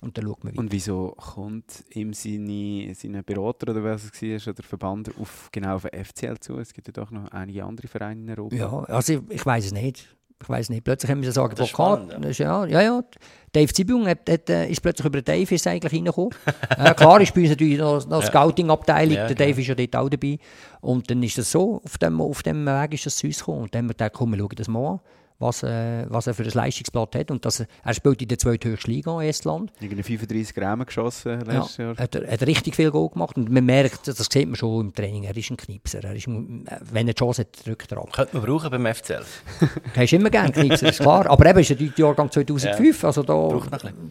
und 0.00 0.16
dann 0.16 0.24
schauen 0.24 0.36
wir 0.42 0.50
weiter. 0.50 0.58
Und 0.60 0.72
wieso 0.72 1.14
kommt 1.16 1.84
ihm 1.90 2.12
seine, 2.12 2.94
seine 2.94 3.22
Berater 3.22 3.70
oder 3.70 3.82
was 3.82 4.04
es 4.04 4.22
war, 4.46 4.52
oder 4.52 4.62
Verband 4.62 5.10
auf, 5.18 5.48
genau 5.50 5.74
auf 5.76 5.82
den 5.82 6.04
FCL 6.04 6.38
zu? 6.38 6.58
Es 6.58 6.72
gibt 6.72 6.86
ja 6.86 6.92
doch 6.92 7.10
noch 7.10 7.30
einige 7.32 7.64
andere 7.64 7.88
Vereine 7.88 8.20
in 8.20 8.30
Europa. 8.30 8.54
Ja, 8.56 8.70
also 8.84 9.14
ich, 9.14 9.20
ich 9.30 9.44
weiß 9.46 9.66
es 9.66 9.72
nicht. 9.72 10.14
Ich 10.40 10.48
weiß 10.48 10.70
nicht. 10.70 10.84
Plötzlich 10.84 11.10
haben 11.10 11.20
wir 11.20 11.32
so 11.32 11.48
Das 11.48 11.58
ist 11.58 11.74
Advokat. 11.74 12.12
ja. 12.12 12.18
Das 12.20 12.30
ist 12.30 12.38
ja, 12.38 12.64
ja, 12.66 12.80
ja. 12.80 13.02
Dave 13.50 13.72
Zibung 13.72 14.06
hat, 14.06 14.30
hat, 14.30 14.48
äh, 14.48 14.68
ist 14.70 14.80
plötzlich 14.80 15.04
über 15.06 15.20
Dave 15.20 15.52
ist 15.52 15.66
eigentlich 15.66 15.92
reingekommen. 15.92 16.30
äh, 16.78 16.94
klar 16.94 17.20
ist 17.20 17.34
bei 17.34 17.40
uns 17.40 17.50
natürlich 17.50 17.78
noch, 17.78 18.06
noch 18.06 18.22
Ja. 18.22 18.28
Scouting-Abteilung. 18.28 19.16
Ja, 19.16 19.26
der 19.26 19.34
genau. 19.34 19.48
Dave 19.50 19.60
ist 19.60 19.66
ja 19.66 19.74
dort 19.74 19.96
auch 19.96 20.08
dabei. 20.08 20.38
Und 20.80 21.10
dann 21.10 21.20
ist 21.24 21.38
das 21.38 21.50
so, 21.50 21.82
auf 21.84 21.98
dem, 21.98 22.20
auf 22.20 22.44
dem 22.44 22.64
Weg 22.66 22.94
ist 22.94 23.06
das 23.06 23.16
zu 23.16 23.26
uns 23.26 23.40
gekommen. 23.40 23.62
Und 23.62 23.74
dann 23.74 23.80
haben 23.80 23.88
wir 23.88 23.94
gedacht, 23.94 24.12
komm, 24.12 24.30
wir 24.30 24.38
schauen 24.38 24.54
das 24.54 24.68
mal 24.68 24.86
an, 24.92 25.00
was, 25.40 25.62
äh, 25.62 26.04
was 26.08 26.26
er 26.26 26.34
für 26.34 26.42
ein 26.42 26.50
Leistungsblatt 26.50 27.14
hat. 27.14 27.30
Und 27.30 27.44
das, 27.44 27.60
er 27.60 27.94
spielt 27.94 28.20
in 28.22 28.28
der 28.28 28.38
zweithöchsten 28.38 28.92
Liga 28.92 29.20
in 29.22 29.28
Estland. 29.28 29.70
Irgendwie 29.80 30.02
35 30.02 30.54
Gramm 30.54 30.84
geschossen 30.84 31.38
Ja, 31.46 31.58
letztes 31.60 31.76
Jahr. 31.76 31.96
hat, 31.96 32.14
er, 32.16 32.30
hat 32.32 32.42
richtig 32.42 32.74
viel 32.74 32.90
Goal 32.90 33.08
gemacht. 33.10 33.36
Und 33.36 33.48
man 33.50 33.64
merkt, 33.64 34.08
das 34.08 34.16
sieht 34.18 34.46
man 34.48 34.56
schon 34.56 34.86
im 34.86 34.94
Training, 34.94 35.24
er 35.24 35.36
ist 35.36 35.50
ein 35.50 35.56
Knipser. 35.56 36.02
Er 36.02 36.14
ist, 36.14 36.26
wenn 36.26 37.06
er 37.08 37.14
die 37.14 37.18
Chance 37.18 37.42
hat, 37.42 37.66
drückt 37.66 37.92
er 37.92 37.98
ab. 37.98 38.12
Könnte 38.12 38.36
man 38.36 38.46
brauchen 38.46 38.70
beim 38.70 38.86
FCL. 38.94 39.22
Du 39.94 40.00
hast 40.00 40.12
immer 40.12 40.30
gerne 40.30 40.52
Knipser, 40.52 40.88
ist 40.88 41.00
klar. 41.00 41.26
Aber 41.28 41.46
eben 41.46 41.58
ist 41.60 41.70
der 41.70 41.76
Jahrgang 41.96 42.30
2005. 42.30 43.04
Also 43.04 43.22
da, 43.22 43.60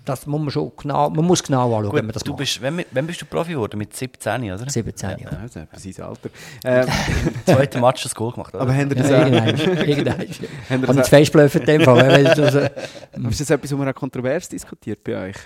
das 0.05 0.25
muss 0.27 0.39
man 0.41 0.49
schon 0.49 0.71
genau, 0.81 1.09
man 1.09 1.25
muss 1.25 1.43
genau 1.43 1.75
anschauen, 1.77 1.93
wenn 1.95 2.05
man 2.05 2.13
das 2.13 2.23
du 2.23 2.31
macht. 2.31 2.39
bist, 2.39 2.61
wann, 2.61 2.81
wann 2.91 3.07
bist 3.07 3.21
du 3.21 3.25
Profi 3.25 3.51
geworden? 3.53 3.77
Mit 3.77 3.95
17, 3.95 4.43
oder? 4.51 4.69
17 4.69 5.09
Ja. 5.09 5.17
Jahre. 5.17 5.39
Also, 5.39 5.61
sein 5.75 6.05
Alter. 6.05 6.29
Ähm, 6.63 6.87
Zweiten 7.45 7.81
Match 7.81 8.03
das 8.03 8.15
Goal 8.15 8.31
gemacht, 8.33 8.53
oder? 8.53 8.61
aber 8.63 8.73
haben 8.73 8.89
ihr 8.89 8.95
das 8.95 9.09
Ja, 9.09 9.23
auch- 9.25 9.87
irgendwann. 9.87 10.97
Fest 11.17 11.31
blöffen 11.33 11.61
in 11.61 11.67
dem 11.67 11.81
Fall. 11.81 12.07
weil 12.07 12.23
das, 12.23 12.55
äh, 12.55 12.69
Aber 13.13 13.29
ist 13.29 13.39
das 13.41 13.49
etwas, 13.49 13.71
was 13.71 13.77
man 13.79 13.89
auch 13.89 13.95
kontrovers 13.95 14.49
diskutiert 14.49 15.03
bei 15.03 15.29
euch? 15.29 15.37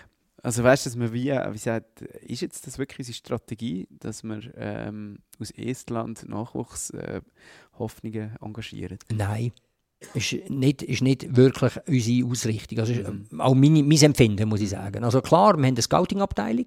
Also 0.43 0.63
weißt 0.63 0.85
du, 0.85 0.89
dass 0.89 0.97
man 0.97 1.13
wie, 1.13 1.31
wie 1.31 1.57
sagt, 1.57 2.01
ist 2.01 2.41
jetzt 2.41 2.65
das 2.65 2.79
wirklich 2.79 2.99
unsere 2.99 3.15
Strategie, 3.15 3.87
dass 3.91 4.23
wir 4.23 4.39
ähm, 4.57 5.19
aus 5.39 5.51
Estland 5.51 6.27
Nachwuchshoffnungen 6.27 7.21
äh, 7.21 7.77
Hoffnungen 7.77 8.35
engagieren? 8.41 8.97
Nein. 9.13 9.51
Ist 10.15 10.33
nicht, 10.49 10.81
ist 10.81 11.03
nicht 11.03 11.35
wirklich 11.35 11.73
unsere 11.87 12.27
Ausrichtung. 12.27 12.79
Also 12.79 12.91
ist, 12.93 13.07
Mhm. 13.07 13.39
Auch 13.39 13.53
meine, 13.53 13.83
mein 13.83 14.01
Empfinden, 14.01 14.49
muss 14.49 14.61
ich 14.61 14.69
sagen. 14.69 15.03
Also 15.03 15.21
klar, 15.21 15.57
wir 15.57 15.67
haben 15.67 15.75
eine 15.75 15.81
Scouting-Abteilung 15.81 16.65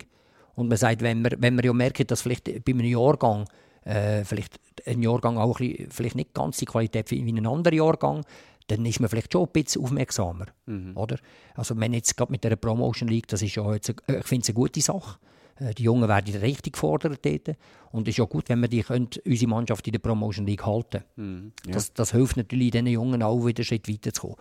und 0.54 0.68
man 0.68 0.78
sagt, 0.78 1.02
wenn 1.02 1.22
wir, 1.22 1.32
wenn 1.38 1.56
wir 1.56 1.64
ja 1.64 1.72
merken, 1.72 2.06
dass 2.06 2.22
vielleicht 2.22 2.44
bei 2.64 2.72
einem 2.72 2.84
Jahrgang 2.84 3.48
äh, 3.84 4.24
vielleicht 4.24 4.60
ein 4.86 5.02
Jahrgang 5.02 5.36
auch 5.36 5.58
ein 5.58 5.68
bisschen, 5.68 5.90
vielleicht 5.90 6.14
nicht 6.14 6.32
ganz 6.32 6.58
die 6.58 6.64
Qualität 6.64 7.10
wie 7.10 7.24
wie 7.24 7.32
ein 7.32 7.46
anderer 7.46 7.74
Jahrgang, 7.74 8.24
dann 8.68 8.84
ist 8.86 8.98
man 9.00 9.08
vielleicht 9.10 9.32
schon 9.32 9.44
ein 9.46 9.52
bisschen 9.52 9.82
aufmerksamer. 9.82 10.46
Mhm. 10.66 10.96
Oder? 10.96 11.18
Also 11.54 11.78
wenn 11.78 11.92
jetzt 11.92 12.16
gerade 12.16 12.32
mit 12.32 12.44
der 12.44 12.56
Promotion 12.56 13.08
League, 13.08 13.28
das 13.28 13.42
ist 13.42 13.54
ja 13.56 13.72
jetzt, 13.74 13.90
eine- 14.08 14.18
ich 14.20 14.24
finde 14.26 14.42
es 14.42 14.48
eine 14.48 14.54
gute 14.54 14.80
Sache. 14.80 15.18
Äh, 15.56 15.74
Die 15.74 15.82
Jungen 15.84 16.08
werden 16.08 16.34
richtig 16.36 16.72
gefordert 16.72 17.24
dort. 17.24 17.56
Und 17.92 18.08
es 18.08 18.12
ist 18.14 18.18
ja 18.18 18.24
gut, 18.24 18.48
wenn 18.48 18.60
wir 18.60 18.68
die 18.68 18.82
können, 18.82 19.08
unsere 19.26 19.50
Mannschaft 19.50 19.86
in 19.86 19.92
der 19.92 19.98
Promotion 20.00 20.46
League 20.46 20.64
halten 20.64 21.02
Mhm. 21.16 21.52
Ja. 21.66 21.72
das, 21.74 21.92
das 21.92 22.12
hilft 22.12 22.36
natürlich 22.36 22.70
diesen 22.70 22.86
Jungen 22.86 23.22
auch 23.22 23.44
wieder 23.44 23.60
einen 23.60 23.64
Schritt 23.66 23.88
weiterzukommen. 23.88 24.36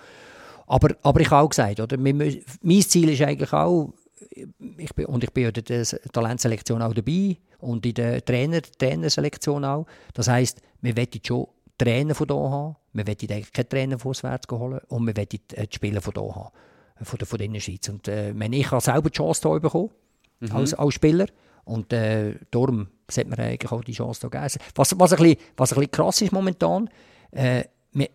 Aber, 0.68 0.96
aber 1.04 1.20
ich 1.20 1.30
habe 1.30 1.46
auch 1.46 1.50
gesagt, 1.50 1.80
oder, 1.82 2.02
wir 2.02 2.14
müssen, 2.14 2.42
mein 2.62 2.82
Ziel 2.82 3.10
ist 3.10 3.22
eigentlich 3.22 3.52
auch, 3.52 3.94
ich 4.78 4.94
bin, 4.96 5.06
und 5.08 5.24
ich 5.24 5.32
bin 5.32 5.44
ja 5.44 5.50
in 5.50 5.64
der 5.66 5.86
Talentselektion 6.14 6.82
auch 6.82 6.94
dabei 6.94 7.36
und 7.60 7.86
in 7.86 7.94
der 7.94 8.24
Trainer, 8.24 8.62
Trainerselektion 8.62 9.66
auch. 9.66 9.86
Das 10.14 10.30
heisst, 10.30 10.62
wir 10.82 10.96
wollen 10.96 11.08
schon 11.26 11.48
Trainer 11.84 12.16
von 12.16 12.28
hier 12.28 12.38
haben, 12.38 12.76
wir 12.94 13.08
wollen 13.08 13.18
keine 13.54 13.70
Trainer 13.70 14.00
von 14.00 14.12
auswärts 14.12 14.48
holen 14.52 14.80
und 14.88 15.06
wir 15.06 15.16
wollen 15.16 15.28
äh, 15.54 15.68
die 15.68 15.76
Spieler 15.76 16.02
von 16.02 16.14
hier 16.14 16.36
haben, 16.36 16.50
äh, 17.00 17.06
von 17.06 17.18
der, 17.18 17.28
von 17.28 17.38
der 17.38 17.48
Innerschweiz. 17.48 17.90
Und 17.90 18.08
äh, 18.08 18.34
wenn 18.36 18.54
ich 18.54 18.70
habe 18.72 18.82
selber 18.82 19.10
die 19.10 19.18
Chance 19.18 19.50
hier 19.50 19.60
bekommen, 19.60 19.90
als, 20.52 20.74
als 20.74 20.94
Spieler, 20.94 21.28
und 21.66 21.94
äh, 21.94 22.36
darum 22.52 22.88
sollte 23.10 23.30
man 23.30 23.40
eigentlich 23.40 23.72
auch 23.72 23.84
die 23.84 23.94
Chance 23.94 24.22
hier 24.22 24.30
geben. 24.30 24.64
Was, 24.76 25.00
was, 25.00 25.14
ein 25.14 25.18
bisschen, 25.18 25.38
was 25.56 25.72
ein 25.72 25.76
bisschen 25.76 25.92
krass 25.92 26.22
ist 26.22 26.32
momentan, 26.32 26.90
äh, 27.32 27.64
wir, 27.92 28.10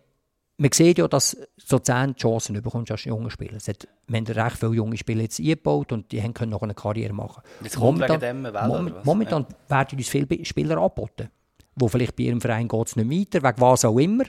man 0.57 0.71
sieht 0.71 0.97
ja, 0.97 1.07
dass 1.07 1.37
so 1.57 1.79
10 1.79 2.15
Chancen 2.15 2.61
bekommst 2.61 2.91
als 2.91 3.05
junger 3.05 3.31
Spieler. 3.31 3.55
Es 3.55 3.67
hat, 3.67 3.87
wir 4.07 4.17
haben 4.17 4.27
recht 4.27 4.57
viele 4.57 4.73
junge 4.73 4.97
Spieler 4.97 5.21
jetzt 5.21 5.39
eingebaut 5.39 5.91
und 5.91 6.11
die 6.11 6.21
können 6.33 6.51
noch 6.51 6.61
eine 6.61 6.73
Karriere 6.73 7.13
machen. 7.13 7.41
Jetzt 7.63 7.77
kommt 7.77 8.01
wegen 8.01 8.19
dem 8.19 8.43
Welle, 8.43 8.67
moment, 8.67 8.91
oder 8.91 8.95
was? 8.97 9.05
momentan 9.05 9.45
werden 9.67 9.97
uns 9.97 10.09
viele 10.09 10.45
Spieler 10.45 10.77
angeboten, 10.77 11.29
wo 11.75 11.87
vielleicht 11.87 12.15
bei 12.15 12.23
ihrem 12.23 12.41
Verein 12.41 12.67
geht 12.67 12.87
es 12.87 12.95
nicht 12.95 13.09
weiter, 13.33 13.43
wegen 13.47 13.61
was 13.61 13.85
auch 13.85 13.97
immer. 13.97 14.23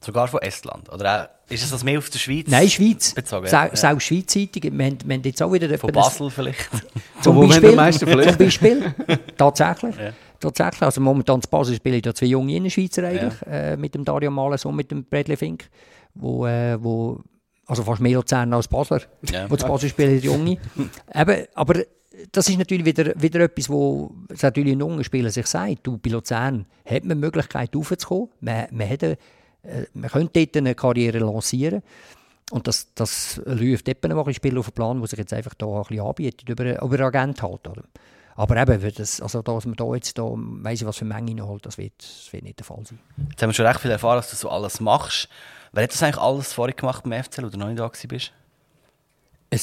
Sogar 0.00 0.28
von 0.28 0.40
Estland. 0.42 0.92
Oder 0.92 1.22
auch, 1.48 1.50
ist 1.52 1.64
es 1.64 1.70
das 1.70 1.82
mehr 1.82 1.98
auf 1.98 2.10
der 2.10 2.18
Schweiz? 2.18 2.46
Nein, 2.48 2.68
Schweiz. 2.68 3.14
Bezogen, 3.14 3.46
Sau- 3.46 3.64
ja. 3.64 3.74
Selbst 3.76 4.04
schweizseitig. 4.04 4.62
Wir 4.64 4.70
haben, 4.86 4.98
wir 5.04 5.14
haben 5.16 5.22
jetzt 5.24 5.42
auch 5.42 5.52
wieder 5.52 5.78
Von 5.78 5.90
Basel 5.90 6.30
vielleicht. 6.30 6.68
Zum 7.22 7.40
Beispiel, 7.48 7.70
zum 7.70 7.76
Beispiel, 8.38 8.94
tatsächlich. 9.38 9.96
Ja. 9.96 10.12
tatsächlich. 10.38 10.82
Also 10.82 11.00
momentan 11.00 11.40
zu 11.40 11.48
Basel 11.48 11.76
spielen 11.76 12.02
da 12.02 12.14
zwei 12.14 12.26
junge 12.26 12.54
Innerschweizer 12.56 13.04
eigentlich, 13.04 13.34
äh, 13.46 13.76
mit 13.76 13.94
dem 13.94 14.04
Dario 14.04 14.30
Males 14.30 14.64
und 14.66 14.76
mit 14.76 14.90
dem 14.90 15.04
Bradley 15.04 15.36
Fink, 15.36 15.68
wo, 16.14 16.46
äh, 16.46 16.76
wo 16.82 17.20
also 17.66 17.82
fast 17.82 18.00
mehr 18.00 18.12
Luzern 18.16 18.52
als 18.52 18.68
Basler, 18.68 19.00
Ja. 19.32 19.50
wo 19.50 19.56
zu 19.56 19.66
Basel 19.66 19.88
spielen, 19.88 20.20
die 20.20 20.26
Junge. 20.26 20.58
Eben, 21.14 21.46
aber 21.54 21.80
das 22.32 22.48
ist 22.48 22.58
natürlich 22.58 22.84
wieder, 22.84 23.12
wieder 23.20 23.40
etwas, 23.40 23.68
wo 23.68 24.10
es 24.28 24.42
natürlich 24.42 24.72
ein 24.72 24.80
junger 24.80 25.04
Spieler 25.04 25.30
sich 25.30 25.46
sagt, 25.46 25.86
du, 25.86 25.98
bei 25.98 26.10
Luzern 26.10 26.66
hat 26.84 27.04
man 27.04 27.18
die 27.18 27.26
Möglichkeit 27.26 27.74
raufzukommen, 27.74 28.28
man, 28.40 28.66
man, 28.70 28.88
hat 28.88 29.04
eine, 29.04 29.18
äh, 29.62 29.86
man 29.94 30.10
könnte 30.10 30.46
dort 30.46 30.56
eine 30.56 30.74
Karriere 30.74 31.18
lancieren 31.18 31.82
und 32.50 32.66
das, 32.68 32.94
das 32.94 33.40
läuft 33.44 33.88
eben 33.88 34.12
ein 34.12 34.34
Spieler 34.34 34.60
auf 34.60 34.66
den 34.66 34.74
Plan, 34.74 34.98
der 34.98 35.08
sich 35.08 35.18
jetzt 35.18 35.32
einfach 35.32 35.54
da 35.54 35.66
ein 35.66 35.82
bisschen 35.82 36.00
anbietet, 36.00 36.48
über, 36.48 36.82
über 36.82 36.94
einen 36.94 37.02
Agent 37.02 37.42
halt. 37.42 37.66
Oder? 37.66 37.82
Aber 38.36 38.56
eben, 38.56 38.94
das, 38.94 39.20
also 39.20 39.42
dass 39.42 39.66
man 39.66 39.74
da 39.74 39.94
jetzt, 39.94 40.16
da, 40.16 40.24
weiss 40.24 40.80
ich 40.80 40.86
was 40.86 40.98
für 40.98 41.04
Menge 41.04 41.32
reinholt, 41.32 41.66
das 41.66 41.76
wird, 41.78 41.94
das 41.98 42.32
wird 42.32 42.44
nicht 42.44 42.58
der 42.58 42.66
Fall 42.66 42.84
sein. 42.84 42.98
Jetzt 43.30 43.42
haben 43.42 43.50
wir 43.50 43.54
schon 43.54 43.66
recht 43.66 43.80
viel 43.80 43.90
erfahren, 43.90 44.18
dass 44.18 44.30
du 44.30 44.36
so 44.36 44.48
alles 44.48 44.80
machst. 44.80 45.28
Wer 45.72 45.82
hat 45.82 45.92
das 45.92 46.02
eigentlich 46.02 46.22
alles 46.22 46.52
vorher 46.52 46.74
gemacht 46.74 47.02
beim 47.04 47.22
FCL, 47.22 47.46
oder 47.46 47.56
noch 47.56 47.66
nicht 47.66 47.78
da 47.78 47.90
bist? 48.08 48.32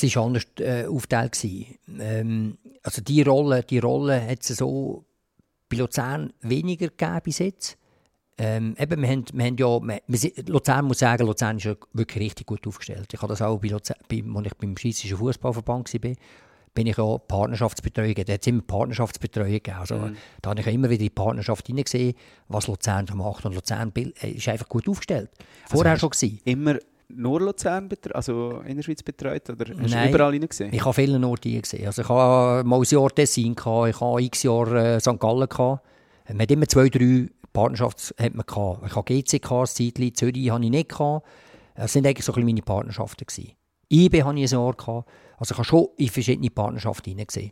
Es 0.01 0.15
war 0.15 0.25
anders 0.25 0.43
äh, 0.59 0.85
aufgeteilt. 0.85 1.37
Ähm, 1.99 2.57
also 2.81 3.01
die 3.01 3.21
Rolle, 3.21 3.63
die 3.63 3.79
Rolle 3.79 4.25
hat 4.25 4.41
es 4.41 4.57
so 4.57 5.05
bei 5.69 5.77
Luzern 5.77 6.33
weniger 6.41 6.87
gegeben 6.87 7.21
bis 7.23 7.39
jetzt. 7.39 7.77
Ähm, 8.37 8.75
eben, 8.79 9.01
wir 9.01 9.09
haben, 9.09 9.25
wir 9.31 9.45
haben 9.45 9.57
ja, 9.57 9.99
wir, 10.07 10.31
Luzern 10.47 10.85
muss 10.85 10.99
sagen, 10.99 11.27
Luzern 11.27 11.57
ist 11.57 11.65
ja 11.65 11.75
wirklich 11.93 12.25
richtig 12.25 12.47
gut 12.47 12.65
aufgestellt. 12.67 13.07
Ich 13.13 13.21
habe 13.21 13.31
das 13.31 13.41
auch 13.41 13.59
bei 13.59 13.67
Luzern, 13.67 13.97
bei, 14.09 14.23
als 14.35 14.47
ich 14.47 14.53
beim 14.55 14.75
Schweizerischen 14.75 15.17
Fußballverband 15.17 15.93
war, 15.93 16.11
bin 16.73 16.87
ich 16.87 16.97
ja 16.97 17.17
Partnerschaftsbetreuung, 17.19 18.15
da 18.15 18.33
hat 18.33 18.41
es 18.41 18.47
immer 18.47 18.63
Partnerschaftsbetreuung 18.63 19.51
gegeben. 19.51 19.77
Also, 19.77 20.09
Da 20.41 20.49
habe 20.49 20.61
ich 20.61 20.67
immer 20.67 20.89
wieder 20.89 21.01
in 21.01 21.05
die 21.05 21.09
Partnerschaft 21.11 21.67
hineingesehen, 21.67 22.15
was 22.47 22.67
Luzern 22.67 23.05
macht. 23.13 23.45
Und 23.45 23.53
Luzern 23.53 23.91
äh, 23.95 24.29
ist 24.29 24.47
einfach 24.47 24.67
gut 24.67 24.89
aufgestellt. 24.89 25.29
Vorher 25.69 25.99
schon 25.99 26.09
gewesen. 26.09 26.39
Immer 26.45 26.79
nur 27.15 27.41
Luzern, 27.41 27.89
also 28.13 28.61
in 28.65 28.75
der 28.75 28.83
Schweiz 28.83 29.03
betreut? 29.03 29.49
Oder 29.49 29.65
hast 29.77 29.91
du 29.91 29.95
Nein. 29.95 30.09
überall 30.09 30.31
reingesehen? 30.31 30.73
Ich 30.73 30.83
habe 30.83 30.93
viele 30.93 31.25
Orte 31.27 31.61
gesehen. 31.61 31.85
Also 31.85 32.01
ich 32.01 32.09
habe 32.09 32.67
mal 32.67 32.79
ein 32.79 32.83
Jahr 32.83 33.09
Tessin, 33.09 33.55
gehabt, 33.55 33.89
ich 33.89 34.01
habe 34.01 34.21
x 34.21 34.43
Jahre 34.43 34.95
äh, 34.95 34.99
St. 34.99 35.19
Gallen. 35.19 35.47
Gehabt. 35.47 35.83
Man 36.29 36.39
hat 36.39 36.51
immer 36.51 36.67
zwei, 36.67 36.89
drei 36.89 37.29
Partnerschaften 37.51 38.23
hat 38.23 38.33
man 38.33 38.45
gehabt. 38.45 38.85
Ich 38.85 38.95
habe 38.95 39.21
GC, 39.21 39.41
gehabt, 39.41 39.67
Zeitchen, 39.69 40.15
Zürich 40.15 40.49
habe 40.49 40.63
ich 40.63 40.71
nicht. 40.71 40.89
Gehabt. 40.89 41.25
Das 41.75 41.93
sind 41.93 42.05
eigentlich 42.05 42.25
so 42.25 42.31
ein 42.31 42.35
bisschen 42.35 42.47
meine 42.47 42.61
Partnerschaften. 42.61 43.25
Gewesen. 43.25 43.53
IB 43.89 44.23
hatte 44.23 44.39
ich 44.39 44.51
ein 44.51 44.59
Jahr. 44.59 44.73
Gehabt. 44.73 45.09
Also 45.37 45.53
ich 45.53 45.57
habe 45.57 45.65
schon 45.65 45.87
in 45.97 46.09
verschiedene 46.09 46.49
Partnerschaften 46.49 47.09
hineingesehen. 47.09 47.51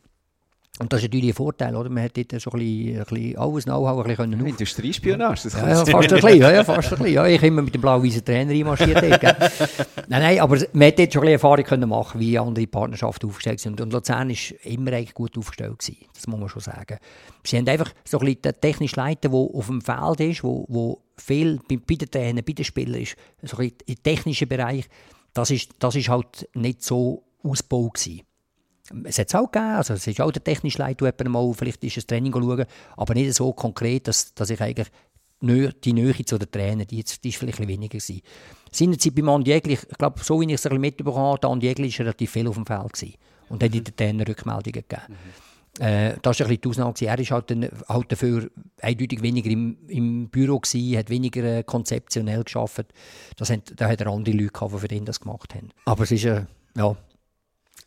Und 0.79 0.91
das 0.91 1.01
ist 1.01 1.05
natürlich 1.05 1.29
ein 1.29 1.33
Vorteil, 1.35 1.75
oder? 1.75 1.89
Man 1.89 2.05
hat 2.05 2.17
dort 2.17 2.41
so 2.41 2.49
ein 2.51 2.59
bisschen, 2.59 2.97
ein 2.97 3.03
bisschen 3.03 3.37
alles 3.37 3.65
Know-how 3.65 3.99
ein 3.99 4.03
bisschen 4.03 4.31
können 4.31 4.47
Industriespionage, 4.47 5.43
das 5.43 5.53
ja, 5.53 5.69
ja, 5.69 5.85
fast 5.85 6.13
ein 6.13 6.21
bisschen, 6.21 6.39
ja, 6.39 6.63
fast 6.63 6.93
ein 6.93 6.97
bisschen. 6.97 7.13
Ja, 7.13 7.27
ich 7.27 7.43
immer 7.43 7.61
mit 7.61 7.75
dem 7.75 7.81
blau-weißen 7.81 8.23
Trainer 8.23 8.51
einmarschiert. 8.51 9.01
nein, 9.01 10.21
nein, 10.21 10.39
aber 10.39 10.57
man 10.71 10.87
hat 10.87 10.97
dort 10.97 11.13
schon 11.13 11.21
ein 11.21 11.25
bisschen 11.25 11.27
Erfahrung 11.27 11.65
können 11.65 11.89
machen, 11.89 12.19
wie 12.19 12.39
andere 12.39 12.65
Partnerschaften 12.67 13.29
aufgestellt 13.29 13.59
sind. 13.59 13.81
Und 13.81 13.91
Luzern 13.91 14.29
war 14.29 14.37
immer 14.63 14.93
eigentlich 14.93 15.13
gut 15.13 15.37
aufgestellt. 15.37 15.77
Gewesen. 15.77 15.97
Das 16.15 16.25
muss 16.27 16.39
man 16.39 16.49
schon 16.49 16.61
sagen. 16.61 16.97
Sie 17.43 17.57
haben 17.57 17.67
einfach 17.67 17.91
so 18.05 18.19
ein 18.19 18.25
bisschen 18.25 18.41
den 18.41 18.61
technischen 18.61 18.99
Leiter, 18.99 19.29
der 19.29 19.37
auf 19.37 19.67
dem 19.67 19.81
Feld 19.81 20.19
ist, 20.21 20.43
wo, 20.43 20.65
wo 20.69 21.01
viel 21.17 21.59
bei, 21.67 21.77
bei 21.77 21.95
den 21.95 22.09
Trainern, 22.09 22.45
bei 22.45 22.53
den 22.53 22.65
Spielern 22.65 23.01
ist, 23.01 23.15
so 23.43 23.57
ein 23.57 23.69
bisschen 23.69 23.77
im 23.87 24.03
technischen 24.03 24.47
Bereich, 24.47 24.87
das 25.33 25.51
ist, 25.51 25.71
das 25.79 25.95
ist 25.95 26.09
halt 26.09 26.47
nicht 26.53 26.83
so 26.83 27.23
ausgebaut 27.43 27.95
gewesen. 27.95 28.21
Es 29.03 29.19
hat 29.19 29.27
es 29.27 29.35
auch 29.35 29.51
gegeben, 29.51 29.75
also 29.75 29.93
es 29.93 30.07
ist 30.07 30.21
auch 30.21 30.31
der 30.31 30.43
technische 30.43 30.79
Leiter, 30.79 31.05
eben 31.05 31.31
mal 31.31 31.53
vielleicht 31.53 31.83
ist 31.83 31.97
ein 31.97 32.07
Training 32.07 32.33
schauen, 32.33 32.65
aber 32.97 33.13
nicht 33.13 33.33
so 33.33 33.53
konkret, 33.53 34.07
dass, 34.07 34.33
dass 34.33 34.49
ich 34.49 34.61
eigentlich 34.61 34.87
die 35.41 35.93
Nähe 35.93 36.25
zu 36.25 36.37
den 36.37 36.51
Trainern, 36.51 36.87
die, 36.87 37.03
die 37.03 37.29
ist 37.29 37.37
vielleicht 37.37 37.59
ein 37.59 37.67
weniger 37.67 37.97
gewesen. 37.97 38.21
Seinerzeit 38.71 39.15
beim 39.15 39.29
Andi 39.29 39.51
Egli, 39.51 39.73
ich 39.73 39.97
glaube, 39.97 40.23
so 40.23 40.39
wie 40.39 40.45
ich 40.45 40.53
es 40.53 40.65
ein 40.65 40.69
bisschen 40.69 40.81
mitbekommen 40.81 41.17
habe, 41.17 41.39
der 41.39 41.49
Andi 41.49 41.67
Egli 41.67 41.91
war 41.91 41.99
relativ 41.99 42.31
viel 42.31 42.47
auf 42.47 42.55
dem 42.55 42.65
Feld 42.65 42.93
gewesen 42.93 43.15
und 43.49 43.63
hat 43.63 43.73
in 43.73 43.83
den 43.83 43.95
Trainer 43.95 44.27
Rückmeldungen 44.27 44.83
gegeben. 44.87 45.17
Äh, 45.79 46.17
das 46.21 46.39
war 46.39 46.45
ein 46.45 46.49
bisschen 46.49 46.61
die 46.61 46.69
Ausnahme. 46.69 46.93
Er 46.99 47.17
war 47.17 47.25
halt, 47.25 47.51
dann, 47.51 47.69
halt 47.87 48.11
dafür 48.11 48.49
eindeutig 48.81 49.21
weniger 49.21 49.49
im, 49.49 49.77
im 49.87 50.29
Büro, 50.29 50.59
gewesen, 50.59 50.97
hat 50.97 51.09
weniger 51.09 51.43
äh, 51.43 51.63
konzeptionell 51.63 52.43
geschafft. 52.43 52.87
Das 53.37 53.49
haben, 53.49 53.63
da 53.75 53.87
hat 53.87 54.01
er 54.01 54.07
andere 54.07 54.35
Leute 54.35 54.51
gehabt, 54.51 54.73
die 54.73 54.79
für 54.79 54.93
ihn 54.93 55.05
das 55.05 55.21
gemacht 55.21 55.55
haben. 55.55 55.69
Aber 55.85 56.03
es 56.03 56.11
ist, 56.11 56.25
äh, 56.25 56.45
ja, 56.75 56.95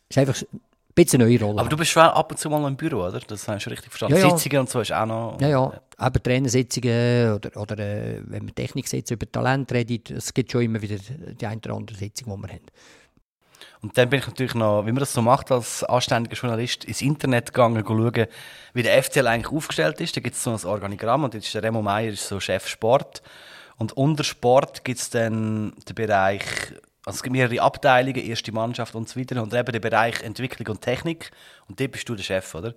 ist 0.09 0.17
einfach 0.17 0.41
ein 0.41 0.59
bisschen 0.95 1.19
neue 1.19 1.39
Rolle. 1.39 1.59
Aber 1.59 1.69
du 1.69 1.77
bist 1.77 1.91
schon 1.91 2.03
ab 2.03 2.31
und 2.31 2.37
zu 2.37 2.49
mal 2.49 2.65
im 2.67 2.75
Büro, 2.75 3.05
oder? 3.05 3.19
Das 3.19 3.47
hast 3.47 3.65
du 3.65 3.69
richtig 3.69 3.89
verstanden. 3.89 4.17
Ja, 4.17 4.27
ja. 4.27 4.37
Sitzungen 4.37 4.61
und 4.61 4.69
so 4.69 4.79
ist 4.79 4.93
auch 4.93 5.05
noch... 5.05 5.37
Ja, 5.41 5.47
ja, 5.49 5.73
eben 6.01 6.23
Trainersitzungen 6.23 7.33
oder, 7.33 7.61
oder 7.61 7.79
äh, 7.79 8.21
wenn 8.23 8.47
wir 8.47 8.55
Technik 8.55 8.87
sitzen, 8.87 9.13
über 9.13 9.29
Talent 9.31 9.71
reden, 9.71 10.15
es 10.15 10.33
gibt 10.33 10.51
schon 10.51 10.61
immer 10.61 10.81
wieder 10.81 10.95
die 10.97 11.45
eine 11.45 11.57
oder 11.57 11.75
andere 11.75 11.97
Sitzung, 11.97 12.35
die 12.35 12.47
wir 12.47 12.53
haben. 12.53 12.65
Und 13.81 13.97
dann 13.97 14.09
bin 14.09 14.19
ich 14.19 14.25
natürlich 14.25 14.55
noch, 14.55 14.85
wie 14.87 14.91
man 14.91 14.99
das 14.99 15.13
so 15.13 15.21
macht 15.21 15.51
als 15.51 15.83
anständiger 15.83 16.35
Journalist, 16.35 16.85
ins 16.85 17.01
Internet 17.01 17.53
gegangen, 17.53 17.83
schauen, 17.85 18.25
wie 18.73 18.83
der 18.83 19.03
FCL 19.03 19.27
eigentlich 19.27 19.53
aufgestellt 19.53 20.01
ist. 20.01 20.17
Da 20.17 20.21
gibt 20.21 20.35
es 20.35 20.43
so 20.43 20.51
ein 20.51 20.65
Organigramm 20.65 21.23
und 21.23 21.33
jetzt 21.35 21.45
ist 21.45 21.53
der 21.53 21.61
Remo 21.63 21.81
Meier 21.81 22.11
ist 22.11 22.27
so 22.27 22.39
Chef 22.39 22.67
Sport. 22.67 23.21
Und 23.77 23.95
unter 23.95 24.23
Sport 24.23 24.83
gibt 24.85 24.99
es 24.99 25.09
dann 25.09 25.73
den 25.87 25.95
Bereich, 25.95 26.43
also 27.05 27.17
es 27.17 27.23
gibt 27.23 27.33
mehrere 27.33 27.61
Abteilungen, 27.61 28.17
erste 28.17 28.51
Mannschaft 28.51 28.95
und 28.95 29.07
so 29.07 29.19
weiter. 29.19 29.41
Und 29.41 29.53
eben 29.53 29.71
den 29.71 29.81
Bereich 29.81 30.21
Entwicklung 30.23 30.75
und 30.75 30.81
Technik. 30.81 31.31
Und 31.67 31.79
dort 31.79 31.91
bist 31.91 32.09
du 32.09 32.15
der 32.15 32.23
Chef, 32.23 32.55
oder? 32.55 32.73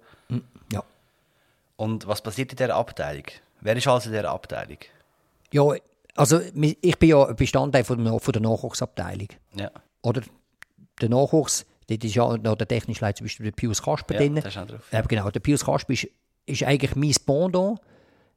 Ja. 0.70 0.84
Und 1.76 2.06
was 2.06 2.20
passiert 2.20 2.52
in 2.52 2.56
dieser 2.56 2.74
Abteilung? 2.74 3.24
Wer 3.60 3.76
ist 3.76 3.88
also 3.88 4.10
in 4.10 4.16
dieser 4.16 4.30
Abteilung? 4.30 4.78
Ja, 5.50 5.72
also 6.14 6.40
ich 6.42 6.98
bin 6.98 7.08
ja 7.08 7.24
Bestandteil 7.32 7.84
von 7.84 8.04
der, 8.04 8.18
der 8.18 8.42
Nachwuchsabteilung. 8.42 9.28
Ja, 9.54 9.70
Oder 10.02 10.22
der 11.00 11.08
Nachwuchs, 11.08 11.64
dort 11.88 12.04
ist 12.04 12.14
ja 12.14 12.36
noch 12.36 12.56
der 12.56 12.68
technische 12.68 13.00
Leiter, 13.00 13.18
zum 13.18 13.26
Beispiel 13.26 13.46
der 13.46 13.52
Pius 13.52 13.82
Kasper 13.82 14.14
ja 14.14 14.20
drin. 14.20 14.34
da 14.34 14.48
ist 14.48 14.58
auch 14.58 14.66
drauf. 14.66 14.92
Eben 14.92 15.08
genau, 15.08 15.30
der 15.30 15.40
Pius 15.40 15.64
Kasper 15.64 15.92
ist, 15.92 16.08
ist 16.44 16.64
eigentlich 16.64 16.96
mein 16.96 17.14
Pendant. 17.24 17.80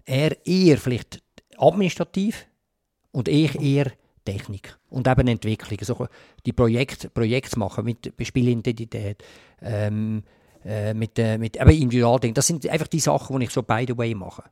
Er 0.06 0.46
eher 0.46 0.78
vielleicht 0.78 1.22
administrativ 1.58 2.48
und 3.12 3.28
ich 3.28 3.60
eher 3.60 3.92
Technik 4.34 4.78
und 4.90 5.08
eben 5.08 5.28
Entwicklung. 5.28 5.78
Also 5.80 6.08
die 6.46 6.54
Projekte, 6.54 7.10
Projekte 7.10 7.58
machen 7.60 7.86
mit 7.86 8.14
Spielintensität, 8.22 9.24
ähm, 9.62 10.24
äh, 10.66 10.94
mit, 10.94 11.18
äh, 11.20 11.38
mit 11.38 11.56
eben 11.58 11.70
Individualding. 11.70 12.34
Das 12.34 12.48
sind 12.48 12.68
einfach 12.68 12.88
die 12.88 13.00
Sachen, 13.00 13.40
die 13.40 13.46
ich 13.46 13.52
so 13.52 13.64
by 13.64 13.86
the 13.88 13.98
way 13.98 14.14
mache. 14.14 14.44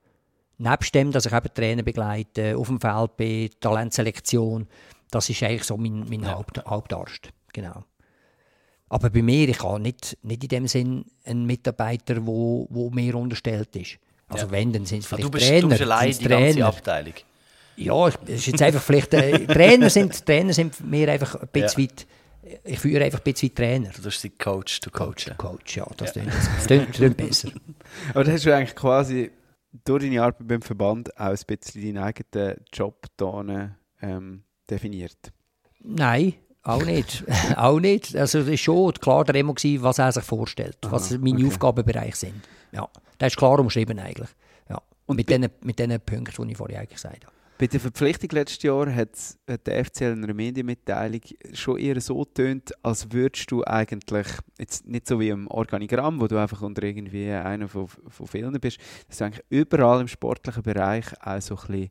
Nebst 0.57 0.93
dem, 0.93 1.11
dass 1.11 1.25
ich 1.25 1.32
eben 1.34 1.53
Trainer 1.53 1.84
begleite, 1.84 2.57
auf 2.57 2.67
dem 2.67 2.82
Feld 2.82 3.15
bin, 3.17 3.49
Talentselektion, 3.59 4.67
das 5.11 5.30
ist 5.30 5.41
eigentlich 5.43 5.63
so 5.63 5.77
mein, 5.77 6.05
mein 6.09 6.30
Haupt, 6.30 6.63
Hauptarzt. 6.65 7.30
Genau. 7.53 7.84
Aber 8.89 9.09
bei 9.09 9.21
mir, 9.21 9.47
ich 9.47 9.61
habe 9.63 9.80
nicht, 9.80 10.17
nicht 10.23 10.43
in 10.43 10.49
dem 10.49 10.67
Sinn 10.67 11.05
einen 11.23 11.45
Mitarbeiter, 11.45 12.15
der 12.15 12.25
wo, 12.25 12.67
wo 12.69 12.89
mir 12.89 13.15
unterstellt 13.15 13.75
ist. 13.75 13.99
Also 14.27 14.47
Ja. 14.47 14.51
wenn, 14.51 14.73
dann 14.73 14.86
sind 14.86 14.99
es 14.99 15.05
Ah, 15.05 15.09
vielleicht 15.15 15.27
du 15.27 15.32
bist, 15.32 15.47
Trainer. 15.47 15.61
du 15.61 15.67
bist 15.69 15.82
allein 15.82 16.11
die 16.11 16.23
ganze 16.25 16.51
Trainer. 16.53 16.65
Abteilung. 16.67 17.13
Ja, 17.80 18.07
es 18.07 18.15
ist 18.27 18.47
jetzt 18.47 18.61
einfach 18.61 18.82
vielleicht, 18.82 19.13
äh, 19.13 19.45
Trainer, 19.47 19.89
sind, 19.89 20.25
Trainer 20.25 20.53
sind 20.53 20.80
mir 20.86 21.09
einfach 21.09 21.36
ein 21.36 21.47
bisschen 21.51 21.84
weit, 21.84 22.07
ich 22.65 22.80
führe 22.80 23.03
einfach 23.05 23.19
ein 23.19 23.23
bisschen 23.23 23.49
weit 23.49 23.55
Trainer. 23.55 23.89
Du 24.01 24.09
sie 24.09 24.32
Coach 24.32 24.82
zu 24.82 24.91
coachen. 24.91 25.38
Coach, 25.38 25.77
ja, 25.77 25.88
das 25.97 26.13
klingt- 26.65 26.91
klingt 26.93 27.17
besser. 27.17 27.49
Aber 28.13 28.23
dann 28.25 28.34
hast 28.34 28.45
du 28.45 28.53
eigentlich 28.53 28.75
quasi 28.75 29.32
durch 29.86 30.03
deine 30.03 30.21
Arbeit 30.21 30.47
beim 30.47 30.61
Verband 30.61 31.17
auch 31.17 31.27
ein 31.27 31.38
bisschen 31.47 31.82
deinen 31.82 32.03
eigenen 32.03 32.55
Job 32.73 33.05
da 33.17 33.75
ähm, 34.01 34.43
definiert. 34.69 35.32
Nein, 35.80 36.34
auch 36.63 36.84
nicht. 36.84 37.23
auch 37.55 37.80
nicht. 37.80 38.15
Also 38.15 38.39
es 38.39 38.47
war 38.47 38.57
schon 38.57 38.93
klar 38.93 39.23
der 39.23 39.36
Remo, 39.36 39.53
gewesen, 39.53 39.84
was 39.84 39.99
er 39.99 40.11
sich 40.11 40.23
vorstellt, 40.23 40.77
was 40.82 41.11
meine 41.17 41.36
okay. 41.36 41.47
Aufgabenbereiche 41.47 42.15
sind. 42.15 42.41
Ja, 42.71 42.89
das 43.17 43.34
ist 43.34 43.38
klar 43.38 43.59
umschrieben 43.59 43.99
eigentlich. 43.99 44.30
Ja. 44.69 44.82
Und 45.05 45.15
mit 45.15 45.30
den 45.30 45.47
mit 45.61 45.80
den 45.80 45.99
Punkten, 46.01 46.45
die 46.45 46.51
ich 46.51 46.57
vorher 46.57 46.80
eigentlich 46.80 46.95
gesagt 46.95 47.25
habe. 47.25 47.39
Bei 47.60 47.68
der 47.68 47.82
Verpflichtung 47.82 48.30
letztes 48.32 48.64
Jahr 48.64 48.89
hat 48.95 49.10
der 49.66 49.84
FCL 49.84 50.14
in 50.14 50.24
einer 50.24 50.34
Medienmitteilung 50.34 51.20
schon 51.51 51.78
eher 51.78 51.99
so 51.99 52.24
tönt, 52.24 52.72
als 52.86 53.12
würdest 53.12 53.51
du 53.51 53.66
eigentlich, 53.66 54.28
jetzt 54.57 54.88
nicht 54.88 55.05
so 55.05 55.20
wie 55.20 55.28
im 55.28 55.45
Organigramm, 55.47 56.22
wo 56.22 56.28
du 56.28 56.38
einfach 56.38 56.62
unter 56.62 56.84
irgendwie 56.84 57.30
einer 57.30 57.68
von, 57.68 57.89
von 57.89 58.28
vielen 58.28 58.57
bist, 58.62 58.80
dass 59.10 59.18
du 59.18 59.26
eigentlich 59.26 59.45
überall 59.49 59.99
im 59.99 60.07
sportlichen 60.07 60.64
Bereich 60.64 61.07
auch 61.20 61.41
so 61.41 61.57
ein 61.57 61.68
bisschen, 61.68 61.89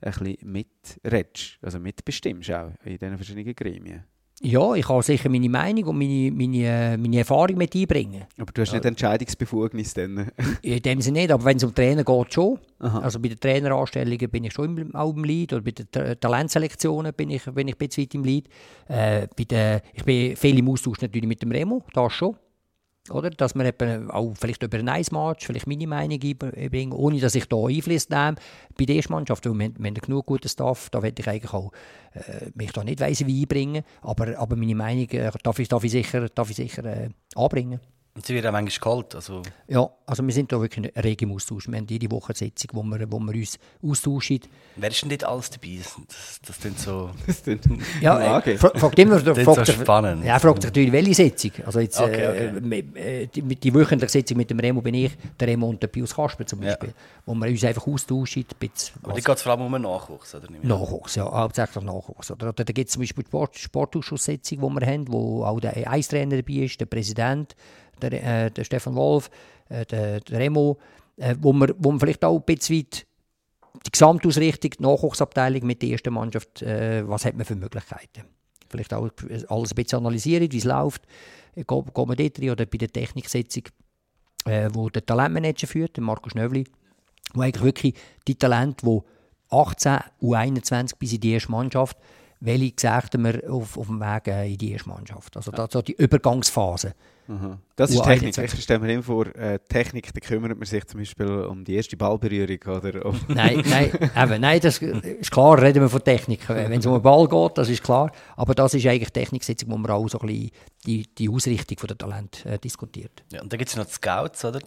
ein 0.00 0.12
bisschen 0.12 0.50
mitredest, 0.50 1.58
also 1.62 1.78
mitbestimmst 1.78 2.50
auch 2.50 2.72
in 2.84 2.98
diesen 2.98 3.16
verschiedenen 3.16 3.54
Gremien. 3.54 4.02
Ja, 4.42 4.74
ich 4.74 4.84
kann 4.86 5.00
sicher 5.00 5.28
meine 5.30 5.48
Meinung 5.48 5.84
und 5.84 5.98
meine, 5.98 6.30
meine, 6.32 6.56
äh, 6.64 6.96
meine 6.96 7.18
Erfahrung 7.18 7.56
mit 7.56 7.74
einbringen. 7.74 8.24
Aber 8.36 8.50
du 8.52 8.62
hast 8.62 8.72
nicht 8.72 8.84
Entscheidungsbefugnis 8.84 9.94
dann. 9.94 10.28
In 10.62 10.82
dem 10.82 11.00
Sinne 11.00 11.20
nicht, 11.20 11.30
aber 11.30 11.44
wenn 11.44 11.56
es 11.56 11.64
um 11.64 11.74
Trainer 11.74 12.02
geht, 12.04 12.34
schon. 12.34 12.58
Aha. 12.80 12.98
Also 12.98 13.20
bei 13.20 13.28
den 13.28 13.38
Traineranstellungen 13.38 14.28
bin 14.30 14.44
ich 14.44 14.52
schon 14.52 14.76
im, 14.76 14.94
auch 14.94 15.14
im 15.14 15.22
Lead 15.24 15.52
oder 15.52 15.62
bei 15.62 15.70
den 15.70 15.88
Ta- 15.90 16.14
Talentselektionen 16.16 17.12
bin 17.14 17.30
ich, 17.30 17.44
bin 17.44 17.68
ich 17.68 17.74
ein 17.74 17.78
bisschen 17.78 18.02
weit 18.04 18.14
im 18.14 18.24
Lead. 18.24 18.48
Äh, 18.88 19.28
bei 19.36 19.44
den, 19.44 19.80
ich 19.94 20.04
bin 20.04 20.36
viel 20.36 20.58
im 20.58 20.68
Austausch 20.68 21.00
natürlich 21.00 21.28
mit 21.28 21.40
dem 21.40 21.52
Remo, 21.52 21.82
das 21.94 22.12
schon. 22.12 22.36
Oder? 23.10 23.30
Dass 23.30 23.54
wir 23.54 23.66
eben 23.66 24.10
auch 24.10 24.32
vielleicht 24.34 24.62
über 24.62 24.78
ein 24.78 24.88
Eismatch 24.88 25.46
vielleicht 25.46 25.66
meine 25.66 25.86
Meinung 25.86 26.18
einbringen, 26.22 26.92
ohne 26.92 27.20
dass 27.20 27.34
ich 27.34 27.46
da 27.46 27.56
Einfluss 27.56 28.08
nehme. 28.08 28.36
Bei 28.78 28.86
der 28.86 29.02
Mannschaft, 29.10 29.44
weil 29.44 29.52
wir, 29.52 29.72
wir 29.76 29.86
haben 29.88 29.94
genug 29.94 30.26
guten 30.26 30.48
Staff, 30.48 30.88
da 30.90 31.02
werde 31.02 31.20
ich 31.20 31.28
eigentlich 31.28 31.52
auch 31.52 31.70
äh, 32.14 32.50
mich 32.54 32.72
da 32.72 32.82
nicht 32.82 33.00
weiss, 33.00 33.26
wie 33.26 33.42
einbringen. 33.42 33.84
Aber, 34.00 34.38
aber 34.38 34.56
meine 34.56 34.74
Meinung 34.74 35.08
äh, 35.10 35.30
darf, 35.42 35.58
ich, 35.58 35.68
darf 35.68 35.84
ich 35.84 35.92
sicher, 35.92 36.28
darf 36.30 36.48
ich 36.48 36.56
sicher 36.56 36.84
äh, 36.84 37.10
anbringen. 37.34 37.80
Und 38.16 38.24
sie 38.24 38.32
wird 38.32 38.46
auch 38.46 38.52
manchmal 38.52 38.78
geholt. 38.92 39.12
Also, 39.16 39.42
Ja, 39.66 39.90
also 40.06 40.24
wir 40.24 40.32
sind 40.32 40.52
da 40.52 40.60
wirklich 40.60 40.92
reg 40.96 41.20
im 41.22 41.32
Austausch. 41.32 41.66
Wir 41.66 41.78
haben 41.78 41.86
jede 41.88 42.08
Woche 42.12 42.28
eine 42.28 42.36
Sitzung, 42.36 42.70
wo 42.72 42.82
wir, 42.84 43.10
wo 43.10 43.18
wir 43.18 43.34
uns 43.34 43.58
austauschen. 43.82 44.38
wer 44.76 44.88
ist 44.88 45.02
denn 45.02 45.08
nicht 45.08 45.24
alles 45.24 45.50
dabei? 45.50 45.78
Das, 46.06 46.40
das 46.46 46.60
klingt 46.60 46.78
so... 46.78 47.10
Das 47.26 47.38
ist 47.40 47.46
dann 47.48 47.82
Ja, 48.00 48.16
Lage. 48.16 48.52
äh, 48.52 48.56
fra 48.56 48.70
fragt 48.72 49.00
immer, 49.00 49.18
Das 49.20 49.36
fragt 49.40 49.66
so 49.66 49.72
sich- 49.72 49.80
spannend. 49.82 50.24
Ja, 50.24 50.38
fragt 50.38 50.62
sich 50.62 50.70
natürlich, 50.70 50.92
welche 50.92 51.14
Sitzung. 51.14 51.50
Also 51.66 51.80
jetzt, 51.80 51.98
Okay, 52.00 52.20
äh, 52.22 52.52
okay. 52.56 52.78
äh, 53.00 53.26
die, 53.26 53.42
mit- 53.42 53.64
die 53.64 53.74
wöchentliche 53.74 54.12
Sitzung 54.12 54.36
mit 54.36 54.48
dem 54.48 54.60
Remo 54.60 54.80
bin 54.80 54.94
ich, 54.94 55.10
der 55.40 55.48
Remo 55.48 55.66
und 55.68 55.82
der 55.82 55.88
Pius 55.88 56.14
Kasper 56.14 56.46
zum 56.46 56.62
Ja. 56.62 56.68
Beispiel, 56.68 56.94
wo 57.26 57.34
wir 57.34 57.48
uns 57.48 57.64
einfach 57.64 57.84
austauschen, 57.84 58.44
ein 58.48 58.68
bisschen 58.68 58.94
Aber 59.02 59.14
die 59.14 59.22
geht 59.22 59.40
vor 59.40 59.50
allem 59.52 59.62
um 59.62 59.72
den 59.72 59.82
Nachwuchs, 59.82 60.32
oder 60.36 60.48
nicht? 60.52 60.62
Nachwuchs, 60.62 61.16
ja, 61.16 61.24
hauptsächlich 61.28 61.82
Nachwuchs. 61.82 62.30
Oder, 62.30 62.50
oder 62.50 62.64
da 62.64 62.72
gibt 62.72 62.86
es 62.90 62.92
zum 62.92 63.02
Beispiel 63.02 63.24
die 63.24 63.28
Sport, 63.30 63.56
Sportausschusssitzung, 63.58 64.58
die 64.60 64.80
wir 64.80 64.86
haben, 64.86 65.08
wo 65.12 65.44
auch 65.44 65.58
der 65.58 65.90
Eistrainer 65.90 66.36
dabei 66.36 66.64
ist, 66.64 66.78
der 66.80 66.86
Präsident, 66.86 67.56
der, 68.10 68.44
äh, 68.46 68.50
der 68.50 68.64
Stefan 68.64 68.94
Wolf, 68.94 69.30
äh, 69.68 69.84
der, 69.86 70.20
der 70.20 70.38
Remo, 70.38 70.78
äh, 71.16 71.34
wo, 71.40 71.52
wir, 71.52 71.74
wo 71.78 71.92
wir 71.92 72.00
vielleicht 72.00 72.24
auch 72.24 72.36
ein 72.36 72.44
bisschen 72.44 72.78
weit 72.78 73.06
die 73.86 73.90
Gesamtausrichtung, 73.90 74.70
die 74.78 74.82
Nachwuchsabteilung 74.82 75.66
mit 75.66 75.82
der 75.82 75.90
ersten 75.90 76.14
Mannschaft, 76.14 76.62
äh, 76.62 77.06
was 77.08 77.24
hat 77.24 77.34
man 77.36 77.44
für 77.44 77.56
Möglichkeiten? 77.56 78.24
Vielleicht 78.68 78.94
auch 78.94 79.10
alles 79.48 79.72
ein 79.72 79.74
bisschen 79.74 79.98
analysieren, 79.98 80.50
wie 80.50 80.58
es 80.58 80.64
läuft. 80.64 81.02
Äh, 81.54 81.64
Gehen 81.64 81.84
gehen 81.94 82.08
wir 82.08 82.16
dort 82.16 82.40
rein 82.40 82.50
oder 82.50 82.66
bei 82.66 82.78
der 82.78 82.92
Techniksitzung, 82.92 83.64
äh, 84.46 84.70
wo 84.72 84.88
der 84.88 85.04
Talentmanager 85.04 85.66
führt, 85.66 85.96
der 85.96 86.04
Marco 86.04 86.28
Schnöbli, 86.28 86.64
wo 87.34 87.42
eigentlich 87.42 87.64
wirklich 87.64 87.94
die 88.26 88.36
Talente, 88.36 88.86
die 88.86 89.00
18 89.50 89.98
U21 90.22 90.96
bis 90.98 91.12
in 91.12 91.20
die 91.20 91.32
erste 91.32 91.50
Mannschaft, 91.50 91.96
welche 92.40 92.72
gesagt 92.72 93.16
wir 93.18 93.50
auf, 93.50 93.76
auf 93.78 93.86
dem 93.86 94.00
Weg 94.00 94.28
äh, 94.28 94.52
in 94.52 94.58
die 94.58 94.72
erste 94.72 94.88
Mannschaft. 94.88 95.36
Also 95.36 95.50
das 95.50 95.72
so 95.72 95.82
die 95.82 95.94
Übergangsphase. 95.94 96.94
Aha. 97.26 97.58
Das 97.76 97.90
ist 97.90 98.00
U21. 98.02 98.32
Technik. 98.34 98.54
Ich 98.54 98.62
stelle 98.62 98.80
mir 98.80 98.92
immer 98.92 99.02
vor, 99.02 99.26
äh, 99.34 99.58
Technik, 99.58 100.12
da 100.12 100.20
kümmert 100.20 100.58
man 100.58 100.66
sich 100.66 100.84
zum 100.86 101.00
Beispiel 101.00 101.26
um 101.26 101.64
die 101.64 101.74
erste 101.74 101.96
Ballberührung 101.96 102.58
oder 102.76 103.06
um 103.06 103.18
Nein, 103.28 103.62
nein, 103.66 103.90
eben, 104.16 104.40
nein, 104.40 104.60
das 104.60 104.78
ist 104.78 105.30
klar, 105.30 105.60
reden 105.60 105.80
wir 105.82 105.88
von 105.88 106.04
Technik. 106.04 106.46
Wenn 106.48 106.72
es 106.72 106.84
um 106.86 106.92
den 106.92 107.02
Ball 107.02 107.26
geht, 107.26 107.56
das 107.58 107.68
ist 107.70 107.82
klar. 107.82 108.12
Aber 108.36 108.54
das 108.54 108.74
ist 108.74 108.86
eigentlich 108.86 109.10
Techniksitzung, 109.10 109.70
wo 109.70 109.76
man 109.78 109.90
auch 109.90 110.06
so 110.08 110.18
ein 110.20 110.26
bisschen 110.26 110.50
die, 110.86 111.06
die 111.16 111.28
Ausrichtung 111.30 111.78
der 111.88 111.96
Talent 111.98 112.44
äh, 112.44 112.58
diskutiert. 112.58 113.22
Ja, 113.32 113.40
und 113.42 113.50
dann 113.52 113.58
gibt 113.58 113.70
es 113.70 113.76
noch 113.76 113.86
die 113.86 113.92
Scouts, 113.92 114.44
oder? 114.44 114.60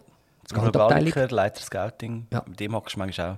Galiker, 0.52 1.28
Leiter 1.30 1.62
Scouting. 1.62 2.26
Ja. 2.34 2.44
Mit 2.48 2.60
dem 2.60 2.74
hockst 2.74 2.96
du 2.96 3.00
manchmal 3.00 3.32
auch. 3.34 3.38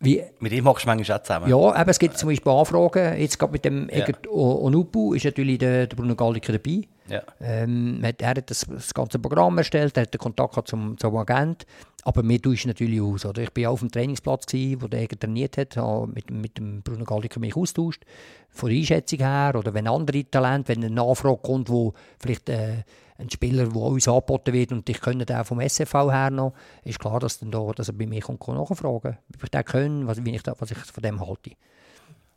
Wie, 0.00 0.22
Mit 0.38 0.52
ihm 0.52 0.64
hockst 0.68 0.84
du 0.84 0.88
manchmal 0.88 1.18
auch 1.18 1.22
zusammen. 1.24 1.48
ja, 1.50 1.80
eben, 1.80 1.90
es 1.90 1.98
gibt 1.98 2.16
zum 2.16 2.28
Beispiel 2.28 2.52
Anfragen. 2.52 3.18
Jetzt 3.20 3.36
gerade 3.38 3.52
mit 3.52 3.64
dem 3.64 3.88
Ja. 3.90 4.04
Egert 4.04 4.28
O- 4.28 4.60
Onupu 4.66 5.14
ist 5.14 5.24
natürlich 5.24 5.58
der, 5.58 5.88
der 5.88 5.96
Bruno 5.96 6.14
Galliker 6.14 6.52
dabei. 6.52 6.82
Ja. 7.08 7.22
Ähm, 7.40 8.02
er 8.02 8.28
hat 8.28 8.50
das, 8.50 8.66
das 8.68 8.92
ganze 8.92 9.18
Programm 9.18 9.58
erstellt, 9.58 9.96
er 9.96 10.02
hat 10.02 10.14
den 10.14 10.18
Kontakt 10.18 10.68
zum, 10.68 10.96
zum 10.98 11.16
Agent. 11.16 11.66
Aber 12.04 12.22
mir 12.22 12.40
tauschen 12.40 12.68
natürlich 12.68 13.00
aus. 13.00 13.24
Oder? 13.24 13.42
Ich 13.42 13.50
war 13.54 13.70
auch 13.70 13.74
auf 13.74 13.80
dem 13.80 13.90
Trainingsplatz, 13.90 14.46
gewesen, 14.46 14.82
wo 14.82 14.88
der 14.88 15.08
trainiert 15.08 15.58
hat, 15.58 15.76
habe 15.76 16.06
mit, 16.06 16.30
mit 16.30 16.56
dem 16.56 16.82
Bruno 16.82 17.04
Galliker 17.04 17.40
mich 17.40 17.56
austauscht. 17.56 18.04
Von 18.50 18.70
der 18.70 18.78
Einschätzung 18.78 19.18
her. 19.18 19.52
Oder 19.56 19.74
wenn 19.74 19.88
andere 19.88 20.24
Talente, 20.24 20.68
wenn 20.68 20.84
eine 20.84 20.94
Nachfrage 20.94 21.38
kommt, 21.38 21.68
wo 21.68 21.94
vielleicht 22.18 22.48
äh, 22.48 22.84
ein 23.18 23.30
Spieler, 23.30 23.66
der 23.66 23.76
uns 23.76 24.06
angeboten 24.06 24.52
wird 24.52 24.72
und 24.72 24.88
ich 24.88 25.00
kenne 25.00 25.26
den 25.26 25.44
vom 25.44 25.60
SFV 25.60 26.10
her 26.10 26.30
noch, 26.30 26.54
ist 26.84 27.00
klar, 27.00 27.18
dass, 27.18 27.40
dann 27.40 27.50
da, 27.50 27.72
dass 27.74 27.88
er 27.88 27.94
bei 27.94 28.06
mir 28.06 28.20
kommt, 28.20 28.46
nachfragen 28.46 29.00
kann, 29.00 29.18
ob 29.34 29.42
ich 29.42 29.50
den 29.50 29.64
kann, 29.64 30.06
was, 30.06 30.24
wie 30.24 30.34
ich, 30.34 30.42
da, 30.42 30.54
was 30.58 30.70
ich 30.70 30.78
von 30.78 31.02
dem 31.02 31.20
halte. 31.20 31.50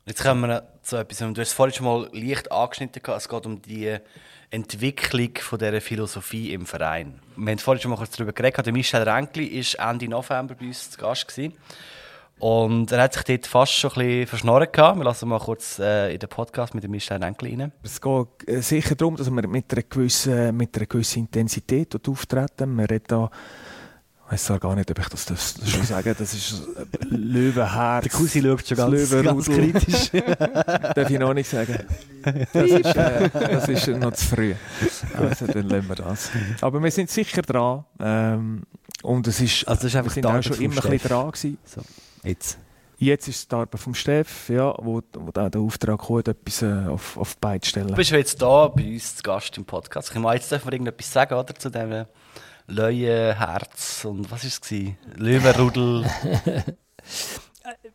Jetzt 0.06 0.23
kommen 0.23 0.49
wir 0.49 0.64
zu 0.81 0.98
etwas, 0.98 1.19
du 1.19 1.27
hast 1.27 1.38
es 1.38 1.53
vorhin 1.53 1.76
schon 1.76 1.85
mal 1.85 2.10
leicht 2.11 2.52
angeschnitten, 2.52 3.03
es 3.15 3.30
geht 3.30 3.45
um 3.45 3.61
die 3.61 3.95
Entwicklung 4.52 5.32
von 5.40 5.57
dieser 5.57 5.82
Philosophie 5.82 6.53
im 6.53 6.65
Verein. 6.65 7.19
Wir 7.38 7.52
haben 7.52 7.60
vorhin 7.60 7.82
schon 7.82 7.91
mal 7.91 7.98
kurz 7.98 8.11
darüber 8.11 8.34
geredet, 8.34 8.65
der 8.65 8.73
Michel 8.73 9.03
Renkli 9.03 9.65
war 9.78 9.90
Ende 9.90 10.07
November 10.07 10.56
bei 10.56 10.68
uns 10.68 10.91
zu 10.91 10.99
Gast. 10.99 11.28
Gewesen. 11.28 11.53
Und 12.41 12.91
er 12.91 13.03
hat 13.03 13.14
sich 13.14 13.23
dort 13.23 13.45
fast 13.45 13.73
schon 13.73 13.91
ein 13.91 13.95
bisschen 13.95 14.28
verschnorren 14.28 14.68
gehabt. 14.72 14.98
Wir 14.98 15.03
lassen 15.03 15.30
mal 15.30 15.40
kurz 15.40 15.78
äh, 15.78 16.11
in 16.11 16.19
den 16.19 16.28
Podcast 16.28 16.73
mit 16.73 16.84
dem 16.84 16.90
Michel 16.90 17.23
Renkli 17.23 17.56
rein. 17.56 17.72
Es 17.84 18.02
geht 18.02 18.28
äh, 18.48 18.61
sicher 18.61 18.95
darum, 18.95 19.15
dass 19.15 19.30
wir 19.30 19.48
mit 19.48 19.72
einer 19.72 19.84
gewissen, 19.84 20.57
mit 20.57 20.76
einer 20.76 20.88
gewissen 20.88 21.19
Intensität 21.19 21.95
auftreten. 22.07 22.76
Wir 22.78 22.90
reden 22.90 23.06
da 23.07 23.32
ich 24.34 24.49
weiß 24.49 24.60
gar 24.62 24.76
nicht, 24.76 24.90
ob 24.90 24.99
ich 24.99 25.08
das, 25.10 25.26
das, 25.26 25.53
das 25.60 25.70
schon 25.70 25.84
sagen 25.84 26.16
Das 26.18 26.34
ist 26.34 26.64
Löwenherz. 27.10 28.03
Der 28.03 28.12
Cousin 28.12 28.44
schaut 28.44 28.68
schon 28.68 28.78
ganz, 28.78 29.10
ganz 29.10 29.45
kritisch. 29.45 30.12
Darf 30.95 31.10
ich 31.10 31.20
noch 31.20 31.34
nicht 31.34 31.49
sagen. 31.49 31.86
Das 32.53 32.70
ist, 32.70 32.95
äh, 32.95 33.30
das 33.34 33.68
ist 33.68 33.88
noch 33.90 34.14
zu 34.14 34.26
früh. 34.26 34.53
Also 35.18 35.48
dann 35.48 35.68
lassen 35.68 35.90
wir 35.90 35.95
das. 35.95 36.30
Aber 36.62 36.82
wir 36.82 36.91
sind 36.91 37.10
sicher 37.10 37.41
dran. 37.41 37.84
Ähm, 37.99 38.64
und 39.03 39.28
es 39.28 39.41
ist, 39.41 39.68
also 39.68 39.82
das 39.82 39.91
ist 39.91 39.95
einfach 39.95 40.16
wir 40.16 40.24
sind 40.24 40.26
auch 40.26 40.41
schon 40.41 40.62
immer 40.62 40.84
ein 40.86 40.91
bisschen 40.91 41.10
dran 41.10 41.32
gewesen. 41.32 41.58
So, 41.66 41.82
jetzt. 42.24 42.58
Jetzt 42.98 43.28
ist 43.28 43.38
es 43.38 43.48
die 43.48 43.56
Arbeit 43.56 43.80
vom 43.80 43.95
Steff, 43.95 44.48
ja, 44.48 44.76
wo, 44.78 45.02
wo 45.14 45.32
der 45.32 45.60
Auftrag 45.60 45.98
kommt, 45.98 46.28
etwas 46.28 46.62
äh, 46.62 46.86
auf, 46.88 47.18
auf 47.18 47.36
beide 47.38 47.66
stellen. 47.66 47.88
Du 47.88 47.95
bist 47.95 48.12
jetzt 48.12 48.40
hier 48.40 48.74
bei 48.76 48.94
uns 48.94 49.16
zu 49.16 49.24
Gast 49.24 49.58
im 49.58 49.66
Podcast. 49.66 50.12
Ich 50.12 50.20
meine, 50.20 50.36
jetzt 50.36 50.52
dürfen 50.52 50.68
wir 50.68 50.74
irgendetwas 50.74 51.12
sagen, 51.12 51.34
oder, 51.34 51.56
zu 51.56 51.72
dem 51.72 52.06
Leuenherz 52.68 54.06
und 54.06 54.30
was 54.32 54.44
war 54.44 54.50
es? 54.50 54.72
Löwenrudel. 55.18 56.06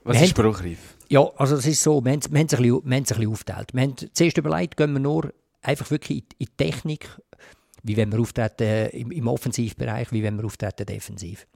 was 0.04 0.20
ist 0.20 0.30
spruchreif? 0.30 0.96
Ja, 1.08 1.28
also 1.36 1.56
es 1.56 1.66
ist 1.66 1.82
so, 1.82 2.04
wir 2.04 2.12
haben, 2.12 2.22
wir 2.30 2.40
haben, 2.40 2.46
es, 2.46 2.54
ein 2.54 2.62
bisschen, 2.62 2.84
wir 2.84 2.96
haben 2.96 3.02
es 3.02 3.12
ein 3.12 3.18
bisschen 3.18 3.32
aufgeteilt. 3.32 3.74
Wir 3.74 3.82
haben 3.82 3.94
zuerst 4.12 4.38
überlegt, 4.38 4.76
gehen 4.76 4.92
wir 4.92 5.00
nur 5.00 5.32
einfach 5.62 5.90
wirklich 5.90 6.18
in, 6.18 6.24
in 6.38 6.46
die 6.46 6.56
Technik, 6.56 7.08
wie 7.82 7.96
wenn 7.96 8.10
wir 8.10 8.20
auftreten 8.20 8.90
im, 8.90 9.12
im 9.12 9.28
Offensivbereich, 9.28 10.12
wie 10.12 10.22
wenn 10.22 10.36
wir 10.36 10.44
auftreten 10.44 10.86
defensiv. 10.86 11.46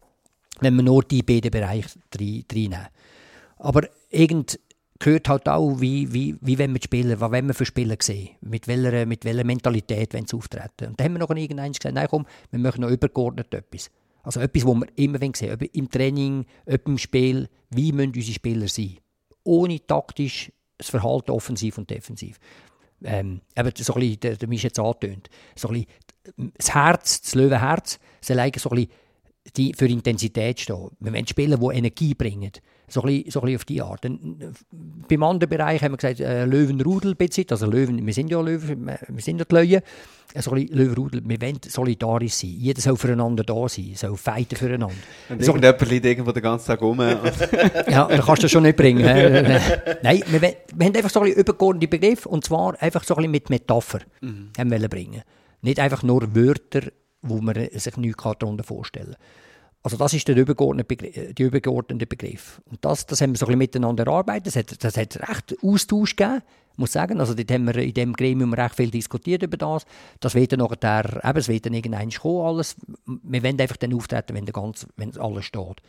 Wenn 0.61 0.77
wir 0.77 0.83
nur 0.83 1.03
die 1.03 1.23
beiden 1.23 1.51
Bereiche 1.51 1.89
reinnehmen. 2.15 2.87
Aber 3.59 3.89
irgend 4.11 4.59
gehört 5.01 5.29
halt 5.29 5.49
auch, 5.49 5.81
wie, 5.81 6.13
wie, 6.13 6.37
wie 6.41 6.59
wenn 6.59 6.73
wir 6.73 6.79
die 6.79 6.85
Spieler, 6.85 7.21
was 7.21 7.33
wollen 7.33 7.47
wir 7.49 7.55
für 7.55 7.65
Spieler 7.65 7.97
sehen, 8.01 8.31
mit 8.43 8.69
welcher, 8.69 9.07
mit 9.07 9.25
welcher 9.25 9.45
Mentalität 9.45 10.13
wenn 10.13 10.27
sie 10.27 10.37
auftreten. 10.37 10.89
Und 10.89 11.01
dann 11.01 11.07
haben 11.07 11.13
wir 11.15 11.19
noch 11.19 11.31
irgendwann 11.31 11.73
gesagt, 11.73 11.95
nein 11.95 12.07
komm, 12.09 12.27
wir 12.51 12.61
möchten 12.61 12.83
noch 12.83 12.91
übergeordnet 12.91 13.53
etwas. 13.53 13.91
Also 14.23 14.41
etwas, 14.41 14.67
was 14.67 14.75
wir 14.75 14.87
immer 14.97 15.19
sehen 15.35 15.55
ob 15.55 15.63
im 15.63 15.91
Training, 15.91 16.45
ob 16.67 16.87
im 16.87 16.99
Spiel, 16.99 17.49
wie 17.71 17.93
müssen 17.93 18.13
unsere 18.15 18.35
Spieler 18.35 18.69
sein. 18.69 18.99
Ohne 19.43 19.85
taktisch 19.85 20.53
das 20.77 20.91
Verhalten 20.91 21.31
offensiv 21.31 21.79
und 21.79 21.89
defensiv. 21.89 22.39
Ähm, 23.03 23.41
eben 23.57 23.73
so 23.77 23.95
ein 23.95 24.01
bisschen, 24.01 24.21
der, 24.21 24.37
der 24.37 24.49
mich 24.49 24.63
jetzt 24.63 24.79
angetönt, 24.79 25.31
so 25.57 25.69
ein 25.69 25.87
das 26.59 26.75
Herz, 26.75 27.23
das 27.23 27.35
Löwenherz, 27.35 27.99
soll 28.21 28.39
eigentlich 28.39 28.63
so 28.63 28.71
ein 28.71 28.77
bisschen 28.77 28.93
die 29.57 29.73
für 29.73 29.87
Intensität 29.87 30.61
stehen. 30.61 30.91
Wir 31.01 31.13
wollen 31.13 31.27
Spieler, 31.27 31.57
die 31.57 31.77
Energie 31.77 32.15
bringen. 32.15 32.53
So 32.93 33.03
ein, 33.03 33.07
bisschen, 33.07 33.31
so 33.31 33.41
ein 33.41 33.45
bisschen 33.47 33.57
auf 33.57 33.65
die 33.65 33.83
Art. 33.83 34.05
Dann, 34.05 34.55
beim 35.09 35.23
anderen 35.23 35.49
Bereich 35.49 35.83
haben 35.83 35.93
wir 35.93 35.97
gesagt, 35.97 36.21
äh, 36.21 36.45
Löwenrudel 36.45 37.15
bezieht. 37.15 37.53
Also 37.53 37.67
Löwen, 37.67 38.05
wir 38.05 38.13
sind 38.13 38.31
ja 38.31 38.41
Löwen, 38.41 38.91
wir 39.09 39.23
sind 39.23 39.39
ja 39.39 39.45
die 39.45 39.55
Löwen. 39.55 39.83
So 40.37 40.53
ein 40.53 40.67
Löwenrudel, 40.69 41.23
wir 41.25 41.41
wollen 41.41 41.59
solidarisch 41.67 42.35
sein. 42.35 42.51
Jeder 42.51 42.81
soll 42.81 42.97
füreinander 42.97 43.43
da 43.43 43.69
sein, 43.69 43.93
soll 43.95 44.17
fighten 44.17 44.57
füreinander. 44.57 44.95
Und 45.29 45.45
so, 45.45 45.53
irgendjemand 45.53 45.91
liegt 45.91 46.07
irgendwo 46.07 46.33
den 46.33 46.43
ganzen 46.43 46.67
Tag 46.67 46.83
rum. 46.83 47.01
ja, 47.01 48.07
dann 48.07 48.21
kannst 48.21 48.43
du 48.43 48.43
das 48.43 48.51
schon 48.51 48.63
nicht 48.63 48.77
bringen. 48.77 49.03
Nein, 49.03 50.23
wir, 50.29 50.41
wir 50.41 50.87
haben 50.87 50.97
einfach 50.97 51.11
so 51.11 51.21
ein 51.21 51.33
übergeordnete 51.33 51.89
Begriff 51.89 52.27
und 52.27 52.45
zwar 52.45 52.81
einfach 52.81 53.05
so 53.05 53.15
ein 53.15 53.19
bisschen 53.19 53.31
mit 53.33 53.51
Metapher 53.51 54.01
mhm. 54.21 54.51
haben 54.59 54.71
wir 54.71 54.89
bringen. 54.89 55.23
Nicht 55.63 55.81
einfach 55.81 56.03
nur 56.03 56.35
Wörter, 56.35 56.83
wo 57.23 57.41
man 57.41 57.69
sich 57.73 57.97
nichts 57.97 58.23
darunter 58.23 58.65
vorstellen 58.65 59.15
kann. 59.15 59.50
Also 59.83 59.97
das 59.97 60.13
ist 60.13 60.29
der 60.29 60.37
übergeordnete 60.37 60.87
Begriff, 60.87 61.17
äh, 61.17 61.33
die 61.33 61.43
übergeordnete 61.45 62.07
Begriff. 62.07 62.61
Und 62.71 62.85
das, 62.85 63.07
das 63.07 63.21
haben 63.21 63.33
wir 63.33 63.39
so 63.39 63.47
ein 63.47 63.49
bisschen 63.49 63.59
miteinander 63.59 64.07
erarbeitet. 64.07 64.49
Das 64.49 64.57
hat, 64.57 64.85
das 64.85 64.97
recht 64.97 65.57
Austausch 65.63 66.17
gegeben, 66.17 66.43
muss 66.77 66.93
sagen. 66.93 67.21
Also 67.21 67.35
dort 67.35 67.51
haben 67.51 67.67
wir 67.67 67.77
in 67.77 67.95
diesem 67.95 68.13
Gremium 68.13 68.53
recht 68.53 68.77
viel 68.77 68.91
diskutiert 68.91 69.43
über 69.43 69.57
das. 69.57 69.87
Das 70.21 70.35
wird 70.35 70.53
dann 70.53 70.61
nachher, 70.61 71.25
eben, 71.25 71.39
es 71.39 71.49
wird 71.49 71.67
dann 71.67 71.75
irgendwann 71.75 72.11
kommen, 72.11 72.47
alles. 72.47 72.77
Wir 73.07 73.43
wollen 73.43 73.61
einfach 73.61 73.79
dann 73.79 73.95
auftreten, 73.95 74.35
wenn, 74.35 74.45
der 74.45 74.53
ganz, 74.53 74.87
wenn 74.97 75.17
alles 75.19 75.47
steht. 75.47 75.81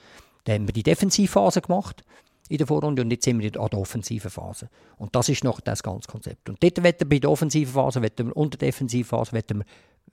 Dann 0.46 0.56
haben 0.56 0.68
wir 0.68 0.74
die 0.74 0.84
Defensivphase 0.84 1.62
gemacht 1.62 2.04
in 2.48 2.58
der 2.58 2.68
Vorrunde 2.68 3.02
und 3.02 3.12
jetzt 3.12 3.24
sind 3.24 3.40
wir 3.40 3.62
an 3.62 3.70
der 3.70 3.80
offensiven 3.80 4.30
Phase. 4.30 4.70
Und 4.98 5.16
das 5.16 5.30
ist 5.30 5.44
noch 5.44 5.62
das 5.62 5.84
ganze 5.84 6.10
Konzept. 6.10 6.50
Und 6.50 6.62
dort 6.62 6.84
werden 6.84 7.00
wir 7.00 7.10
bei 7.10 7.20
der 7.20 7.30
offensiven 7.30 7.74
Phase, 7.74 8.02
wir, 8.02 8.36
und 8.36 8.54
der 8.54 8.68
defensiven 8.68 9.08
Phase, 9.08 9.32
wir, 9.34 9.44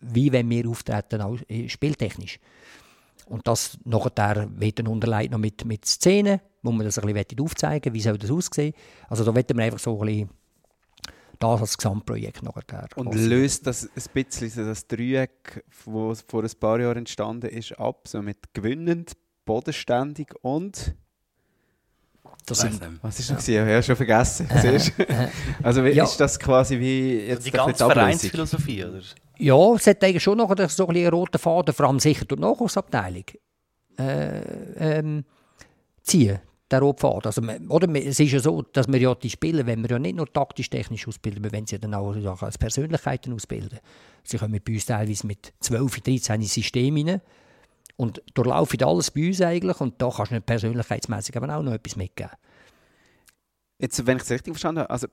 wie 0.00 0.30
wenn 0.30 0.48
wir 0.48 0.68
auftreten, 0.68 1.20
auch 1.20 1.38
äh, 1.48 1.68
spieltechnisch. 1.68 2.38
Und 3.28 3.46
das 3.46 3.78
nachher 3.84 4.48
wird 4.56 4.78
dann 4.78 4.86
unterlegt 4.86 5.32
noch 5.32 5.38
mit, 5.38 5.64
mit 5.64 5.84
Szenen, 5.84 6.40
wo 6.62 6.72
man 6.72 6.86
das 6.86 6.98
ein 6.98 7.12
bisschen 7.12 7.40
aufzeigen 7.40 7.92
wie 7.94 8.00
soll 8.00 8.18
das 8.18 8.30
aussehen. 8.30 8.74
Also 9.08 9.24
da 9.24 9.34
wird 9.34 9.50
man 9.50 9.60
einfach 9.60 9.78
so 9.78 10.00
ein 10.00 10.06
bisschen 10.06 10.30
das 11.38 11.60
als 11.60 11.78
Gesamtprojekt 11.78 12.42
nachher. 12.42 12.88
Und 12.96 13.14
löst 13.14 13.66
das 13.66 13.84
ein 13.84 14.02
bisschen 14.12 14.66
das 14.66 14.86
Dreieck, 14.86 15.64
das 15.86 16.22
vor 16.22 16.42
ein 16.42 16.50
paar 16.58 16.80
Jahren 16.80 16.98
entstanden 16.98 17.50
ist, 17.50 17.78
ab, 17.78 18.08
so 18.08 18.22
mit 18.22 18.54
gewinnend, 18.54 19.12
bodenständig 19.44 20.28
und 20.42 20.94
das 22.46 22.60
sind, 22.60 22.80
was 23.02 23.18
ist 23.18 23.30
das? 23.30 23.46
Ja. 23.46 23.66
Ich 23.66 23.72
habe 23.72 23.82
schon 23.82 23.96
vergessen. 23.96 24.48
also 25.62 25.84
ja. 25.84 26.04
ist 26.04 26.16
das 26.16 26.38
quasi 26.38 26.78
wie 26.78 27.18
jetzt 27.26 27.46
die 27.46 27.50
ganze 27.50 27.84
Vereinsphilosophie, 27.84 28.84
oder? 28.84 29.00
Ja, 29.38 29.74
es 29.74 29.86
hat 29.86 30.02
eigentlich 30.02 30.22
schon 30.22 30.38
noch 30.38 30.54
so 30.68 30.88
ein 30.88 30.96
einen 30.96 31.08
roten 31.08 31.38
Faden, 31.38 31.74
vor 31.74 31.86
allem 31.86 32.00
sicher 32.00 32.24
durch 32.24 32.40
die 32.40 32.46
Nachwuchsabteilung, 32.46 33.24
äh, 33.98 34.40
ähm, 34.98 35.24
ziehen, 36.02 36.40
der 36.70 36.80
rote 36.80 37.00
Faden. 37.00 37.26
Also, 37.26 37.42
oder, 37.68 37.88
es 37.94 38.18
ist 38.18 38.32
ja 38.32 38.40
so, 38.40 38.62
dass 38.62 38.88
wir 38.88 38.98
ja 38.98 39.14
die 39.14 39.30
Spieler, 39.30 39.64
wenn 39.66 39.82
wir 39.82 39.90
ja 39.90 39.98
nicht 39.98 40.16
nur 40.16 40.32
taktisch-technisch 40.32 41.06
ausbilden, 41.06 41.44
wir 41.44 41.52
wollen 41.52 41.66
sie 41.66 41.78
dann 41.78 41.94
auch 41.94 42.42
als 42.42 42.58
Persönlichkeiten 42.58 43.32
ausbilden. 43.32 43.78
Sie 44.24 44.38
kommen 44.38 44.60
bei 44.64 44.72
uns 44.72 44.86
teilweise 44.86 45.26
mit 45.26 45.52
12, 45.60 46.00
13 46.00 46.42
Systemen 46.42 47.08
rein 47.08 47.20
und 47.96 48.22
durchlaufen 48.34 48.82
alles 48.82 49.10
bei 49.12 49.28
uns 49.28 49.40
eigentlich 49.40 49.80
und 49.80 50.00
da 50.02 50.10
kannst 50.10 50.32
du 50.32 50.40
persönlichkeitsmäßig 50.40 51.36
aber 51.36 51.56
auch 51.56 51.62
noch 51.62 51.72
etwas 51.72 51.96
mitgeben. 51.96 52.32
Jetzt, 53.78 54.04
wenn 54.04 54.16
ich 54.16 54.24
es 54.24 54.30
richtig 54.30 54.52
verstanden 54.54 54.80
habe, 54.80 54.90
also 54.90 55.06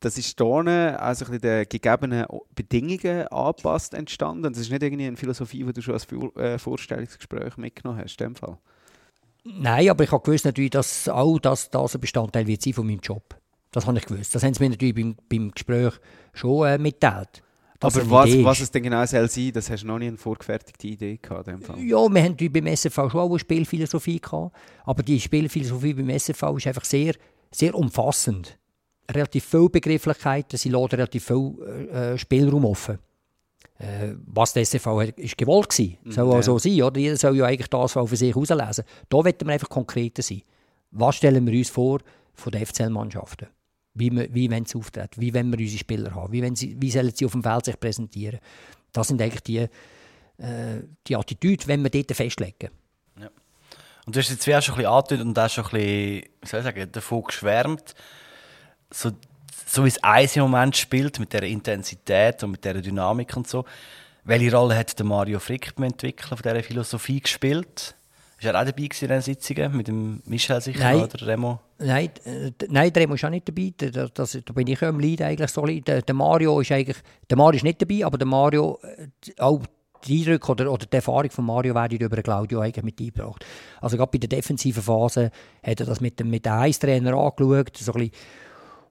das 0.00 0.16
ist 0.16 0.38
hier 0.38 1.02
also 1.02 1.24
ein 1.26 1.40
den 1.40 1.68
gegebenen 1.68 2.26
Bedingungen 2.54 3.26
angepasst 3.28 3.94
entstanden. 3.94 4.52
Das 4.52 4.58
ist 4.62 4.70
nicht 4.70 4.82
irgendwie 4.82 5.06
eine 5.06 5.16
Philosophie, 5.16 5.64
die 5.64 5.72
du 5.72 5.82
schon 5.82 5.94
als 5.94 6.06
äh, 6.36 6.58
Vorstellungsgespräch 6.58 7.56
mitgenommen 7.56 8.00
hast, 8.02 8.20
in 8.20 8.28
dem 8.28 8.36
Fall. 8.36 8.58
Nein, 9.44 9.88
aber 9.88 10.04
ich 10.04 10.12
habe 10.12 10.22
gewusst 10.22 10.44
natürlich, 10.44 10.70
dass 10.70 11.08
auch 11.08 11.38
das, 11.38 11.70
das 11.70 11.94
ein 11.94 12.00
Bestandteil 12.00 12.46
wird 12.46 12.62
sein 12.62 12.74
von 12.74 12.86
meinem 12.86 13.00
Job. 13.00 13.36
Das 13.72 13.86
habe 13.86 13.98
ich 13.98 14.06
gewusst. 14.06 14.34
Das 14.34 14.42
haben 14.42 14.54
sie 14.54 14.62
mir 14.62 14.70
natürlich 14.70 14.94
beim, 14.94 15.16
beim 15.28 15.50
Gespräch 15.50 15.94
schon 16.32 16.66
äh, 16.66 16.78
mitteilt. 16.78 17.42
Aber 17.80 18.10
was, 18.10 18.30
was 18.42 18.60
es 18.60 18.70
denn 18.72 18.82
genau 18.82 19.06
soll 19.06 19.28
sein, 19.28 19.52
das 19.52 19.70
hast 19.70 19.82
du 19.82 19.86
noch 19.86 20.00
nie 20.00 20.08
eine 20.08 20.16
vorgefertigte 20.16 20.86
Idee 20.88 21.16
gehabt. 21.16 21.46
In 21.46 21.58
dem 21.58 21.62
Fall. 21.62 21.78
Ja, 21.78 22.08
wir 22.08 22.22
haben 22.22 22.36
beim 22.36 22.66
SFV 22.66 23.10
schon 23.10 23.20
auch 23.20 23.30
eine 23.30 23.38
Spielphilosophie 23.38 24.20
gehabt. 24.20 24.54
Aber 24.84 25.02
die 25.02 25.20
Spielphilosophie 25.20 25.94
beim 25.94 26.10
SFV 26.10 26.56
ist 26.56 26.66
einfach 26.66 26.84
sehr, 26.84 27.14
sehr 27.52 27.74
umfassend 27.74 28.57
relativ 29.10 29.44
viele 29.44 29.68
Begrifflichkeiten, 29.68 30.58
sie 30.58 30.68
lassen 30.68 30.94
relativ 30.94 31.24
viel 31.26 31.88
äh, 31.92 32.18
Spielraum 32.18 32.64
offen. 32.64 32.98
Äh, 33.78 34.14
was 34.26 34.52
der 34.52 34.64
SCV 34.64 34.86
hat, 34.86 35.18
ist 35.18 35.38
gewollt 35.38 35.68
gewesen. 35.68 35.98
Mhm, 36.02 36.12
soll 36.12 36.32
auch 36.32 36.42
so 36.42 36.58
sein, 36.58 36.82
oder? 36.82 36.98
Jeder 37.00 37.16
soll 37.16 37.36
ja 37.36 37.46
eigentlich 37.46 37.68
das 37.68 37.92
für 37.92 38.16
sich 38.16 38.34
herauslesen. 38.34 38.84
Da 39.08 39.16
wollen 39.18 39.34
wir 39.38 39.52
einfach 39.52 39.68
konkreter 39.68 40.22
sein. 40.22 40.42
Was 40.90 41.16
stellen 41.16 41.46
wir 41.46 41.56
uns 41.56 41.70
vor 41.70 42.00
von 42.34 42.52
den 42.52 42.66
FCL-Mannschaften? 42.66 43.48
Wie, 43.94 44.10
wie 44.10 44.50
wollen 44.50 44.64
sie 44.64 44.78
auftreten? 44.78 45.20
Wie 45.20 45.34
wollen 45.34 45.52
wir 45.52 45.58
unsere 45.58 45.78
Spieler 45.78 46.14
haben? 46.14 46.32
Wie, 46.32 46.56
sie, 46.56 46.76
wie 46.80 46.90
sollen 46.90 47.12
sie 47.14 47.24
auf 47.24 47.32
dem 47.32 47.42
Feld 47.42 47.64
sich 47.64 47.78
präsentieren? 47.78 48.40
Das 48.92 49.08
sind 49.08 49.20
eigentlich 49.20 49.42
die, 49.42 49.58
äh, 49.58 50.82
die 51.06 51.16
Attitüde, 51.16 51.66
wenn 51.66 51.82
wir 51.82 51.90
dort 51.90 52.12
festlegen. 52.12 52.70
Ja. 53.20 53.28
Und 54.06 54.16
du 54.16 54.20
hast 54.20 54.30
jetzt 54.30 54.48
auch 54.48 54.62
schon 54.62 54.74
ein 54.74 54.78
bisschen 54.78 54.86
angedeutet 54.86 55.26
und 55.26 55.38
auch 55.38 55.50
schon 55.50 55.64
ein 55.64 55.70
bisschen, 55.70 56.22
wie 56.40 56.46
soll 56.46 56.60
ich 56.60 56.64
sagen, 56.64 56.92
davon 56.92 57.22
geschwärmt, 57.24 57.94
so, 58.90 59.10
so 59.66 59.84
wie 59.84 59.88
es 59.88 60.02
Eis 60.02 60.36
im 60.36 60.42
Moment 60.42 60.76
spielt, 60.76 61.18
mit 61.18 61.32
der 61.32 61.42
Intensität 61.42 62.42
und 62.42 62.52
mit 62.52 62.64
der 62.64 62.74
Dynamik 62.80 63.36
und 63.36 63.46
so. 63.46 63.64
Welche 64.24 64.54
Rolle 64.54 64.76
hat 64.76 64.98
der 64.98 65.06
Mario 65.06 65.38
Frick 65.38 65.74
beim 65.76 65.84
Entwickeln 65.84 66.28
von 66.28 66.38
dieser 66.42 66.62
Philosophie 66.62 67.20
gespielt? 67.20 67.94
Ist 68.38 68.44
er 68.44 68.60
auch 68.60 68.64
dabei 68.64 68.88
in 69.00 69.08
den 69.08 69.20
Sitzungen 69.20 69.76
mit 69.76 69.88
dem 69.88 70.22
Michel 70.26 70.60
sicher 70.60 70.84
nein, 70.84 71.02
oder 71.02 71.26
Remo? 71.26 71.60
Nein, 71.78 72.10
nein, 72.68 72.92
der 72.92 73.02
Remo 73.02 73.14
ist 73.14 73.24
auch 73.24 73.30
nicht 73.30 73.48
dabei. 73.48 73.72
Da, 73.76 74.06
das, 74.06 74.38
da 74.44 74.52
bin 74.52 74.68
ich 74.68 74.80
am 74.82 75.00
Leid 75.00 75.22
eigentlich 75.22 75.50
so. 75.50 75.66
Der, 75.66 76.02
der, 76.02 76.14
Mario 76.14 76.60
ist 76.60 76.70
eigentlich, 76.70 76.98
der 77.28 77.36
Mario 77.36 77.56
ist 77.56 77.64
nicht 77.64 77.82
dabei, 77.82 78.04
aber 78.04 78.16
der 78.16 78.28
Mario, 78.28 78.78
äh, 78.82 79.08
auch 79.38 79.62
die 80.06 80.20
Eindrücke 80.20 80.52
oder, 80.52 80.70
oder 80.70 80.86
die 80.86 80.94
Erfahrung 80.94 81.30
von 81.30 81.46
Mario 81.46 81.74
werde 81.74 81.96
ich 81.96 82.00
über 82.00 82.22
Claudio 82.22 82.60
eigentlich 82.60 82.84
mit 82.84 83.00
eingebracht. 83.00 83.44
Also 83.80 83.96
gerade 83.96 84.10
bei 84.12 84.18
der 84.18 84.28
defensiven 84.28 84.82
Phase 84.82 85.32
hat 85.62 85.80
er 85.80 85.86
das 85.86 86.00
mit 86.00 86.20
dem, 86.20 86.30
mit 86.30 86.46
dem 86.46 86.52
Eistrainer 86.52 87.14
angeschaut, 87.14 87.76
so 87.76 87.92
ein 87.92 87.98
bisschen 87.98 88.12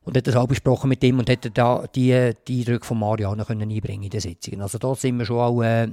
und 0.07 0.15
hat 0.15 0.25
das 0.25 0.37
auch 0.37 0.85
mit 0.85 1.03
ihm 1.03 1.19
und 1.19 1.27
hätte 1.27 1.51
da 1.51 1.83
die, 1.93 2.31
die 2.47 2.59
Eindrücke 2.61 2.85
von 2.85 2.97
Mariano 2.97 3.43
können 3.43 3.69
einbringen 3.69 4.03
in 4.03 4.09
den 4.09 4.21
Sitzungen. 4.21 4.61
Also 4.61 4.77
da 4.77 4.95
sind 4.95 5.17
wir 5.17 5.25
schon 5.25 5.37
auch, 5.37 5.61
äh, 5.61 5.89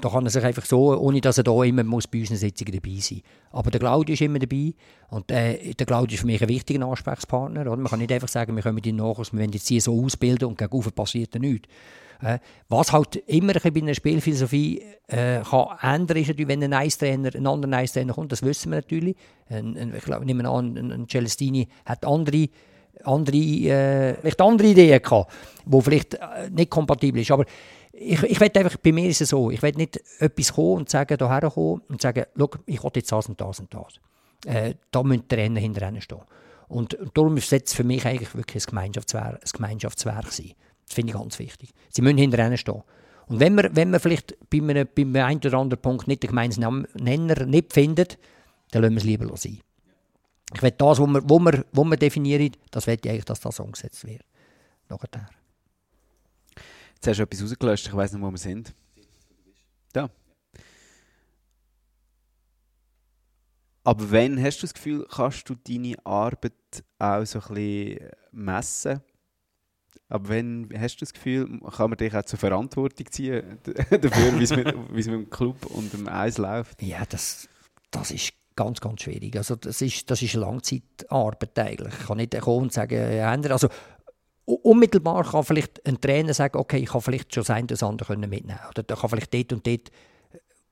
da 0.00 0.08
kann 0.08 0.24
er 0.24 0.30
sich 0.30 0.42
einfach 0.42 0.64
so, 0.64 0.98
ohne 0.98 1.20
dass 1.20 1.38
er 1.38 1.44
da 1.44 1.62
immer 1.62 1.84
muss 1.84 2.08
bei 2.08 2.18
unseren 2.18 2.38
Sitzungen 2.38 2.72
dabei 2.72 2.96
sein. 2.98 3.22
Aber 3.52 3.70
der 3.70 3.78
Claudio 3.78 4.14
ist 4.14 4.20
immer 4.20 4.40
dabei 4.40 4.74
und 5.10 5.30
äh, 5.30 5.74
der 5.74 5.86
Claudio 5.86 6.14
ist 6.14 6.22
für 6.22 6.26
mich 6.26 6.42
ein 6.42 6.48
wichtiger 6.48 6.84
Ansprechpartner. 6.84 7.60
Oder? 7.60 7.76
Man 7.76 7.86
kann 7.86 8.00
nicht 8.00 8.10
einfach 8.10 8.26
sagen, 8.26 8.56
wir 8.56 8.64
können 8.64 8.78
ihm 8.78 8.96
nachher, 8.96 9.24
wir 9.30 9.38
wollen 9.38 9.52
jetzt 9.52 9.68
so 9.68 10.04
ausbilden 10.04 10.48
und 10.48 10.58
gegen 10.58 10.82
passiert 10.90 11.32
da 11.32 11.38
nichts. 11.38 11.68
Äh, 12.20 12.40
was 12.68 12.92
halt 12.92 13.14
immer 13.28 13.52
ein 13.54 13.72
bei 13.72 13.80
einer 13.80 13.94
Spielphilosophie 13.94 14.82
äh, 15.06 15.42
kann 15.42 15.68
ändern, 15.82 16.16
ist 16.16 16.28
natürlich, 16.28 16.48
wenn 16.48 16.64
ein 16.64 16.70
Nice-Trainer, 16.70 17.32
ein 17.32 17.46
anderer 17.46 17.70
Nice-Trainer 17.70 18.12
kommt, 18.12 18.32
das 18.32 18.42
wissen 18.42 18.72
wir 18.72 18.78
natürlich. 18.78 19.14
Ein, 19.48 19.76
ein, 19.76 19.94
ich 19.94 20.04
glaube, 20.04 20.24
nehmen 20.24 20.46
an, 20.46 20.76
ein, 20.76 20.90
ein 20.90 21.08
Celestini 21.08 21.68
hat 21.84 22.04
andere 22.04 22.48
andere, 23.04 23.36
äh, 23.36 24.14
vielleicht 24.20 24.40
andere 24.40 24.68
Ideen 24.68 25.02
gehabt, 25.02 25.32
die 25.64 25.82
vielleicht 25.82 26.14
äh, 26.14 26.50
nicht 26.50 26.70
kompatibel 26.70 27.20
ist. 27.20 27.30
Aber 27.30 27.44
ich, 27.92 28.22
ich 28.22 28.40
will 28.40 28.50
einfach, 28.54 28.76
bei 28.76 28.92
mir 28.92 29.08
ist 29.08 29.20
es 29.20 29.30
so, 29.30 29.50
ich 29.50 29.62
will 29.62 29.72
nicht 29.72 30.00
etwas 30.18 30.52
kommen 30.52 30.78
und 30.78 30.90
sagen, 30.90 31.16
hierher 31.18 31.50
kommen 31.50 31.82
und 31.88 32.00
sagen, 32.00 32.24
schau, 32.36 32.50
ich 32.66 32.82
will 32.82 32.90
jetzt 32.94 33.12
das 33.12 33.28
und 33.28 33.40
das 33.40 33.60
und 33.60 33.72
das. 33.72 34.00
Äh, 34.44 34.74
da 34.90 35.02
müssen 35.02 35.24
die 35.30 35.34
Rennen 35.34 35.56
hinterher 35.56 36.00
stehen. 36.00 36.20
Und, 36.68 36.98
darum 37.14 37.36
ist 37.36 37.52
es 37.52 37.72
für 37.72 37.84
mich 37.84 38.04
eigentlich 38.04 38.34
wirklich 38.34 38.64
ein 38.64 38.70
Gemeinschaftswerk, 38.70 39.34
ein 39.34 39.50
Gemeinschaftswerk 39.52 40.32
sein. 40.32 40.52
Das 40.86 40.94
finde 40.94 41.12
ich 41.12 41.18
ganz 41.18 41.38
wichtig. 41.38 41.70
Sie 41.90 42.02
müssen 42.02 42.18
hinterher 42.18 42.56
stehen. 42.56 42.82
Und 43.28 43.40
wenn 43.40 43.54
man, 43.54 43.74
wenn 43.74 43.90
man 43.90 44.00
vielleicht 44.00 44.36
bei 44.50 44.58
einem, 44.58 44.86
bei 44.94 45.02
einem 45.02 45.16
einen 45.16 45.40
oder 45.40 45.58
anderen 45.58 45.82
Punkt 45.82 46.06
nicht 46.06 46.22
den 46.22 46.28
gemeinsamen 46.28 46.86
Nenner 46.94 47.44
nicht 47.46 47.72
findet, 47.72 48.18
dann 48.70 48.82
lassen 48.82 48.94
wir 48.94 48.98
es 48.98 49.04
lieber 49.04 49.36
sein. 49.36 49.60
Ich 50.54 50.62
will 50.62 50.70
das, 50.70 50.98
was 51.00 51.08
wir, 51.08 51.28
wo 51.28 51.38
wir, 51.40 51.64
wo 51.72 51.84
wir 51.84 51.96
definieren, 51.96 52.52
das 52.70 52.86
will 52.86 52.98
ich 53.02 53.10
eigentlich, 53.10 53.24
dass 53.24 53.40
das 53.40 53.60
umgesetzt 53.60 54.06
wird. 54.06 54.22
Nachher. 54.88 55.28
Jetzt 56.94 57.06
hast 57.08 57.18
du 57.18 57.22
etwas 57.22 57.42
rausgelöscht, 57.42 57.86
ich 57.88 57.94
weiß 57.94 58.12
nicht, 58.12 58.22
wo 58.22 58.30
wir 58.30 58.38
sind. 58.38 58.72
Da. 59.92 60.08
Aber 63.82 64.10
wenn 64.10 64.42
hast 64.42 64.58
du 64.58 64.62
das 64.62 64.74
Gefühl, 64.74 65.06
kannst 65.10 65.48
du 65.48 65.54
deine 65.54 65.94
Arbeit 66.04 66.52
auch 66.98 67.24
so 67.24 67.40
ein 67.40 67.54
bisschen 67.54 68.10
messen? 68.32 69.00
Aber 70.08 70.28
wenn 70.28 70.68
hast 70.76 70.96
du 70.96 71.04
das 71.04 71.12
Gefühl, 71.12 71.60
kann 71.60 71.90
man 71.90 71.96
dich 71.96 72.14
auch 72.14 72.24
zur 72.24 72.38
Verantwortung 72.38 73.10
ziehen 73.10 73.58
dafür, 73.64 74.38
wie 74.38 74.44
es 74.44 74.54
mit, 74.54 74.90
mit 74.90 75.06
dem 75.06 75.30
Club 75.30 75.66
und 75.66 75.92
dem 75.92 76.08
Eis 76.08 76.38
läuft? 76.38 76.82
Ja, 76.82 77.04
das, 77.06 77.48
das 77.90 78.10
ist 78.10 78.32
ganz, 78.56 78.80
ganz 78.80 79.02
schwierig. 79.02 79.36
Also 79.36 79.54
das 79.54 79.80
ist, 79.82 80.10
das 80.10 80.22
ist 80.22 80.34
Langzeitarbeit 80.34 81.58
eigentlich. 81.58 81.94
Ich 82.00 82.06
kann 82.06 82.16
nicht 82.16 82.40
kommen 82.40 82.64
und 82.64 82.72
sagen, 82.72 82.96
ändern. 82.96 83.52
Also 83.52 83.68
unmittelbar 84.46 85.24
kann 85.24 85.44
vielleicht 85.44 85.86
ein 85.86 86.00
Trainer 86.00 86.34
sagen, 86.34 86.58
okay, 86.58 86.78
ich 86.78 86.88
kann 86.88 87.00
vielleicht 87.00 87.34
schon 87.34 87.44
sein, 87.44 87.66
das 87.66 87.82
andere 87.82 88.16
mitnehmen 88.16 88.58
Oder 88.70 88.82
da 88.82 88.96
kann 88.96 89.10
vielleicht 89.10 89.34
dort 89.34 89.52
und 89.52 89.66
dort 89.66 89.90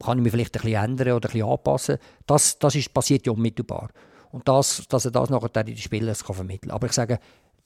kann 0.02 0.18
ich 0.18 0.24
mich 0.24 0.32
vielleicht 0.32 0.56
ein 0.56 0.62
bisschen 0.62 0.84
ändern 0.84 1.12
oder 1.12 1.28
ein 1.28 1.32
bisschen 1.32 1.48
anpassen. 1.48 1.98
Das, 2.26 2.58
das 2.58 2.74
ist, 2.74 2.92
passiert 2.92 3.26
ja 3.26 3.32
unmittelbar. 3.32 3.90
Und 4.30 4.48
das, 4.48 4.86
dass 4.88 5.04
er 5.04 5.10
das 5.10 5.30
nachher 5.30 5.66
in 5.66 5.74
die 5.74 5.80
Spieler 5.80 6.14
kann 6.14 6.34
vermitteln. 6.34 6.72
Aber 6.72 6.86
ich 6.86 6.92
sage, 6.92 7.18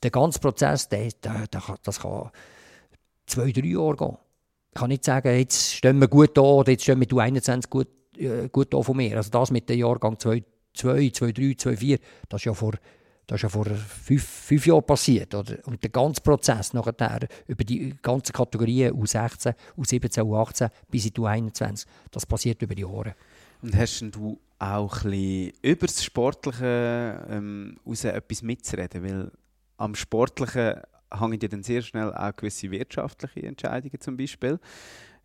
der 0.03 0.11
ganze 0.11 0.39
Prozess, 0.39 0.89
der, 0.89 1.09
der, 1.23 1.47
der, 1.47 1.63
das 1.83 2.01
kann 2.01 2.31
zwei, 3.27 3.53
drei 3.53 3.67
Jahre 3.67 3.97
gehen. 3.97 4.17
Ich 4.75 4.81
kann 4.81 4.89
nicht 4.89 5.05
sagen, 5.05 5.37
jetzt 5.37 5.75
stehen 5.75 5.99
wir 5.99 6.09
gut 6.09 6.37
da 6.37 6.43
oder 6.43 6.71
jetzt 6.71 6.83
stehen 6.83 7.01
wir 7.01 7.07
du 7.07 7.19
21 7.19 7.71
gut 7.71 7.89
äh, 8.19 8.49
gut 8.51 8.69
von 8.73 8.97
mir. 8.97 9.17
Also 9.17 9.31
das 9.31 9.51
mit 9.51 9.69
dem 9.69 9.79
Jahrgang 9.79 10.19
2, 10.19 10.43
2, 10.75 11.11
2, 11.11 11.33
3, 11.33 11.55
2, 11.57 11.77
4, 11.77 11.99
das 12.29 12.41
ist 12.41 12.45
ja 12.45 12.55
vor, 12.55 12.73
das 13.27 13.37
ist 13.37 13.43
ja 13.43 13.49
vor 13.49 13.67
fünf, 13.67 14.25
fünf 14.25 14.67
Jahren 14.67 14.85
passiert. 14.85 15.35
Oder? 15.35 15.57
Und 15.67 15.83
der 15.83 15.91
ganze 15.91 16.21
Prozess 16.21 16.73
nachher 16.73 17.29
über 17.47 17.65
die 17.65 17.95
ganzen 18.03 18.33
Kategorien 18.33 18.93
U16, 18.95 19.55
U17, 19.77 20.23
U18 20.23 20.71
bis 20.91 21.07
in 21.07 21.13
U21, 21.13 21.87
das 22.11 22.27
passiert 22.27 22.63
über 22.63 22.75
die 22.75 22.83
Jahre. 22.83 23.15
Und 23.61 23.77
hast 23.77 24.05
du 24.13 24.39
auch 24.59 25.05
ein 25.05 25.53
über 25.63 25.87
das 25.87 26.05
Sportliche 26.05 27.27
ähm, 27.29 27.77
raus 27.87 28.05
etwas 28.05 28.43
mitzureden? 28.43 29.03
Weil 29.03 29.33
am 29.77 29.95
Sportlichen 29.95 30.81
hängen 31.13 31.39
ja 31.41 31.49
dann 31.49 31.63
sehr 31.63 31.83
schnell 31.83 32.13
auch 32.15 32.37
gewisse 32.37 32.71
wirtschaftliche 32.71 33.47
Entscheidungen 33.47 34.01
zum 34.01 34.17
Beispiel 34.17 34.59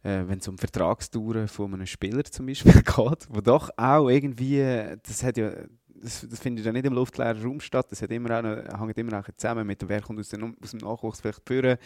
äh, 0.04 0.24
wenn 0.28 0.40
es 0.40 0.48
um 0.48 0.58
Vertragsdauern 0.58 1.48
von 1.48 1.74
einem 1.74 1.86
Spieler 1.86 2.24
zum 2.26 2.46
Beispiel 2.46 2.74
geht, 2.82 3.28
wo 3.30 3.42
doch 3.42 3.70
auch 3.78 4.10
irgendwie, 4.10 4.64
das 5.06 5.24
hat 5.24 5.38
ja, 5.38 5.52
das, 5.88 6.28
das 6.30 6.40
findet 6.40 6.66
ja 6.66 6.72
nicht 6.72 6.86
im 6.86 6.94
luftleeren 6.94 7.42
Raum 7.42 7.60
statt, 7.60 7.88
das 7.90 8.02
hat 8.02 8.12
immer 8.12 8.40
auch, 8.40 8.80
hängt 8.82 8.98
immer 8.98 9.20
auch 9.20 9.28
zusammen 9.38 9.66
mit, 9.66 9.88
wer 9.88 10.02
kommt 10.02 10.20
aus 10.20 10.30
dem, 10.30 10.56
aus 10.62 10.72
dem 10.72 10.80
Nachwuchs 10.80 11.22
vielleicht 11.22 11.48
führen, 11.48 11.78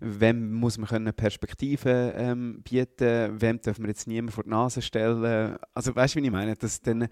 wem 0.00 0.52
muss 0.52 0.78
man 0.78 0.88
können 0.88 1.12
Perspektiven 1.12 2.12
ähm, 2.14 2.62
bieten, 2.62 3.40
wem 3.40 3.60
dürfen 3.60 3.84
wir 3.84 3.88
jetzt 3.88 4.06
niemand 4.06 4.32
vor 4.32 4.44
die 4.44 4.50
Nase 4.50 4.82
stellen, 4.82 5.58
also 5.74 5.94
weißt 5.94 6.14
du, 6.14 6.20
wie 6.20 6.26
ich 6.26 6.32
meine, 6.32 6.54
dass 6.54 6.80
dann 6.80 7.08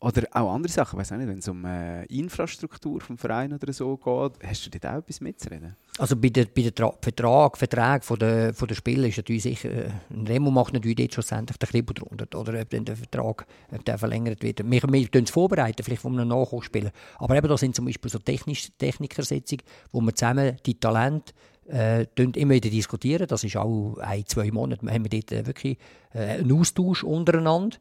oder 0.00 0.24
auch 0.32 0.54
andere 0.54 0.70
Sachen, 0.70 0.98
weiß 0.98 1.12
auch 1.12 1.16
nicht, 1.16 1.28
wenn 1.28 1.38
es 1.38 1.48
um 1.48 1.64
äh, 1.64 2.04
Infrastruktur 2.04 3.00
vom 3.00 3.16
Verein 3.16 3.52
oder 3.52 3.72
so 3.72 3.96
geht, 3.96 4.32
hast 4.46 4.66
du 4.66 4.70
dort 4.70 4.86
auch 4.86 4.98
etwas 4.98 5.20
mitzureden? 5.20 5.74
Also 5.98 6.16
bei 6.16 6.28
den 6.28 6.48
bei 6.54 6.62
der 6.62 6.92
Vertrag, 7.00 7.56
Verträgen 7.56 8.02
von 8.02 8.18
der, 8.18 8.52
von 8.52 8.68
der 8.68 8.74
Spieler 8.74 9.08
ist 9.08 9.16
natürlich 9.16 9.44
sicher, 9.44 9.70
äh, 9.70 9.90
ein 10.10 10.26
Remo 10.26 10.50
macht 10.50 10.74
natürlich 10.74 10.96
dort 10.96 11.14
schlussendlich 11.14 11.56
den 11.56 11.68
Kribbel 11.68 11.94
drunter, 11.94 12.38
oder 12.38 12.60
ob 12.60 12.70
dann 12.70 12.84
der 12.84 12.96
Vertrag 12.96 13.46
ob 13.72 13.84
der 13.84 13.96
verlängert 13.96 14.42
wird. 14.42 14.70
Wir, 14.70 14.82
wir 14.82 15.08
es 15.12 15.30
vorbereiten, 15.30 15.82
vielleicht 15.82 16.02
von 16.02 16.18
einem 16.18 16.28
Nachwuchsspieler. 16.28 16.90
Aber 17.18 17.36
eben 17.36 17.48
da 17.48 17.56
sind 17.56 17.74
zum 17.74 17.86
Beispiel 17.86 18.10
so 18.10 18.18
Technisch, 18.18 18.68
Technikersitzungen, 18.78 19.64
wo 19.92 20.00
wir 20.02 20.14
zusammen 20.14 20.56
die 20.66 20.78
Talente 20.78 21.32
äh, 21.70 22.04
immer 22.16 22.54
wieder 22.54 22.70
diskutieren. 22.70 23.26
Das 23.26 23.44
ist 23.44 23.56
auch 23.56 23.96
ein, 23.98 24.26
zwei 24.26 24.50
Monate, 24.50 24.86
haben 24.86 25.04
wir 25.04 25.20
dort 25.20 25.32
äh, 25.32 25.46
wirklich 25.46 25.78
äh, 26.12 26.38
einen 26.38 26.52
Austausch 26.52 27.02
untereinander 27.02 27.78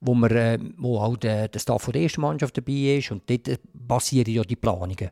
wo, 0.00 0.14
wir, 0.14 0.30
äh, 0.30 0.58
wo 0.76 0.98
auch 0.98 1.16
der, 1.16 1.48
der 1.48 1.58
Staff 1.58 1.86
der 1.86 2.02
ersten 2.02 2.20
Mannschaft 2.20 2.56
dabei 2.56 2.98
ist. 2.98 3.10
Und 3.10 3.28
dort 3.28 3.60
basieren 3.72 4.32
ja 4.32 4.42
die 4.42 4.56
Planungen. 4.56 5.10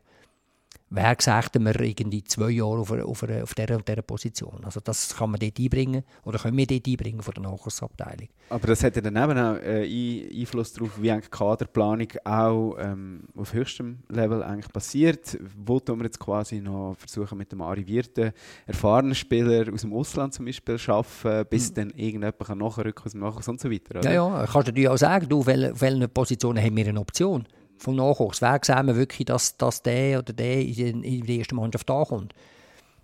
Wer 0.89 1.17
sagt 1.19 1.59
wir 1.59 1.79
irgendwie 1.81 2.23
zwei 2.23 2.49
Jahre 2.49 2.79
auf, 2.79 2.91
auf, 2.91 3.23
auf 3.23 3.53
dieser 3.55 3.75
und 3.75 3.87
dieser 3.87 4.01
Position? 4.01 4.61
Also 4.63 4.79
das 4.79 5.17
kann 5.17 5.31
man 5.31 5.39
dort 5.39 5.59
einbringen 5.59 6.03
oder 6.23 6.39
können 6.39 6.55
wir 6.55 6.65
dort 6.65 6.87
einbringen 6.87 7.21
von 7.21 7.33
der 7.33 7.43
Nachwuchsabteilung. 7.43 8.29
Aber 8.49 8.67
das 8.67 8.83
hat 8.83 8.95
ja 8.95 9.01
dann 9.01 9.17
eben 9.17 9.37
auch 9.37 9.57
äh, 9.57 10.39
Einfluss 10.39 10.71
darauf, 10.71 11.01
wie 11.01 11.11
die 11.11 11.29
Kaderplanung 11.29 12.07
auch 12.23 12.77
ähm, 12.79 13.23
auf 13.35 13.51
höchstem 13.51 13.99
Level 14.07 14.41
eigentlich 14.41 14.71
passiert. 14.71 15.37
Wo 15.57 15.81
tun 15.81 15.99
wir 15.99 16.05
jetzt 16.05 16.19
quasi 16.19 16.61
noch 16.61 16.95
versuchen 16.97 17.37
mit 17.37 17.51
dem 17.51 17.61
arrivierten, 17.61 18.31
erfahrenen 18.65 19.15
Spieler 19.15 19.65
aus 19.73 19.81
dem 19.81 19.91
Ausland 19.91 20.33
zum 20.33 20.45
Beispiel 20.45 20.77
arbeiten, 20.87 21.49
bis 21.49 21.71
mhm. 21.71 21.75
dann 21.75 21.89
irgendjemand 21.89 22.39
kann 22.39 22.57
nachrücken 22.59 23.05
aus 23.05 23.11
dem 23.11 23.19
Nachwuchs 23.19 23.47
und 23.49 23.59
so 23.59 23.69
weiter? 23.69 23.99
Oder? 23.99 24.13
Ja, 24.13 24.13
ja, 24.13 24.45
kannst 24.45 24.55
du 24.55 24.71
natürlich 24.71 24.89
auch 24.89 24.97
sagen, 24.97 25.27
du, 25.27 25.39
auf 25.39 25.47
welchen 25.47 26.09
Positionen 26.09 26.63
haben 26.63 26.77
wir 26.77 26.87
eine 26.87 27.01
Option? 27.01 27.45
Vom 27.77 27.95
Nachwuchs. 27.95 28.41
Wer 28.41 28.59
sehen 28.63 28.87
wir 28.87 28.95
wirklich, 28.95 29.25
dass, 29.25 29.57
dass 29.57 29.81
der 29.81 30.19
oder 30.19 30.33
der 30.33 30.61
in, 30.61 31.03
in 31.03 31.21
die 31.21 31.39
erste 31.39 31.55
Mannschaft 31.55 31.89
ankommt? 31.89 32.33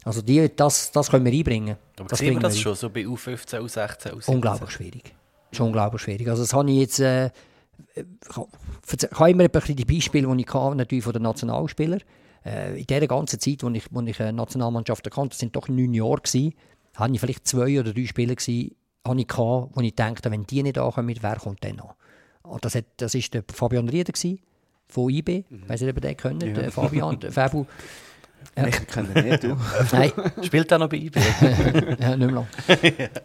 Also 0.03 0.21
die, 0.21 0.53
das, 0.55 0.91
das 0.91 1.09
können 1.09 1.25
wir 1.25 1.31
einbringen. 1.31 1.77
Aber 1.97 2.09
das 2.09 2.19
sehen 2.19 2.33
wir 2.33 2.41
das 2.41 2.59
schon, 2.59 2.75
so 2.75 2.89
bei 2.89 3.01
U15, 3.01 3.59
U16, 3.59 4.13
U17? 4.13 4.29
Unglaublich 4.29 4.71
schwierig. 4.71 5.15
Ist 5.51 5.61
unglaublich 5.61 6.01
schwierig. 6.01 6.27
Also 6.29 6.43
das 6.43 6.53
habe 6.53 6.69
ich 6.69 6.77
jetzt... 6.77 6.99
Äh, 6.99 7.31
ich 7.95 9.19
habe 9.19 9.31
immer 9.31 9.43
ein 9.43 9.49
bisschen 9.49 9.75
die 9.75 9.85
Beispiele, 9.85 10.27
die 10.27 10.41
ich 10.41 10.53
hatte, 10.53 10.75
natürlich 10.75 11.03
von 11.03 11.13
den 11.13 11.23
Nationalspielern. 11.23 12.01
Äh, 12.45 12.79
in 12.79 12.85
dieser 12.85 13.07
ganzen 13.07 13.39
Zeit, 13.39 13.63
als 13.63 13.77
ich, 13.77 13.85
wo 13.91 14.01
ich 14.01 14.19
eine 14.19 14.33
Nationalmannschaft 14.33 15.09
kannte, 15.09 15.29
das 15.29 15.39
sind 15.39 15.55
doch 15.55 15.67
neun 15.67 15.93
Jahre 15.93 16.21
gewesen, 16.21 16.53
hatte 16.95 17.13
ich 17.13 17.19
vielleicht 17.19 17.47
zwei 17.47 17.79
oder 17.79 17.93
drei 17.93 18.05
Spieler 18.05 18.35
gewesen, 18.35 18.75
ich 19.17 19.27
gehabt, 19.27 19.69
wo 19.75 19.81
ich 19.81 19.95
dachte, 19.95 20.31
wenn 20.31 20.45
die 20.45 20.63
nicht 20.63 20.77
ankommen, 20.77 21.15
wer 21.19 21.35
kommt 21.37 21.63
dann 21.63 21.79
an? 21.79 21.89
Und 22.43 22.63
das, 22.65 22.75
war 22.75 22.81
das 22.97 23.13
der 23.13 23.43
Fabian 23.53 23.89
Rieder 23.89 24.11
gewesen, 24.11 24.39
von 24.87 25.09
IB. 25.09 25.45
Mhm. 25.49 25.69
Weiß 25.69 25.81
nicht, 25.81 25.89
ob 25.89 25.97
ihr 25.97 26.01
den 26.01 26.17
kennt, 26.17 26.43
ja. 26.43 26.71
Fabian, 26.71 27.19
Fabu. 27.31 27.65
Ja. 28.55 28.67
Ich 28.67 28.87
kenne 28.87 29.07
ihn 29.15 29.29
nicht, 29.29 29.43
du. 29.43 29.57
Nein. 29.91 30.11
Spielt 30.43 30.71
er 30.71 30.77
noch 30.77 30.89
bei 30.89 30.97
IB? 30.97 31.15
ja, 31.99 32.15
nicht 32.15 32.17
mehr 32.17 32.31
lang. 32.31 32.47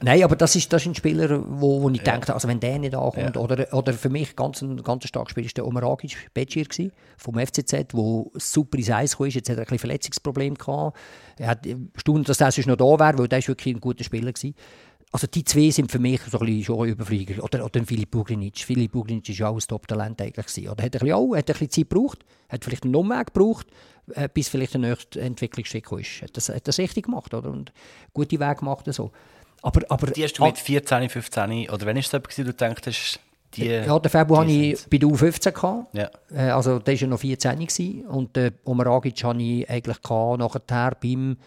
Nein, 0.01 0.23
aber 0.23 0.37
das 0.37 0.57
ist, 0.57 0.73
das 0.73 0.83
ist 0.83 0.89
ein 0.89 0.95
Spieler, 0.95 1.43
wo, 1.47 1.83
wo 1.83 1.91
ich 1.91 1.99
ja. 1.99 2.13
denke, 2.13 2.33
also 2.33 2.49
wenn 2.49 2.61
der 2.61 2.79
nicht 2.79 2.95
ankommt, 2.95 3.37
ja. 3.37 3.41
oder, 3.41 3.67
oder 3.73 3.93
für 3.93 4.09
mich 4.09 4.37
ganz 4.37 4.63
ein 4.63 4.83
ganz 4.83 5.07
starkes 5.07 5.33
Spiel 5.33 5.45
war 5.45 5.51
der 5.55 5.67
Omar 5.67 5.83
Agic, 5.85 6.17
Becir 6.33 6.67
vom 7.17 7.35
FCZ, 7.35 7.73
der 7.73 8.25
super 8.35 8.79
ins 8.79 8.91
Eis 8.91 9.19
kam. 9.19 9.27
Jetzt 9.27 9.51
hat 9.51 9.57
er 9.57 9.61
ein 9.61 9.65
bisschen 9.65 9.79
Verletzungsproblem 9.79 10.55
gehabt. 10.55 10.97
Er 11.37 11.49
hat 11.49 11.67
Stunden, 11.97 12.25
dass 12.25 12.41
er 12.41 12.51
sonst 12.51 12.67
noch 12.67 12.77
da 12.77 12.99
wäre, 12.99 13.19
weil 13.19 13.29
der 13.29 13.47
wirklich 13.47 13.75
ein 13.75 13.81
guter 13.81 14.05
Spieler 14.05 14.33
war 14.33 14.53
also 15.11 15.27
die 15.27 15.45
zwei 15.45 15.71
sind 15.71 15.91
für 15.91 15.99
mich 15.99 16.21
so 16.23 16.39
ein 16.39 16.47
bisschen 16.47 16.65
schon 16.65 16.89
Überflieger. 16.89 17.43
Oder, 17.43 17.65
oder 17.65 17.83
Filip 17.85 18.11
Bugrinic. 18.11 18.59
Filip 18.59 18.93
Bugrinic 18.93 19.29
war 19.29 19.35
ja 19.35 19.49
auch 19.49 19.55
ein 19.55 19.67
Top-Talent 19.67 20.21
eigentlich. 20.21 20.71
Oder 20.71 20.85
hat 20.85 20.85
ein 20.85 20.91
bisschen, 20.91 21.13
auch, 21.13 21.35
hat 21.35 21.49
ein 21.49 21.53
bisschen 21.53 21.71
Zeit 21.71 21.89
gebraucht, 21.91 22.25
hat 22.49 22.65
vielleicht 22.65 22.85
einen 22.85 22.95
Umweg 22.95 23.33
gebraucht, 23.33 23.67
äh, 24.15 24.29
bis 24.33 24.49
vielleicht 24.49 24.75
der 24.75 24.81
nächste 24.81 25.21
Entwicklungsschritt 25.21 25.91
ist. 25.93 26.23
Hat 26.23 26.37
das, 26.37 26.49
hat 26.51 26.69
das 26.69 26.79
richtig 26.79 27.07
gemacht, 27.07 27.33
oder? 27.33 27.51
Und 27.51 27.73
gute 28.13 28.39
Weg 28.39 28.59
gemacht. 28.59 28.85
So. 28.93 29.11
Aber, 29.63 29.81
aber, 29.89 30.09
die 30.09 30.25
hast 30.25 30.35
du 30.35 30.45
mit 30.45 30.59
14, 30.59 31.09
15, 31.09 31.69
oder 31.71 31.87
wann 31.87 31.97
war 31.97 31.97
es 31.97 32.11
so, 32.11 32.19
du 32.19 32.53
denkst, 32.53 33.19
Die, 33.55 33.65
Ja, 33.65 33.99
den 33.99 34.13
die 34.13 34.37
hatte 34.37 34.51
ich 34.51 34.87
bei 34.89 34.99
der 34.99 35.09
U15 35.09 35.53
gehabt. 35.53 35.95
Ja. 35.95 36.11
Äh, 36.31 36.51
Also, 36.51 36.79
der 36.79 36.95
war 36.95 37.01
ja 37.01 37.07
noch 37.07 37.21
14 37.21 37.59
gewesen. 37.59 38.07
und 38.07 38.37
den 38.37 38.53
Omaragic 38.65 39.25
hatte 39.25 39.43
ich 39.43 39.69
eigentlich 39.69 40.03
gehabt, 40.03 40.39
nachher 40.39 40.97
beim 41.01 41.39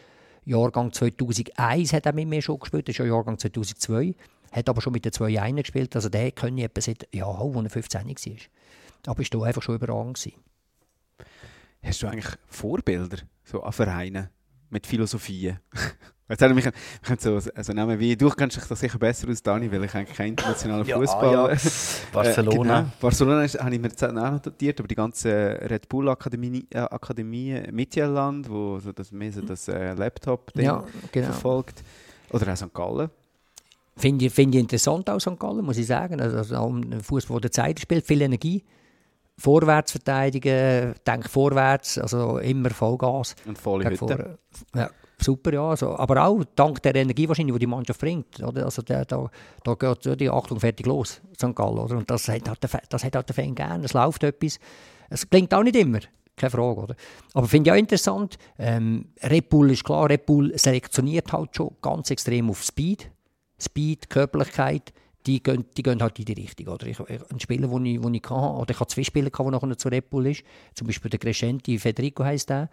Jahrgang 0.52 0.92
2001 0.92 1.94
hat 1.94 2.06
er 2.06 2.14
mit 2.14 2.28
mir 2.28 2.42
schon 2.42 2.60
gespielt, 2.60 2.88
das 2.88 2.94
ist 2.94 3.00
ja 3.00 3.06
Jahrgang 3.06 3.38
2002, 3.38 4.14
hat 4.52 4.70
aber 4.70 4.82
schon 4.82 4.94
mit 4.94 5.06
den 5.06 5.12
zwei 5.12 5.42
einen 5.42 5.58
gespielt, 5.58 5.96
also 5.96 6.10
der 6.10 6.32
kenne 6.32 6.60
ich 6.60 6.66
etwa 6.66 6.82
seit, 6.82 7.08
ja, 7.14 7.26
als 7.26 7.56
er 7.56 7.70
15 7.70 8.08
war. 8.08 8.16
Aber 9.08 9.22
ist 9.22 9.34
da 9.34 9.42
einfach 9.42 9.62
schon 9.62 9.76
überragend. 9.76 10.30
Hast 11.84 12.04
du 12.04 12.08
eigentlich 12.08 12.36
Vorbilder 12.48 13.18
so 13.44 13.64
an 13.64 13.72
Vereinen 13.72 14.30
mit 14.72 14.88
Philosophien? 14.88 15.60
Jetzt 16.32 16.42
haben 16.42 16.52
wir 16.52 16.56
mich, 16.56 16.66
wir 16.66 16.72
können 17.04 17.20
so 17.20 17.52
also 17.54 17.74
nehmen 17.74 18.00
wie 18.00 18.16
du 18.16 18.30
kennst 18.30 18.56
dich 18.56 18.64
das 18.64 18.80
sicher 18.80 18.98
besser 18.98 19.28
aus, 19.30 19.44
Dani, 19.44 19.70
weil 19.70 19.84
ich 19.84 19.94
eigentlich 19.94 20.16
kein 20.16 20.30
internationaler 20.30 20.86
Ja, 20.86 20.98
Fußball. 20.98 21.36
Ajax, 21.36 22.04
Barcelona. 22.14 22.80
Äh, 22.80 22.84
genau. 22.84 22.94
Barcelona 23.02 23.44
ist, 23.44 23.60
habe 23.60 23.76
ich 23.76 23.82
mir 23.82 23.90
jetzt 23.90 24.02
auch 24.02 24.14
noch 24.14 24.32
notiert, 24.46 24.80
aber 24.80 24.88
die 24.88 24.96
ganze 24.96 25.30
Red 25.30 25.90
Bull 25.90 26.08
Akademie, 26.08 26.66
äh, 26.70 26.78
Akademie 26.80 27.62
Mittelland, 27.70 28.50
wo 28.50 28.80
so 28.80 28.94
das 28.94 29.12
mehr 29.12 29.34
so 29.34 29.42
das 29.42 29.68
äh, 29.68 29.94
Laptop 29.94 30.54
Ja, 30.56 30.86
genau. 31.12 31.26
verfolgt. 31.28 31.84
Oder 32.30 32.54
auch 32.54 32.56
St. 32.56 32.74
Gallen. 32.74 33.10
Finde 33.98 34.26
ich, 34.26 34.34
finde 34.34 34.58
ich 34.58 34.62
interessant 34.64 35.10
aus 35.10 35.24
St. 35.24 35.38
Gallen, 35.38 35.66
muss 35.66 35.78
ich 35.78 35.88
sagen. 35.88 36.22
Also, 36.22 36.38
also 36.38 36.56
auch 36.56 36.70
ein 36.70 37.02
Fußball, 37.02 37.42
der 37.42 37.52
Zeit 37.52 37.82
spielt, 37.82 38.08
viel 38.08 38.22
Energie. 38.22 38.64
Vorwärts 39.42 39.92
verteidigen, 39.92 40.94
denk 41.06 41.30
vorwärts, 41.30 41.98
also 41.98 42.38
immer 42.38 42.70
Vollgas. 42.70 43.36
Und 43.46 43.58
volle 43.58 43.86
Hütte. 43.86 43.98
vor- 43.98 44.38
Ja, 44.76 44.90
super, 45.20 45.54
ja. 45.54 45.70
Also, 45.70 45.98
aber 45.98 46.26
auch 46.26 46.44
dank 46.56 46.82
der 46.84 46.96
Energie 46.96 47.28
wahrscheinlich, 47.28 47.54
die 47.56 47.60
die 47.60 47.68
Mannschaft 47.68 48.00
bringt. 48.00 48.42
Oder? 48.44 48.66
Also 48.66 48.82
der, 48.82 49.06
da, 49.06 49.30
da 49.64 49.74
geht 49.74 50.20
die 50.20 50.30
Achtung 50.30 50.60
fertig 50.60 50.86
los, 50.86 51.22
St. 51.36 51.56
Gallen. 51.56 51.80
Oder? 51.80 51.98
Und 51.98 52.10
das 52.10 52.28
hat, 52.28 52.48
halt 52.48 52.62
der, 52.64 52.82
das 52.90 53.04
hat 53.04 53.16
halt 53.16 53.28
der 53.30 53.36
Fan 53.36 53.56
gerne. 53.56 53.86
Es 53.86 53.94
läuft 53.94 54.24
etwas. 54.24 54.60
Es 55.10 55.30
klingt 55.30 55.54
auch 55.54 55.64
nicht 55.64 55.76
immer. 55.76 56.00
Keine 56.38 56.50
Frage, 56.52 56.80
oder? 56.82 56.96
Aber 57.34 57.48
finde 57.48 57.70
ich 57.70 57.74
auch 57.74 57.78
interessant. 57.80 58.38
Ähm, 58.58 59.08
Red 59.24 59.50
Bull 59.50 59.72
ist 59.72 59.84
klar, 59.84 60.10
Red 60.10 60.26
Bull 60.26 60.58
selektioniert 60.58 61.32
halt 61.34 61.56
schon 61.56 61.76
ganz 61.82 62.10
extrem 62.10 62.50
auf 62.50 62.64
Speed. 62.64 63.12
Speed, 63.60 64.10
Körperlichkeit, 64.10 64.94
die 65.26 65.42
gehen, 65.42 65.66
die 65.78 65.84
gehen 65.84 66.02
halt 66.02 66.20
in 66.20 66.26
die 66.26 66.34
Richtung. 66.34 66.68
Oder? 66.68 66.88
Ich, 66.88 67.00
ein 67.00 67.40
Spieler, 67.40 67.68
den 67.68 67.86
ich, 67.86 67.96
ich 67.96 68.02
hatte, 68.02 68.34
oder 68.34 68.72
ich 68.72 68.80
hatte 68.80 68.94
zwei 68.94 69.04
Spieler, 69.04 69.30
die 69.30 69.44
nachher 69.44 69.78
zu 69.78 69.90
Red 69.90 70.10
Bull 70.10 70.28
ist, 70.28 70.44
zum 70.74 70.88
Beispiel 70.88 71.10
der 71.10 71.20
Crescenti, 71.20 71.78
Federico 71.78 72.24
heisst 72.24 72.50
der, 72.50 72.70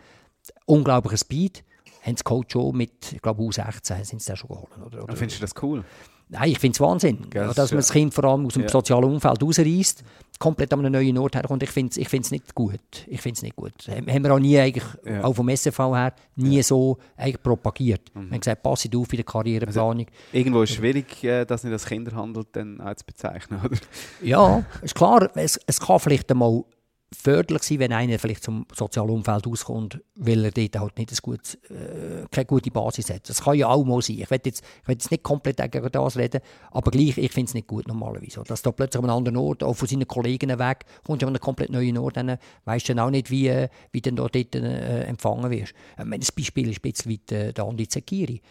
unglaublicher 0.67 1.19
Speed, 1.19 1.65
haben 2.03 2.17
sie 2.17 2.25
Coach 2.25 2.53
schon 2.53 2.77
mit, 2.77 3.13
ich 3.13 3.23
glaube, 3.23 3.43
U16 3.43 4.05
sind 4.05 4.23
sie 4.23 4.31
den 4.31 4.37
schon 4.37 4.49
geholt. 4.49 4.69
Oder? 4.79 4.87
Oder, 4.87 5.09
Und 5.11 5.17
findest 5.19 5.41
du 5.41 5.45
das 5.45 5.63
cool? 5.63 5.85
Nein, 6.31 6.51
ich 6.51 6.59
finde 6.59 6.75
es 6.77 6.81
Wahnsinn, 6.81 7.27
ja, 7.33 7.49
es 7.49 7.55
dass 7.57 7.71
man 7.71 7.79
ja- 7.79 7.81
das 7.81 7.91
Kind 7.93 8.13
vor 8.13 8.25
allem 8.25 8.45
aus 8.47 8.53
dem 8.55 8.63
Ja. 8.63 8.69
sozialen 8.69 9.05
Umfeld 9.05 9.43
rausreißt, 9.43 10.05
komplett 10.39 10.73
an 10.75 10.81
einen 10.85 10.93
neuen 10.93 11.17
Ort 11.19 11.35
herkommt. 11.37 11.63
Ich 11.63 11.71
finde 11.71 11.91
es 11.91 11.97
ich 11.97 12.09
find's 12.09 12.31
nicht 12.31 12.55
gut. 12.55 12.79
Ich 13.07 13.21
finde 13.23 13.41
nicht 13.45 13.57
gut. 13.57 13.73
Haben 13.89 14.23
wir 14.25 14.35
auch 14.35 14.39
nie 14.39 14.59
eigentlich, 14.59 14.85
Ja. 15.07 15.25
auch 15.25 15.33
vom 15.33 15.49
SFV 15.49 15.79
her, 15.97 16.13
nie 16.37 16.63
so 16.63 16.99
eigentlich 17.17 17.43
propagiert. 17.43 18.03
Wir 18.15 18.23
haben 18.23 18.39
gesagt, 18.41 18.63
passet 18.63 18.95
auf 18.95 19.09
bei 19.09 19.17
der 19.17 19.25
Karriereplanung. 19.25 20.07
Irgendwo 20.33 20.63
ist 20.63 20.71
es 20.71 20.77
schwierig, 20.77 21.25
äh, 21.25 21.45
das 21.47 21.65
nicht 21.65 21.73
als 21.73 21.87
Kinderhandel 21.87 22.45
dann 22.53 22.81
auch 22.83 22.95
zu 22.95 23.07
bezeichnen, 23.07 23.61
oder? 23.65 23.77
Ja, 24.23 24.63
ist 24.83 24.95
klar, 24.95 25.31
es, 25.35 25.59
es 25.67 25.81
kann 25.81 25.99
vielleicht 25.99 26.31
einmal 26.31 26.63
förderlich 27.11 27.63
sein, 27.63 27.79
wenn 27.79 27.93
einer 27.93 28.19
vielleicht 28.19 28.45
zum 28.45 28.67
sozialen 28.75 29.11
Umfeld 29.11 29.47
auskommt, 29.47 30.01
weil 30.15 30.45
er 30.45 30.51
dort 30.51 30.79
halt 30.79 30.99
nicht 30.99 31.23
gutes, 31.23 31.55
äh, 31.71 32.27
keine 32.31 32.47
gute 32.47 32.71
Basis 32.71 33.09
hat. 33.11 33.29
Das 33.29 33.43
kann 33.43 33.57
ja 33.57 33.69
auch 33.69 33.85
mal 33.85 34.03
sein. 34.03 34.19
Ich 34.19 34.31
will 34.31 34.41
jetzt, 34.45 34.63
ich 34.83 34.89
will 34.89 34.95
jetzt 34.95 35.11
nicht 35.11 35.23
komplett 35.23 35.57
gegen 35.73 35.91
das 35.91 36.17
reden, 36.17 36.41
aber 36.71 36.91
gleich, 36.91 37.17
ich 37.17 37.33
finde 37.33 37.49
es 37.49 37.55
nicht 37.55 37.67
gut 37.67 37.89
normalerweise. 37.89 38.43
Dass 38.47 38.61
da 38.61 38.73
plötzlich 38.73 39.03
an 39.03 39.09
einem 39.09 39.19
anderen 39.19 39.37
Ort, 39.39 39.63
auch 39.63 39.75
von 39.75 39.89
seinen 39.89 40.07
Kollegen 40.07 40.59
weg, 40.59 40.85
kommst 41.05 41.23
du 41.23 41.27
an 41.27 41.35
einen 41.35 41.41
komplett 41.41 41.71
neuen 41.71 41.97
Ort, 41.97 42.19
dann 42.19 42.37
weißt 42.67 42.89
du 42.89 42.95
dann 42.95 43.07
auch 43.07 43.11
nicht, 43.11 43.31
wie, 43.31 43.49
äh, 43.49 43.69
wie 43.91 44.03
du 44.03 44.13
dort 44.13 44.37
äh, 44.37 45.05
empfangen 45.05 45.51
wirst. 45.51 45.73
Das 45.97 46.33
Beispiel 46.33 46.69
ist 46.69 46.79
ein 46.79 46.93
bisschen 46.93 47.13
weit 47.13 47.33
äh, 47.33 47.53
der 47.55 47.65
Andi 47.65 47.89
Zekiri. 47.89 48.43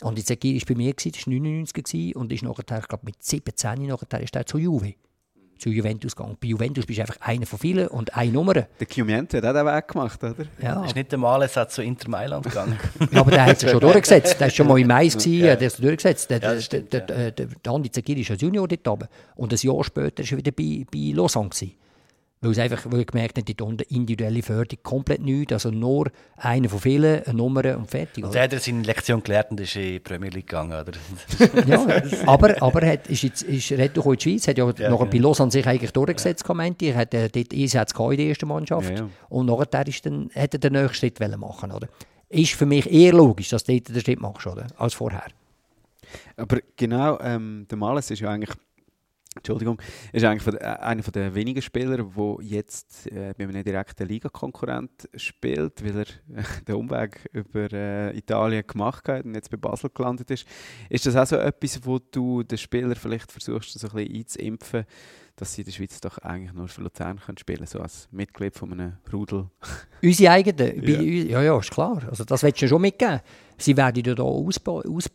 Andi 0.00 0.24
Zekiri 0.24 0.58
war 0.60 0.66
bei 0.68 0.74
mir, 0.74 0.94
gewesen, 0.94 1.12
das 1.12 1.26
war 1.26 1.34
99 1.34 1.84
gewesen, 1.84 2.16
und 2.16 2.32
ist 2.32 2.42
nachher, 2.42 2.78
ich 2.78 2.88
glaube 2.88 3.04
mit 3.04 3.22
17 3.22 3.86
nachher 3.86 4.20
ist 4.20 4.34
er 4.34 4.46
zu 4.46 4.56
Juve 4.56 4.94
zu 5.64 5.70
Juventus 5.70 6.14
gegangen. 6.14 6.36
Bei 6.40 6.48
Juventus 6.48 6.84
bist 6.84 6.98
du 6.98 7.02
einfach 7.02 7.16
einer 7.20 7.46
von 7.46 7.58
vielen 7.58 7.88
und 7.88 8.14
eine 8.14 8.30
Nummer. 8.30 8.52
Der 8.52 8.86
Chiumente 8.86 9.38
hat 9.38 9.44
auch 9.46 9.52
den 9.54 9.64
Weg 9.66 9.88
gemacht, 9.88 10.22
oder? 10.22 10.34
Ja, 10.60 10.84
Ist 10.84 10.94
nicht 10.94 11.10
der 11.10 11.18
Malesatz 11.18 11.74
zu 11.76 11.82
Inter 11.82 12.10
Mailand 12.10 12.44
gegangen. 12.44 12.78
ja, 13.10 13.20
aber 13.20 13.30
der 13.30 13.46
hat 13.46 13.62
es 13.62 13.70
schon 13.70 13.80
durchgesetzt. 13.80 14.34
Der 14.38 14.48
war 14.48 14.50
schon 14.50 14.66
mal 14.68 14.78
im 14.78 14.86
Mais, 14.88 15.14
gewesen, 15.16 15.32
Ja. 15.38 15.56
der 15.56 15.68
hat 15.68 15.74
es 15.74 15.76
durchgesetzt. 15.78 16.28
Der, 16.30 16.40
Ja, 16.42 16.60
stimmt, 16.60 16.92
der, 16.92 17.00
der, 17.00 17.30
der, 17.30 17.46
der 17.46 17.72
Andi 17.72 17.90
Zegiri 17.90 18.20
ist 18.20 18.30
als 18.30 18.42
Junior 18.42 18.68
dort 18.68 18.86
oben. 18.86 19.08
Und 19.36 19.52
ein 19.54 19.58
Jahr 19.58 19.82
später 19.84 20.22
war 20.22 20.30
er 20.32 20.36
wieder 20.36 20.52
bei, 20.52 20.84
bei 20.92 21.12
Lausanne. 21.16 21.48
Gewesen. 21.48 21.72
Weil 22.44 22.52
es 22.52 22.58
einfach 22.58 22.84
weil 22.90 23.00
er 23.00 23.04
gemerkt 23.06 23.38
hat, 23.38 23.48
dort 23.48 23.62
unten 23.62 23.82
individuelle 23.88 24.42
Förderung 24.42 24.82
komplett 24.82 25.22
nichts. 25.22 25.52
Also 25.54 25.70
nur 25.70 26.10
einer 26.36 26.68
von 26.68 26.78
vielen, 26.78 27.22
eine 27.24 27.34
Nummer 27.34 27.76
und 27.76 27.90
fertig. 27.90 28.22
Und 28.22 28.30
oder? 28.30 28.34
dann 28.34 28.42
hat 28.44 28.52
er 28.52 28.58
seine 28.60 28.82
Lektion 28.82 29.22
gelernt 29.22 29.50
und 29.52 29.60
ist 29.60 29.74
in 29.76 29.82
die 29.82 30.00
Premier 30.00 30.28
League 30.28 30.46
gegangen, 30.46 30.78
oder? 30.78 30.92
ja, 31.66 32.02
aber, 32.26 32.60
aber 32.62 32.82
er 32.82 32.92
hat, 32.92 33.06
ist 33.08 33.22
jetzt, 33.22 33.42
ist 33.44 33.72
retour 33.72 34.12
in 34.12 34.18
die 34.18 34.22
Schweiz, 34.22 34.46
hat 34.46 34.58
ja, 34.58 34.66
Ja, 34.66 34.90
nachher 34.90 35.06
bei 35.06 35.10
genau. 35.12 35.28
Lausanne 35.28 35.50
sich 35.50 35.66
eigentlich 35.66 35.92
durchgesetzt, 35.92 36.44
ja. 36.46 36.54
meinte 36.54 36.84
ich. 36.84 36.90
Er 36.92 36.98
hat 36.98 37.14
äh, 37.14 37.30
dort 37.30 37.54
Einsatz 37.54 37.92
in 37.92 38.16
der 38.16 38.26
ersten 38.26 38.48
Mannschaft. 38.48 38.90
Ja, 38.90 38.96
ja. 38.96 39.10
Und 39.30 39.46
nachher 39.46 39.88
ist 39.88 40.04
dann, 40.04 40.30
hat 40.34 40.52
er 40.52 40.60
den 40.60 40.74
nächsten 40.74 40.94
Schritt 40.94 41.20
wollen 41.20 41.40
machen 41.40 41.72
oder? 41.72 41.88
Ist 42.28 42.52
für 42.52 42.66
mich 42.66 42.92
eher 42.92 43.14
logisch, 43.14 43.48
dass 43.48 43.64
du 43.64 43.72
dort 43.72 43.88
den 43.88 44.00
Schritt 44.00 44.20
machst, 44.20 44.46
oder? 44.46 44.66
Als 44.76 44.92
vorher. 44.92 45.24
Aber 46.36 46.58
genau, 46.76 47.18
ähm, 47.20 47.66
der 47.70 47.78
Males 47.78 48.10
ist 48.10 48.20
ja 48.20 48.30
eigentlich, 48.30 48.54
Entschuldigung, 49.36 49.80
ist 50.12 50.24
eigentlich 50.24 50.54
äh, 50.54 50.64
einer 50.64 51.02
der 51.02 51.34
wenigen 51.34 51.60
Spieler, 51.60 51.96
der 51.96 52.36
jetzt 52.40 53.06
äh, 53.08 53.34
bei 53.36 53.44
einem 53.44 53.64
direkten 53.64 54.06
Ligakonkurrent 54.06 55.08
spielt, 55.16 55.84
weil 55.84 55.98
er 55.98 56.38
äh, 56.38 56.44
den 56.66 56.74
Umweg 56.76 57.28
über 57.32 57.72
äh, 57.72 58.16
Italien 58.16 58.64
gemacht 58.66 59.08
hat 59.08 59.24
und 59.24 59.34
jetzt 59.34 59.50
bei 59.50 59.56
Basel 59.56 59.90
gelandet 59.92 60.30
ist. 60.30 60.46
Ist 60.88 61.06
das 61.06 61.16
auch 61.16 61.26
so 61.26 61.36
etwas, 61.36 61.84
wo 61.84 61.98
du 61.98 62.42
den 62.42 62.58
Spieler 62.58 62.94
vielleicht 62.94 63.32
versuchst, 63.32 63.78
so 63.78 63.88
ein 63.88 63.94
bisschen 63.94 64.16
einzuimpfen, 64.16 64.84
dass 65.36 65.54
sie 65.54 65.62
in 65.62 65.66
der 65.66 65.72
Schweiz 65.72 66.00
doch 66.00 66.18
eigentlich 66.18 66.52
nur 66.52 66.68
für 66.68 66.80
Luzern 66.82 67.18
können 67.18 67.38
spielen 67.38 67.66
so 67.66 67.80
als 67.80 68.08
Mitglied 68.12 68.54
von 68.54 68.72
einem 68.72 68.92
Rudel? 69.12 69.46
Unsere 70.02 70.30
eigenen, 70.32 70.82
Ja. 70.84 71.00
ja. 71.00 71.42
ja, 71.42 71.58
ist 71.58 71.70
klar. 71.70 72.02
Also 72.08 72.24
das 72.24 72.42
willst 72.42 72.62
du 72.62 72.68
schon 72.68 72.80
mitgeben. 72.82 73.20
Sie 73.56 73.76
werden 73.76 74.02
ja 74.04 74.14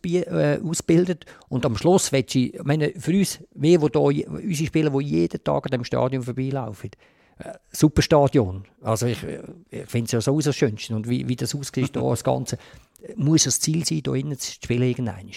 hier 0.04 0.26
äh, 0.28 0.60
ausgebildet 0.62 1.26
und 1.48 1.64
am 1.66 1.76
Schluss 1.76 2.10
willst 2.12 2.34
du, 2.34 2.38
ich 2.38 2.62
meine, 2.64 2.90
für 2.98 3.12
uns, 3.12 3.40
wir, 3.54 3.78
die 3.78 3.98
hier, 3.98 4.10
je- 4.12 4.26
unsere 4.26 4.66
Spieler, 4.66 4.90
die 4.90 5.04
jeden 5.04 5.44
Tag 5.44 5.66
an 5.66 5.70
dem 5.70 5.84
Stadion 5.84 6.22
vorbeilaufen, 6.22 6.90
äh, 7.38 7.52
super 7.70 8.02
Stadion. 8.02 8.64
Also 8.82 9.06
ich, 9.06 9.18
ich 9.70 9.86
finde 9.86 10.06
es 10.06 10.12
ja 10.12 10.20
so 10.20 10.38
das 10.40 10.56
Schönste 10.56 10.94
und 10.96 11.08
wie, 11.08 11.28
wie 11.28 11.36
das 11.36 11.54
aussieht, 11.54 11.92
hier, 11.94 12.02
das 12.10 12.24
Ganze, 12.24 12.58
muss 13.16 13.44
das 13.44 13.60
Ziel 13.60 13.84
sein, 13.84 14.02
hier 14.04 14.14
innen 14.14 14.38
zu 14.38 14.52
spielen 14.52 14.82
irgendwann. 14.82 15.30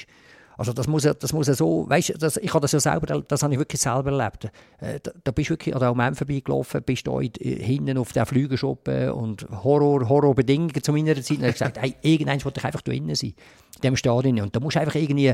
Also 0.57 0.73
das 0.73 0.87
muss, 0.87 1.03
ja- 1.03 1.13
das 1.13 1.33
muss 1.33 1.47
ja 1.47 1.53
so, 1.53 1.85
weißt 1.89 2.09
du, 2.21 2.27
ich 2.41 2.49
habe 2.53 2.61
das 2.61 2.71
ja 2.73 2.79
selber, 2.79 3.21
das 3.21 3.43
habe 3.43 3.53
ich 3.53 3.59
wirklich 3.59 3.81
selber 3.81 4.11
erlebt. 4.11 4.45
Äh, 4.79 4.99
da, 5.01 5.11
da 5.23 5.31
bist 5.31 5.49
du 5.49 5.53
wirklich 5.53 5.73
an 5.73 5.79
der 5.79 5.89
Moment 5.89 6.17
vorbeigelaufen, 6.17 6.81
bist 6.83 7.07
da 7.07 7.19
äh, 7.19 7.29
hinten 7.39 7.97
auf 7.97 8.13
den 8.13 8.25
Flügelschuppen 8.25 9.11
und 9.11 9.47
Horror, 9.63 10.07
Horrorbedingungen 10.07 10.83
zu 10.83 10.91
meiner 10.91 11.15
Zeit. 11.21 11.37
Und 11.37 11.45
ich 11.45 11.51
gesagt, 11.53 11.81
hey, 11.81 11.95
irgendwann 12.01 12.43
wollte 12.43 12.59
ich 12.59 12.65
einfach 12.65 12.81
da 12.81 12.91
drinnen 12.91 13.15
sein, 13.15 13.33
in 13.75 13.81
diesem 13.81 13.95
Stadion. 13.95 14.39
Und 14.41 14.55
da 14.55 14.59
musst 14.59 14.75
du 14.75 14.79
einfach 14.81 14.95
irgendwie 14.95 15.33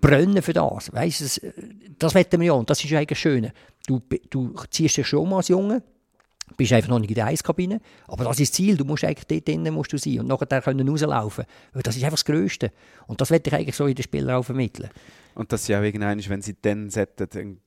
brennen 0.00 0.42
für 0.42 0.52
das. 0.52 0.92
Weißt, 0.92 1.20
das, 1.20 1.38
äh, 1.38 1.52
das 1.98 2.14
wollen 2.14 2.26
wir 2.30 2.42
ja 2.42 2.52
und 2.52 2.68
das 2.70 2.82
ist 2.82 2.90
ja 2.90 2.98
eigentlich 2.98 3.08
das 3.08 3.18
Schöne. 3.18 3.52
Du, 3.86 4.00
du 4.30 4.54
ziehst 4.70 4.96
dich 4.96 5.06
schon 5.06 5.28
mal 5.28 5.36
als 5.38 5.48
Junge, 5.48 5.82
bist 6.56 6.72
einfach 6.72 6.90
noch 6.90 6.98
nicht 6.98 7.10
in 7.10 7.14
der 7.14 7.26
Eiskabine, 7.26 7.80
aber 8.06 8.24
das 8.24 8.40
ist 8.40 8.52
das 8.52 8.56
Ziel, 8.56 8.76
du 8.76 8.84
musst 8.84 9.04
eigentlich 9.04 9.26
dort 9.26 9.48
drinnen 9.48 9.74
musst 9.74 9.92
du 9.92 9.98
sein 9.98 10.20
und 10.20 10.28
nachher 10.28 10.60
können 10.60 10.88
rauslaufen. 10.88 11.44
Das 11.72 11.96
ist 11.96 12.02
einfach 12.02 12.16
das 12.16 12.24
Größte. 12.24 12.72
Und 13.06 13.20
das 13.20 13.30
werde 13.30 13.48
ich 13.48 13.54
eigentlich 13.54 13.76
so 13.76 13.86
in 13.86 13.94
den 13.94 14.02
Spielern 14.02 14.36
auch 14.36 14.44
vermitteln. 14.44 14.90
Und 15.34 15.52
dass 15.52 15.66
sie 15.66 15.76
auch 15.76 15.82
irgendwann, 15.82 16.22
wenn 16.28 16.42
sie 16.42 16.56
dann 16.60 16.90
sollten, 16.90 17.60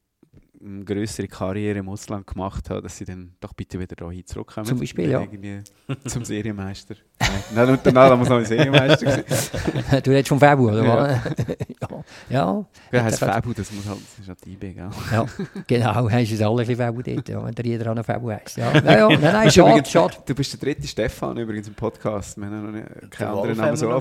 eine, 0.64 0.84
größere 0.86 1.28
Karriere 1.28 1.80
im 1.80 1.90
Ausland 1.90 2.28
gemacht 2.28 2.70
haben, 2.70 2.82
dass 2.84 2.98
sie 2.98 3.06
dann 3.06 3.34
doch 3.40 3.54
bitte 3.54 3.80
wieder 3.80 4.10
hier 4.12 4.26
zurückkommen. 4.26 4.66
Zum 4.66 4.80
Beispiel, 4.80 5.10
ja. 5.10 5.24
Zum 6.06 6.26
Serienmeister. 6.26 6.96
Nein, 7.20 7.68
Nein, 7.68 7.80
danach 7.84 8.18
muss 8.18 8.30
noch 8.30 8.38
ein 8.38 8.46
Serienmeister 8.46 9.12
sein. 9.12 9.24
du 10.04 10.12
redest 10.12 10.30
vom 10.30 10.40
Februar, 10.40 10.74
oder 10.74 10.86
Ja. 10.86 10.98
was? 10.98 11.46
ja. 12.30 12.66
ja. 12.92 13.04
Heißt 13.04 13.20
Fabu? 13.20 13.54
Das 13.54 13.72
muss 13.72 13.86
halt, 13.88 14.00
das 14.00 14.20
ist 14.20 14.28
halt 14.28 14.46
die 14.46 14.54
IB, 14.54 14.74
gell? 14.74 14.90
Ja, 15.12 15.26
genau, 15.68 16.10
hast 16.12 16.32
es 16.32 16.42
alle 16.42 16.62
ein 16.62 16.66
Februar 16.66 17.04
dort, 17.04 17.30
ja, 17.30 17.46
wenn 17.46 17.56
der 17.56 17.66
jeder 17.66 17.88
an 17.92 18.04
Februar 18.04 18.36
heisst. 18.40 18.58
Ja, 18.58 18.74
ja, 18.74 18.82
ja, 18.82 19.08
nein, 19.10 19.20
nein, 19.22 19.52
schade, 19.52 19.70
übrigens- 19.70 19.92
schade. 19.92 20.16
Du 20.26 20.36
bist 20.36 20.54
der 20.54 20.60
dritte 20.60 20.88
Stefan 20.88 21.38
übrigens 21.38 21.68
im 21.68 21.74
Podcast. 21.76 22.38
Wir 22.38 22.46
haben 22.48 22.72
noch 22.72 23.10
keinen 23.10 23.10
Der 23.20 23.30
anderen 23.30 23.58
Namen 23.58 23.78
so? 23.78 24.00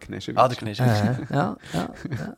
Kneschewitsch. 0.00 0.38
Ah, 0.38 0.48
der 0.48 0.56
Kneschewitsch. 0.56 0.90
Äh, 1.30 1.34
ja, 1.34 1.56
ja, 1.72 1.90
ja. 2.10 2.36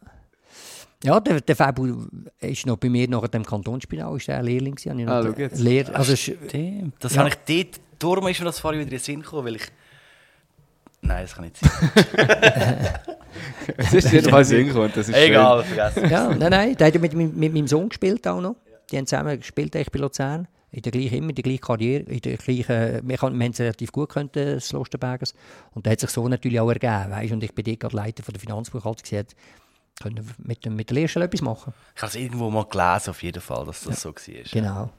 Ja, 1.04 1.20
der, 1.20 1.40
der 1.40 1.54
Februar 1.56 2.06
ist 2.40 2.66
noch 2.66 2.76
bei 2.78 2.88
mir 2.88 3.08
nach 3.08 3.28
dem 3.28 3.44
Kantonsspital, 3.44 4.16
ist 4.16 4.28
der 4.28 4.42
Lehrling 4.42 4.74
gewesen. 4.74 4.98
ich 5.00 5.08
Ah, 5.08 5.22
den 5.22 5.32
schau 5.34 5.38
jetzt. 5.40 5.60
Lehr, 5.60 5.94
also, 5.94 6.12
ist- 6.14 6.22
Stimmt. 6.22 6.94
Das 7.00 7.14
Ja. 7.14 7.20
habe 7.24 7.30
ich 7.30 7.36
dort, 7.64 7.80
darum 7.98 8.28
ist 8.28 8.38
mir 8.40 8.46
das 8.46 8.58
vorhin 8.58 8.80
wieder 8.80 8.90
in 8.92 8.96
den 8.96 9.00
Sinn 9.04 9.20
gekommen, 9.22 9.44
weil 9.46 9.56
ich... 9.56 9.62
Nein, 11.02 11.22
das 11.24 11.34
kann 11.34 11.44
nicht 11.44 11.58
sein. 11.58 11.70
Es 13.76 13.92
ist 13.92 14.12
jedenfalls 14.12 14.50
hingekommen. 14.50 14.92
Das 14.94 15.08
ist 15.08 15.14
Egal, 15.16 15.64
vergessen. 15.64 16.08
ja, 16.10 16.28
nein, 16.34 16.50
nein, 16.50 16.76
der 16.76 16.86
hat 16.86 16.94
ja 16.94 17.00
mit, 17.00 17.12
mit, 17.14 17.36
mit 17.36 17.52
meinem 17.52 17.66
Sohn 17.66 17.88
gespielt 17.88 18.26
auch 18.28 18.40
noch. 18.40 18.56
die 18.90 18.96
haben 18.96 19.06
zusammen 19.06 19.38
gespielt 19.38 19.72
bei 19.72 19.98
Luzern. 19.98 20.46
In 20.70 20.82
der 20.82 20.90
gleichen, 20.92 21.14
immer 21.18 21.28
in 21.30 21.34
der 21.36 21.42
gleichen 21.44 21.60
Karriere, 21.60 22.02
in 22.04 22.20
der 22.20 22.36
gleichen, 22.36 23.08
wir, 23.08 23.16
kann, 23.16 23.38
wir 23.38 23.44
haben 23.44 23.52
es 23.52 23.60
relativ 23.60 23.92
gut 23.92 24.08
können, 24.08 24.30
das 24.32 24.72
Losterbergers. 24.72 25.34
Und 25.72 25.86
da 25.86 25.90
hat 25.90 26.00
sich 26.00 26.10
so 26.10 26.26
natürlich 26.28 26.58
auch 26.58 26.68
ergeben, 26.68 27.10
weißt? 27.10 27.32
Und 27.32 27.44
ich 27.44 27.54
bin 27.54 27.64
dort 27.64 27.80
gerade 27.80 27.96
Leiter 27.96 28.22
von 28.24 28.32
der 28.32 28.40
Finanzbuchhaltung, 28.40 29.02
gesagt, 29.02 29.36
können 30.02 30.28
mit, 30.38 30.64
dem, 30.64 30.76
mit 30.76 30.90
der 30.90 30.94
Lehrstelle 30.94 31.26
etwas 31.26 31.42
machen. 31.42 31.72
Ich 31.94 32.02
habe 32.02 32.10
es 32.10 32.16
irgendwo 32.16 32.50
mal 32.50 32.64
gelesen, 32.64 33.10
auf 33.10 33.22
jeden 33.22 33.40
Fall, 33.40 33.64
dass 33.64 33.84
das 33.84 34.02
ja. 34.02 34.10
so 34.10 34.14
war. 34.14 34.44
Genau. 34.52 34.90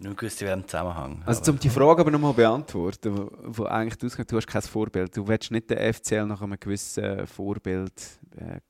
Nur 0.00 0.14
gewusst, 0.14 0.40
in 0.40 0.48
welchem 0.48 0.68
Zusammenhang. 0.68 1.22
Also, 1.26 1.50
um 1.50 1.58
die 1.58 1.68
Frage 1.68 2.00
aber 2.02 2.10
nochmal 2.12 2.32
beantworten, 2.32 3.16
wo, 3.16 3.30
wo 3.42 3.64
eigentlich 3.64 3.98
du 3.98 4.08
du 4.24 4.36
hast 4.36 4.46
kein 4.46 4.62
Vorbild. 4.62 5.16
Du 5.16 5.26
willst 5.26 5.50
nicht 5.50 5.70
den 5.70 5.92
FCL 5.92 6.26
nach 6.26 6.40
einem 6.40 6.58
gewissen 6.60 7.26
Vorbild 7.26 7.92
äh, 8.36 8.60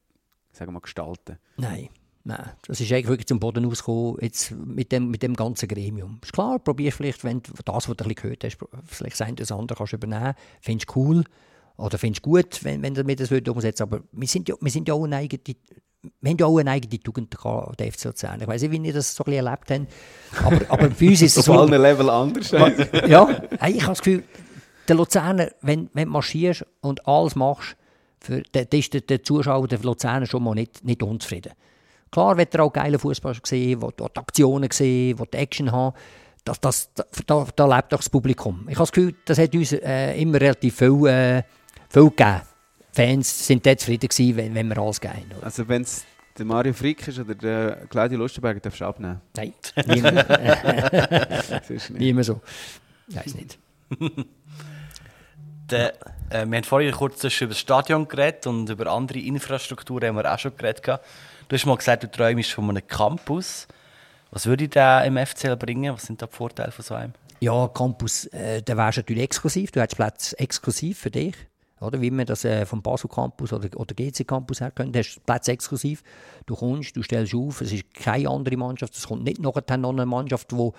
sagen 0.59 0.73
wir, 0.73 0.81
gestalten. 0.81 1.39
Nein. 1.57 1.89
Nein, 2.25 2.51
das 2.67 2.79
ist 2.79 2.93
eigentlich 2.93 3.09
wirklich 3.09 3.27
zum 3.27 3.41
Boden 3.41 3.65
ausgekommen, 3.65 4.19
jetzt 4.21 4.51
mit 4.51 4.93
dem, 4.93 5.11
mit 5.11 5.23
dem 5.23 5.35
ganzen 5.35 5.67
Gremium. 5.67 6.21
Ist 6.23 6.35
klar, 6.35 6.59
probierst 6.59 6.99
vielleicht, 6.99 7.25
wenn 7.25 7.41
du 7.43 7.53
das, 7.65 7.89
was 7.89 7.97
du 7.97 8.05
ein 8.05 8.15
gehört 8.15 8.45
hast, 8.45 8.59
vielleicht 8.85 9.17
sein 9.17 9.35
das 9.35 9.51
andere 9.51 9.79
kannst 9.79 9.95
du 9.95 9.97
übernehmen, 9.97 10.35
findest 10.61 10.91
du 10.91 11.01
cool 11.01 11.25
oder 11.79 11.97
findest 11.97 12.27
du 12.27 12.31
gut, 12.31 12.65
wenn, 12.65 12.83
wenn 12.83 12.95
du 12.95 13.05
das 13.05 13.31
umsetzt. 13.31 13.81
Aber 13.81 14.01
wir 14.13 14.29
sind 14.29 14.49
ja, 14.49 14.57
wir 14.61 14.71
sind 14.71 14.89
ja 14.89 14.95
auch 14.95 15.05
eine 15.05 15.17
eigene, 15.17 15.41
wir 16.21 16.31
haben 16.31 16.39
ja 16.39 16.47
auch 16.47 16.59
eine 16.59 16.71
eigene 16.71 17.01
Tugend 17.01 17.37
gehabt, 17.37 17.81
der 17.81 17.93
FC 17.93 18.05
Luzern. 18.05 18.41
Ich 18.41 18.47
weiß 18.47 18.63
nicht, 18.63 18.71
wie 18.73 18.87
ihr 18.87 18.93
das 18.93 19.15
so 19.15 19.25
ein 19.25 19.31
bisschen 19.31 19.47
erlebt 19.47 19.71
habt, 19.71 20.45
aber, 20.45 20.73
aber 20.73 20.91
bei 20.91 21.09
uns 21.09 21.23
ist 21.23 21.37
es 21.37 21.45
so... 21.45 21.53
Auf 21.55 21.61
allen 21.61 21.81
Level 21.81 22.11
anders. 22.11 22.51
ja, 22.51 23.43
ich 23.69 23.83
habe 23.83 23.93
das 23.93 23.99
Gefühl, 23.99 24.25
der 24.89 24.97
Luzerner, 24.97 25.51
wenn, 25.63 25.89
wenn 25.93 26.07
du 26.07 26.13
marschierst 26.13 26.67
und 26.81 27.07
alles 27.07 27.37
machst, 27.37 27.77
für, 28.21 28.43
dann 28.53 28.67
ist 28.73 28.95
der, 28.95 29.03
der 29.03 29.23
Zuschauer, 29.23 29.69
der 29.69 29.79
Luzerner 29.79 30.27
schon 30.27 30.43
mal 30.43 30.55
nicht, 30.55 30.85
nicht 30.85 31.03
unzufrieden. 31.03 31.53
Klar 32.11 32.37
wird 32.37 32.55
er 32.55 32.65
auch 32.65 32.73
geile 32.73 32.99
Fußball 32.99 33.37
sehen, 33.45 33.83
wo 33.83 33.91
die 33.91 34.03
Aktionen 34.03 34.71
sehen, 34.73 35.19
wo 35.19 35.25
die 35.25 35.37
Action 35.37 35.71
haben. 35.71 35.95
Das, 36.45 36.61
das, 36.61 36.91
da, 37.27 37.47
da 37.55 37.77
lebt 37.77 37.93
auch 37.93 37.99
das 37.99 38.09
Publikum. 38.09 38.67
Ich 38.69 38.77
habe 38.77 38.85
das 38.85 38.93
Gefühl, 38.93 39.15
das 39.27 39.39
hat 39.39 39.55
uns 39.55 39.73
äh, 39.73 40.19
immer 40.19 40.41
relativ 40.41 40.77
viel, 40.77 41.07
äh, 41.07 41.43
viel 41.89 42.11
gegeben. 42.11 42.43
Fans 42.93 43.47
sind 43.47 43.65
dort 43.65 43.81
zufrieden 43.81 44.09
gewesen, 44.09 44.37
wenn, 44.37 44.55
wenn 44.55 44.69
wir 44.69 44.79
alles 44.79 45.01
geben. 45.01 45.31
Also 45.43 45.69
wenn 45.69 45.83
es 45.83 46.05
der 46.37 46.47
Mario 46.47 46.73
Frick 46.73 47.07
ist 47.09 47.19
oder 47.19 47.35
der 47.35 47.87
Claudio 47.89 48.19
Lustenberger, 48.19 48.61
darfst 48.61 48.81
du 48.81 48.85
abnehmen? 48.85 49.21
Nein, 49.37 49.53
niemand. 49.87 50.29
niemand 51.91 52.27
so. 52.27 52.41
Ich 53.09 53.17
weiß 53.17 53.35
nicht. 53.35 53.59
Der, 55.71 55.93
äh, 56.31 56.47
wir 56.47 56.57
haben 56.57 56.65
vorhin 56.65 56.93
kurz 56.93 57.23
über 57.25 57.49
das 57.49 57.59
Stadion 57.59 58.09
geredet 58.09 58.47
und 58.47 58.71
über 58.71 58.87
andere 58.91 59.19
Infrastrukturen 59.19 60.09
haben 60.09 60.17
wir 60.17 60.33
auch 60.33 60.39
schon 60.39 60.57
geredet. 60.57 60.87
Du 60.87 61.55
hast 61.55 61.67
mal 61.67 61.77
gesagt, 61.77 62.05
du 62.05 62.11
träumst 62.11 62.53
von 62.53 62.71
einem 62.71 62.87
Campus. 62.87 63.69
Was 64.31 64.47
würde 64.47 64.69
der 64.69 65.05
im 65.05 65.19
FCL 65.19 65.57
bringen? 65.57 65.93
Was 65.93 66.05
sind 66.05 66.23
da 66.23 66.27
die 66.27 66.35
Vorteile 66.35 66.73
von 66.73 66.85
so 66.85 66.95
einem? 66.95 67.13
Ja, 67.41 67.69
Campus, 67.69 68.27
äh, 68.27 68.63
der 68.63 68.77
wärst 68.79 68.99
natürlich 68.99 69.25
exklusiv. 69.25 69.71
Du 69.71 69.81
hättest 69.81 69.97
Platz 69.97 70.35
exklusiv 70.39 70.99
für 70.99 71.11
dich. 71.11 71.35
Oder 71.81 72.01
wie 72.01 72.11
man 72.11 72.27
das 72.27 72.45
äh, 72.45 72.67
vom 72.67 72.83
Basel 72.83 73.09
Campus 73.09 73.53
oder, 73.53 73.69
oder 73.79 73.95
GC 73.95 74.27
Campus 74.27 74.61
her 74.61 74.71
kennt, 74.71 74.97
hast 74.97 75.25
Platz 75.25 75.49
exklusiv. 75.49 76.03
Du 76.47 76.55
kommst, 76.55 76.97
du 76.97 77.03
stellst 77.03 77.35
auf, 77.35 77.61
es 77.61 77.73
ist 77.73 77.93
keine 77.95 78.29
andere 78.29 78.57
Mannschaft, 78.57 78.97
es 78.97 79.07
kommt 79.07 79.25
nicht 79.25 79.41
noch 79.41 79.57
eine 79.57 80.07
Mannschaft, 80.07 80.53
die 80.53 80.73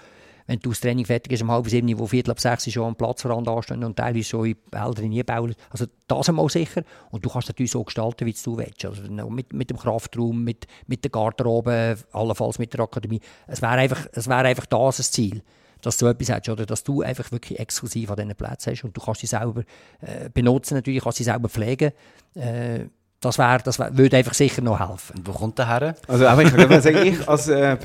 wenn 0.50 0.60
du 0.60 0.70
das 0.70 0.80
Training 0.80 1.06
fertig 1.06 1.32
ist, 1.32 1.44
um 1.44 1.52
halb 1.52 1.70
sieben, 1.70 2.00
wo 2.00 2.08
Viertel 2.08 2.32
ab 2.32 2.40
sechs 2.40 2.72
schon 2.72 2.88
am 2.88 2.96
Platzrand 2.96 3.48
anstehen 3.48 3.84
und 3.84 3.96
teilweise 3.96 4.28
schon 4.28 4.48
in 4.48 4.56
Wälder 4.72 5.24
bauen. 5.24 5.54
Also 5.70 5.86
das 6.08 6.28
einmal 6.28 6.50
sicher. 6.50 6.82
Und 7.12 7.24
du 7.24 7.30
kannst 7.30 7.50
natürlich 7.50 7.70
so 7.70 7.84
gestalten, 7.84 8.26
wie 8.26 8.34
du 8.34 8.58
willst. 8.58 8.84
Also 8.84 9.04
mit, 9.30 9.54
mit 9.54 9.70
dem 9.70 9.78
Kraftraum, 9.78 10.44
mit, 10.44 10.66
mit 10.88 11.04
der 11.04 11.12
Garderobe, 11.12 11.98
allenfalls 12.14 12.58
mit 12.58 12.74
der 12.74 12.80
Akademie. 12.80 13.22
Es 13.46 13.62
wäre 13.62 13.74
einfach, 13.74 14.08
wär 14.12 14.38
einfach 14.38 14.66
das 14.66 15.00
ein 15.00 15.04
Ziel 15.04 15.44
dass 15.82 15.98
du 15.98 16.08
etwas 16.08 16.30
hast, 16.30 16.50
oder 16.50 16.66
dass 16.66 16.84
du 16.84 17.02
einfach 17.02 17.32
wirklich 17.32 17.60
exklusiv 17.60 18.10
an 18.12 18.18
diesen 18.18 18.36
Plätzen 18.36 18.72
hast 18.72 18.84
und 18.84 18.96
du 18.96 19.02
kannst 19.02 19.22
sie 19.22 19.28
selber 19.28 19.64
äh, 20.02 20.30
benutzen, 20.34 20.76
natürlich 20.76 21.04
kannst 21.04 21.18
sie 21.18 21.24
selber 21.24 21.50
pflegen. 21.50 21.92
Äh, 22.36 22.86
das, 23.22 23.38
wär, 23.38 23.60
das 23.60 23.80
wär, 23.80 23.98
würde 23.98 24.18
einfach 24.18 24.34
sicher 24.34 24.62
noch 24.62 24.80
helfen. 24.80 25.18
Und 25.18 25.28
wo 25.28 25.34
kommt 25.34 25.58
der 25.58 25.68
her? 25.68 25.96
Also, 26.08 26.26
aber 26.26 26.44
ich 26.44 26.54
kann 26.54 26.82
sagen, 26.82 27.06
ich, 27.06 27.28
als, 27.28 27.50
äh, 27.50 27.78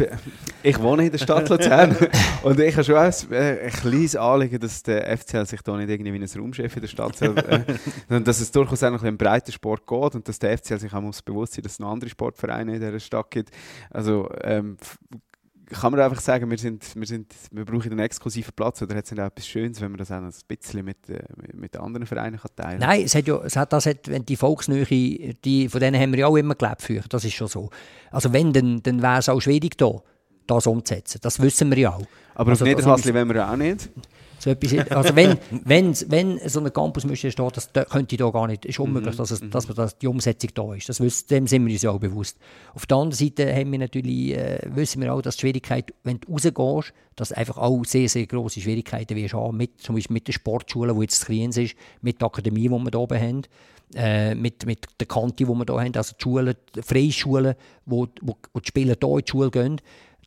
ich 0.63 0.81
wohne 0.81 1.07
in 1.07 1.11
der 1.11 1.19
Stadt 1.19 1.49
Luzern 1.49 1.97
und 2.43 2.61
ich 2.61 2.75
habe 2.75 2.85
schon 2.85 2.97
ein, 2.97 3.13
äh, 3.33 3.65
ein 3.65 3.71
kleines 3.71 4.15
Anliegen, 4.15 4.61
dass 4.61 4.83
der 4.85 5.17
FCL 5.17 5.47
sich 5.47 5.63
da 5.63 5.77
nicht 5.77 5.91
irgendwie 5.91 6.13
wie 6.13 6.19
ein 6.19 6.41
Raumchef 6.41 6.77
in 6.77 6.83
der 6.83 6.89
Stadt 6.89 7.17
soll, 7.17 7.37
äh, 7.39 8.21
dass 8.21 8.41
es 8.41 8.53
durchaus 8.53 8.83
auch 8.85 8.91
noch 8.93 9.03
ein 9.03 9.17
breiter 9.17 9.51
Sport 9.51 9.87
geht 9.87 10.15
und 10.15 10.29
dass 10.29 10.39
der 10.39 10.57
FCL 10.57 10.79
sich 10.79 10.95
auch 10.95 11.01
muss 11.01 11.21
bewusst 11.21 11.55
sein, 11.55 11.65
dass 11.65 11.73
es 11.73 11.79
noch 11.81 11.91
andere 11.91 12.11
Sportvereine 12.11 12.77
in 12.77 12.81
dieser 12.81 13.01
Stadt 13.01 13.31
gibt. 13.31 13.51
Also 13.91 14.31
ähm, 14.43 14.77
kann 15.71 15.93
man 15.93 16.01
einfach 16.01 16.21
sagen, 16.21 16.51
wir, 16.51 16.59
sind, 16.59 16.85
wir, 16.95 17.07
sind, 17.07 17.33
wir 17.51 17.65
brauchen 17.65 17.91
einen 17.91 18.01
exklusiven 18.01 18.53
Platz 18.55 18.83
oder 18.83 18.97
hat 18.97 19.05
es 19.05 19.13
auch 19.13 19.25
etwas 19.25 19.47
Schönes, 19.47 19.81
wenn 19.81 19.91
man 19.91 19.99
das 19.99 20.11
auch 20.11 20.17
ein 20.17 20.31
bisschen 20.47 20.85
mit, 20.85 21.09
äh, 21.09 21.23
mit 21.55 21.77
anderen 21.77 22.07
Vereinen 22.07 22.39
kann 22.39 22.51
teilen 22.55 22.81
kann? 22.81 22.89
Nein, 22.89 23.03
es 23.03 23.15
hat 23.15 23.27
ja, 23.27 23.37
es 23.45 23.57
hat, 23.57 23.73
das 23.73 23.87
hat, 23.87 24.09
wenn 24.09 24.25
die 24.25 24.37
Volksnähe, 24.37 24.85
die, 25.45 25.69
von 25.69 25.81
denen 25.81 26.01
haben 26.01 26.13
wir 26.13 26.21
ja 26.21 26.27
auch 26.27 26.37
immer 26.37 26.55
gelebt 26.55 26.83
früher, 26.83 27.03
das 27.09 27.25
ist 27.25 27.35
schon 27.35 27.49
so. 27.49 27.71
Also 28.11 28.33
wenn, 28.33 28.53
dann, 28.53 28.83
dann 28.83 29.03
wäre 29.03 29.19
es 29.19 29.29
auch 29.29 29.41
schwierig 29.41 29.79
da, 29.79 30.03
das 30.47 30.67
umzusetzen, 30.67 31.19
das 31.23 31.41
wissen 31.41 31.71
wir 31.71 31.79
ja 31.79 31.91
auch. 31.95 32.07
Aber 32.35 32.51
also, 32.51 32.65
auf 32.65 32.69
Niederhasli 32.69 33.15
wollen 33.15 33.29
wir 33.29 33.51
auch 33.51 33.57
nicht. 33.57 33.89
So 34.45 34.51
etwas, 34.51 34.91
also 34.91 35.17
wenn, 35.17 35.39
wenn, 35.65 35.95
wenn 36.09 36.49
so 36.51 36.61
ein 36.61 36.71
Campus 36.71 37.07
müsste 37.07 37.31
stehen, 37.31 37.49
das 37.55 37.71
könnte 37.89 38.19
da 38.19 38.29
gar 38.29 38.47
nicht, 38.47 38.67
ist 38.67 38.79
unmöglich, 38.79 39.15
mhm. 39.15 39.17
dass, 39.17 39.31
es, 39.31 39.41
mhm. 39.41 39.51
dass, 39.51 39.67
dass 39.69 39.97
die 39.97 40.07
Umsetzung 40.07 40.51
da 40.53 40.75
ist. 40.75 40.87
Das 40.87 41.01
wissen, 41.01 41.29
dem 41.29 41.47
sind 41.47 41.65
wir 41.65 41.73
uns 41.73 41.81
ja 41.81 41.91
auch 41.91 41.99
bewusst. 41.99 42.37
Auf 42.75 42.85
der 42.85 42.99
anderen 42.99 43.17
Seite 43.17 43.51
haben 43.55 43.73
wir 43.73 43.79
natürlich, 43.79 44.37
äh, 44.37 44.59
wissen 44.67 45.01
wir 45.01 45.15
auch, 45.15 45.23
dass 45.23 45.37
die 45.37 45.41
Schwierigkeit, 45.41 45.95
wenn 46.03 46.21
du 46.21 46.31
rausgehst, 46.31 46.93
dass 47.17 47.33
einfach 47.33 47.57
auch 47.57 47.87
sehr, 47.87 48.07
sehr 48.11 48.27
grosse 48.27 48.61
Schwierigkeiten 48.61 49.17
wirst 49.17 49.33
haben, 49.33 49.57
mit, 49.57 49.81
zum 49.81 49.95
Beispiel 49.95 50.13
mit 50.13 50.29
der 50.29 50.35
Sportschule, 50.35 50.93
die 50.93 51.01
jetzt 51.01 51.25
klein 51.25 51.49
ist, 51.49 51.75
mit 52.03 52.21
der 52.21 52.27
Akademie, 52.27 52.69
die 52.69 52.69
wir 52.69 52.83
hier 52.83 53.01
oben 53.01 53.19
haben, 53.19 53.43
äh, 53.95 54.35
mit, 54.35 54.67
mit 54.67 54.87
der 55.01 55.07
Kante, 55.07 55.37
die 55.37 55.49
wir 55.49 55.65
hier 55.67 55.81
haben, 55.81 55.97
also 55.97 56.13
die 56.19 56.23
Schulen, 56.23 56.55
die 56.77 56.83
Freischulen, 56.83 57.55
wo, 57.87 58.09
wo, 58.21 58.37
wo 58.53 58.61
die 58.61 58.69
Spieler 58.69 58.97
hier 59.01 59.11
in 59.11 59.19
die 59.25 59.31
Schule 59.31 59.51
gehen, 59.51 59.81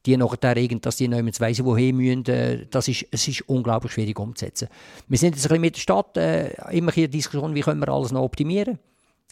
die 0.07 0.17
nachher 0.17 0.57
irgend, 0.57 0.85
dass 0.85 0.95
die 0.95 1.07
nicht 1.07 1.39
weiss, 1.39 1.63
wohin 1.63 1.97
müssen, 1.97 2.25
äh, 2.27 2.65
das 2.69 2.87
ist, 2.87 3.05
es 3.11 3.27
ist 3.27 3.41
unglaublich 3.41 3.91
schwierig 3.91 4.17
umzusetzen. 4.17 4.69
Wir 5.07 5.17
sind 5.17 5.35
jetzt 5.35 5.45
ein 5.45 5.49
bisschen 5.49 5.61
mit 5.61 5.75
der 5.75 5.81
Stadt 5.81 6.17
äh, 6.17 6.49
immer 6.71 6.91
hier 6.91 7.07
der 7.07 7.17
Diskussion, 7.17 7.53
wie 7.53 7.61
können 7.61 7.81
wir 7.81 7.89
alles 7.89 8.11
noch 8.11 8.21
optimieren. 8.21 8.79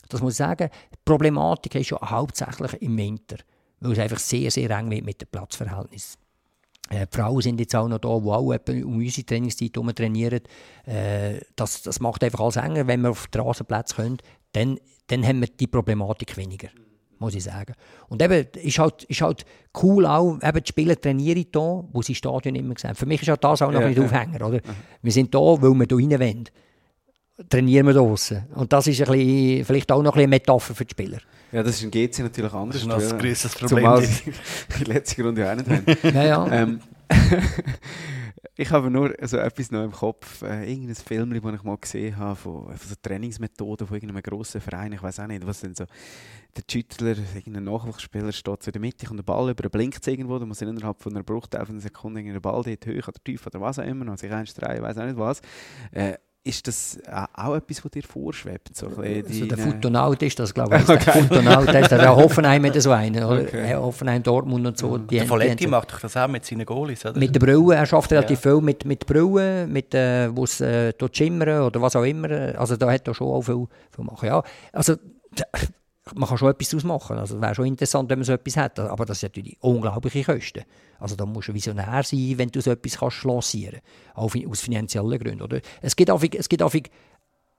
Das 0.10 0.22
muss 0.22 0.34
ich 0.34 0.38
sagen. 0.38 0.70
Die 0.94 0.98
Problematik 1.04 1.76
ist 1.76 1.90
ja 1.90 2.00
hauptsächlich 2.02 2.74
im 2.82 2.98
Winter, 2.98 3.38
weil 3.80 3.94
es 3.94 4.00
einfach 4.00 4.20
sehr, 4.20 4.52
sehr 4.52 4.70
eng 4.70 4.92
wird 4.92 5.06
mit 5.06 5.22
dem 5.22 5.30
Platzverhältnis. 5.32 6.18
Äh, 6.90 7.08
die 7.08 7.18
Frauen 7.18 7.42
sind 7.42 7.60
jetzt 7.60 7.76
auch 7.76 7.88
noch 7.88 8.00
da, 8.00 8.20
die 8.20 8.30
auch 8.30 8.86
um 8.86 8.98
unsere 8.98 9.26
Trainingszeit 9.26 9.72
herum 9.74 9.96
trainieren. 9.96 10.42
Äh, 10.86 11.40
das, 11.56 11.82
das 11.84 12.00
macht 12.02 12.24
einfach 12.24 12.42
alles 12.42 12.58
enger. 12.58 12.86
Wenn 12.86 13.02
wir 13.02 13.12
auf 13.12 13.28
den 13.28 13.42
Rasenplatz 13.42 13.96
können, 13.96 14.18
dann, 14.52 14.78
dann 15.08 15.26
haben 15.26 15.40
wir 15.40 15.48
die 15.48 15.68
Problematik 15.68 16.38
weniger 16.38 16.70
muss 17.20 17.36
ich 17.36 17.44
sagen. 17.44 17.74
Und 18.08 18.22
eben, 18.22 18.48
ist 18.62 18.80
halt, 18.80 19.04
ist 19.04 19.22
halt 19.22 19.46
cool 19.82 20.06
auch, 20.06 20.38
eben 20.42 20.64
die 20.64 20.70
Spieler 20.70 21.00
trainieren 21.00 21.46
hier, 21.52 21.86
wo 21.92 22.02
sie 22.02 22.16
Stadion 22.16 22.56
immer 22.56 22.74
gesehen 22.74 22.96
Für 22.96 23.06
mich 23.06 23.22
ist 23.22 23.30
auch 23.30 23.38
das 23.38 23.62
auch 23.62 23.72
noch 23.72 23.82
ja, 23.82 23.88
ein 23.88 23.96
ja. 23.96 24.04
Aufhänger, 24.04 24.46
oder? 24.46 24.60
Wir 25.02 25.12
sind 25.12 25.34
da, 25.34 25.40
weil 25.40 25.74
wir 25.74 25.98
hier 25.98 26.20
rein 26.20 26.20
wollen. 26.20 26.50
Trainieren 27.50 27.88
wir 27.88 27.94
draußen. 27.94 28.46
Und 28.56 28.72
das 28.72 28.88
ist 28.88 29.02
ein 29.02 29.12
bisschen, 29.12 29.66
vielleicht 29.66 29.92
auch 29.92 30.02
noch 30.02 30.14
ein 30.14 30.16
bisschen 30.16 30.30
Metapher 30.30 30.74
für 30.74 30.86
die 30.86 30.92
Spieler. 30.92 31.18
Ja, 31.52 31.64
das 31.64 31.76
ist 31.76 31.84
in 31.84 31.92
GC 31.92 32.20
natürlich 32.20 32.54
anders. 32.54 32.86
Das 32.88 33.04
ist 33.04 33.14
ein 33.14 33.20
größeres 33.20 33.56
Problem. 33.56 33.84
Zumal 33.84 34.04
die 34.80 34.84
letzte 34.86 35.24
Runde 35.24 35.52
auch 35.52 35.56
nicht 35.56 35.70
haben. 35.70 36.16
ja, 36.16 36.24
ja. 36.24 36.52
Ähm, 36.52 36.80
ich 38.58 38.72
habe 38.72 38.90
nur 38.90 39.14
so 39.24 39.38
etwas 39.38 39.72
noch 39.72 39.84
im 39.84 39.92
Kopf, 39.92 40.42
äh, 40.42 40.70
irgendein 40.72 40.96
Film, 40.96 41.30
das 41.42 41.56
ich 41.56 41.64
mal 41.64 41.78
gesehen 41.78 42.18
habe, 42.18 42.36
von, 42.36 42.66
von 42.66 42.78
so 42.78 42.96
Trainingsmethoden 43.02 43.86
von 43.86 43.96
irgendeinem 43.96 44.24
grossen 44.24 44.62
Verein, 44.62 44.94
ich 44.94 45.04
weiß 45.04 45.20
auch 45.20 45.28
nicht, 45.28 45.46
was 45.46 45.62
denn 45.62 45.76
so, 45.76 45.86
der 46.56 46.64
Schüttler, 46.70 47.16
irgendein 47.36 47.66
Nachwuchsspieler 47.66 48.32
steht 48.32 48.64
so 48.64 48.70
in 48.70 48.74
der 48.74 48.82
Mitte, 48.82 49.06
kommt 49.06 49.20
der 49.20 49.24
Ball 49.24 49.50
über, 49.50 49.70
blinkt 49.70 50.08
irgendwo, 50.08 50.40
da 50.40 50.46
muss 50.46 50.62
innerhalb 50.62 51.02
von 51.02 51.14
einer 51.14 51.24
Bruchteil 51.24 51.66
von 51.66 51.76
einer 51.76 51.82
Sekunde 51.82 52.24
den 52.24 52.42
Ball 52.42 52.64
dort 52.64 52.88
hoch 52.88 53.08
oder 53.10 53.24
tief 53.24 53.46
oder 53.46 53.60
was 53.60 53.80
auch 53.80 53.84
immer, 53.84 54.10
und 54.10 54.20
sich 54.20 54.32
einstreichen, 54.32 54.78
ich 54.78 54.82
weiß 54.84 54.98
auch 55.00 55.06
nicht 55.06 55.18
was. 55.18 55.42
Äh, 55.92 56.18
ist 56.46 56.68
das 56.68 57.00
auch 57.34 57.56
etwas, 57.56 57.84
was 57.84 57.92
dir 57.92 58.04
vorschwebt? 58.04 58.76
So 58.76 58.88
also 58.88 59.02
der 59.02 59.58
Futonaut 59.58 60.22
ist 60.22 60.40
das, 60.40 60.54
glaube 60.54 60.78
ich. 60.78 60.88
Okay. 60.96 61.04
Der 61.06 61.14
Futonaut 61.14 61.74
ist 61.74 61.92
das. 61.92 62.06
Auch 62.06 62.18
Hoffenheim 62.18 62.66
hat 62.66 62.82
so 62.82 62.92
einen. 62.92 63.24
Okay. 63.24 63.74
Hoffenheim, 63.74 64.22
Dortmund 64.22 64.68
und 64.68 64.78
so. 64.78 64.98
Mhm. 64.98 65.08
Die 65.08 65.18
der 65.18 65.26
Folletti 65.26 65.68
macht 65.68 65.92
doch 65.92 66.00
das 66.00 66.16
auch 66.16 66.28
mit 66.28 66.46
seinen 66.46 66.66
Goalies, 66.66 67.04
oder? 67.06 67.18
Mit 67.18 67.34
der 67.34 67.40
Brille. 67.40 67.76
Er 67.76 67.86
schafft 67.86 68.12
relativ 68.12 68.46
ja. 68.46 68.52
viel 68.52 68.62
mit, 68.62 68.86
mit 68.86 69.06
Brille, 69.08 69.66
mit, 69.68 69.94
äh, 69.96 70.36
wo 70.36 70.44
es 70.44 70.62
äh, 70.62 70.94
schimmern 71.12 71.62
oder 71.62 71.82
was 71.82 71.96
auch 71.96 72.04
immer. 72.04 72.30
Also 72.58 72.78
da 72.78 72.92
hat 72.92 73.08
er 73.08 73.16
schon 73.16 73.28
auch 73.28 73.42
viel, 73.42 73.66
viel 73.96 74.06
machen. 74.06 74.28
Ja, 74.28 74.44
also 74.72 74.96
man 76.14 76.30
kann 76.30 76.38
schon 76.38 76.52
etwas 76.52 76.70
daraus 76.70 76.84
machen. 76.84 77.18
Also, 77.18 77.42
wäre 77.42 77.56
schon 77.56 77.66
interessant, 77.66 78.10
wenn 78.10 78.20
man 78.20 78.26
so 78.26 78.34
etwas 78.34 78.58
hat. 78.58 78.80
Aber 78.80 79.06
das 79.06 79.20
sind 79.20 79.36
natürlich 79.36 79.58
unglaubliche 79.62 80.24
Kosten. 80.24 80.64
Also, 81.00 81.16
da 81.16 81.26
musst 81.26 81.48
du 81.48 81.54
visionär 81.54 82.04
sein, 82.04 82.34
wenn 82.36 82.50
du 82.50 82.62
so 82.62 82.72
etwas 82.72 82.98
kannst 82.98 83.24
lancieren 83.24 83.82
kannst. 84.14 84.36
Auch 84.36 84.50
aus 84.50 84.62
finanziellen 84.62 85.20
Gründen. 85.20 85.42
Oder? 85.42 85.62
Es 85.82 85.96
gibt 85.96 86.12
auch, 86.12 86.22
es 86.24 86.50
gibt 86.50 86.62
auch 86.62 86.74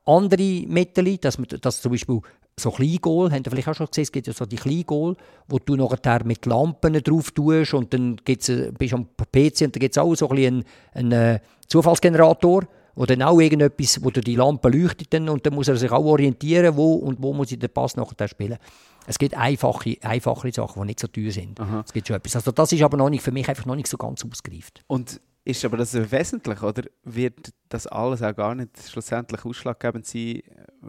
andere 0.06 0.64
Mittel, 0.68 1.18
dass, 1.18 1.38
man, 1.38 1.48
dass 1.60 1.82
zum 1.82 1.92
Beispiel 1.92 2.20
so 2.58 2.70
Kleingoal, 2.70 3.30
habt 3.32 3.46
ihr 3.46 3.50
vielleicht 3.50 3.68
auch 3.68 3.74
schon 3.74 3.86
gesehen, 3.86 4.02
es 4.02 4.12
gibt 4.12 4.26
ja 4.26 4.32
so 4.32 4.46
die 4.46 4.56
Kleingoal, 4.56 5.16
wo 5.48 5.58
du 5.58 5.76
nachher 5.76 6.24
mit 6.24 6.46
Lampen 6.46 6.94
drauf 7.02 7.30
tust 7.32 7.74
und 7.74 7.92
dann 7.92 8.16
gibt's, 8.24 8.48
äh, 8.48 8.72
bist 8.76 8.92
du 8.92 8.96
am 8.96 9.06
PC 9.06 9.62
und 9.62 9.76
da 9.76 9.80
gibt 9.80 9.96
es 9.96 9.98
auch 9.98 10.14
so 10.14 10.28
ein 10.30 10.36
einen, 10.38 10.64
einen 10.92 11.12
äh, 11.12 11.40
Zufallsgenerator, 11.66 12.62
dann 13.04 13.20
auch 13.22 13.38
irgendetwas, 13.38 14.02
wo 14.02 14.08
die 14.10 14.34
Lampe 14.36 14.70
leuchtet 14.70 15.12
dann, 15.12 15.28
und 15.28 15.44
dann 15.44 15.52
muss 15.54 15.68
er 15.68 15.76
sich 15.76 15.90
auch 15.92 16.04
orientieren, 16.04 16.76
wo 16.76 16.94
und 16.94 17.20
wo 17.22 17.34
muss 17.34 17.52
ich 17.52 17.58
den 17.58 17.68
Pass 17.68 17.96
nachher 17.96 18.26
spielen. 18.28 18.56
Es 19.06 19.18
gibt 19.18 19.36
einfache, 19.36 19.96
einfachere 20.02 20.52
Sachen, 20.52 20.80
die 20.82 20.86
nicht 20.86 21.00
so 21.00 21.06
teuer 21.06 21.30
sind. 21.30 21.60
Aha. 21.60 21.82
Es 21.86 21.92
gibt 21.92 22.08
schon 22.08 22.16
etwas. 22.16 22.34
Also 22.36 22.50
das 22.52 22.72
ist 22.72 22.82
aber 22.82 22.96
noch 22.96 23.10
nicht, 23.10 23.22
für 23.22 23.30
mich 23.32 23.48
einfach 23.48 23.66
noch 23.66 23.76
nicht 23.76 23.86
so 23.88 23.96
ganz 23.98 24.24
ausgereift. 24.24 24.82
Und 24.86 25.20
ist 25.44 25.64
aber 25.64 25.76
das 25.76 25.94
wesentlich, 26.10 26.60
oder 26.60 26.82
wird 27.04 27.50
das 27.68 27.86
alles 27.86 28.20
auch 28.20 28.34
gar 28.34 28.56
nicht 28.56 28.70
schlussendlich 28.90 29.44
ausschlaggebend 29.44 30.04
sein 30.04 30.38
äh, 30.40 30.42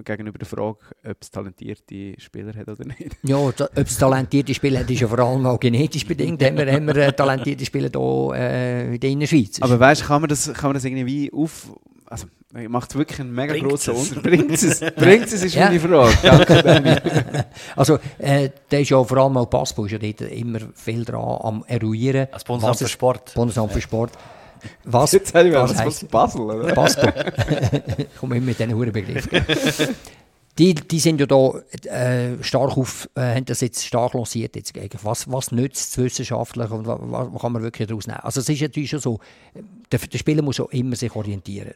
gegenüber 0.04 0.40
der 0.40 0.48
Frage, 0.48 0.80
ob 1.08 1.18
es 1.22 1.30
talentierte 1.30 2.16
Spieler 2.20 2.56
hat 2.56 2.68
oder 2.68 2.86
nicht? 2.86 3.18
Ja, 3.24 3.52
da, 3.56 3.66
ob 3.66 3.78
es 3.86 3.98
talentierte 4.00 4.56
Spieler 4.56 4.80
hat, 4.80 4.90
ist 4.90 5.02
ja 5.02 5.08
vor 5.08 5.20
allem 5.20 5.46
auch 5.46 5.60
genetisch 5.60 6.08
bedingt. 6.08 6.42
haben 6.44 6.58
wir, 6.58 6.72
haben 6.74 6.88
wir 6.88 6.96
äh, 6.96 7.14
talentierte 7.14 7.66
Spieler 7.66 7.90
hier 7.94 8.32
äh, 8.36 8.96
in 8.96 9.00
der 9.00 9.10
Innerschweiz. 9.12 9.62
Aber 9.62 9.80
weißt 9.80 10.02
du, 10.02 10.06
kann, 10.06 10.22
man 10.22 10.30
das- 10.30 10.52
kann 10.52 10.70
man 10.70 10.74
das 10.74 10.86
irgendwie 10.86 11.32
auf... 11.32 11.72
Also, 12.10 12.28
macht 12.70 12.92
es 12.92 12.96
wirklich 12.98 13.20
einen 13.20 13.34
mega 13.34 13.54
Bringt 13.54 13.68
grossen? 13.70 13.94
Unterschied? 13.94 14.24
Bringt 14.24 14.52
es? 14.52 14.80
Bringt 14.96 15.26
es, 15.26 15.44
ist 15.44 15.56
Ja. 15.56 15.66
meine 15.66 15.80
Frage. 15.80 16.18
Danke. 16.24 17.46
Also, 17.76 18.00
äh, 18.18 18.50
der 18.72 18.82
ist 18.82 18.90
ja 18.90 19.04
vor 19.04 19.18
allem 19.18 19.38
auch 19.38 19.46
Passbau, 19.50 19.86
ist 19.86 19.92
ja 19.92 19.98
dort 19.98 20.22
immer 20.22 20.60
viel 20.74 21.04
dran 21.04 21.38
am 21.42 21.66
Eruieren. 21.68 22.28
Als 22.32 22.44
Bundesamt 22.44 22.72
was 22.72 22.80
für 22.80 22.88
Sport. 22.88 23.34
Bundesamt 23.34 23.72
für 23.74 23.82
Sport. 23.82 24.12
Was, 24.86 25.12
Jetzt 25.12 25.34
habe 25.36 25.48
ich 25.48 25.54
mir 25.54 25.62
was 25.62 25.74
das 25.74 25.86
was 25.86 26.04
Basel, 26.06 26.42
oder? 26.42 26.74
Passbau? 26.74 27.10
ich 27.98 28.16
komme 28.20 28.38
immer 28.38 28.48
mit 28.48 28.60
diesen 28.60 28.74
huren 28.74 28.92
Begriffen. 28.92 29.44
Die, 30.58 30.74
die 30.74 31.00
sind 31.00 31.20
ja 31.20 31.28
da 31.28 31.52
äh, 31.86 32.42
stark 32.44 32.76
auf, 32.78 33.08
äh, 33.16 33.36
haben 33.36 33.46
das 33.46 33.62
jetzt 33.62 33.86
stark 33.86 34.14
lanciert. 34.16 34.56
Jetzt, 34.56 34.74
was, 35.04 35.32
was 35.32 35.52
nützt 35.52 35.92
es 35.92 35.98
wissenschaftlich 36.00 36.72
und 36.72 36.88
was, 36.88 36.98
was 37.02 37.42
kann 37.42 37.52
man 37.52 37.62
wirklich 37.62 37.88
daraus 37.88 38.08
nehmen? 38.08 38.20
Also 38.22 38.40
es 38.40 38.50
ist 38.50 38.62
natürlich 38.62 38.90
schon 38.90 39.00
so, 39.00 39.20
der, 39.92 40.00
der 40.00 40.18
Spieler 40.18 40.42
muss 40.42 40.60
auch 40.60 40.70
immer 40.72 40.96
sich 40.96 41.16
orientieren, 41.16 41.74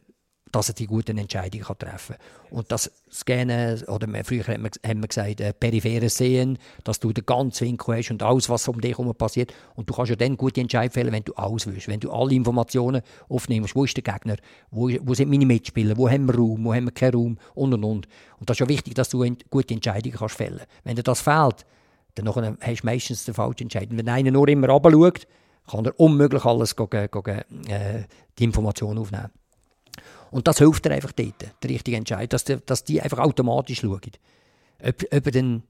dass 0.51 0.69
er 0.69 0.75
die 0.75 0.87
guten 0.87 1.17
Entscheidungen 1.17 1.63
kann 1.63 1.77
treffen 1.77 2.15
kann. 2.15 2.57
Und 2.57 2.71
das 2.71 2.91
Scannen, 3.11 3.81
oder 3.83 4.07
früher 4.23 4.45
haben 4.47 4.63
wir, 4.63 5.07
gesagt, 5.07 5.41
äh, 5.41 5.53
peripheres 5.53 6.17
Sehen, 6.17 6.57
dass 6.83 6.99
du 6.99 7.13
den 7.13 7.25
ganzen 7.25 7.67
Winkel 7.67 7.97
hast 7.97 8.11
und 8.11 8.23
alles, 8.23 8.49
was 8.49 8.67
um 8.67 8.79
dich 8.81 8.97
herum 8.97 9.13
passiert. 9.15 9.53
Und 9.75 9.89
du 9.89 9.93
kannst 9.93 10.09
ja 10.09 10.15
dann 10.15 10.37
gute 10.37 10.61
Entscheidungen 10.61 10.91
fällen, 10.91 11.13
wenn 11.13 11.23
du 11.23 11.33
alles 11.33 11.67
willst, 11.67 11.87
wenn 11.87 11.99
du 11.99 12.11
alle 12.11 12.33
Informationen 12.33 13.01
aufnimmst. 13.29 13.75
Wo 13.75 13.85
ist 13.85 13.95
der 13.95 14.03
Gegner? 14.03 14.37
Wo, 14.69 14.89
wo 15.01 15.13
sind 15.13 15.29
meine 15.29 15.45
Mitspieler? 15.45 15.97
Wo 15.97 16.09
haben 16.09 16.25
wir 16.25 16.35
Raum? 16.35 16.63
Wo 16.65 16.73
haben 16.73 16.85
wir 16.85 16.91
keinen 16.91 17.13
Raum? 17.13 17.37
Und, 17.53 17.73
und, 17.73 17.83
und. 17.83 18.07
Und 18.39 18.49
das 18.49 18.55
ist 18.55 18.59
ja 18.59 18.69
wichtig, 18.69 18.95
dass 18.95 19.09
du 19.09 19.25
gute 19.49 19.73
Entscheidungen 19.73 20.15
kannst 20.17 20.35
fällen 20.35 20.61
Wenn 20.83 20.95
dir 20.95 21.03
das 21.03 21.21
fehlt, 21.21 21.65
dann 22.15 22.27
hast 22.27 22.81
du 22.81 22.85
meistens 22.85 23.25
den 23.25 23.33
falschen 23.33 23.63
Entscheidung. 23.63 23.97
Wenn 23.97 24.09
einer 24.09 24.31
nur 24.31 24.47
immer 24.47 24.69
runterschaut, 24.69 25.27
kann 25.69 25.85
er 25.85 25.99
unmöglich 25.99 26.43
alles 26.43 26.75
go, 26.75 26.87
go, 26.87 27.21
äh, 27.21 28.03
die 28.37 28.43
Informationen 28.43 28.99
aufnehmen. 28.99 29.29
Und 30.31 30.47
das 30.47 30.57
hilft 30.57 30.85
dir 30.85 30.91
einfach 30.91 31.11
dort, 31.11 31.35
der 31.61 31.69
richtige 31.69 31.97
Entscheid, 31.97 32.31
dass, 32.33 32.43
die, 32.45 32.57
dass 32.65 32.83
die 32.83 33.01
einfach 33.01 33.19
automatisch 33.19 33.81
schauen. 33.81 34.01
Ob, 34.83 35.03
ob 35.13 35.25
er 35.25 35.31
dann, 35.31 35.63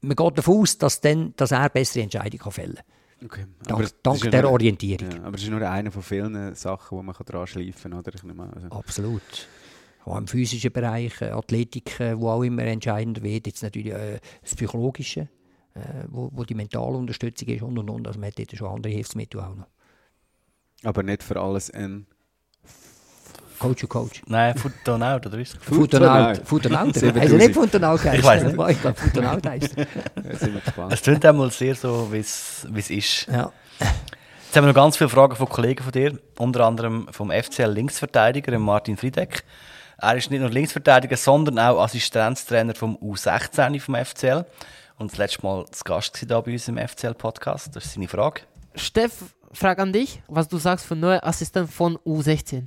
man 0.00 0.16
geht 0.16 0.38
davon 0.38 0.60
aus, 0.62 0.78
dass, 0.78 1.00
dann, 1.00 1.34
dass 1.36 1.52
er 1.52 1.68
bessere 1.68 2.02
Entscheidungen 2.02 2.50
fällen 2.50 2.78
Okay. 3.24 3.46
kann. 3.62 3.72
Aber 3.74 3.82
Dank, 3.82 3.82
das 4.02 4.20
dank 4.20 4.30
der 4.30 4.42
nur- 4.42 4.50
Orientierung. 4.52 5.10
Ja, 5.10 5.22
aber 5.22 5.36
es 5.36 5.42
ist 5.42 5.48
nur 5.50 5.62
eine 5.62 5.90
von 5.90 6.02
vielen 6.02 6.54
Sachen, 6.54 6.98
die 6.98 7.04
man 7.04 7.14
dran 7.14 7.46
schleifen 7.46 7.90
kann, 7.92 8.00
oder? 8.00 8.14
Ich 8.14 8.22
nehme 8.22 8.50
also. 8.54 8.68
Absolut. 8.68 9.48
Auch 10.04 10.18
im 10.18 10.26
physischen 10.26 10.70
Bereich, 10.70 11.20
äh, 11.22 11.30
Athletik, 11.30 11.98
äh, 11.98 12.18
wo 12.20 12.28
auch 12.30 12.42
immer 12.42 12.62
entscheidend 12.64 13.22
wird. 13.22 13.46
Jetzt 13.46 13.62
natürlich 13.62 13.92
äh, 13.92 14.20
das 14.42 14.54
Psychologische, 14.54 15.28
äh, 15.74 16.04
wo, 16.08 16.30
wo 16.32 16.44
die 16.44 16.54
mentale 16.54 16.96
Unterstützung 16.96 17.48
ist 17.48 17.62
und 17.62 17.78
und 17.78 17.88
und. 17.90 18.06
Also 18.06 18.20
man 18.20 18.28
hat 18.28 18.38
dort 18.38 18.54
schon 18.56 18.68
andere 18.68 18.92
Hilfsmittel 18.92 19.40
auch 19.40 19.54
noch. 19.54 19.66
Aber 20.84 21.02
nicht 21.02 21.22
für 21.22 21.40
alles 21.40 21.70
ein 21.70 22.06
Coach 23.58 23.82
und 23.84 23.88
Coach. 23.88 24.22
Nein, 24.26 24.56
Foot-Out, 24.56 25.26
oder 25.26 25.38
ist 25.38 25.54
es? 25.54 25.62
Futonaut. 25.62 26.40
Futonaut. 26.44 26.94
7000. 26.94 27.20
Also 27.20 27.36
nicht 27.36 27.54
Futonaut 27.54 28.00
Ich 28.04 28.24
weiss 28.24 28.42
nicht. 28.42 28.58
Ich 28.70 28.80
glaube, 28.80 28.98
Futonaut 28.98 29.46
heisst 29.46 29.76
er. 29.76 29.86
Jetzt 30.24 30.40
sind 30.40 30.54
wir 30.54 30.60
gespannt. 30.60 30.92
Es 30.92 31.02
klingt 31.02 31.24
einmal 31.24 31.50
sehr 31.50 31.74
so, 31.74 32.08
wie 32.10 32.18
es 32.18 32.66
wie 32.70 32.96
ist. 32.96 33.26
Ja. 33.26 33.52
Jetzt 33.78 34.56
haben 34.56 34.64
wir 34.64 34.68
noch 34.68 34.74
ganz 34.74 34.96
viele 34.96 35.10
Fragen 35.10 35.36
von 35.36 35.48
Kollegen 35.48 35.82
von 35.82 35.92
dir, 35.92 36.18
unter 36.38 36.64
anderem 36.64 37.08
vom 37.10 37.30
FCL 37.30 37.70
Linksverteidiger, 37.70 38.58
Martin 38.58 38.96
Friedeck. 38.96 39.44
Er 39.98 40.16
ist 40.16 40.30
nicht 40.30 40.40
nur 40.40 40.50
Linksverteidiger, 40.50 41.16
sondern 41.16 41.58
auch 41.58 41.82
Assistenztrainer 41.82 42.74
vom 42.74 42.96
U16 42.96 43.80
vom 43.80 43.94
FCL. 43.94 44.44
Und 44.98 45.12
das 45.12 45.18
letzte 45.18 45.42
Mal 45.42 45.66
zu 45.70 45.84
Gast 45.84 46.24
da 46.28 46.40
bei 46.40 46.52
uns 46.52 46.68
im 46.68 46.78
FCL-Podcast. 46.78 47.74
Das 47.74 47.84
ist 47.84 47.94
seine 47.94 48.08
Frage. 48.08 48.42
Steff, 48.74 49.34
Frage 49.52 49.82
an 49.82 49.92
dich, 49.92 50.22
was 50.28 50.48
du 50.48 50.58
sagst 50.58 50.86
von 50.86 51.00
neuer 51.00 51.24
Assistent 51.24 51.70
von 51.70 51.98
U16. 51.98 52.66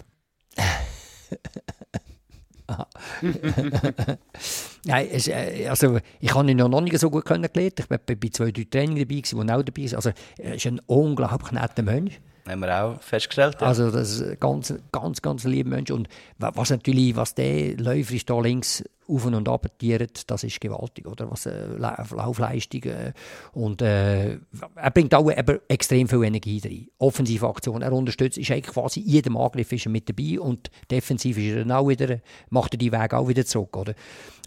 Nein, 4.86 5.08
es, 5.12 5.28
äh, 5.28 5.68
also, 5.68 6.00
ich 6.20 6.34
habe 6.34 6.50
ihn 6.50 6.58
noch 6.58 6.82
nicht 6.82 6.98
so 7.00 7.10
gut 7.10 7.26
kennengelernt. 7.26 7.80
Ich 7.80 7.90
war 7.90 7.98
bei 7.98 8.16
zwei, 8.32 8.52
drei 8.52 8.66
Trainings 8.70 9.32
dabei, 9.32 9.48
er 9.48 9.58
auch 9.58 9.64
dabei 9.64 9.82
ist. 9.82 9.96
Also, 9.96 10.12
er 10.38 10.56
ist 10.56 10.68
ein 10.68 10.80
unglaublich 10.86 11.52
netter 11.52 11.84
Mensch. 11.84 12.20
Haben 12.50 12.62
wir 12.62 12.84
auch 12.84 13.02
festgestellt. 13.02 13.58
Ja. 13.62 13.68
Also, 13.68 13.92
das 13.92 14.12
ist 14.12 14.24
ein 14.24 14.38
ganz, 14.40 14.74
ganz, 14.92 15.22
ganz 15.22 15.44
lieber 15.44 15.70
Mensch. 15.70 15.92
Und 15.92 16.08
wa- 16.38 16.52
was 16.56 16.70
natürlich, 16.72 17.16
was 17.16 17.36
der 17.36 17.78
läuferisch 17.78 18.26
da 18.26 18.40
links 18.40 18.84
auf 19.08 19.26
und 19.26 19.48
ab 19.50 19.66
tiert, 19.80 20.30
das 20.30 20.44
ist 20.44 20.60
gewaltig, 20.62 21.08
oder? 21.08 21.30
Was 21.32 21.46
äh, 21.46 21.66
La- 21.78 22.06
Laufleistung 22.16 22.84
äh, 22.84 23.14
und 23.54 23.82
äh, 23.82 24.38
er 24.76 24.92
bringt 24.94 25.16
auch 25.16 25.32
aber 25.32 25.60
extrem 25.68 26.08
viel 26.08 26.24
Energie 26.24 26.62
rein. 26.64 26.88
Offensive 27.00 27.48
Aktion, 27.48 27.82
er 27.82 27.92
unterstützt, 27.92 28.38
ist 28.38 28.52
eigentlich 28.52 28.74
quasi 28.74 29.00
jedem 29.00 29.36
Angriff 29.38 29.72
ist 29.72 29.86
er 29.88 29.92
mit 29.92 30.08
dabei 30.10 30.40
und 30.40 30.70
defensiv 30.92 31.38
ist 31.38 31.56
er 31.56 31.66
dann 31.66 31.72
auch 31.72 31.88
wieder, 31.88 32.20
macht 32.50 32.74
er 32.76 32.78
die 32.78 32.92
Wege 32.92 33.18
auch 33.18 33.28
wieder 33.28 33.46
zurück, 33.46 33.76
oder? 33.78 33.94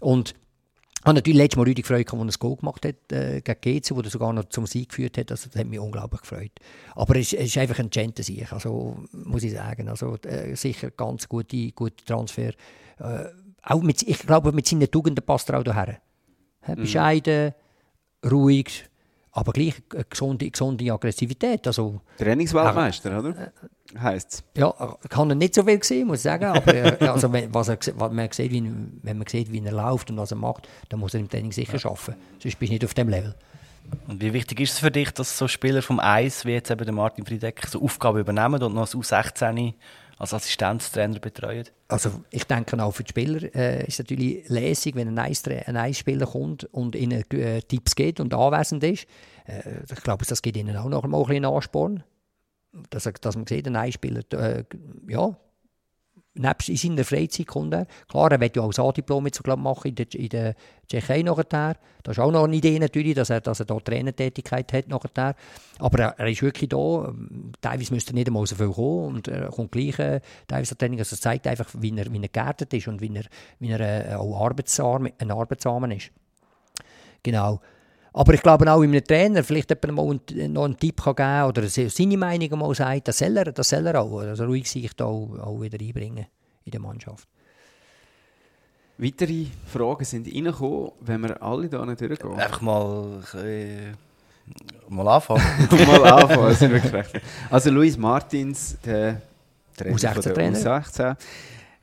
Und 0.01 0.33
habe 1.05 1.15
natürlich 1.15 1.37
letztes 1.37 1.57
Mal 1.57 1.63
Rüdi 1.63 1.81
gefreut, 1.81 2.11
als 2.11 2.13
er 2.13 2.21
ein 2.21 2.31
Goal 2.39 2.55
gemacht 2.55 2.85
hat 2.85 3.11
äh, 3.11 3.41
gegen 3.41 3.81
GC, 3.81 3.95
wo 3.95 4.01
er 4.01 4.09
sogar 4.09 4.33
noch 4.33 4.45
zum 4.45 4.65
Sieg 4.65 4.89
geführt 4.89 5.17
hat. 5.17 5.31
Also, 5.31 5.49
das 5.49 5.59
hat 5.59 5.67
mich 5.67 5.79
unglaublich 5.79 6.21
gefreut. 6.21 6.51
Aber 6.95 7.15
es, 7.15 7.33
es 7.33 7.45
ist 7.47 7.57
einfach 7.57 7.79
ein 7.79 7.89
Gentleman 7.89 8.23
sich, 8.23 8.51
also 8.51 9.03
muss 9.11 9.43
ich 9.43 9.53
sagen. 9.53 9.89
Also 9.89 10.17
äh, 10.23 10.55
sicher 10.55 10.91
ganz 10.91 11.27
gute, 11.27 11.71
gute 11.71 12.03
Transfer. 12.05 12.51
Äh, 12.99 13.25
auch 13.63 13.81
mit, 13.81 14.01
ich 14.03 14.19
glaube, 14.19 14.51
mit 14.51 14.67
seinen 14.67 14.89
Tugenden 14.89 15.25
passt 15.25 15.49
er 15.49 15.59
auch 15.59 15.63
daher. 15.63 15.99
He, 16.61 16.75
bescheiden, 16.75 17.53
ruhig, 18.29 18.85
aber 19.31 19.51
gleich 19.51 19.81
eine 19.93 20.05
gesunde, 20.05 20.49
gesunde 20.49 20.91
Aggressivität. 20.91 21.65
Also, 21.67 22.01
Trainingsweltmeister, 22.17 23.19
oder? 23.19 23.51
Heisst 23.99 24.33
es. 24.33 24.43
ja, 24.57 24.73
ich 25.09 25.15
habe 25.15 25.31
ihn 25.31 25.37
nicht 25.37 25.55
so 25.55 25.63
viel 25.63 25.77
gesehen, 25.79 26.07
muss 26.07 26.17
ich 26.19 26.23
sagen. 26.23 26.45
Aber 26.45 27.01
also, 27.11 27.31
wenn, 27.31 27.53
was 27.53 27.67
er, 27.69 27.77
was 27.95 28.11
man 28.11 28.31
sieht, 28.31 28.51
wie, 28.51 28.63
wenn 29.03 29.17
man 29.17 29.27
sieht, 29.27 29.51
wie 29.51 29.63
er 29.63 29.71
läuft 29.71 30.09
und 30.09 30.17
was 30.17 30.31
er 30.31 30.37
macht, 30.37 30.67
dann 30.89 30.99
muss 30.99 31.13
er 31.13 31.19
im 31.19 31.29
Training 31.29 31.51
sicher 31.51 31.77
schaffen. 31.79 32.15
Sonst 32.41 32.57
bist 32.59 32.69
du 32.69 32.73
nicht 32.73 32.85
auf 32.85 32.93
dem 32.93 33.09
Level. 33.09 33.35
Und 34.07 34.21
wie 34.21 34.33
wichtig 34.33 34.59
ist 34.61 34.73
es 34.73 34.79
für 34.79 34.91
dich, 34.91 35.11
dass 35.11 35.37
so 35.37 35.47
Spieler 35.47 35.81
vom 35.81 35.99
Eis, 35.99 36.45
wie 36.45 36.51
jetzt 36.53 36.71
eben 36.71 36.85
der 36.85 36.93
Martin 36.93 37.25
Friedeck, 37.25 37.65
so 37.67 37.81
Aufgaben 37.81 38.19
übernehmen 38.19 38.61
und 38.63 38.73
noch 38.73 38.81
als 38.81 38.95
U16 38.95 39.73
als 40.17 40.33
Assistenztrainer 40.33 41.19
betreuen? 41.19 41.65
Also 41.89 42.09
ich 42.31 42.45
denke 42.45 42.81
auch 42.81 42.91
für 42.91 43.03
die 43.03 43.09
Spieler 43.09 43.53
äh, 43.53 43.81
ist 43.81 43.93
es 43.93 43.99
natürlich 43.99 44.47
lässig, 44.47 44.95
wenn 44.95 45.07
ein 45.09 45.19
Eis- 45.19 45.43
ein 45.47 45.75
Eisspieler 45.77 46.25
kommt 46.25 46.63
und 46.71 46.95
ihnen 46.95 47.23
äh, 47.31 47.61
Tipps 47.61 47.93
gibt 47.95 48.19
und 48.19 48.33
anwesend 48.33 48.83
ist. 48.83 49.05
Äh, 49.45 49.61
ich 49.91 50.01
glaube, 50.01 50.25
das 50.25 50.41
gibt 50.41 50.57
ihnen 50.57 50.75
auch 50.77 50.87
noch 50.89 51.03
mal 51.05 51.19
ein 51.19 51.25
bisschen 51.27 51.45
Ansporn. 51.45 52.03
Dass, 52.89 53.03
dass 53.03 53.35
man 53.35 53.45
sieht, 53.45 53.67
ein 53.67 53.75
Eisspieler, 53.75 54.21
äh, 54.33 54.63
ja, 55.07 55.37
nebst 56.35 56.69
in 56.69 56.77
seiner 56.77 57.03
Freizeit 57.03 57.47
kommt. 57.47 57.75
Klar, 58.07 58.31
er 58.31 58.39
wird 58.39 58.55
ja 58.55 58.63
auch 58.63 58.77
A-Diplom 58.77 59.25
jetzt, 59.25 59.43
glaub, 59.43 59.59
machen 59.59 59.89
in 59.89 59.95
der, 59.95 60.13
in 60.15 60.29
der 60.29 60.55
Tschechei 60.87 61.21
nachher. 61.21 61.77
Das 62.03 62.17
ist 62.17 62.19
auch 62.19 62.31
noch 62.31 62.43
eine 62.43 62.55
Idee 62.55 62.79
natürlich, 62.79 63.15
dass 63.15 63.29
er, 63.29 63.41
dass 63.41 63.59
er 63.59 63.65
da 63.65 63.79
Trainertätigkeit 63.79 64.73
hat 64.73 64.87
nachher. 64.87 65.35
Aber 65.79 65.99
er, 65.99 66.19
er 66.19 66.27
ist 66.27 66.41
wirklich 66.41 66.69
da. 66.69 67.13
Teilweise 67.61 67.93
müsste 67.93 68.11
er 68.11 68.15
nicht 68.15 68.27
einmal 68.27 68.45
so 68.47 68.55
viel 68.55 68.71
kommen 68.71 69.15
und 69.15 69.27
er 69.27 69.49
kommt 69.49 69.71
gleich 69.71 69.99
äh, 69.99 70.21
teilweise 70.47 70.77
Training. 70.77 70.99
Also 70.99 71.13
es 71.13 71.21
zeigt 71.21 71.45
einfach, 71.47 71.69
wie 71.77 71.95
er, 71.95 72.11
wie 72.11 72.21
er 72.21 72.27
geerdet 72.27 72.73
ist 72.73 72.87
und 72.87 73.01
wie 73.01 73.15
er, 73.15 73.25
wie 73.59 73.69
er 73.69 74.11
äh, 74.11 74.15
auch 74.15 74.43
arbeitsarm, 74.43 75.09
ein 75.17 75.31
Arbeitsarmer 75.31 75.95
ist. 75.95 76.11
Genau. 77.21 77.61
Aber 78.15 78.33
ich 78.33 78.41
glaube 78.43 78.71
auch, 78.71 78.79
wenn 78.81 78.91
einem 78.91 79.03
Trainer 79.03 79.43
vielleicht 79.43 79.69
jemand 79.71 79.95
mal 79.95 80.19
einen, 80.37 80.53
noch 80.53 80.65
einen 80.65 80.77
Tipp 80.77 81.01
kann 81.03 81.15
geben 81.15 81.43
oder 81.49 81.67
se- 81.67 81.89
seine 81.89 82.15
Meinung 82.17 82.59
mal 82.59 82.73
sagt, 82.75 83.07
das 83.07 83.17
soll 83.17 83.35
er, 83.37 83.45
das 83.51 83.69
soll 83.69 83.87
er 83.87 83.99
auch. 84.01 84.19
Also 84.19 84.45
ruhig 84.45 84.69
sich 84.69 84.93
da 84.95 85.05
auch, 85.05 85.29
auch 85.39 85.59
wieder 85.61 85.79
einbringen 85.79 86.27
in 86.65 86.71
der 86.71 86.79
Mannschaft. 86.79 87.27
Weitere 88.97 89.47
Fragen 89.65 90.05
sind 90.05 90.27
reingekommen, 90.27 90.91
wenn 91.01 91.21
wir 91.21 91.41
alle 91.41 91.67
da 91.67 91.83
nicht 91.85 92.01
durchgehen. 92.01 92.33
Einfach 92.39 92.61
mal, 92.61 93.21
äh, 93.43 93.91
mal 94.89 95.07
anfangen. 95.07 95.41
mal 95.87 96.03
anfangen, 96.05 96.49
das 96.49 96.59
sind 96.59 96.71
wirklich 96.71 96.93
recht. 96.93 97.19
Also 97.49 97.71
Luis 97.71 97.97
Martins, 97.97 98.77
der 98.85 99.21
Trainer 99.75 99.97
von 99.97 100.21
der 100.21 100.21
U16-Trainer. 100.23 100.57
U16, 100.59 101.15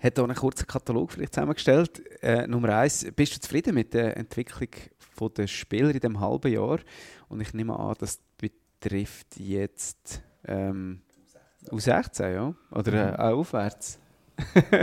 hat 0.02 0.15
hier 0.15 0.24
einen 0.24 0.35
kurzen 0.36 0.66
Katalog 0.69 1.11
vielleicht 1.12 1.35
zusammengestellt. 1.35 2.01
Äh, 2.23 2.47
Nummer 2.47 2.77
eins, 2.77 3.05
bist 3.16 3.35
du 3.35 3.40
zufrieden 3.40 3.74
mit 3.74 3.93
der 3.93 4.16
Entwicklung 4.16 4.69
der 5.29 5.47
Spieler 5.47 5.91
in 5.91 6.01
diesem 6.01 6.21
halben 6.21 6.53
Jahr? 6.53 6.79
Und 7.29 7.41
ich 7.41 7.55
nehme 7.55 7.79
an, 7.79 7.95
das 7.99 8.19
betrifft 8.39 9.39
jetzt 9.39 10.23
ähm, 10.47 11.01
U16, 11.69 12.33
ja? 12.33 12.55
Oder 12.71 13.13
äh, 13.13 13.17
auch 13.17 13.39
aufwärts? 13.41 13.99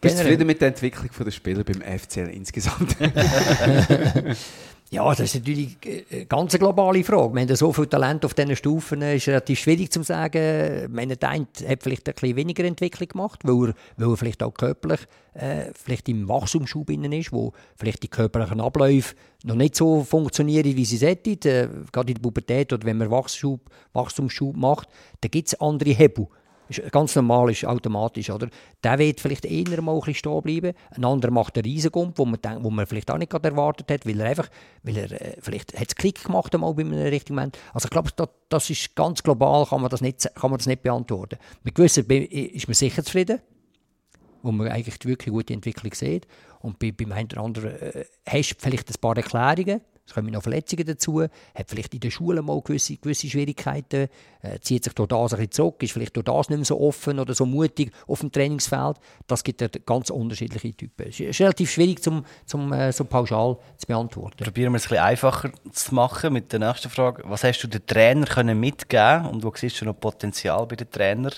Bist 0.00 0.18
du 0.18 0.22
zufrieden 0.22 0.46
mit 0.46 0.60
der 0.60 0.68
Entwicklung 0.68 1.08
der 1.24 1.30
Spieler 1.30 1.62
beim 1.62 1.80
FCL 1.80 2.28
insgesamt? 2.28 2.96
Ja, 4.92 5.08
das 5.08 5.20
ist 5.20 5.36
natürlich 5.36 5.76
eine 6.10 6.26
ganz 6.26 6.58
globale 6.58 7.04
Frage. 7.04 7.32
Wir 7.32 7.42
haben 7.42 7.54
so 7.54 7.72
viel 7.72 7.86
Talent 7.86 8.24
auf 8.24 8.34
diesen 8.34 8.56
Stufen, 8.56 9.02
ist 9.02 9.28
relativ 9.28 9.60
schwierig 9.60 9.92
zu 9.92 10.02
sagen. 10.02 10.92
Meine 10.92 11.16
der 11.16 11.28
eine 11.28 11.46
hat 11.68 11.84
vielleicht 11.84 12.08
ein 12.08 12.14
bisschen 12.14 12.34
weniger 12.34 12.64
Entwicklung 12.64 13.06
gemacht, 13.06 13.38
weil 13.44 13.68
er, 13.68 13.74
weil 13.96 14.10
er 14.10 14.16
vielleicht 14.16 14.42
auch 14.42 14.52
körperlich 14.52 14.98
äh, 15.34 15.66
vielleicht 15.80 16.08
im 16.08 16.28
Wachstumsschub 16.28 16.90
ist, 16.90 17.32
wo 17.32 17.52
vielleicht 17.76 18.02
die 18.02 18.08
körperlichen 18.08 18.60
Abläufe 18.60 19.14
noch 19.44 19.54
nicht 19.54 19.76
so 19.76 20.02
funktionieren, 20.02 20.64
wie 20.64 20.84
sie 20.84 20.96
sollten. 20.96 21.38
Äh, 21.44 21.68
gerade 21.92 22.08
in 22.08 22.14
der 22.14 22.22
Pubertät 22.22 22.72
oder 22.72 22.84
wenn 22.84 22.98
man 22.98 23.12
Wachstumsschub, 23.12 23.70
Wachstumsschub 23.92 24.56
macht, 24.56 24.88
da 25.20 25.28
gibt 25.28 25.46
es 25.46 25.60
andere 25.60 25.90
Hebel 25.90 26.26
ist 26.78 26.92
ganz 26.92 27.14
normal, 27.16 27.50
ist 27.50 27.64
automatisch. 27.64 28.30
Oder? 28.30 28.48
Der 28.82 28.98
wird 28.98 29.20
vielleicht 29.20 29.44
eher 29.44 29.82
mal 29.82 30.00
ein 30.04 30.14
stehen 30.14 30.42
bleiben. 30.42 30.72
Ein 30.90 31.04
anderer 31.04 31.30
macht 31.30 31.56
einen 31.56 31.64
Riesengump, 31.64 32.18
wo 32.18 32.24
man, 32.24 32.38
wo 32.60 32.70
man 32.70 32.86
vielleicht 32.86 33.10
auch 33.10 33.18
nicht 33.18 33.32
erwartet 33.32 33.90
hat, 33.90 34.06
weil 34.06 34.20
er 34.20 34.26
einfach, 34.26 34.48
weil 34.82 34.96
er, 34.96 35.12
äh, 35.12 35.36
vielleicht 35.40 35.78
hat 35.78 35.88
es 35.88 35.94
Klick 35.94 36.24
gemacht 36.24 36.54
einmal 36.54 36.74
bei 36.74 36.82
einem 36.82 36.94
richtigen 36.94 37.34
Moment. 37.34 37.58
Also 37.74 37.86
ich 37.86 37.90
glaube, 37.90 38.10
das, 38.14 38.28
das, 38.48 38.70
ist 38.70 38.94
ganz 38.94 39.22
global, 39.22 39.66
kann 39.66 39.80
man 39.80 39.90
das 39.90 40.00
nicht, 40.00 40.28
kann 40.34 40.50
man 40.50 40.58
das 40.58 40.66
nicht 40.66 40.82
beantworten. 40.82 41.38
Mit 41.62 41.74
gewissen 41.74 42.04
ist 42.08 42.68
man 42.68 42.74
sicher 42.74 43.04
zufrieden, 43.04 43.40
wo 44.42 44.52
man 44.52 44.68
eigentlich 44.68 44.96
wirklich 45.04 45.32
gute 45.32 45.52
Entwicklung 45.52 45.92
sieht. 45.94 46.26
Und 46.60 46.78
bei, 46.78 46.92
beim 46.92 47.12
einen 47.12 47.32
anderen 47.36 47.76
äh, 47.80 48.04
hast 48.26 48.52
du 48.52 48.54
vielleicht 48.58 48.88
ein 48.90 49.00
paar 49.00 49.16
Erklärungen, 49.16 49.80
es 50.10 50.14
kommen 50.14 50.32
noch 50.32 50.42
Verletzungen 50.42 50.84
dazu, 50.84 51.22
hat 51.22 51.68
vielleicht 51.68 51.94
in 51.94 52.00
der 52.00 52.10
Schule 52.10 52.42
mal 52.42 52.60
gewisse, 52.60 52.96
gewisse 52.96 53.28
Schwierigkeiten, 53.28 54.08
äh, 54.42 54.58
zieht 54.60 54.84
sich 54.84 54.92
durch 54.92 55.08
das 55.08 55.32
ein 55.32 55.38
bisschen 55.38 55.52
zurück, 55.52 55.82
ist 55.82 55.92
vielleicht 55.92 56.16
durch 56.16 56.24
das 56.24 56.48
nicht 56.48 56.58
mehr 56.58 56.64
so 56.64 56.80
offen 56.80 57.18
oder 57.20 57.32
so 57.32 57.46
mutig 57.46 57.92
auf 58.08 58.20
dem 58.20 58.32
Trainingsfeld. 58.32 58.96
Das 59.28 59.44
gibt 59.44 59.60
ganz 59.86 60.10
unterschiedliche 60.10 60.76
Typen. 60.76 61.08
Es 61.08 61.20
ist 61.20 61.40
relativ 61.40 61.70
schwierig, 61.70 62.02
zum, 62.02 62.24
zum, 62.44 62.72
äh, 62.72 62.92
so 62.92 63.04
pauschal 63.04 63.56
zu 63.76 63.86
beantworten. 63.86 64.42
Probieren 64.42 64.72
wir 64.72 64.78
es 64.78 64.86
ein 64.86 64.90
bisschen 64.90 65.04
einfacher 65.04 65.52
zu 65.70 65.94
machen 65.94 66.32
mit 66.32 66.52
der 66.52 66.58
nächsten 66.58 66.90
Frage. 66.90 67.22
Was 67.26 67.44
hast 67.44 67.62
du 67.62 67.68
den 67.68 67.86
Trainer 67.86 68.26
können 68.26 68.60
und 68.60 69.44
wo 69.44 69.52
siehst 69.54 69.80
du 69.80 69.84
noch 69.84 69.98
Potenzial 69.98 70.66
bei 70.66 70.76
den 70.76 70.90
Trainern? 70.90 71.32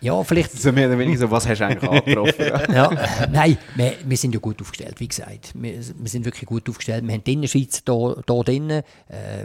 Ja, 0.00 0.22
vielleicht. 0.24 0.52
So 0.52 0.72
mehr 0.72 0.88
oder 0.88 0.98
weniger 0.98 1.18
so, 1.18 1.30
was 1.30 1.46
hast 1.46 1.60
du 1.60 1.66
eigentlich 1.66 1.90
angetroffen? 1.90 2.46
ja, 2.74 3.28
nein, 3.30 3.58
wir, 3.74 3.92
wir, 4.04 4.16
sind 4.16 4.32
ja 4.32 4.40
gut 4.40 4.60
aufgestellt, 4.60 4.98
wie 4.98 5.08
gesagt. 5.08 5.52
Wir, 5.54 5.74
wir 5.74 6.08
sind 6.08 6.24
wirklich 6.24 6.46
gut 6.46 6.68
aufgestellt. 6.68 7.06
Wir 7.06 7.14
haben 7.14 7.24
die 7.24 7.32
Innerschweiz 7.34 7.82
hier, 7.84 8.22
hier 8.26 8.44
drin. 8.44 8.70
Äh, 8.70 8.82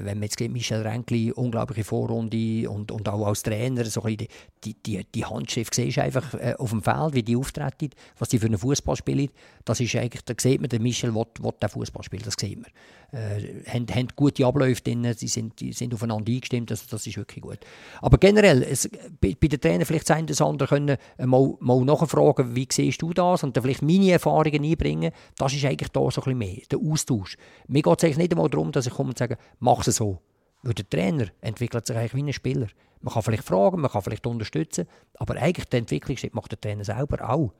wenn 0.03 0.17
man 0.19 0.23
jetzt 0.23 0.39
sieht, 0.39 0.51
Michel 0.51 0.81
Renkli, 0.81 1.31
unglaubliche 1.31 1.83
Vorrunde 1.83 2.69
und, 2.69 2.91
und 2.91 3.09
auch 3.09 3.27
als 3.27 3.43
Trainer, 3.43 3.83
so 3.85 4.01
die, 4.01 4.27
die, 4.63 5.05
die 5.13 5.25
Handschrift 5.25 5.75
siehst 5.75 5.97
du 5.97 6.03
einfach 6.03 6.33
äh, 6.35 6.55
auf 6.57 6.69
dem 6.69 6.81
Feld, 6.81 7.13
wie 7.13 7.23
die 7.23 7.35
auftreten, 7.35 7.89
was 8.17 8.29
die 8.29 8.39
für 8.39 8.47
einen 8.47 8.57
Fußball 8.57 8.95
spielen. 8.95 9.29
Das 9.65 9.79
ist 9.81 9.95
eigentlich, 9.95 10.23
da 10.23 10.33
sieht 10.37 10.61
man, 10.61 10.69
der 10.69 10.79
Michel 10.79 11.13
will, 11.13 11.25
will 11.39 11.51
den 11.61 11.69
Fußball 11.69 12.03
spielen, 12.03 12.23
das 12.23 12.35
sieht 12.39 12.61
man 12.61 12.71
äh, 13.15 13.63
haben, 13.69 13.87
haben 13.87 14.07
gute 14.15 14.45
Abläufe 14.45 14.81
drin, 14.81 15.13
sie 15.15 15.27
sind, 15.27 15.59
die 15.61 15.71
sind 15.71 15.93
aufeinander 15.93 16.29
eingestimmt, 16.31 16.69
also 16.69 16.83
das 16.89 17.07
ist 17.07 17.15
wirklich 17.15 17.41
gut. 17.41 17.59
Aber 18.01 18.17
generell, 18.17 18.61
es, 18.63 18.89
bei, 19.21 19.35
bei 19.39 19.47
den 19.47 19.61
Trainern 19.61 19.85
vielleicht 19.85 20.07
sein 20.07 20.27
das 20.27 20.41
andere 20.41 20.67
können 20.67 20.97
äh, 21.17 21.25
mal, 21.25 21.55
mal 21.59 21.83
nachfragen, 21.85 22.55
wie 22.55 22.67
siehst 22.69 23.01
du 23.01 23.13
das 23.13 23.43
und 23.43 23.55
dann 23.55 23.63
vielleicht 23.63 23.81
meine 23.81 24.11
Erfahrungen 24.11 24.63
einbringen, 24.63 25.11
das 25.37 25.53
ist 25.53 25.63
eigentlich 25.63 25.89
da 25.89 25.99
so 26.11 26.21
ein 26.21 26.25
bisschen 26.25 26.37
mehr, 26.37 26.57
der 26.69 26.79
Austausch. 26.79 27.37
Mir 27.67 27.81
geht 27.81 27.97
es 27.97 28.03
eigentlich 28.03 28.17
nicht 28.17 28.31
einmal 28.33 28.49
darum, 28.49 28.71
dass 28.73 28.85
ich 28.85 28.93
komme 28.93 29.09
und 29.09 29.17
sage, 29.17 29.37
mach 29.59 29.87
es 29.87 29.95
so. 29.95 30.19
Weil 30.63 30.73
der 30.73 30.89
Trainer 30.89 31.27
entwickelt 31.41 31.87
sich 31.87 31.95
eigentlich 31.95 32.15
wie 32.15 32.23
ein 32.23 32.33
Spieler. 32.33 32.67
Man 32.99 33.13
kann 33.13 33.23
vielleicht 33.23 33.43
fragen, 33.43 33.81
man 33.81 33.91
kann 33.91 34.01
vielleicht 34.01 34.27
unterstützen, 34.27 34.87
aber 35.19 35.35
eigentlich 35.35 35.69
der 35.69 35.79
Entwicklungsschritt 35.79 36.33
macht 36.33 36.51
der 36.51 36.59
Trainer 36.59 36.83
selber 36.83 37.29
auch. 37.29 37.53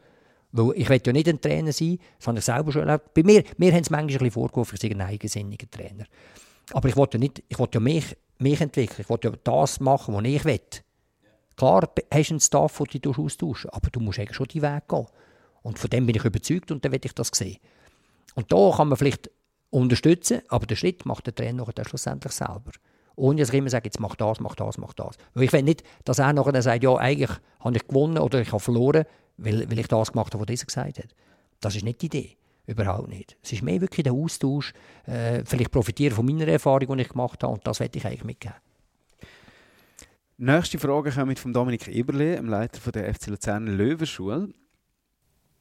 Weil 0.57 0.71
ich 0.77 0.87
will 0.87 1.01
ja 1.05 1.11
nicht 1.11 1.27
ein 1.27 1.41
Trainer 1.41 1.73
sein, 1.73 1.99
das 2.17 2.27
habe 2.27 2.39
ich 2.39 2.45
selber 2.45 2.71
schon 2.71 2.87
erlebt. 2.87 3.13
Bei 3.13 3.23
mir, 3.23 3.43
mir 3.57 3.73
haben 3.73 3.81
es 3.81 3.89
manchmal 3.89 4.01
ein 4.03 4.07
bisschen 4.07 4.31
vorgeworfen, 4.31 4.75
ich 4.75 4.81
sei 4.81 4.89
ein 4.89 5.01
eigensinniger 5.01 5.69
Trainer. 5.69 6.05
Aber 6.71 6.87
ich 6.87 6.95
wollte 6.95 7.17
ja, 7.17 7.19
nicht, 7.19 7.43
ich 7.49 7.59
wollte 7.59 7.75
ja 7.75 7.79
mich, 7.81 8.15
mich 8.37 8.61
entwickeln, 8.61 9.01
ich 9.01 9.09
wollte 9.09 9.27
ja 9.27 9.33
das 9.43 9.81
machen, 9.81 10.15
was 10.15 10.23
ich 10.23 10.45
will. 10.45 10.59
Klar 11.57 11.89
hast 12.09 12.29
du 12.29 12.33
einen 12.33 12.39
Staff, 12.39 12.81
den 12.89 13.01
du 13.01 13.11
austauschen 13.11 13.69
aber 13.71 13.89
du 13.89 13.99
musst 13.99 14.17
eigentlich 14.17 14.37
schon 14.37 14.47
die 14.47 14.61
Weg 14.61 14.87
gehen. 14.87 15.05
Und 15.61 15.77
von 15.77 15.89
dem 15.89 16.05
bin 16.05 16.15
ich 16.15 16.23
überzeugt 16.23 16.71
und 16.71 16.85
dann 16.85 16.93
will 16.93 17.01
ich 17.03 17.13
das 17.13 17.31
sehen. 17.33 17.57
Und 18.35 18.49
da 18.53 18.71
kann 18.77 18.87
man 18.87 18.97
vielleicht 18.97 19.29
unterstützen, 19.71 20.41
aber 20.47 20.65
den 20.67 20.77
Schritt 20.77 21.05
macht 21.05 21.27
der 21.27 21.35
Trainer 21.35 21.65
nachher 21.65 21.83
schlussendlich 21.83 22.31
selber. 22.31 22.71
Ohne 23.17 23.41
dass 23.41 23.49
ich 23.49 23.55
immer 23.55 23.69
sage, 23.69 23.87
jetzt 23.87 23.99
mach 23.99 24.15
das, 24.15 24.39
mach 24.39 24.55
das, 24.55 24.77
mach 24.77 24.93
das. 24.93 25.17
Weil 25.33 25.43
ich 25.43 25.53
will 25.53 25.63
nicht, 25.63 25.83
dass 26.05 26.19
er 26.19 26.31
nachher 26.31 26.61
sagt, 26.61 26.83
ja, 26.83 26.95
eigentlich 26.95 27.31
habe 27.59 27.75
ich 27.75 27.85
gewonnen 27.85 28.19
oder 28.19 28.39
ich 28.39 28.53
habe 28.53 28.61
verloren 28.61 29.05
weil, 29.37 29.69
weil 29.69 29.79
ich 29.79 29.87
das 29.87 30.11
gemacht 30.11 30.33
habe, 30.33 30.41
was 30.41 30.47
dieser 30.47 30.65
gesagt 30.65 30.99
hat. 30.99 31.15
Das 31.59 31.75
ist 31.75 31.83
nicht 31.83 32.01
die 32.01 32.07
Idee. 32.07 32.37
Überhaupt 32.67 33.09
nicht. 33.09 33.37
Es 33.43 33.51
ist 33.51 33.61
mehr 33.61 33.79
wirklich 33.81 34.03
der 34.03 34.13
Austausch. 34.13 34.73
Äh, 35.05 35.43
vielleicht 35.45 35.71
profitieren 35.71 36.15
von 36.15 36.25
meiner 36.25 36.47
Erfahrung, 36.47 36.97
die 36.97 37.03
ich 37.03 37.09
gemacht 37.09 37.43
habe. 37.43 37.53
Und 37.53 37.67
das 37.67 37.79
werde 37.79 37.97
ich 37.97 38.05
eigentlich 38.05 38.23
mitgeben. 38.23 38.55
Nächste 40.37 40.79
Frage 40.79 41.11
kommt 41.11 41.39
von 41.39 41.53
Dominik 41.53 41.87
Eberle, 41.87 42.35
dem 42.35 42.49
Leiter 42.49 42.81
von 42.81 42.91
der 42.91 43.13
FC 43.13 43.27
Luzern 43.27 43.67
Löwenschule. 43.67 44.49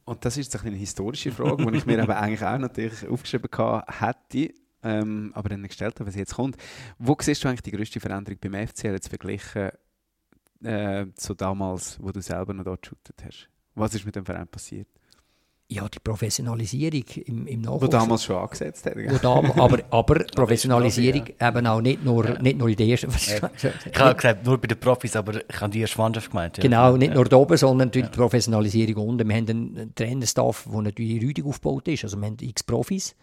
Und 0.03 0.25
das 0.25 0.37
ist 0.37 0.53
jetzt 0.53 0.65
eine 0.65 0.75
historische 0.75 1.31
Frage, 1.31 1.65
die 1.65 1.77
ich 1.77 1.85
mir 1.85 2.01
aber 2.01 2.17
eigentlich 2.21 2.43
auch 2.43 2.57
natürlich 2.57 3.07
aufgeschrieben 3.07 3.49
hätte, 3.87 4.53
ähm, 4.83 5.31
aber 5.33 5.49
dann 5.49 5.63
gestellt 5.63 5.99
habe, 5.99 6.07
was 6.07 6.15
jetzt 6.15 6.35
kommt. 6.35 6.57
Wo 6.99 7.15
siehst 7.19 7.43
du 7.43 7.47
eigentlich 7.47 7.61
die 7.61 7.71
größte 7.71 7.99
Veränderung 7.99 8.39
beim 8.41 8.67
FCL 8.67 8.93
jetzt 8.93 9.07
verglichen 9.07 9.69
äh, 10.63 11.05
zu 11.15 11.33
damals, 11.33 11.97
wo 12.01 12.11
du 12.11 12.21
selber 12.21 12.53
noch 12.53 12.65
dort 12.65 12.81
geshootet 12.81 13.23
hast? 13.25 13.49
Was 13.75 13.93
ist 13.93 14.05
mit 14.05 14.15
dem 14.15 14.25
Verein 14.25 14.47
passiert? 14.47 14.87
Ja, 15.67 15.89
die 15.89 15.97
Professionalisierung 15.97 17.03
im, 17.25 17.47
im 17.47 17.61
Nachwuchs. 17.61 17.81
Wo 17.81 17.87
damals 17.87 18.23
schon 18.23 18.35
angesetzt 18.35 18.85
hat. 18.85 18.95
Wo 18.95 19.17
dam 19.17 19.51
aber, 19.59 19.79
aber 19.89 20.23
Professionalisierung 20.35 21.25
ja. 21.39 21.49
eben 21.49 21.65
auch 21.65 21.81
nicht 21.81 22.05
nur, 22.05 22.23
ja. 22.23 22.39
nicht 22.39 22.59
nur 22.59 22.69
in 22.69 22.75
der 22.75 22.85
ersten... 22.85 23.09
ich 23.15 23.99
habe 23.99 24.15
gesagt, 24.15 24.45
nur 24.45 24.59
bei 24.59 24.67
den 24.67 24.79
Profis, 24.79 25.15
aber 25.15 25.41
ich 25.49 25.61
habe 25.61 25.71
die 25.71 25.81
erste 25.81 25.97
Mannschaft 25.97 26.29
gemeint. 26.29 26.57
Ja. 26.57 26.61
Genau, 26.61 26.95
nicht 26.97 27.15
nur 27.15 27.25
da 27.25 27.37
oben, 27.37 27.57
sondern 27.57 27.87
natürlich 27.87 28.11
die 28.11 28.17
Professionalisierung 28.17 29.07
unten. 29.07 29.27
Wir 29.27 29.35
haben 29.35 29.49
einen 29.49 29.95
Trainerstaff, 29.95 30.67
der 30.71 30.81
natürlich 30.83 31.23
rüdig 31.23 31.45
aufgebaut 31.45 31.87
ist. 31.87 32.03
Also 32.03 32.17
wir 32.17 32.27
haben 32.27 32.37
x 32.39 32.61
Profis, 32.61 33.15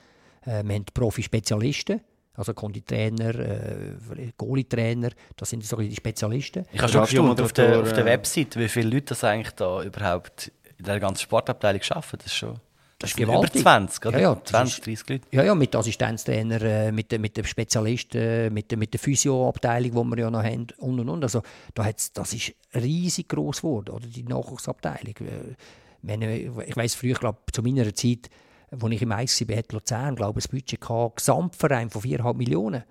äh, 0.45 0.65
wir 0.65 0.75
haben 0.75 0.85
Profi-Spezialisten, 0.93 2.01
also 2.35 2.55
Konditrainer, 2.55 3.35
äh, 3.35 4.33
Goalie-Trainer, 4.37 5.11
das 5.37 5.51
sind 5.51 5.65
so 5.65 5.77
die 5.77 5.95
Spezialisten. 5.95 6.65
Ich 6.73 6.81
habe 6.81 6.91
schon 6.91 7.03
gestaunt 7.03 7.41
auf, 7.41 7.53
der, 7.53 7.81
auf 7.81 7.93
der 7.93 8.05
Website, 8.05 8.57
wie 8.57 8.69
viele 8.69 8.91
Leute 8.91 9.07
das 9.07 9.25
eigentlich 9.25 9.53
da 9.53 9.83
überhaupt 9.83 10.51
in 10.79 10.85
der 10.85 10.99
ganzen 11.01 11.23
Sportabteilung 11.23 11.83
arbeiten. 11.91 12.19
Das 12.19 12.27
ist 12.27 12.37
schon... 12.37 12.59
Das 12.99 13.11
ist 13.11 13.17
gewaltig. 13.17 13.55
Über 13.55 13.63
20, 13.63 14.07
oder? 14.07 14.19
Ja, 14.21 14.33
ja, 14.33 14.45
20, 14.45 14.85
30 14.85 15.09
Leute. 15.09 15.27
Ja, 15.33 15.43
ja, 15.43 15.55
mit 15.57 15.75
Assistenztrainer, 15.75 16.63
äh, 16.63 16.93
mit, 16.93 17.19
mit 17.19 17.37
den 17.37 17.45
Spezialisten, 17.45 18.55
mit, 18.55 18.77
mit 18.77 18.93
der 18.93 19.01
Physioabteilung, 19.01 19.91
die 19.91 20.17
wir 20.17 20.23
ja 20.23 20.31
noch 20.31 20.45
haben 20.45 20.69
und 20.79 21.01
und 21.01 21.09
und. 21.09 21.23
Also, 21.25 21.43
da 21.75 21.85
hat's, 21.85 22.13
das 22.13 22.33
ist 22.33 22.55
riesig 22.77 23.29
groß 23.29 23.63
geworden, 23.63 23.91
oder? 23.91 24.07
die 24.07 24.23
Nachwuchsabteilung. 24.23 25.15
Äh, 25.19 26.47
ich 26.67 26.77
weiß 26.77 26.95
früher, 26.95 27.15
glaube 27.15 27.39
zu 27.53 27.63
meiner 27.63 27.93
Zeit, 27.93 28.31
als 28.81 28.93
ich 28.93 29.03
im 29.03 29.13
Eis 29.13 29.49
war, 29.49 29.57
hat 29.57 29.73
Luzern, 29.73 30.17
glaube 30.17 30.41
ich, 30.41 30.47
ein 30.47 30.51
Budget 30.51 30.81
gehabt, 30.81 31.17
Gesamtverein 31.17 31.91
von 31.91 32.03
4,5 32.03 32.35
Millionen. 32.35 32.85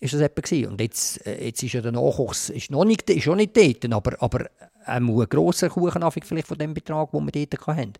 Ist 0.00 0.14
das 0.14 0.20
etwa 0.20 0.68
Und 0.68 0.80
jetzt, 0.80 1.24
äh, 1.26 1.46
jetzt 1.46 1.62
ist 1.62 1.74
ja 1.74 1.80
der 1.80 1.92
Nachwuchs 1.92 2.50
ist 2.50 2.70
noch 2.70 2.84
nicht, 2.84 3.08
ist 3.08 3.22
schon 3.22 3.36
nicht 3.36 3.56
dort, 3.56 3.92
aber, 3.92 4.20
aber 4.22 4.50
ein 4.84 5.06
grosser 5.28 5.68
Kuchen 5.68 6.02
vielleicht 6.10 6.48
von 6.48 6.58
dem 6.58 6.74
Betrag, 6.74 7.12
den 7.12 7.24
wir 7.32 7.46
dort 7.46 7.66
hatten. 7.66 7.92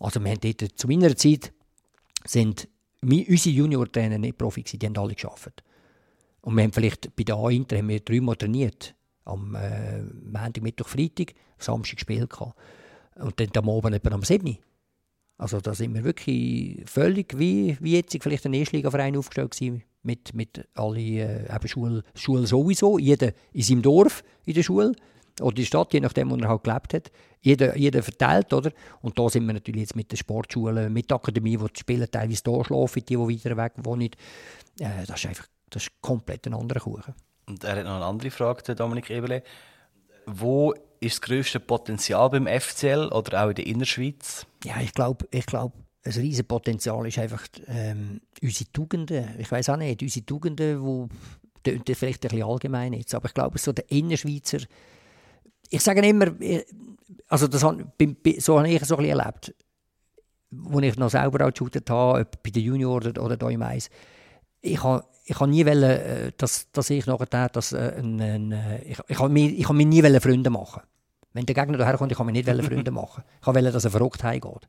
Also 0.00 0.22
wir 0.22 0.30
haben 0.30 0.40
dort, 0.40 0.78
zu 0.78 0.88
meiner 0.88 1.14
Zeit 1.16 1.52
sind 2.24 2.68
unsere 3.02 3.54
Junior-Trainer 3.54 4.18
nicht 4.18 4.38
Profi 4.38 4.62
gewesen, 4.62 4.78
die 4.78 4.86
haben 4.86 4.98
alle 4.98 5.14
gearbeitet. 5.14 5.62
Und 6.40 6.56
wir 6.56 6.64
haben 6.64 6.72
vielleicht 6.72 7.14
bei 7.14 7.24
der 7.24 7.36
A-Inter 7.36 7.76
haben 7.76 7.88
wir 7.88 8.00
dreimal 8.00 8.36
trainiert. 8.36 8.94
Am 9.24 9.54
äh, 9.54 10.02
Montag, 10.02 10.62
Mittwoch, 10.62 10.88
Freitag, 10.88 11.34
Samstag 11.58 11.96
gespielt. 11.96 12.32
Und 13.16 13.38
dann 13.38 13.50
am 13.54 13.68
Abend 13.68 13.94
etwa 13.94 14.14
am 14.14 14.22
7. 14.22 14.58
Also 15.38 15.60
da 15.60 15.74
sind 15.74 15.94
wir 15.94 16.04
wirklich 16.04 16.82
völlig 16.86 17.38
wie, 17.38 17.76
wie 17.80 17.94
jetzt 17.94 18.16
vielleicht 18.20 18.44
ein 18.44 18.54
Erstligaverein 18.54 19.16
aufgestellt 19.16 19.52
gewesen, 19.52 19.84
mit, 20.02 20.34
mit 20.34 20.66
alle 20.74 21.00
äh, 21.00 21.68
Schule, 21.68 22.02
Schule 22.14 22.46
sowieso, 22.46 22.98
jeder 22.98 23.32
in 23.52 23.62
seinem 23.62 23.82
Dorf 23.82 24.24
in 24.44 24.54
der 24.54 24.62
Schule 24.62 24.92
oder 25.40 25.54
die 25.54 25.66
Stadt, 25.66 25.92
je 25.92 26.00
nachdem, 26.00 26.30
wo 26.30 26.36
er 26.36 26.48
halt 26.48 26.64
gelebt 26.64 26.94
hat. 26.94 27.12
Jeder, 27.40 27.76
jeder 27.76 28.02
verteilt, 28.02 28.52
oder? 28.52 28.72
Und 29.00 29.16
da 29.16 29.28
sind 29.28 29.46
wir 29.46 29.54
natürlich 29.54 29.82
jetzt 29.82 29.96
mit 29.96 30.10
den 30.10 30.16
Sportschulen, 30.16 30.92
mit 30.92 31.08
der 31.08 31.18
Akademie, 31.18 31.58
wo 31.60 31.68
die 31.68 31.78
Spieler 31.78 32.10
teilweise 32.10 32.42
hier 32.44 32.64
schlafen, 32.64 33.04
die, 33.08 33.16
die 33.16 33.18
weiter 33.18 33.56
weg 33.56 33.72
wohnen. 33.76 34.10
Äh, 34.80 35.06
das 35.06 35.20
ist 35.20 35.26
einfach 35.26 35.46
das 35.70 35.84
ist 35.84 35.92
komplett 36.00 36.46
ein 36.46 36.54
anderer 36.54 36.80
Kuchen. 36.80 37.14
Und 37.46 37.64
er 37.64 37.76
hat 37.76 37.84
noch 37.84 37.96
eine 37.96 38.04
andere 38.04 38.30
Frage, 38.30 38.62
der 38.62 38.74
Dominik 38.74 39.10
Eberle. 39.10 39.42
Wo 40.26 40.74
ist 41.00 41.16
das 41.16 41.20
grösste 41.22 41.60
Potenzial 41.60 42.28
beim 42.30 42.46
FCL 42.46 43.08
oder 43.12 43.44
auch 43.44 43.48
in 43.48 43.54
der 43.54 43.66
Innerschweiz? 43.66 44.46
Ja, 44.64 44.80
ich 44.80 44.92
glaube, 44.92 45.26
ich 45.30 45.46
glaub, 45.46 45.72
ein 46.04 46.12
riesen 46.12 46.46
Potenzial 46.46 47.06
ist 47.06 47.18
einfach 47.18 47.46
ähm, 47.66 48.20
unsere 48.42 48.70
Tugenden. 48.72 49.28
Ich 49.38 49.50
weiß 49.50 49.70
auch 49.70 49.76
nicht, 49.76 50.02
unsere 50.02 50.26
Tugenden, 50.26 51.08
klingt 51.62 51.96
vielleicht 51.96 52.24
ein 52.24 52.30
bisschen 52.30 52.46
allgemein 52.46 52.92
jetzt, 52.94 53.14
aber 53.14 53.26
ich 53.26 53.34
glaube, 53.34 53.58
so 53.58 53.72
der 53.72 53.90
Innerschweizer, 53.90 54.58
ich 55.70 55.82
sage 55.82 56.06
immer, 56.06 56.40
äh, 56.40 56.64
also 57.28 57.46
das, 57.46 57.60
so 57.60 58.58
habe 58.58 58.68
ich 58.68 58.84
so 58.84 58.96
ein 58.96 59.04
erlebt, 59.04 59.54
als 60.50 60.82
ich 60.82 60.96
noch 60.96 61.10
selber 61.10 61.46
auch 61.46 61.50
geshootet 61.50 61.90
habe, 61.90 62.26
bei 62.42 62.50
den 62.50 62.62
Junioren 62.62 63.10
oder, 63.10 63.22
oder 63.22 63.36
da 63.36 63.50
im 63.50 63.62
Eis. 63.62 63.90
Ich 64.60 64.82
habe 64.82 65.04
ich 65.30 65.38
habe 65.38 65.50
nie 65.50 65.66
wollen, 65.66 65.82
äh, 65.82 66.32
dass, 66.38 66.70
dass 66.72 66.88
ich 66.88 67.06
nachher 67.06 67.26
dass, 67.50 67.72
äh, 67.72 67.96
ein, 67.98 68.20
ein, 68.20 68.80
ich, 68.86 68.98
ich, 69.08 69.18
habe 69.18 69.28
mir, 69.28 69.50
ich 69.50 69.68
mir 69.68 69.84
nie 69.84 70.02
Freunde 70.20 70.48
machen. 70.48 70.82
Wenn 71.38 71.46
der 71.46 71.54
Gegner 71.54 71.78
daherkommt, 71.78 72.10
ich 72.10 72.18
habe 72.18 72.26
mir 72.26 72.32
nicht 72.32 72.48
Freunde 72.66 72.90
machen. 72.90 73.22
Ich 73.40 73.46
wollte, 73.46 73.70
dass 73.70 73.84
er 73.84 73.92
verrückt 73.92 74.24
heimgeht, 74.24 74.66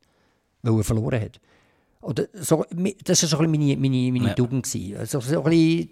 weil 0.62 0.78
er 0.78 0.84
verloren 0.84 1.20
hat. 1.20 1.42
Oder 2.02 2.26
so, 2.34 2.64
das 3.04 3.24
war 3.24 3.30
so 3.30 3.40
ein 3.40 3.52
bisschen 3.52 3.80
meine, 3.80 3.82
meine, 3.82 4.12
meine 4.12 4.28
ja. 4.28 4.34
Tugend. 4.36 4.68
Also 5.00 5.20
so 5.20 5.44
ein 5.44 5.50
bisschen 5.50 5.90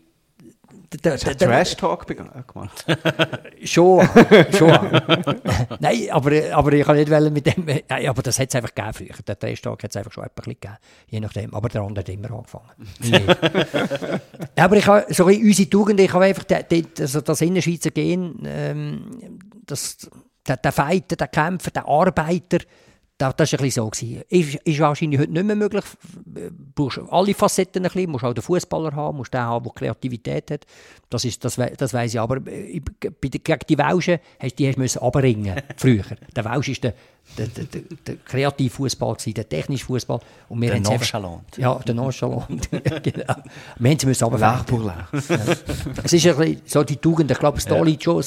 der, 1.03 1.17
der, 1.17 1.35
Trash-Talk 1.35 2.05
gemacht? 2.05 2.85
schon, 3.63 4.07
schon. 4.55 4.69
Nein, 5.79 6.09
aber, 6.11 6.31
aber 6.53 6.73
ich 6.73 6.85
kann 6.85 6.95
nicht 6.95 7.09
mit 7.31 7.45
dem... 7.47 7.65
Nein, 7.65 8.07
aber 8.07 8.21
das 8.21 8.37
hat 8.37 8.49
es 8.49 8.55
einfach 8.55 8.75
gegeben 8.75 8.93
früher. 8.93 9.23
Der 9.25 9.39
Trash-Talk 9.39 9.81
hat 9.81 9.89
es 9.89 9.97
einfach 9.97 10.11
schon 10.11 10.25
ein 10.25 10.29
bisschen 10.35 10.53
gegeben. 10.53 10.77
Je 11.07 11.19
nachdem. 11.19 11.55
Aber 11.55 11.69
der 11.69 11.81
andere 11.81 12.03
hat 12.03 12.09
immer 12.09 12.29
angefangen. 12.31 12.69
aber 14.55 14.77
ich 14.77 14.85
habe 14.85 15.11
so 15.11 15.25
unsere 15.25 15.69
Tugend, 15.71 15.99
ich 15.99 16.13
habe 16.13 16.25
einfach 16.25 16.43
das, 16.43 17.23
das 17.23 17.41
Innerschweizer 17.41 17.89
Gehen, 17.89 18.43
ähm, 18.45 19.39
das, 19.65 20.07
der, 20.47 20.57
der 20.57 20.71
Fighter, 20.71 21.15
der 21.15 21.27
Kämpfer, 21.27 21.71
der 21.71 21.87
Arbeiter, 21.87 22.59
das, 23.17 23.29
war 23.29 23.59
ein 23.59 23.63
bisschen 23.63 23.71
so. 23.71 23.89
Gewesen. 23.89 24.21
Ist, 24.29 24.55
ist 24.63 24.79
wahrscheinlich 24.79 25.19
heute 25.19 25.31
nicht 25.31 25.45
mehr 25.45 25.55
möglich. 25.55 25.83
Du 26.23 26.51
brauchst 26.75 26.99
alle 27.09 27.33
Facetten 27.33 27.83
ein 27.83 27.91
bisschen. 27.91 28.05
Du 28.05 28.11
musst 28.11 28.23
auch 28.23 28.33
den 28.33 28.43
Fußballer 28.43 28.95
haben, 28.95 29.17
musst 29.17 29.33
den 29.33 29.41
haben, 29.41 29.63
der 29.63 29.73
Kreativität 29.73 30.51
hat. 30.51 30.65
Das, 31.09 31.25
ist, 31.25 31.43
das, 31.43 31.55
das 31.55 31.93
weiss 31.93 32.13
ich. 32.13 32.19
Aber 32.19 32.37
äh, 32.45 32.79
gegen 32.79 33.59
die 33.67 33.77
Welschen 33.77 34.19
hast 34.39 34.59
die 34.59 34.71
hast 34.71 34.97
abringen 34.97 35.59
früher. 35.77 36.03
Der 36.35 36.45
Welsch 36.45 36.69
war 36.69 36.75
der, 36.75 36.93
der, 37.37 37.47
der, 37.47 37.63
der, 37.63 37.81
der 38.05 38.15
kreative 38.17 38.69
Fußball, 38.69 39.17
der 39.25 39.49
technische 39.49 39.85
Fußball. 39.85 40.19
Und 40.49 40.61
wir 40.61 40.69
der 40.69 40.81
Nonchalant. 40.81 41.57
Ja, 41.57 41.79
der 41.79 41.95
Nonchalant. 41.95 42.69
genau. 42.71 43.35
Wir 43.79 43.91
haben 43.91 43.99
sie 43.99 44.05
müssen 44.05 44.39
ja. 44.39 44.63
Es 46.03 46.13
ist 46.13 46.27
ein 46.27 46.37
bisschen 46.37 46.61
so 46.65 46.83
die 46.83 46.97
Tugend. 46.97 47.31
Ich 47.31 47.39
glaube, 47.39 47.57
es 47.57 47.65
ja. 47.65 48.25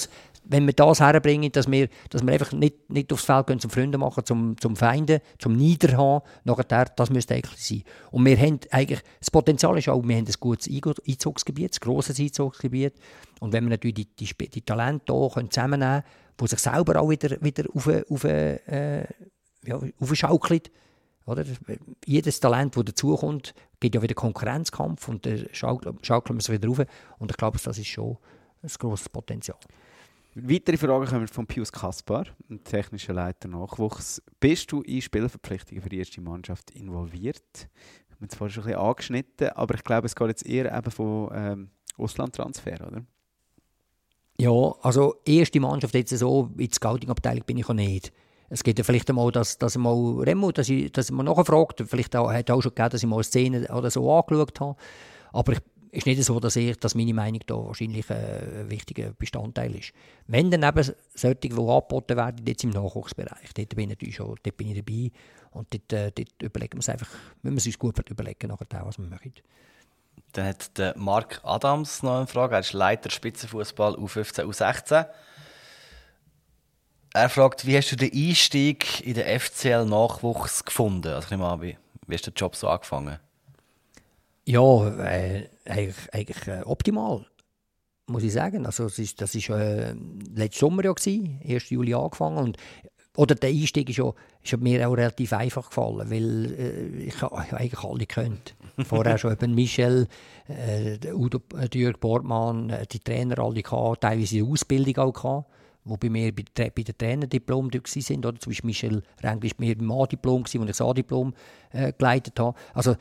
Wenn 0.50 0.66
wir 0.66 0.72
das 0.72 0.98
herbringen, 0.98 1.52
dass 1.52 1.70
wir, 1.70 1.88
dass 2.10 2.26
wir 2.26 2.32
einfach 2.32 2.50
nicht, 2.50 2.90
nicht 2.90 3.12
aufs 3.12 3.24
Feld 3.24 3.46
gehen 3.46 3.60
zum 3.60 3.70
Freunde 3.70 3.98
machen, 3.98 4.24
zum, 4.24 4.58
zum 4.58 4.74
Feinden, 4.74 5.20
zum 5.38 5.56
Niederhaben, 5.56 6.26
nachher, 6.42 6.86
das 6.86 7.08
müsste 7.08 7.34
eigentlich 7.34 7.64
sein. 7.64 7.84
Und 8.10 8.24
wir 8.24 8.36
haben 8.36 8.58
eigentlich, 8.72 9.00
das 9.20 9.30
Potenzial 9.30 9.78
ist 9.78 9.88
auch, 9.88 10.02
wir 10.02 10.16
haben 10.16 10.26
ein 10.26 10.34
gutes 10.40 10.68
Einzugsgebiet, 10.68 11.76
ein 11.76 11.80
grosses 11.80 12.18
Einzugsgebiet. 12.18 12.94
Und 13.38 13.52
wenn 13.52 13.64
wir 13.64 13.70
natürlich 13.70 14.08
die, 14.16 14.26
die, 14.26 14.48
die 14.48 14.62
Talente 14.62 15.12
hier 15.12 15.50
zusammennehmen 15.50 16.02
können, 16.02 16.40
die 16.40 16.46
sich 16.48 16.58
selber 16.58 17.00
auch 17.00 17.08
wieder, 17.08 17.40
wieder 17.40 17.64
auf, 17.72 17.88
auf, 18.10 18.24
äh, 18.24 19.04
ja, 19.64 19.80
aufschaukelt, 20.00 20.72
oder? 21.26 21.44
Jedes 22.04 22.40
Talent, 22.40 22.76
das 22.76 22.84
dazukommt, 22.86 23.54
gibt 23.78 23.94
ja 23.94 24.02
wieder 24.02 24.14
Konkurrenzkampf 24.14 25.06
und 25.06 25.24
dann 25.26 25.46
schaukeln 25.52 25.96
wir 26.02 26.38
es 26.38 26.50
wieder 26.50 26.68
rauf. 26.68 26.80
Und 27.18 27.30
ich 27.30 27.36
glaube, 27.36 27.58
das 27.62 27.78
ist 27.78 27.86
schon 27.86 28.16
ein 28.62 28.70
grosses 28.78 29.08
Potenzial. 29.08 29.58
Weitere 30.34 30.76
Fragen 30.76 31.06
kommen 31.06 31.26
von 31.26 31.46
Pius 31.46 31.72
Kaspar, 31.72 32.24
dem 32.48 32.62
technischen 32.62 33.16
Leiter 33.16 33.48
Nachwuchs. 33.48 34.22
Bist 34.38 34.70
du 34.70 34.80
in 34.82 35.02
Spielverpflichtungen 35.02 35.82
für 35.82 35.88
die 35.88 35.98
erste 35.98 36.20
Mannschaft 36.20 36.70
involviert? 36.70 37.68
Ich 38.08 38.14
habe 38.14 38.26
es 38.28 38.36
vorhin 38.36 38.54
schon 38.54 38.62
ein 38.62 38.68
bisschen 38.68 38.80
angeschnitten, 38.80 39.48
aber 39.48 39.74
ich 39.74 39.82
glaube, 39.82 40.06
es 40.06 40.14
geht 40.14 40.28
jetzt 40.28 40.46
eher 40.46 40.72
eben 40.72 40.90
von 40.92 41.30
ähm, 41.34 41.70
Auslandtransfer, 41.98 42.86
oder? 42.86 43.02
Ja, 44.38 44.72
also 44.82 45.16
erste 45.24 45.58
Mannschaft 45.58 45.96
jetzt 45.96 46.16
so, 46.16 46.48
in 46.56 46.68
der 46.68 46.74
Scouting-Abteilung 46.74 47.44
bin 47.44 47.58
ich 47.58 47.68
auch 47.68 47.74
nicht. 47.74 48.12
Es 48.50 48.62
geht 48.62 48.78
ja 48.78 48.84
vielleicht 48.84 49.10
einmal, 49.10 49.32
dass, 49.32 49.58
dass 49.58 49.76
mal 49.76 50.22
Remo, 50.22 50.52
dass 50.52 50.68
ich, 50.68 50.92
dass 50.92 51.10
mal 51.10 51.24
nachfragt, 51.24 51.82
vielleicht 51.86 52.14
auch, 52.14 52.32
hat 52.32 52.50
auch 52.52 52.62
schon 52.62 52.74
gegeben, 52.74 52.90
dass 52.90 53.02
ich 53.02 53.08
mal 53.08 53.16
eine 53.16 53.24
Szene 53.24 53.68
oder 53.68 53.90
so 53.90 54.12
angeschaut 54.12 54.60
habe. 54.60 54.76
Aber 55.32 55.52
ich 55.52 55.60
ist 55.92 56.06
nicht 56.06 56.22
so, 56.22 56.38
dass, 56.38 56.56
ich, 56.56 56.76
dass 56.78 56.94
meine 56.94 57.14
Meinung 57.14 57.40
da 57.46 57.54
wahrscheinlich 57.56 58.08
äh, 58.10 58.60
ein 58.60 58.70
wichtiger 58.70 59.10
Bestandteil 59.12 59.74
ist. 59.74 59.92
Wenn 60.26 60.50
dann 60.50 60.62
eben 60.62 60.94
solche, 61.14 61.36
die 61.36 61.52
angeboten 61.52 62.16
werden, 62.16 62.46
jetzt 62.46 62.64
im 62.64 62.70
Nachwuchsbereich, 62.70 63.52
dort 63.54 63.68
bin 63.70 63.84
ich 63.84 63.88
natürlich 63.88 64.16
schon 64.16 64.36
dort 64.42 64.56
bin 64.56 64.70
ich 64.70 64.76
dabei 64.76 65.10
und 65.50 65.72
dort, 65.72 65.92
äh, 65.92 66.12
dort 66.12 66.42
überlegen 66.42 66.74
wir 66.74 66.78
uns 66.78 66.88
einfach, 66.88 67.08
müssen 67.42 67.56
wir 67.56 67.66
uns 67.66 67.78
gut 67.78 68.10
überlegen, 68.10 68.48
nachher, 68.48 68.86
was 68.86 68.98
wir 68.98 69.06
machen. 69.06 69.34
Dann 70.32 70.46
hat 70.46 70.78
der 70.78 70.96
Marc 70.96 71.40
Adams 71.42 72.02
noch 72.02 72.18
eine 72.18 72.26
Frage. 72.26 72.54
Er 72.54 72.60
ist 72.60 72.72
Leiter 72.72 73.10
Spitzenfußball 73.10 73.96
U15, 73.96 74.44
U16. 74.44 75.06
Er 77.12 77.28
fragt, 77.28 77.66
wie 77.66 77.76
hast 77.76 77.90
du 77.90 77.96
den 77.96 78.12
Einstieg 78.12 79.04
in 79.04 79.14
den 79.14 79.40
FCL-Nachwuchs 79.40 80.64
gefunden? 80.64 81.08
Also 81.08 81.24
ich 81.24 81.30
nehme 81.32 81.60
wie, 81.60 81.76
wie 82.06 82.14
hast 82.14 82.26
du 82.28 82.30
den 82.30 82.36
Job 82.36 82.54
so 82.54 82.68
angefangen? 82.68 83.18
Ja, 84.46 84.88
äh, 85.04 85.48
eigentlich, 85.64 85.96
eigentlich 86.12 86.48
äh, 86.48 86.62
optimal, 86.64 87.26
muss 88.06 88.22
ich 88.22 88.32
sagen. 88.32 88.66
Also, 88.66 88.84
das 88.84 88.98
ist, 88.98 89.20
das 89.20 89.34
ist 89.34 89.48
äh, 89.50 89.94
letztes 90.34 90.60
Sommer 90.60 90.84
ja, 90.84 90.92
gewesen, 90.92 91.40
1. 91.46 91.70
Juli 91.70 91.94
angefangen. 91.94 92.38
Und, 92.38 92.56
oder 93.16 93.34
der 93.34 93.50
Einstieg 93.50 93.90
ist, 93.90 93.98
ja, 93.98 94.12
ist 94.42 94.56
mir 94.58 94.88
auch 94.88 94.96
relativ 94.96 95.32
einfach 95.32 95.68
gefallen, 95.68 96.10
weil 96.10 96.52
äh, 96.52 97.04
ich 97.04 97.22
eigentlich 97.22 97.84
alle 97.84 98.06
kennt. 98.06 98.54
Vorher 98.84 99.18
schon 99.18 99.32
eben 99.32 99.54
Michel, 99.54 100.08
äh, 100.48 101.12
Udo, 101.12 101.40
äh, 101.56 101.68
Jörg 101.76 101.98
Bortmann, 101.98 102.70
äh, 102.70 102.86
die 102.86 103.00
Trainer 103.00 103.38
alle 103.40 103.62
gehabt, 103.62 104.02
teilweise 104.02 104.36
die 104.36 104.42
Ausbildung 104.42 104.96
auch 104.98 105.12
gehabt 105.12 105.46
die 105.84 105.96
bei 105.96 106.10
mir 106.10 106.34
bei, 106.34 106.70
bei 106.70 106.82
den 106.82 106.96
Trainerdiplom 106.96 107.72
waren. 107.72 108.18
Oder? 108.18 108.38
Zum 108.38 108.50
Beispiel 108.50 108.66
Michel 108.66 109.02
Rengl 109.22 109.50
war 109.50 109.56
bei 109.56 109.64
mir 109.64 109.76
beim 109.76 109.90
A-Diplom, 109.92 110.44
wo 110.44 110.62
ich 110.62 110.66
das 110.66 110.80
A-Diplom 110.80 111.34
äh, 111.72 111.92
geleitet 111.92 112.38
habe. 112.38 112.56
Also 112.74 112.96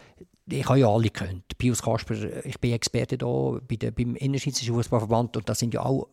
ich 0.51 0.67
habe 0.67 0.80
ja 0.80 0.88
alle 0.88 1.09
gekannt. 1.09 1.57
Pius 1.57 1.81
Kasper, 1.81 2.15
ich 2.45 2.59
bin 2.59 2.73
Experte 2.73 3.17
da 3.17 3.59
bei 3.67 3.76
der, 3.76 3.91
beim 3.91 4.15
Innerschweizerischen 4.15 4.76
Fußballverband 4.76 5.38
und 5.38 5.49
da 5.49 5.55
sind 5.55 5.73
ja 5.73 5.84
auch 5.84 6.07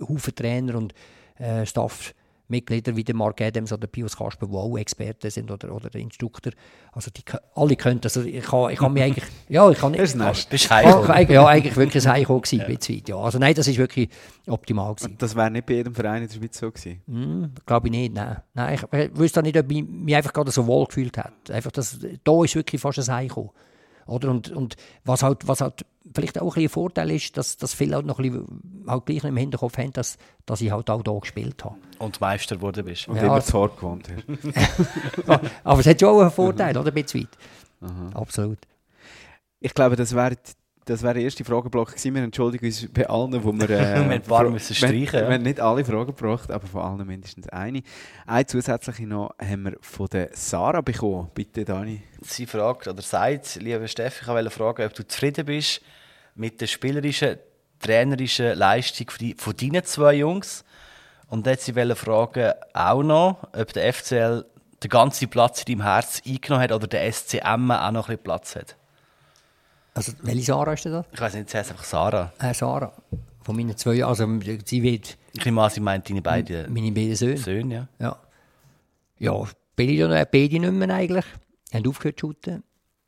Haufen 0.00 0.34
Trainer 0.34 0.76
und 0.76 0.94
äh, 1.38 1.66
Staffmitglieder 1.66 2.96
wie 2.96 3.04
der 3.04 3.14
Mark 3.14 3.40
Adams 3.40 3.72
oder 3.72 3.86
Pius 3.86 4.16
Kasper, 4.16 4.46
die 4.46 4.54
auch 4.54 4.76
Experten 4.76 5.30
sind 5.30 5.50
oder, 5.50 5.74
oder 5.74 5.94
Instruktor. 5.94 6.52
Also 6.92 7.10
die 7.10 7.22
alle 7.54 7.76
können. 7.76 8.00
Also 8.02 8.22
ich 8.22 8.42
kann, 8.42 8.70
ich 8.70 8.78
kann 8.78 8.92
mich 8.92 9.02
eigentlich, 9.02 9.24
ja, 9.48 9.70
ich 9.70 9.78
kann 9.78 9.92
nicht. 9.92 10.02
Das 10.02 10.44
ist 10.50 10.68
ja, 10.68 11.46
eigentlich 11.46 11.76
wirklich 11.76 12.06
ein 12.06 12.12
Heiko 12.12 12.40
gewesen, 12.40 13.02
ja. 13.06 13.16
ja. 13.16 13.22
Also 13.22 13.38
nein, 13.38 13.54
das 13.54 13.68
ist 13.68 13.78
wirklich 13.78 14.08
optimal 14.46 14.94
gewesen. 14.94 15.12
Und 15.12 15.22
das 15.22 15.34
wäre 15.34 15.50
nicht 15.50 15.66
bei 15.66 15.74
jedem 15.74 15.94
Verein 15.94 16.22
in 16.22 16.28
der 16.28 16.34
Schweiz 16.34 16.58
so 16.58 16.70
gewesen? 16.70 17.02
Mm, 17.06 17.54
Glaube 17.66 17.88
ich 17.88 17.92
nicht, 17.92 18.14
nein. 18.14 18.42
nein 18.54 18.74
ich, 18.74 18.98
ich 18.98 19.16
wüsste 19.16 19.42
nicht, 19.42 19.56
ob 19.56 19.70
ich 19.70 19.84
mich 19.84 20.16
einfach 20.16 20.32
gerade 20.32 20.50
so 20.50 20.66
wohl 20.66 20.86
gefühlt 20.86 21.16
habe. 21.18 21.32
Einfach 21.50 21.72
das, 21.72 21.98
da 22.24 22.44
ist 22.44 22.54
wirklich 22.54 22.80
fast 22.80 22.98
ein 22.98 23.14
Heiko. 23.14 23.52
Oder? 24.06 24.30
Und, 24.30 24.50
und 24.50 24.76
was, 25.04 25.22
halt, 25.22 25.46
was 25.46 25.60
halt 25.60 25.84
vielleicht 26.14 26.40
auch 26.40 26.56
ein, 26.56 26.62
ein 26.62 26.68
Vorteil 26.68 27.10
ist, 27.10 27.36
dass, 27.36 27.56
dass 27.56 27.74
viele 27.74 27.96
halt 27.96 28.06
noch 28.06 28.18
ein 28.18 28.30
bisschen, 28.30 28.84
halt 28.86 29.06
gleich 29.06 29.24
im 29.24 29.36
Hinterkopf 29.36 29.78
haben, 29.78 29.92
dass, 29.92 30.18
dass 30.46 30.60
ich 30.60 30.70
halt 30.70 30.90
auch 30.90 31.02
hier 31.04 31.20
gespielt 31.20 31.64
habe. 31.64 31.76
Und 31.98 32.20
Meister 32.20 32.56
geworden 32.56 32.84
bist. 32.84 33.08
Und 33.08 33.16
ja, 33.16 33.24
immer 33.24 33.40
zu 33.40 33.58
Hause 33.58 33.74
gewohnt 33.76 34.08
hast. 34.08 35.40
Aber 35.64 35.80
es 35.80 35.86
hat 35.86 36.00
schon 36.00 36.08
auch 36.08 36.20
einen 36.20 36.30
Vorteil, 36.30 36.76
oder? 36.76 36.88
Ein 36.88 36.94
bisschen 36.94 37.22
weit. 37.22 38.14
Absolut. 38.14 38.58
Ich 39.60 39.74
glaube, 39.74 39.96
das 39.96 40.14
wäre 40.14 40.36
das 40.84 41.02
wäre 41.02 41.14
der 41.14 41.22
erste 41.22 41.44
Frageblock 41.44 41.88
gewesen. 41.88 42.14
Wir 42.14 42.22
entschuldigen 42.22 42.66
uns 42.66 42.88
bei 42.92 43.08
allen, 43.08 43.44
wo 43.44 43.52
wir... 43.52 43.70
Äh, 43.70 44.04
wir 44.08 44.10
ein 44.10 44.22
paar 44.22 44.48
müssen 44.50 44.74
streichen. 44.74 45.12
Wir, 45.12 45.28
wir 45.28 45.34
haben 45.34 45.42
nicht 45.42 45.60
alle 45.60 45.84
Fragen 45.84 46.14
gebracht, 46.14 46.50
aber 46.50 46.66
von 46.66 46.82
allen 46.82 47.06
mindestens 47.06 47.48
eine. 47.48 47.82
Eine 48.26 48.46
zusätzliche 48.46 49.06
noch 49.06 49.34
haben 49.40 49.62
wir 49.64 49.76
von 49.80 50.08
der 50.08 50.30
Sarah 50.32 50.80
bekommen. 50.80 51.30
Bitte, 51.34 51.64
Dani. 51.64 52.02
Sie 52.20 52.46
fragt, 52.46 52.88
oder 52.88 53.02
sagt, 53.02 53.56
liebe 53.56 53.86
Steffi, 53.86 54.22
ich 54.22 54.28
wollte 54.28 54.50
fragen, 54.50 54.84
ob 54.84 54.94
du 54.94 55.06
zufrieden 55.06 55.46
bist 55.46 55.80
mit 56.34 56.60
der 56.60 56.66
spielerischen, 56.66 57.38
trainerischen 57.78 58.56
Leistung 58.56 59.08
von 59.36 59.56
deinen 59.56 59.84
zwei 59.84 60.14
Jungs. 60.14 60.64
Und 61.28 61.46
jetzt 61.46 61.64
sie 61.64 61.76
wollen 61.76 61.96
fragen 61.96 62.52
auch 62.74 63.02
noch, 63.02 63.48
ob 63.52 63.72
der 63.72 63.92
FCL 63.92 64.44
den 64.82 64.88
ganzen 64.88 65.28
Platz 65.28 65.62
in 65.62 65.78
deinem 65.78 65.86
Herz 65.86 66.20
eingenommen 66.26 66.64
hat 66.64 66.72
oder 66.72 66.86
der 66.86 67.10
SCM 67.10 67.70
auch 67.70 67.90
noch 67.92 68.08
ein 68.08 68.16
bisschen 68.16 68.22
Platz 68.22 68.56
hat. 68.56 68.76
Also, 69.94 70.12
welche 70.22 70.44
Sarah 70.44 70.72
ist 70.72 70.86
das? 70.86 71.04
Ich 71.12 71.20
weiß 71.20 71.34
nicht, 71.34 71.50
sie 71.50 71.58
heißt 71.58 71.70
einfach 71.70 71.84
Sarah. 71.84 72.32
Äh, 72.38 72.54
Sarah. 72.54 72.92
Von 73.42 73.56
meinen 73.56 73.76
zwei, 73.76 74.04
also 74.04 74.26
sie 74.64 74.82
wird... 74.82 75.18
Ich 75.32 75.44
nehme 75.44 75.62
an, 75.62 75.70
sie 75.70 75.80
meint 75.80 76.08
deine 76.08 76.22
beiden... 76.22 76.72
Meine 76.72 76.92
beiden 76.92 77.16
Söhne. 77.16 77.36
Söhne, 77.36 77.74
ja. 77.74 77.88
Ja, 77.98 78.16
ja 79.18 79.48
beide, 79.76 80.08
beide 80.30 80.58
nicht 80.60 80.72
mehr 80.72 80.90
eigentlich. 80.90 81.24
Haben 81.72 81.88
aufgehört 81.88 82.18
zu 82.20 82.28
shooten. 82.28 82.62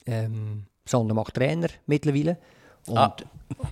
Ähm, 0.07 0.67
Sander 0.85 1.15
macht 1.15 1.35
Trainer 1.35 1.69
mittlerweile. 1.87 2.39
Und, 2.87 2.99
Ah. 2.99 3.17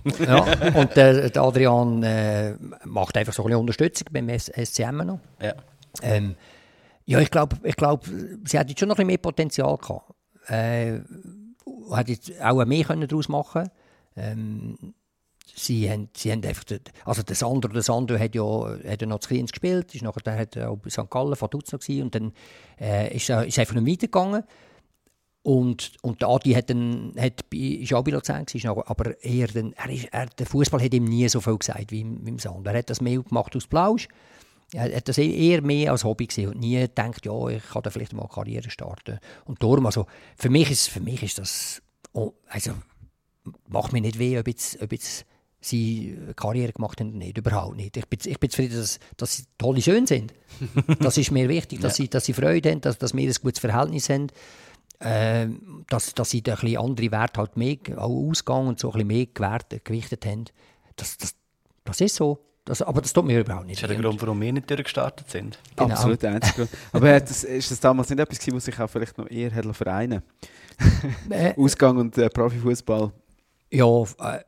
ja, 0.19 0.71
und 0.75 0.95
der, 0.95 1.29
der 1.29 1.41
Adrian 1.41 2.03
äh, 2.03 2.55
macht 2.85 3.17
einfach 3.17 3.33
so 3.33 3.43
ein 3.43 3.47
bisschen 3.47 3.59
Unterstützung 3.59 4.07
beim 4.11 4.29
SCM 4.29 4.97
noch. 5.05 5.19
Ja. 5.41 5.53
Ähm, 6.01 6.35
ja, 7.05 7.19
ich 7.19 7.29
glaube, 7.29 7.57
ich 7.63 7.75
glaub, 7.75 8.05
sie 8.45 8.57
hat 8.57 8.69
jetzt 8.69 8.79
schon 8.79 8.87
noch 8.89 8.95
ein 8.95 8.97
bisschen 8.97 9.07
mehr 9.07 9.17
Potenzial 9.17 9.77
gehabt. 9.77 10.13
Äh, 10.47 10.99
hat 11.91 12.09
jetzt 12.09 12.31
auch 12.41 12.63
mehr 12.65 12.83
können 12.83 13.07
daraus 13.07 13.29
machen 13.29 13.69
ähm, 14.15 14.77
sie 15.55 15.89
haben, 15.89 16.09
sie 16.15 16.31
haben 16.31 16.43
einfach, 16.45 16.63
den- 16.63 16.79
also 17.05 17.21
der 17.23 17.35
Sandro, 17.35 17.69
der 17.71 17.81
Sandro 17.83 18.17
hat 18.17 18.33
ja, 18.35 18.43
hat 18.43 19.01
ja 19.01 19.07
noch 19.07 19.19
zu 19.19 19.29
Kriens 19.29 19.51
gespielt, 19.51 19.93
ist 19.93 20.01
nachher, 20.03 20.21
der 20.21 20.37
hat 20.37 20.57
auch 20.57 20.77
bei 20.77 20.89
St. 20.89 21.09
Gallen, 21.09 21.35
Vaduz 21.39 21.71
noch 21.71 21.79
und 22.01 22.15
dann 22.15 22.33
äh, 22.79 23.15
ist 23.15 23.29
er 23.29 23.45
ist 23.45 23.59
einfach 23.59 23.75
nicht 23.75 23.87
weitergegangen. 23.87 24.43
Und, 25.45 25.91
und 26.01 26.21
der 26.21 26.29
Adi 26.29 26.53
hat 26.53 26.69
dann, 26.69 27.13
hat, 27.19 27.43
ist 27.51 27.93
auch 27.93 28.03
bei 28.03 28.11
Luzern 28.11 28.45
gewesen, 28.45 28.69
aber 28.69 29.21
er, 29.25 29.47
dann, 29.47 29.73
er 29.73 29.89
ist, 29.89 30.05
er, 30.11 30.27
der 30.27 30.45
Fußball 30.45 30.81
hat 30.81 30.93
ihm 30.93 31.03
nie 31.03 31.27
so 31.27 31.41
viel 31.41 31.57
gesagt 31.57 31.91
wie 31.91 31.99
im, 31.99 32.25
wie 32.25 32.29
im 32.29 32.39
Sandro. 32.39 32.71
Er 32.71 32.77
hat 32.79 32.89
das 32.89 33.01
mehr 33.01 33.21
gemacht 33.21 33.53
aus 33.55 33.67
Plausch. 33.67 34.07
Er 34.73 34.95
hat 34.95 35.07
das 35.07 35.17
eher 35.17 35.61
mehr 35.61 35.91
als 35.91 36.03
Hobby 36.03 36.27
gesehen 36.27 36.49
und 36.49 36.59
nie 36.59 36.79
gedacht, 36.79 37.25
ja, 37.25 37.47
ich 37.47 37.63
kann 37.63 37.83
da 37.83 37.89
vielleicht 37.89 38.13
mal 38.13 38.23
eine 38.23 38.29
Karriere 38.29 38.69
starten. 38.69 39.19
Und 39.45 39.61
darum, 39.61 39.85
also, 39.85 40.07
für 40.35 40.49
mich 40.49 40.71
ist, 40.71 40.89
für 40.89 40.99
mich 40.99 41.21
ist 41.21 41.37
das, 41.37 41.81
oh, 42.13 42.33
also, 42.47 42.71
macht 43.67 43.93
mir 43.93 44.01
nicht 44.01 44.19
weh, 44.19 44.37
ob 44.39 44.47
jetzt, 44.47 44.81
ob 44.81 44.91
jetzt 44.91 45.25
sie 45.65 46.17
eine 46.21 46.33
Karriere 46.33 46.73
gemacht 46.73 46.99
haben 46.99 47.09
oder 47.09 47.17
nicht, 47.17 47.37
überhaupt 47.37 47.77
nicht. 47.77 47.95
Ich 47.97 48.07
bin, 48.07 48.19
ich 48.25 48.39
bin 48.39 48.49
zufrieden, 48.49 48.77
dass, 48.77 48.99
dass 49.17 49.37
sie 49.37 49.43
tolle 49.57 49.81
Söhne 49.81 50.07
sind. 50.07 50.33
Das 50.99 51.17
ist 51.17 51.31
mir 51.31 51.49
wichtig, 51.49 51.79
dass, 51.79 51.95
sie, 51.95 52.09
dass 52.09 52.25
sie 52.25 52.33
Freude 52.33 52.71
haben, 52.71 52.81
dass, 52.81 52.97
dass 52.97 53.13
wir 53.13 53.27
ein 53.27 53.35
gutes 53.41 53.59
Verhältnis 53.59 54.09
haben, 54.09 54.27
ähm, 54.99 55.85
dass, 55.89 56.13
dass 56.13 56.29
sie 56.29 56.41
da 56.41 56.53
ein 56.53 56.59
bisschen 56.61 56.77
andere 56.77 57.11
Werte 57.11 57.39
halt 57.39 57.57
mehr 57.57 57.77
auch 57.97 58.29
Ausgang 58.29 58.67
und 58.67 58.79
so 58.79 58.89
ein 58.89 58.93
bisschen 58.93 59.07
mehr 59.07 59.25
gewert, 59.27 59.83
gewichtet 59.83 60.25
haben. 60.25 60.45
Das, 60.95 61.17
das, 61.17 61.35
das 61.83 62.01
ist 62.01 62.15
so. 62.15 62.39
Das, 62.65 62.81
aber 62.81 63.01
das 63.01 63.11
tut 63.11 63.25
mir 63.25 63.41
überhaupt 63.41 63.65
nicht 63.65 63.83
Das 63.83 63.89
ist 63.89 63.95
ja 63.95 64.01
der. 64.01 64.09
Grund, 64.09 64.21
warum 64.21 64.39
wir 64.39 64.53
nicht 64.53 64.69
durchgestartet 64.69 65.29
sind. 65.29 65.59
Genau. 65.75 65.93
Absolut 65.93 66.21
der 66.21 66.35
einzige 66.35 66.55
Grund. 66.55 66.69
Aber 66.93 67.13
hat 67.13 67.29
das, 67.29 67.43
ist 67.43 67.71
das 67.71 67.79
damals 67.79 68.09
nicht 68.09 68.19
etwas 68.19 68.53
was 68.53 68.65
sich 68.65 68.79
auch 68.79 68.89
vielleicht 68.89 69.17
noch 69.17 69.29
eher 69.29 69.53
hat 69.53 69.75
vereinen 69.75 70.21
Äh, 71.29 71.53
Ausgang 71.57 71.97
und 71.97 72.17
äh, 72.17 72.29
Profifußball. 72.29 73.11
Ja, 73.71 74.03
äh, 74.03 74.39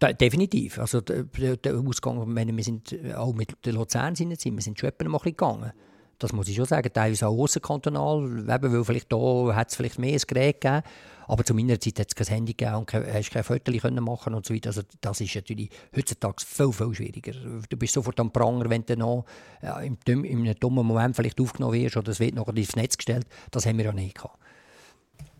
äh, 0.00 0.14
definitiv. 0.14 0.78
Also 0.78 1.00
der, 1.00 1.24
der, 1.56 1.74
Ausgang, 1.78 2.20
ich 2.22 2.26
meine, 2.26 2.56
wir 2.56 2.64
sind 2.64 2.92
äh, 2.92 3.14
auch 3.14 3.34
mit 3.34 3.54
der 3.64 3.74
Luzern 3.74 4.14
sind, 4.14 4.30
wir 4.30 4.62
sind 4.62 4.78
schon 4.78 4.90
mal 4.98 5.04
ein 5.06 5.12
bisschen 5.12 5.36
gegangen. 5.36 5.72
Das 6.18 6.32
muss 6.32 6.48
ich 6.48 6.56
schon 6.56 6.64
sagen, 6.64 6.90
teilweise 6.92 7.28
auch 7.28 7.38
ausserkantonal, 7.38 8.40
eben, 8.40 8.72
weil 8.72 8.84
vielleicht 8.84 9.12
da 9.12 9.54
hat 9.54 9.68
es 9.70 9.76
vielleicht 9.76 9.98
mehr 9.98 10.14
ein 10.14 10.22
Gerät 10.26 10.60
gegeben, 10.60 10.82
aber 11.28 11.44
zu 11.44 11.54
meiner 11.54 11.78
Zeit 11.78 12.00
hat 12.00 12.08
es 12.08 12.14
kein 12.14 12.26
Handy 12.26 12.54
gegeben 12.54 12.76
und 12.78 12.86
kein, 12.86 13.04
hast 13.12 13.30
kein 13.30 13.44
Foto 13.44 13.70
können 13.72 14.02
machen 14.02 14.34
und 14.34 14.44
so 14.46 14.52
weiter. 14.54 14.70
Also 14.70 14.82
das 15.00 15.20
ist 15.20 15.34
natürlich 15.34 15.70
heutzutage 15.94 16.36
viel, 16.44 16.72
viel 16.72 16.94
schwieriger. 16.94 17.32
Du 17.68 17.76
bist 17.76 17.94
sofort 17.94 18.18
am 18.18 18.32
Pranger, 18.32 18.68
wenn 18.70 18.84
du 18.84 18.96
noch 18.96 19.24
im, 19.82 19.96
dumm- 20.06 20.24
in 20.24 20.40
einem 20.40 20.58
dummen 20.58 20.86
Moment 20.86 21.14
vielleicht 21.14 21.40
aufgenommen 21.40 21.74
wirst 21.74 21.96
oder 21.96 22.10
es 22.10 22.18
wird 22.18 22.34
noch 22.34 22.48
ins 22.48 22.74
Netz 22.74 22.96
gestellt. 22.96 23.26
Das 23.50 23.66
haben 23.66 23.78
wir 23.78 23.84
ja 23.84 23.92
nicht 23.92 24.16
gehabt. 24.16 24.38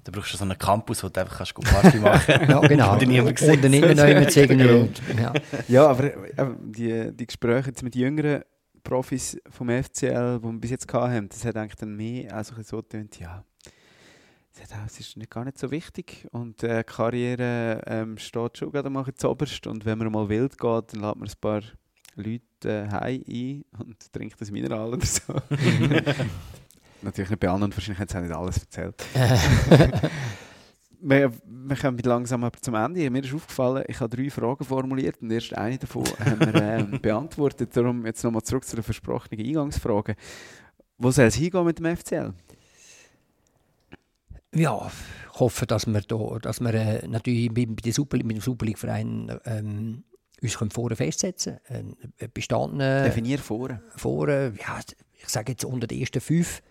Da 0.04 0.12
brauchst 0.12 0.32
du 0.32 0.38
so 0.38 0.44
einen 0.44 0.56
Campus, 0.56 1.02
wo 1.04 1.08
du 1.08 1.20
einfach 1.20 1.36
kannst 1.38 1.54
gut 1.54 1.64
Party 1.66 1.98
machen 1.98 2.22
kannst. 2.26 2.48
Ja, 2.50 2.60
genau. 2.60 2.92
Und 2.94 3.64
dann 3.64 3.72
innen 3.72 3.96
noch 3.96 4.06
jemand 4.06 4.32
sagen, 4.32 4.58
ja. 5.18 5.32
Ja, 5.68 5.86
aber 5.88 6.04
äh, 6.04 6.46
die, 6.62 7.12
die 7.14 7.26
Gespräche 7.26 7.68
jetzt 7.68 7.82
mit 7.82 7.94
jüngeren 7.94 8.42
Profis 8.84 9.36
vom 9.50 9.68
FCL, 9.68 10.38
die 10.40 10.44
wir 10.46 10.52
bis 10.60 10.70
jetzt 10.70 10.90
hatten, 10.92 11.28
das 11.28 11.44
hat 11.44 11.56
eigentlich 11.56 11.76
dann 11.76 11.94
mehr 11.94 12.34
also 12.34 12.54
so 12.62 12.78
getönt, 12.78 13.18
ja, 13.20 13.44
das 14.66 15.00
ist 15.00 15.16
nicht, 15.16 15.30
gar 15.30 15.44
nicht 15.44 15.58
so 15.58 15.70
wichtig 15.70 16.26
und 16.32 16.62
äh, 16.62 16.84
Karriere 16.84 17.82
ähm, 17.86 18.18
steht 18.18 18.58
schon 18.58 18.70
gerade 18.70 18.90
mal 18.90 19.04
zuoberst 19.14 19.66
und 19.66 19.84
wenn 19.84 19.98
man 19.98 20.12
mal 20.12 20.28
wild 20.28 20.58
geht, 20.58 20.92
dann 20.92 21.00
lädt 21.00 21.16
man 21.16 21.28
ein 21.28 21.34
paar 21.40 21.62
Leute 22.14 22.42
äh, 22.64 22.88
ein 22.88 23.64
und 23.78 23.96
trinkt 24.12 24.40
das 24.40 24.50
Mineral 24.50 24.92
oder 24.94 25.06
so. 25.06 25.32
Natürlich 27.02 27.30
nicht 27.30 27.40
bei 27.40 27.48
allen 27.48 27.62
und 27.62 27.76
wahrscheinlich 27.76 28.00
hat 28.00 28.10
es 28.10 28.16
auch 28.16 28.20
nicht 28.20 28.34
alles 28.34 28.58
erzählt. 28.58 29.04
Wir, 31.00 31.32
wir 31.44 31.76
kommen 31.76 31.98
langsam 31.98 32.42
aber 32.42 32.60
zum 32.60 32.74
Ende. 32.74 33.08
Mir 33.08 33.22
ist 33.22 33.32
aufgefallen, 33.32 33.84
ich 33.86 34.00
habe 34.00 34.16
drei 34.16 34.28
Fragen 34.30 34.64
formuliert 34.64 35.22
und 35.22 35.30
erst 35.30 35.56
eine 35.56 35.78
davon 35.78 36.02
haben 36.18 36.40
wir 36.40 36.60
ähm, 36.60 37.00
beantwortet. 37.00 37.76
Darum 37.76 38.04
jetzt 38.04 38.24
nochmal 38.24 38.42
zurück 38.42 38.64
zu 38.64 38.74
der 38.74 38.82
versprochenen 38.82 39.46
Eingangsfrage. 39.46 40.16
Wo 40.96 41.12
soll 41.12 41.26
es 41.26 41.36
hingehen 41.36 41.64
mit 41.64 41.78
dem 41.78 41.96
FCL? 41.96 42.34
Ja, 44.54 44.90
ich 45.32 45.40
hoffe, 45.40 45.66
dass 45.66 45.86
wir, 45.86 46.00
da, 46.00 46.38
dass 46.40 46.60
wir 46.60 46.74
äh, 46.74 47.06
natürlich 47.06 47.50
mit, 47.52 47.94
Super, 47.94 48.18
dem 48.18 48.40
Super 48.40 48.66
League 48.66 48.78
Verein 48.78 49.38
ähm, 49.44 50.04
uns 50.40 50.56
können 50.56 50.70
vorne 50.70 50.96
festsetzen 50.96 51.58
können. 51.66 51.96
Äh, 52.80 53.04
Definier 53.04 53.38
vor. 53.38 53.80
vorne, 53.96 54.54
ja, 54.58 54.80
ich 55.12 55.28
sage 55.28 55.52
jetzt 55.52 55.64
unter 55.64 55.86
den 55.86 56.00
ersten 56.00 56.20
fünf, 56.20 56.62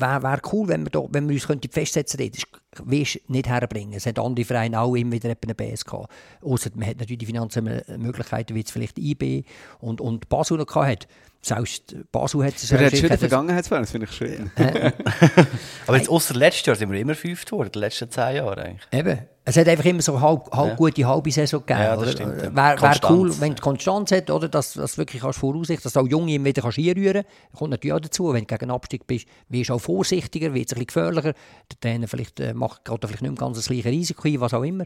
wäre 0.00 0.22
wär 0.22 0.40
cool, 0.52 0.68
wenn 0.68 0.84
wir, 0.84 0.90
da, 0.90 1.02
wenn 1.10 1.28
wir 1.28 1.34
uns 1.34 1.46
könnten 1.46 1.70
festsetzen 1.70 2.18
könnten. 2.18 2.40
Das 2.72 2.82
wirst 2.90 3.14
du 3.16 3.32
nicht 3.32 3.48
herbringen. 3.48 3.92
Es 3.94 4.06
hat 4.06 4.18
andere 4.18 4.44
Vereine 4.44 4.80
auch 4.80 4.94
immer 4.94 5.12
wieder 5.12 5.34
eine 5.42 5.54
BS 5.54 5.84
gehabt. 5.84 6.10
Ausser 6.42 6.70
man 6.74 6.88
hat 6.88 6.98
natürlich 6.98 7.18
die 7.18 7.26
finanziellen 7.26 7.82
Möglichkeiten, 7.98 8.54
wie 8.54 8.60
jetzt 8.60 8.72
vielleicht 8.72 8.98
IB 8.98 9.44
und, 9.80 10.00
und 10.00 10.28
Basel 10.28 10.56
noch 10.58 10.66
gehabt 10.66 10.88
hat. 10.88 11.08
Selbst 11.42 11.94
Basel 12.10 12.42
hat 12.44 12.54
es 12.56 12.68
Du 12.68 12.74
redest 12.76 12.96
schon 12.96 13.02
hat 13.04 13.10
der 13.10 13.14
es- 13.14 13.20
Vergangenheitsfall, 13.20 13.80
das 13.80 13.90
finde 13.90 14.06
ich 14.06 14.12
schön. 14.16 14.50
Aber 15.86 15.96
jetzt 15.96 16.08
ausser 16.08 16.34
letztes 16.34 16.66
Jahr 16.66 16.76
sind 16.76 16.90
wir 16.90 16.98
immer 16.98 17.14
fünft 17.14 17.50
geworden, 17.50 17.70
die 17.74 17.78
letzten 17.78 18.10
zehn 18.10 18.36
Jahre 18.36 18.62
eigentlich. 18.62 18.88
Eben. 18.92 19.18
Es 19.46 19.58
hat 19.58 19.68
einfach 19.68 19.84
immer 19.84 20.00
so 20.00 20.18
halb, 20.18 20.50
halb 20.52 20.70
Ja. 20.70 20.74
gute 20.74 21.06
halbe 21.06 21.30
Saison 21.30 21.60
gegeben. 21.60 21.80
Ja, 21.80 21.96
das 21.96 22.12
stimmt, 22.12 22.42
ja. 22.42 22.56
Wäre 22.56 22.80
wär 22.80 23.10
cool, 23.10 23.40
wenn 23.40 23.54
du 23.54 23.60
Konstanz 23.60 24.10
hat, 24.10 24.30
oder? 24.30 24.48
Dass 24.48 24.72
das 24.72 24.96
wirklich 24.96 25.20
kannst 25.20 25.38
voraussicht, 25.38 25.84
dass 25.84 25.92
du 25.92 26.00
auch 26.00 26.08
Junge 26.08 26.32
immer 26.34 26.46
wieder 26.46 26.62
kannst 26.62 26.78
einrühren 26.78 27.24
kannst. 27.24 27.58
Kommt 27.58 27.70
natürlich 27.72 27.92
auch 27.92 28.00
dazu, 28.00 28.32
wenn 28.32 28.46
du 28.46 28.56
gegen 28.56 28.70
Abstieg 28.70 29.06
bist, 29.06 29.26
wirst 29.50 29.68
du 29.68 29.74
auch 29.74 29.80
vorsichtiger, 29.80 30.54
wird 30.54 30.68
es 30.68 30.72
ein 30.72 30.84
bisschen 30.84 30.86
gefährlicher. 30.86 31.34
Trainer 31.80 32.08
vielleicht, 32.08 32.40
äh, 32.40 32.54
macht, 32.54 32.86
geht 32.86 33.04
da 33.04 33.06
vielleicht 33.06 33.22
nicht 33.22 33.32
mehr 33.32 33.38
ganz 33.38 33.58
das 33.58 33.66
gleiche 33.66 33.90
Risiko 33.90 34.26
ein, 34.26 34.40
was 34.40 34.54
auch 34.54 34.62
immer. 34.62 34.84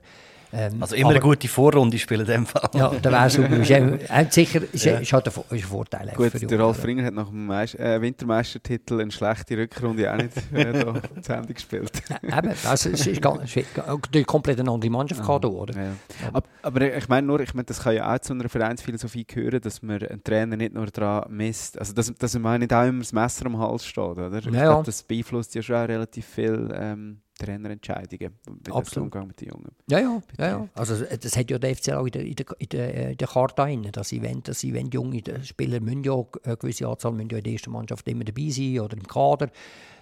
Ähm, 0.52 0.80
Also 0.82 0.96
immer 0.96 1.06
aber- 1.06 1.14
eine 1.16 1.20
gute 1.20 1.46
Vorrunde 1.48 1.98
spielen 1.98 2.20
in 2.22 2.26
dem 2.26 2.46
Fall. 2.46 2.68
Ja, 2.74 2.90
da 3.02 3.12
wäre 3.12 3.28
super. 3.30 3.56
Ist, 3.58 3.70
äh, 3.70 4.26
sicher 4.30 4.60
ist, 4.72 4.86
ist 4.86 5.12
halt 5.12 5.26
ein, 5.26 5.32
Vo- 5.32 5.44
ist 5.54 5.64
ein 5.64 5.68
Vorteil. 5.68 6.12
Gut, 6.16 6.30
für 6.30 6.38
die 6.38 6.46
der 6.46 6.58
Ralf. 6.60 6.82
Ringer 6.84 7.04
hat 7.04 7.14
nach 7.14 7.28
dem 7.28 7.50
äh, 7.50 8.00
Wintermeistertitel 8.00 9.00
eine 9.00 9.10
schlechte 9.10 9.56
Rückrunde 9.58 10.10
auch 10.12 10.16
nicht 10.16 10.32
äh, 10.52 11.20
zu 11.22 11.32
Ende 11.32 11.54
gespielt. 11.54 11.92
Eben, 12.22 12.48
also, 12.64 12.88
es 12.90 13.06
ist, 13.06 13.20
ganz- 13.22 13.54
ist 13.56 13.66
eine 14.12 14.24
komplett 14.24 14.60
eine 14.60 14.70
andere 14.70 14.90
Mannschaft 14.90 15.20
gehabt, 15.20 15.44
hier, 15.44 15.52
oder? 15.54 15.74
Ja. 15.82 15.90
Aber, 16.32 16.48
aber 16.62 16.96
ich 16.96 17.08
meine 17.08 17.26
nur, 17.26 17.40
ich 17.40 17.52
meine, 17.54 17.64
das 17.66 17.82
kann 17.82 17.94
ja 17.94 18.14
auch 18.14 18.18
zu 18.18 18.32
einer 18.32 18.48
Vereinsphilosophie 18.48 19.24
gehören, 19.26 19.60
dass 19.60 19.82
man 19.82 20.02
einen 20.02 20.22
Trainer 20.24 20.56
nicht 20.56 20.72
nur 20.74 20.86
daran 20.86 21.30
misst, 21.32 21.78
also 21.78 21.92
dass, 21.92 22.12
dass 22.14 22.38
man 22.38 22.60
nicht 22.60 22.72
auch 22.72 22.86
immer 22.86 23.00
das 23.00 23.12
Messer 23.12 23.46
am 23.46 23.58
Hals 23.58 23.84
steht, 23.84 24.02
oder? 24.02 24.32
Ich 24.38 24.44
Ja, 24.46 24.50
glaube, 24.50 24.64
ja. 24.64 24.82
das 24.82 25.02
beeinflusst 25.02 25.54
ja 25.54 25.62
schon 25.62 25.76
auch 25.76 25.88
relativ 25.88 26.26
viel 26.26 26.70
ähm, 26.74 27.20
Trainerentscheidungen, 27.38 28.34
der 28.46 28.74
Absolut. 28.74 29.06
Umgang 29.06 29.28
mit 29.28 29.40
den 29.40 29.48
Jungen. 29.48 29.70
Ja, 29.88 29.98
ja, 30.00 30.22
ja, 30.38 30.46
ja. 30.46 30.68
Also, 30.74 31.04
äh, 31.04 31.16
das 31.16 31.36
hat 31.36 31.50
ja 31.50 31.58
der 31.58 31.74
FCL 31.74 31.94
auch 31.94 32.06
in 32.06 32.12
der, 32.12 32.24
in 32.24 32.34
der, 32.34 32.46
in 32.58 32.68
der, 32.68 32.94
äh, 32.94 33.10
in 33.12 33.16
der 33.16 33.28
Karte 33.28 33.54
drin, 33.54 33.88
dass 33.92 34.08
sie 34.08 34.22
wollen, 34.22 34.42
dass 34.42 34.60
sie 34.60 34.74
wollen, 34.74 34.90
junge 34.90 35.18
äh, 35.18 35.42
Spieler 35.44 35.80
müssen 35.80 36.04
ja, 36.04 36.24
eine 36.42 36.56
gewisse 36.56 36.86
Anzahl 36.86 37.12
müssen 37.12 37.30
ja 37.30 37.38
in 37.38 37.44
der 37.44 37.52
ersten 37.52 37.70
Mannschaft 37.70 38.06
immer 38.08 38.24
dabei 38.24 38.50
sein 38.50 38.80
oder 38.80 38.96
im 38.96 39.06
Kader. 39.06 39.50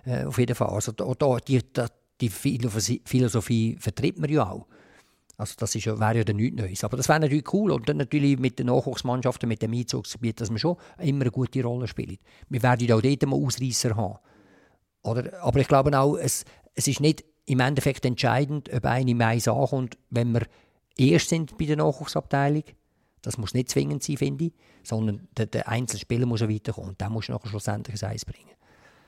Äh, 0.04 0.24
auf 0.24 0.38
jeden 0.38 0.54
Fall. 0.54 0.68
Also, 0.68 0.92
da, 0.92 1.12
da, 1.16 1.36
die, 1.38 1.60
da, 1.72 1.88
die 2.20 2.28
Philosophie, 2.28 3.02
Philosophie 3.04 3.76
vertritt 3.78 4.18
man 4.18 4.30
ja 4.30 4.50
auch. 4.50 4.66
Also 5.38 5.54
das 5.58 5.74
ist 5.74 5.84
ja, 5.84 5.98
wäre 6.00 6.18
ja 6.18 6.24
dann 6.24 6.36
nichts 6.36 6.58
Neues. 6.58 6.84
Aber 6.84 6.96
das 6.96 7.08
wäre 7.08 7.20
natürlich 7.20 7.52
cool. 7.52 7.70
Und 7.70 7.88
dann 7.88 7.98
natürlich 7.98 8.38
mit 8.38 8.58
den 8.58 8.68
Nachwuchsmannschaften, 8.68 9.48
mit 9.48 9.60
dem 9.60 9.72
Einzugsgebiet, 9.74 10.40
dass 10.40 10.48
man 10.48 10.58
schon 10.58 10.76
immer 10.98 11.22
eine 11.22 11.30
gute 11.30 11.62
Rolle 11.62 11.86
spielt. 11.86 12.20
Wir 12.48 12.62
werden 12.62 12.90
auch 12.90 13.02
dort 13.02 13.26
mal 13.26 13.36
Ausreißer 13.36 13.96
haben. 13.96 14.18
Oder? 15.02 15.42
Aber 15.42 15.60
ich 15.60 15.68
glaube 15.68 15.96
auch, 15.98 16.16
es, 16.16 16.44
es 16.76 16.86
ist 16.86 17.00
nicht 17.00 17.24
im 17.46 17.60
Endeffekt 17.60 18.04
entscheidend, 18.04 18.72
ob 18.72 18.84
einer 18.84 19.08
im 19.08 19.18
Mais 19.18 19.48
ankommt, 19.48 19.98
wenn 20.10 20.32
wir 20.32 20.46
erst 20.96 21.30
sind 21.30 21.56
bei 21.58 21.64
der 21.64 21.76
Nachwuchsabteilung. 21.76 22.64
Das 23.22 23.38
muss 23.38 23.54
nicht 23.54 23.70
zwingend 23.70 24.02
sein, 24.02 24.18
finde 24.18 24.44
ich, 24.46 24.52
sondern 24.84 25.26
der, 25.36 25.46
der 25.46 25.68
Einzelspieler 25.68 26.26
muss 26.26 26.42
weiterkommen. 26.42 26.90
Und 26.90 27.00
der 27.00 27.10
muss 27.10 27.28
nachher 27.28 27.48
schlussendlich 27.48 28.02
ein 28.02 28.10
Eis 28.10 28.24
bringen. 28.24 28.50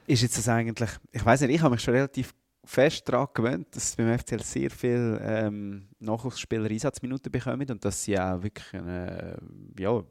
Ist 0.06 0.22
jetzt 0.22 0.38
das 0.38 0.48
eigentlich, 0.48 0.90
ich 1.12 1.24
weiß 1.24 1.42
nicht, 1.42 1.54
ich 1.54 1.60
habe 1.60 1.74
mich 1.74 1.82
schon 1.82 1.94
relativ 1.94 2.34
fest 2.64 3.08
daran 3.08 3.28
gewöhnt, 3.32 3.68
dass 3.70 3.96
beim 3.96 4.18
FCL 4.18 4.42
sehr 4.42 4.70
viele 4.70 5.20
ähm, 5.20 5.88
Nachwuchsspieler 6.00 6.68
Einsatzminuten 6.68 7.30
bekommen 7.30 7.70
und 7.70 7.84
dass 7.84 8.04
sie 8.04 8.18
auch 8.18 8.42
wirklich 8.42 8.74
äh, 8.74 9.36
ja, 9.78 10.02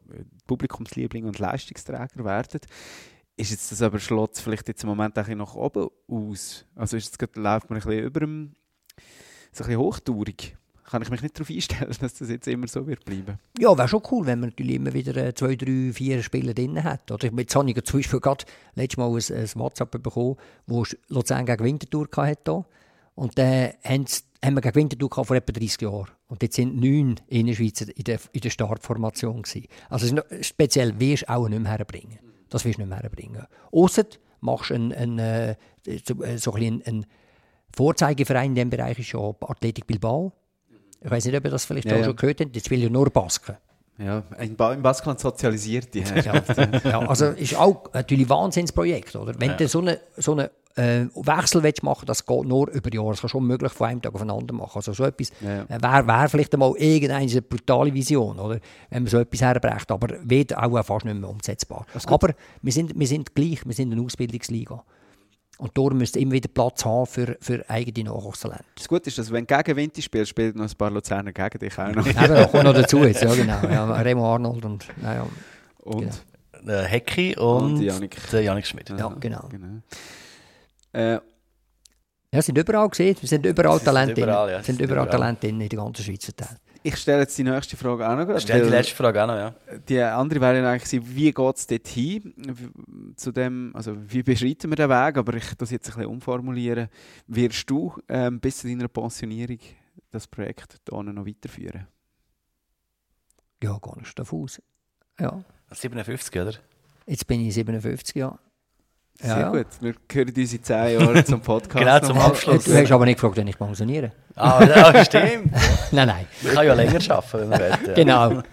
Publikumsliebling 0.48 1.26
und 1.26 1.40
Leistungsträger 1.40 2.24
werden. 2.24 2.62
Ist 3.39 3.51
jetzt 3.51 3.72
das 3.72 3.84
aber 3.84 3.99
schlägt 3.99 4.39
vielleicht 4.39 4.68
jetzt 4.68 4.84
im 4.84 4.89
Moment 4.89 5.15
ein 5.15 5.23
bisschen 5.23 5.38
nach 5.38 5.53
oben 5.53 5.89
aus? 6.07 6.65
Also 6.76 6.97
ist 6.97 7.05
jetzt 7.05 7.19
gerade, 7.19 7.39
läuft 7.39 7.69
man 7.69 7.80
ein 7.80 7.85
bisschen 7.85 8.03
über 8.03 8.19
dem, 8.22 8.55
so 9.51 9.64
ein 9.64 9.68
bisschen 9.68 9.77
hochtourig? 9.80 10.57
Kann 10.84 11.03
ich 11.03 11.09
mich 11.11 11.22
nicht 11.22 11.35
darauf 11.35 11.49
einstellen, 11.49 11.95
dass 11.99 12.15
das 12.15 12.30
jetzt 12.30 12.47
immer 12.47 12.68
so 12.68 12.88
wird 12.88 13.05
bleiben? 13.05 13.38
Ja, 13.59 13.77
wäre 13.77 13.88
schon 13.88 14.01
cool, 14.09 14.26
wenn 14.26 14.39
man 14.39 14.49
natürlich 14.49 14.77
immer 14.77 14.91
wieder 14.91 15.15
äh, 15.18 15.35
zwei, 15.35 15.55
drei, 15.55 15.91
vier 15.93 16.23
Spieler 16.23 16.55
drin 16.55 16.84
hat. 16.84 17.11
Oder 17.11 17.30
jetzt 17.31 17.55
habe 17.55 17.69
ich 17.69 17.84
zum 17.84 17.99
Beispiel 17.99 18.19
gerade 18.19 18.45
letztes 18.73 18.97
Mal 18.97 19.09
ein, 19.09 19.43
ein 19.43 19.49
WhatsApp 19.53 19.91
bekommen, 19.91 20.38
wo 20.65 20.84
Luzern 21.09 21.45
gegen 21.45 21.64
Winterthur 21.64 22.07
hatte. 22.15 22.65
Und 23.14 23.38
dann 23.38 23.73
haben 23.84 24.55
wir 24.55 24.61
gegen 24.61 24.76
Winterthur 24.76 25.26
vor 25.26 25.35
etwa 25.35 25.51
30 25.51 25.81
Jahren. 25.81 26.07
Und 26.27 26.41
dort 26.41 26.53
sind 26.53 26.76
neun 26.76 27.19
Innerschweizer 27.27 27.95
in 27.95 28.03
der, 28.05 28.19
in 28.31 28.41
der 28.41 28.49
Startformation 28.49 29.43
gewesen. 29.43 29.68
Also 29.89 30.15
speziell, 30.41 30.99
wirst 30.99 31.23
du 31.23 31.30
auch 31.30 31.47
nicht 31.47 31.61
mehr 31.61 31.72
herbringen. 31.72 32.19
Das 32.49 32.65
wirst 32.65 32.78
du 32.78 32.82
nicht 32.82 32.90
mehr 32.90 32.99
herbringen. 32.99 33.45
Ausser 33.72 34.06
machst 34.41 34.69
du 34.69 34.76
einen, 34.76 34.94
einen, 34.94 35.19
äh, 35.19 35.56
so, 36.06 36.24
äh, 36.24 36.38
so 36.38 36.53
ein 36.53 36.82
einen 36.86 37.06
Vorzeigeverein 37.76 38.52
in 38.52 38.56
diesem 38.56 38.69
Bereich 38.69 38.99
ist 38.99 39.07
schon 39.07 39.36
Athletik 39.41 39.86
Bilbao. 39.88 40.34
Ich 41.02 41.11
weiß 41.11 41.26
nicht, 41.26 41.36
ob 41.36 41.45
ihr 41.45 41.52
das 41.52 41.65
vielleicht 41.65 41.88
Ja, 41.88 41.94
auch 41.95 41.99
ja. 41.99 42.06
schon 42.06 42.15
gehört 42.15 42.41
habt. 42.41 42.56
Jetzt 42.56 42.69
will 42.72 42.82
ja 42.82 42.90
nur 42.90 43.10
Basken. 43.10 43.57
Ja, 43.98 44.24
in, 44.40 44.56
ba 44.56 44.74
in 44.74 44.82
Baskeland 44.82 45.19
sozialisiert 45.19 45.94
die. 45.94 46.02
Ja, 46.02 46.41
ja, 46.84 46.99
also 47.07 47.28
ist 47.28 47.56
auch 47.56 47.91
natürlich 47.94 48.26
ein 48.26 48.30
Wahnsinnsprojekt, 48.30 49.15
oder? 49.15 49.34
Wenn 49.40 49.57
du 49.57 49.68
so 49.68 49.80
einen 49.80 49.98
so 50.18 50.34
eine, 50.34 50.52
äh, 50.78 51.07
Wechsel 51.15 51.64
willst 51.64 51.82
machen 51.82 52.06
das 52.06 52.26
geht 52.26 52.45
nur 52.45 52.69
über 52.69 52.94
Jahre. 52.94 53.10
Das 53.10 53.22
kannst 53.22 53.34
du 53.34 53.40
unmöglich 53.40 53.72
von 53.72 53.88
einem 53.88 54.02
Tag 54.02 54.14
auf 54.14 54.22
den 54.22 54.30
anderen 54.30 54.60
machen. 54.60 54.76
Also 54.76 54.94
so 54.94 55.03
etwas 55.03 55.32
Ja, 55.41 55.56
ja. 55.56 55.64
äh, 55.64 55.82
wäre 55.82 56.07
wär 56.07 56.30
vielleicht 56.30 56.53
einmal 56.53 56.74
irgendeine 56.78 57.41
brutale 57.41 57.94
Vision, 57.94 58.40
oder? 58.40 58.60
Wenn 58.90 59.03
man 59.03 59.10
so 59.10 59.18
etwas 59.18 59.41
herbrecht, 59.41 59.91
aber 59.91 60.15
wird 60.22 60.56
auch 60.56 60.84
fast 60.86 61.06
nicht 61.06 61.19
mehr 61.19 61.30
umsetzbar. 61.30 61.86
Aber 62.06 62.34
wir 62.61 62.72
sind, 62.72 62.98
wir 62.98 63.07
sind 63.07 63.34
gleich, 63.34 63.65
wir 63.65 63.74
sind 63.74 63.91
eine 63.91 64.02
Ausbildungsliga. 64.02 64.84
Und 65.60 65.76
darum 65.76 65.98
müsst 65.98 66.16
ihr 66.16 66.22
immer 66.22 66.34
wieder 66.34 66.50
Platz 66.50 66.86
haben 66.86 67.06
für, 67.08 67.36
für 67.42 67.68
eigene 67.68 68.10
Nachwuchstalente. 68.10 68.64
Das 68.76 68.88
Gute 68.88 69.08
ist, 69.10 69.18
dass 69.18 69.32
wenn 69.32 69.46
du 69.48 69.58
gegen 69.58 69.76
Winter 69.76 70.02
spielst, 70.02 70.30
spielen 70.30 70.56
noch 70.56 70.70
ein 70.70 70.78
paar 70.78 70.92
Luzerner 70.92 71.34
gegen 71.34 71.58
dich 71.60 71.78
auch 71.80 71.92
noch. 71.92 72.06
Eben, 72.06 72.16
da 72.16 72.46
kommt 72.46 72.64
noch 72.64 72.74
dazu 72.74 73.04
jetzt, 73.04 73.24
ja 73.24 73.34
genau. 73.34 73.62
Ja, 73.70 73.92
Remo 74.02 74.34
Arnold 74.34 74.66
und, 74.66 74.86
ja, 75.02 75.16
ja, 75.16 75.28
Und, 75.80 76.02
Genau. 76.02 76.14
Der 76.66 76.84
Hecki 76.84 77.36
und, 77.38 77.76
Und 77.76 77.82
Janik. 77.82 78.18
der 78.32 78.42
Janik 78.42 78.66
Schmidt. 78.68 78.90
ja, 78.90 79.16
genau. 79.20 79.48
genau. 79.50 79.82
Äh, 80.94 81.20
Ja, 82.34 82.42
sind 82.42 82.58
überall 82.58 82.90
gesehen. 82.90 83.16
Wir 83.20 83.30
sind 83.30 83.46
überall 83.46 83.80
Talente 83.80 84.22
überall, 84.22 84.52
ja, 84.52 84.62
sind 84.64 84.82
überall 84.82 85.06
überall. 85.06 85.20
Talente 85.20 85.48
in 85.48 85.60
der 85.60 85.70
ganzen 85.70 86.04
Schweiz 86.04 86.26
verteilt. 86.26 86.60
Ich 86.84 86.95
stelle 86.98 87.22
jetzt 87.22 87.38
die 87.38 87.44
nächste 87.44 87.76
Frage 87.78 88.08
auch 88.08 88.16
noch. 88.16 88.26
gerade, 88.26 88.40
Stell 88.41 88.64
die 88.64 88.70
letzte 88.70 88.95
Frage 88.95 89.24
auch 89.24 89.28
noch, 89.28 89.36
ja. 89.36 89.56
Die 89.88 89.99
andere 90.02 90.41
wäre 90.41 90.68
eigentlich, 90.68 91.02
wie 91.16 91.32
geht 91.32 91.56
es 91.56 91.68
dort 91.68 91.88
hin? 91.88 92.34
W- 92.38 93.14
Zu 93.16 93.32
dem, 93.32 93.72
also 93.76 93.95
wie 94.12 94.24
beschreiten 94.24 94.70
wir 94.72 94.76
den 94.76 94.90
Weg? 94.90 95.18
Aber 95.18 95.34
ich 95.36 95.54
das 95.58 95.72
jetzt 95.72 95.88
ein 95.90 95.95
bisschen 95.95 96.06
umformulieren. 96.12 96.90
Wirst 97.28 97.70
du 97.70 97.94
ähm, 98.10 98.40
bis 98.40 98.60
zu 98.60 98.68
deiner 98.68 98.88
Pensionierung 98.88 99.60
das 100.12 100.28
Projekt 100.28 100.78
hier 100.90 101.04
noch 101.04 101.26
weiterführen? 101.26 101.88
Ja, 103.64 103.78
gar 103.80 103.98
nicht 103.99 104.18
davon 104.18 104.44
aus. 104.44 104.62
Ja. 105.20 105.44
57, 105.72 106.41
oder? 106.41 106.54
Jetzt 107.06 107.26
bin 107.28 107.41
ich 107.41 107.54
57 107.54 108.16
Jahre. 108.16 108.34
Ja, 108.34 108.40
Sehr 109.19 109.39
ja. 109.39 109.49
gut. 109.49 109.65
Wir 109.81 109.95
hören 110.11 110.34
uns 110.35 110.53
in 110.53 110.64
10 110.64 110.99
Jahren 110.99 111.26
zum 111.26 111.41
Podcast. 111.41 111.80
Genau, 111.80 111.99
zum. 111.99 112.18
Abschluss. 112.19 112.65
Du 112.65 112.73
hast 112.73 112.91
aber 112.91 113.06
nicht 113.06 113.15
gefragt, 113.15 113.38
wenn 113.38 113.48
ich 113.48 113.57
pensioniere. 113.57 114.11
Ah, 114.35 114.64
ja, 114.64 115.06
stimmt. 115.06 115.52
Nein, 115.91 116.07
nein. 116.07 116.26
Man 116.44 116.53
kann 116.53 116.65
ja 116.68 116.73
länger 116.76 117.11
arbeiten, 117.11 117.39
wenn 117.39 117.49
man 117.49 117.60
will. 117.60 117.94
Genau. 117.95 118.44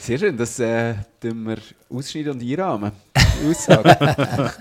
Sehr 0.00 0.18
schön, 0.18 0.36
das 0.36 0.58
äh, 0.58 0.94
tun 1.20 1.46
wir 1.46 1.58
ausschneiden 1.88 2.32
und 2.32 2.42
einrahmen. 2.42 2.92
Aussage. 3.48 3.96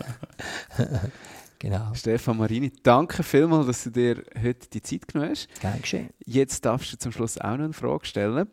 genau. 1.59 1.93
Stefan 1.93 2.37
Marini, 2.37 2.71
danke 2.83 3.23
vielmals, 3.23 3.67
dass 3.67 3.83
du 3.83 3.89
dir 3.91 4.23
heute 4.41 4.67
die 4.71 4.81
Zeit 4.81 5.07
genommen 5.07 5.31
hast. 5.31 5.47
Gern 5.59 5.81
geschehen. 5.81 6.09
Jetzt 6.25 6.65
darfst 6.65 6.93
du 6.93 6.97
zum 6.97 7.11
Schluss 7.11 7.37
auch 7.39 7.57
noch 7.57 7.65
eine 7.65 7.73
Frage 7.73 8.05
stellen, 8.05 8.47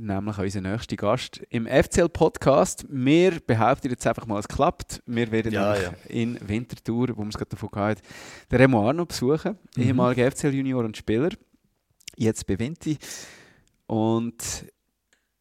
nämlich 0.00 0.36
an 0.38 0.44
unseren 0.44 0.62
nächsten 0.64 0.96
Gast 0.96 1.40
im 1.50 1.66
FCL-Podcast. 1.66 2.86
Wir 2.88 3.40
behaupten 3.40 3.90
jetzt 3.90 4.06
einfach 4.06 4.26
mal, 4.26 4.38
es 4.38 4.48
klappt. 4.48 5.02
Wir 5.06 5.30
werden 5.30 5.52
Ja, 5.52 5.76
ja. 5.76 5.92
in 6.08 6.38
Winterthur, 6.46 7.08
wo 7.16 7.22
wir 7.22 7.28
es 7.28 7.36
gerade 7.36 7.50
davon 7.50 7.70
hatten, 7.74 8.02
den 8.50 8.58
Remo 8.60 8.86
Arno 8.88 9.06
besuchen, 9.06 9.58
ehemaliger 9.76 10.30
FCL-Junior 10.30 10.84
und 10.84 10.96
Spieler, 10.96 11.30
jetzt 12.16 12.46
bei 12.46 12.58
Vinti. 12.58 12.98
Und 13.86 14.66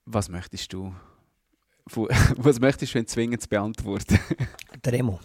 was 0.05 0.29
möchtest 0.29 0.71
du, 0.73 0.93
was 2.37 2.59
möchtest 2.59 2.93
du 2.93 2.99
denn 2.99 3.07
zwingend 3.07 3.41
zu 3.41 3.49
beantworten? 3.49 4.19
Der 4.83 4.93
Remo. 4.93 5.19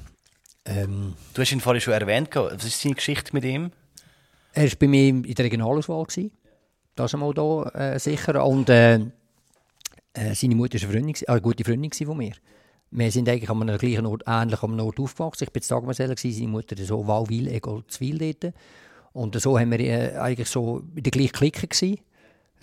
Ähm, 0.64 1.14
Du 1.34 1.40
hast 1.42 1.52
ihn 1.52 1.60
vorhin 1.60 1.80
schon 1.80 1.94
erwähnt. 1.94 2.28
Was 2.34 2.64
ist 2.64 2.80
seine 2.80 2.94
Geschichte 2.94 3.30
mit 3.32 3.44
ihm? 3.44 3.70
er 4.52 4.64
war 4.64 4.76
bei 4.80 4.88
mir 4.88 5.08
in 5.08 5.22
der 5.22 5.44
Regionalauswahl. 5.44 6.04
Gewesen. 6.04 6.32
Das 6.96 7.10
ist 7.10 7.14
einmal 7.14 7.32
da 7.32 7.62
äh, 7.94 7.98
sicher. 8.00 8.44
Und 8.44 8.68
äh, 8.68 8.98
äh, 10.14 10.34
seine 10.34 10.54
Mutter 10.54 10.80
war 10.80 10.88
eine, 10.88 10.98
Freundin, 10.98 11.14
äh, 11.22 11.30
eine 11.30 11.40
gute 11.40 11.64
Freundin 11.64 11.92
von 11.92 12.16
mir. 12.16 12.32
Wir 12.92 13.10
sind 13.12 13.28
eigentlich 13.28 13.48
an 13.48 13.62
einem 13.62 13.78
gleichen 13.78 14.06
Ort, 14.06 14.24
ähnlich 14.26 14.62
am 14.62 14.80
Ort 14.80 14.98
aufgewachsen. 14.98 15.44
Ich 15.44 15.52
bin 15.52 15.62
in 15.62 15.68
Dagmarseller, 15.68 16.14
gewesen, 16.14 16.38
seine 16.38 16.48
Mutter 16.48 16.76
so 16.84 17.06
Walwil, 17.06 17.48
Egol, 17.48 17.84
Zwil 17.86 18.18
dort. 18.18 18.52
Und 19.12 19.40
so 19.40 19.58
haben 19.58 19.70
wir 19.70 19.80
äh, 19.80 20.16
eigentlich 20.16 20.48
so 20.48 20.82
in 20.94 21.02
der 21.02 21.10
gleichen 21.12 21.32
Clique 21.32 21.66
gewesen. 21.66 22.00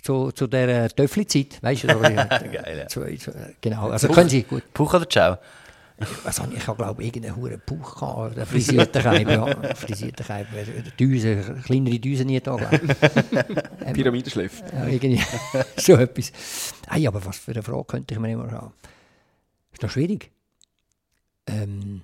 Zu, 0.02 0.32
zu 0.32 0.46
der 0.48 0.90
Töffli-Zeit, 0.90 1.62
weißt 1.62 1.86
du? 1.86 1.88
Geil, 2.00 2.78
ja. 2.78 2.88
zu, 2.88 3.04
zu, 3.18 3.32
genau, 3.60 3.90
also 3.90 4.08
können 4.10 4.30
Sie 4.30 4.44
gut. 4.44 4.64
Puch 4.72 4.94
oder 4.94 5.10
Ciao? 5.10 5.38
Was 6.24 6.40
habe 6.40 6.52
ich? 6.54 6.60
Ich 6.60 6.68
habe, 6.68 6.78
glaube 6.78 7.02
ich, 7.02 7.08
irgendeinen 7.08 7.36
hohen 7.36 7.62
Bauch 7.66 7.96
gehabt. 7.96 8.38
Einen 8.38 8.46
frisierten 8.46 9.02
Keib, 9.02 9.28
ja. 9.30 9.74
Frisierten 9.76 10.26
Keib. 10.26 10.48
Düsen, 11.00 11.64
kleinere 11.64 11.98
Düsen 12.00 12.28
nie 12.28 12.40
da, 12.40 12.56
ich. 12.56 13.94
Pyramidenschliff. 13.94 14.62
Ja, 14.74 14.86
irgendwie 14.88 15.24
so 15.78 15.94
etwas. 15.96 16.32
Hey, 16.88 17.08
aber 17.08 17.26
was 17.26 17.38
für 17.40 17.52
eine 17.52 17.64
Frage 17.64 17.84
könnte 17.86 18.14
ich 18.14 18.20
mir 18.20 18.32
immer 18.32 18.52
haben? 18.52 18.74
Ist 19.74 19.82
noch 19.82 19.90
schwierig. 19.90 20.32
Ähm, 21.48 22.02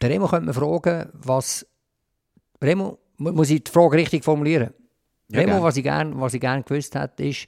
der 0.00 0.10
Remo 0.10 0.28
könnte 0.28 0.46
man 0.46 0.54
fragen, 0.54 1.10
was. 1.12 1.66
Remo, 2.62 2.98
mu- 3.16 3.32
muss 3.32 3.50
ich 3.50 3.64
die 3.64 3.70
Frage 3.70 3.96
richtig 3.96 4.24
formulieren? 4.24 4.72
Ja, 5.28 5.40
Remo, 5.40 5.54
gern. 5.54 5.62
was 5.64 5.76
ich 5.76 5.82
gerne 5.82 6.26
ich 6.32 6.40
gern 6.40 6.64
gewusst 6.64 6.94
hätte, 6.94 7.24
ist, 7.24 7.46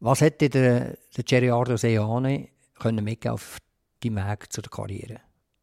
was 0.00 0.20
hätte 0.20 0.48
der, 0.48 0.96
der 1.16 1.24
Gerardo 1.24 1.76
Seane 1.76 2.48
können 2.82 3.04
mitgeben 3.04 3.34
auf 3.34 3.58
die 4.02 4.14
Weg 4.14 4.52
zu 4.52 4.60
der 4.60 4.70
Karriere? 4.70 5.20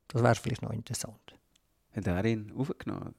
Das 0.07 0.23
wäre 0.23 0.35
vielleicht 0.35 0.61
noch 0.61 0.71
interessant. 0.71 1.35
Hat 1.95 2.07
er 2.07 2.25
ihn 2.25 2.51
aufgenommen? 2.57 3.13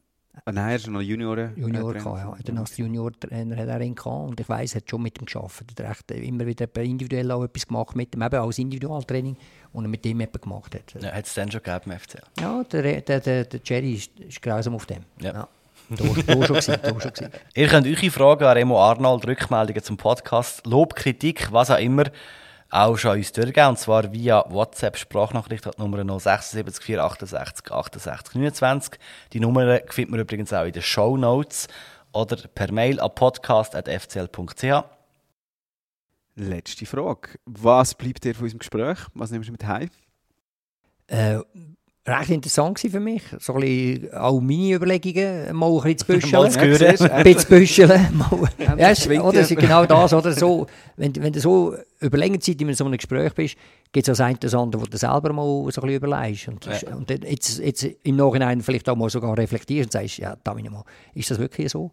Ah, 0.45 0.53
nein, 0.53 0.71
er 0.71 0.77
ist 0.77 0.87
noch 0.87 1.01
Junioren. 1.01 1.53
Junior 1.57 1.95
äh, 1.95 1.99
gehabt, 1.99 2.19
ja. 2.19 2.31
Trainer. 2.31 2.43
Dann 2.45 2.59
als 2.59 2.77
Junior-Trainer 2.77 3.57
hat 3.57 3.69
er 3.69 3.81
ihn 3.81 3.95
gehabt 3.95 4.29
und 4.31 4.41
ich 4.41 4.49
weiss, 4.49 4.75
er 4.75 4.81
hat 4.81 4.89
schon 4.89 5.03
mit 5.03 5.21
ihm 5.21 5.25
geschafft. 5.25 5.65
Er 5.79 5.91
hat 5.91 6.11
immer 6.11 6.47
wieder 6.47 6.69
individuell 6.77 7.31
auch 7.33 7.45
etwas 7.45 7.67
gemacht 7.67 7.97
mit 7.97 8.15
ihm, 8.15 8.23
eben 8.23 8.37
als 8.37 8.59
Individualtraining, 8.59 9.37
und 9.73 9.85
er 9.85 9.89
mit 9.89 10.07
ihm 10.07 10.21
eben 10.21 10.41
gemacht 10.41 10.75
hat. 10.75 11.03
Ja, 11.03 11.13
hat 11.13 11.27
es 11.27 11.35
dann 11.35 11.51
schon 11.51 11.63
gegeben 11.63 11.91
im 11.91 11.99
FCL. 11.99 12.23
Ja, 12.41 12.63
der, 12.65 13.01
der, 13.01 13.21
der, 13.21 13.45
der 13.45 13.61
Jerry 13.65 13.95
ist, 13.95 14.19
ist 14.21 14.41
grausam 14.41 14.75
auf 14.75 14.87
dem. 14.87 15.05
Ja. 15.21 15.33
Da, 15.33 15.49
da 15.89 16.05
schon 16.05 16.15
gewesen, 16.15 16.79
da 16.81 17.01
schon 17.01 17.13
gewesen. 17.13 17.31
Ihr 17.55 17.67
könnt 17.67 17.87
eure 17.87 18.11
Fragen 18.11 18.45
an 18.45 18.57
Remo 18.57 18.81
Arnold, 18.81 19.27
Rückmeldungen 19.27 19.83
zum 19.83 19.97
Podcast, 19.97 20.65
Lob, 20.65 20.95
Kritik, 20.95 21.51
was 21.51 21.71
auch 21.71 21.79
immer, 21.79 22.05
auch 22.71 22.97
schon 22.97 23.19
uns 23.19 23.33
durchgeben. 23.33 23.69
Und 23.69 23.79
zwar 23.79 24.13
via 24.13 24.45
WhatsApp 24.49 24.97
Sprachnachricht 24.97 25.67
an 25.67 25.73
die 25.77 25.83
Nummer 25.83 26.21
076 26.21 26.85
468 26.85 27.71
68 27.73 28.35
29. 28.35 29.01
Die 29.33 29.41
Nummer 29.41 29.81
findet 29.89 30.11
man 30.11 30.21
übrigens 30.21 30.53
auch 30.53 30.65
in 30.65 30.73
den 30.73 30.83
Show 30.83 31.17
Notes 31.17 31.67
oder 32.13 32.37
per 32.55 32.73
Mail 32.73 33.01
an 33.01 33.15
podcast.fcl.ch. 33.15 34.85
Letzte 36.37 36.87
Frage. 36.87 37.39
Was 37.45 37.95
bleibt 37.95 38.25
dir 38.25 38.35
von 38.35 38.45
unserem 38.45 38.61
Gespräch? 38.61 38.99
Was 39.15 39.31
nimmst 39.31 39.49
du 39.49 39.53
mit 39.53 39.67
heim? 39.67 39.91
Äh, 41.09 41.41
recht 42.07 42.31
interessant 42.31 42.79
für 42.81 43.01
mich. 43.01 43.23
So 43.39 43.55
ein 43.55 43.61
bisschen 43.61 44.15
auch 44.15 44.41
meine 44.41 44.75
Überlegungen 44.75 45.55
mal 45.55 45.71
ein 45.85 45.95
bisschen 45.95 45.99
zu 45.99 46.07
büscheln. 46.57 47.11
Ein 47.11 47.23
bisschen 47.25 47.39
zu 47.39 47.47
büscheln. 47.49 48.25
Ja, 48.79 48.95
schwingt 48.95 49.23
oder 49.25 49.41
ist 49.41 49.55
genau 49.57 49.85
das. 49.85 50.15
Oder 50.15 50.33
so, 50.33 50.67
wenn, 50.97 51.15
wenn 51.17 51.33
du 51.33 51.41
so 51.41 51.75
über 52.01 52.17
längere 52.17 52.39
Zeit 52.41 52.61
in 52.61 52.73
so 52.75 52.85
einem 52.85 52.97
Gespräch 52.97 53.35
bist, 53.35 53.57
gibt 53.93 54.09
es 54.09 54.17
das 54.17 54.21
eine 54.21 54.39
oder 54.39 54.59
andere, 54.59 54.83
wo 54.83 54.87
du 54.87 54.97
selber 54.97 55.33
mal 55.33 55.45
so 55.45 55.61
ein 55.61 55.65
bisschen 55.67 55.91
überlegst. 55.91 56.49
Und, 56.49 56.67
Ja. 56.67 56.95
und 56.97 57.11
jetzt, 57.11 57.59
jetzt 57.59 57.85
im 58.03 58.17
Nachhinein 58.17 58.63
vielleicht 58.63 58.89
auch 58.89 58.97
mal 58.97 59.11
sogar 59.11 59.37
reflektierst 59.37 59.89
und 59.89 59.93
sagst, 59.93 60.19
ja, 60.19 60.37
da 60.43 60.55
mal, 60.55 60.85
ist 61.15 61.31
das 61.31 61.39
wirklich 61.39 61.71
so? 61.71 61.91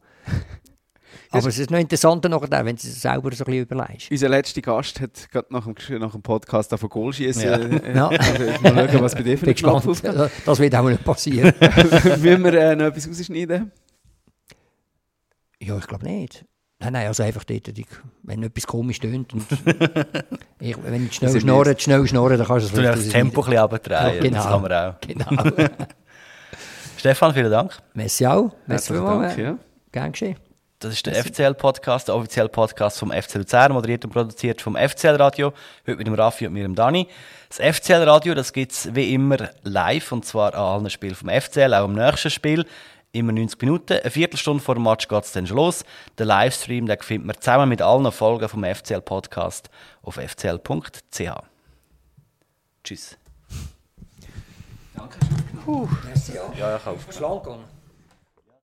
Aber 1.32 1.48
es 1.48 1.60
ist 1.60 1.72
noch 1.72 1.80
interessanter 1.80 2.30
nachher, 2.30 2.66
wenn 2.66 2.76
du 2.76 2.88
es 2.88 3.02
selber 3.02 3.34
so 3.34 3.44
ein 3.44 3.46
bisschen 3.46 3.62
überlegst. 3.64 4.12
Unser 4.12 4.30
letzter 4.30 4.62
Gast 4.62 5.02
hat 5.02 5.30
gerade 5.32 5.48
nach 5.52 5.66
dem, 5.66 6.00
nach 6.00 6.12
dem 6.12 6.22
Podcast 6.22 6.74
auf 6.74 6.82
Goal 6.82 7.14
schießen. 7.14 7.44
Ja. 7.44 7.58
Äh, 7.58 7.94
Ja. 7.98 8.08
also, 8.10 8.74
mal 8.74 8.90
schauen, 8.90 9.02
was 9.02 9.16
bei 9.16 9.24
dir 9.24 9.38
für 9.38 9.68
aufgeht. 9.68 10.32
Das 10.46 10.60
wird 10.60 10.76
auch 10.76 10.90
nicht 10.90 11.04
passieren. 11.04 11.54
Müssen 11.60 12.44
wir 12.44 12.54
äh, 12.54 12.76
noch 12.76 12.86
etwas 12.86 13.08
rausschneiden? 13.08 13.72
Ja, 15.60 15.78
ich 15.78 15.88
glaube 15.88 16.06
nicht. 16.06 16.46
Nein, 16.80 16.94
nein, 16.94 17.08
also 17.08 17.24
einfach 17.24 17.44
dort, 17.44 17.72
wenn 18.22 18.44
etwas 18.44 18.68
komisch 18.68 19.00
tönt 19.00 19.34
und 19.34 19.44
ich, 20.60 20.78
wenn 20.84 21.08
ich 21.08 21.14
schnell 21.14 21.36
ist 21.36 21.42
schnorre, 21.42 21.76
schnell 21.80 22.06
schnorre, 22.08 22.38
dann 22.38 22.46
kannst 22.46 22.72
du 22.72 22.76
Du 22.76 22.82
es 22.82 22.88
darfst 22.88 23.06
das 23.08 23.14
Tempo 23.14 23.42
ein 23.42 23.50
bisschen 23.50 23.64
runterdrehen. 23.64 24.16
Ja, 24.16 24.22
genau. 24.22 24.38
Das 24.38 24.46
kann 24.46 24.62
man 24.62 24.72
auch. 24.74 25.00
Genau. 25.02 25.68
Stefan, 26.98 27.34
vielen 27.34 27.52
Dank. 27.52 27.78
Merci 27.96 28.28
auch. 28.28 28.52
Merci. 28.68 28.94
Dank. 28.94 29.38
Ja. 29.38 29.58
Gern 29.92 30.12
geschehen. 30.12 30.38
Das 30.80 30.94
ist 30.94 31.08
der 31.08 31.16
FCL-Podcast, 31.16 32.08
der 32.08 32.16
offizielle 32.16 32.50
Podcast 32.50 33.00
vom 33.00 33.12
FCL 33.12 33.40
Luzern, 33.40 33.72
moderiert 33.72 34.06
und 34.06 34.12
produziert 34.12 34.62
vom 34.62 34.76
FCL-Radio. 34.76 35.52
Heute 35.88 35.98
mit 35.98 36.06
dem 36.06 36.14
Raffi 36.14 36.46
und 36.46 36.54
mir, 36.54 36.62
dem 36.62 36.76
Dani. 36.76 37.08
Das 37.50 37.58
FCL-Radio, 37.58 38.36
das 38.36 38.54
gibt 38.54 38.74
es 38.74 38.94
wie 38.94 39.12
immer 39.12 39.50
live, 39.64 40.12
und 40.12 40.24
zwar 40.24 40.54
an 40.54 40.60
allen 40.60 40.90
Spielen 40.92 41.16
vom 41.16 41.30
FCL, 41.30 41.74
auch 41.74 41.86
am 41.86 41.96
nächsten 41.96 42.30
Spiel. 42.30 42.64
Immer 43.12 43.32
90 43.32 43.60
Minuten. 43.60 43.94
Eine 43.94 44.12
Viertelstunde 44.12 44.62
vor 44.62 44.76
dem 44.76 44.84
Match 44.84 45.08
geht 45.08 45.24
es 45.24 45.32
dann 45.32 45.48
schon 45.48 45.58
los. 45.58 45.84
Den 46.20 46.28
Livestream 46.28 46.86
den 46.86 47.00
findet 47.00 47.26
man 47.26 47.36
zusammen 47.40 47.70
mit 47.70 47.82
allen 47.82 48.12
Folgen 48.12 48.48
vom 48.48 48.64
FCL-Podcast 48.64 49.72
auf 50.04 50.18
fcl.ch. 50.18 51.32
Tschüss. 52.84 53.18
Danke. 54.96 55.18
Puh. 55.66 55.88
Ja, 56.56 56.78
ich 56.78 56.86
habe. 56.86 57.77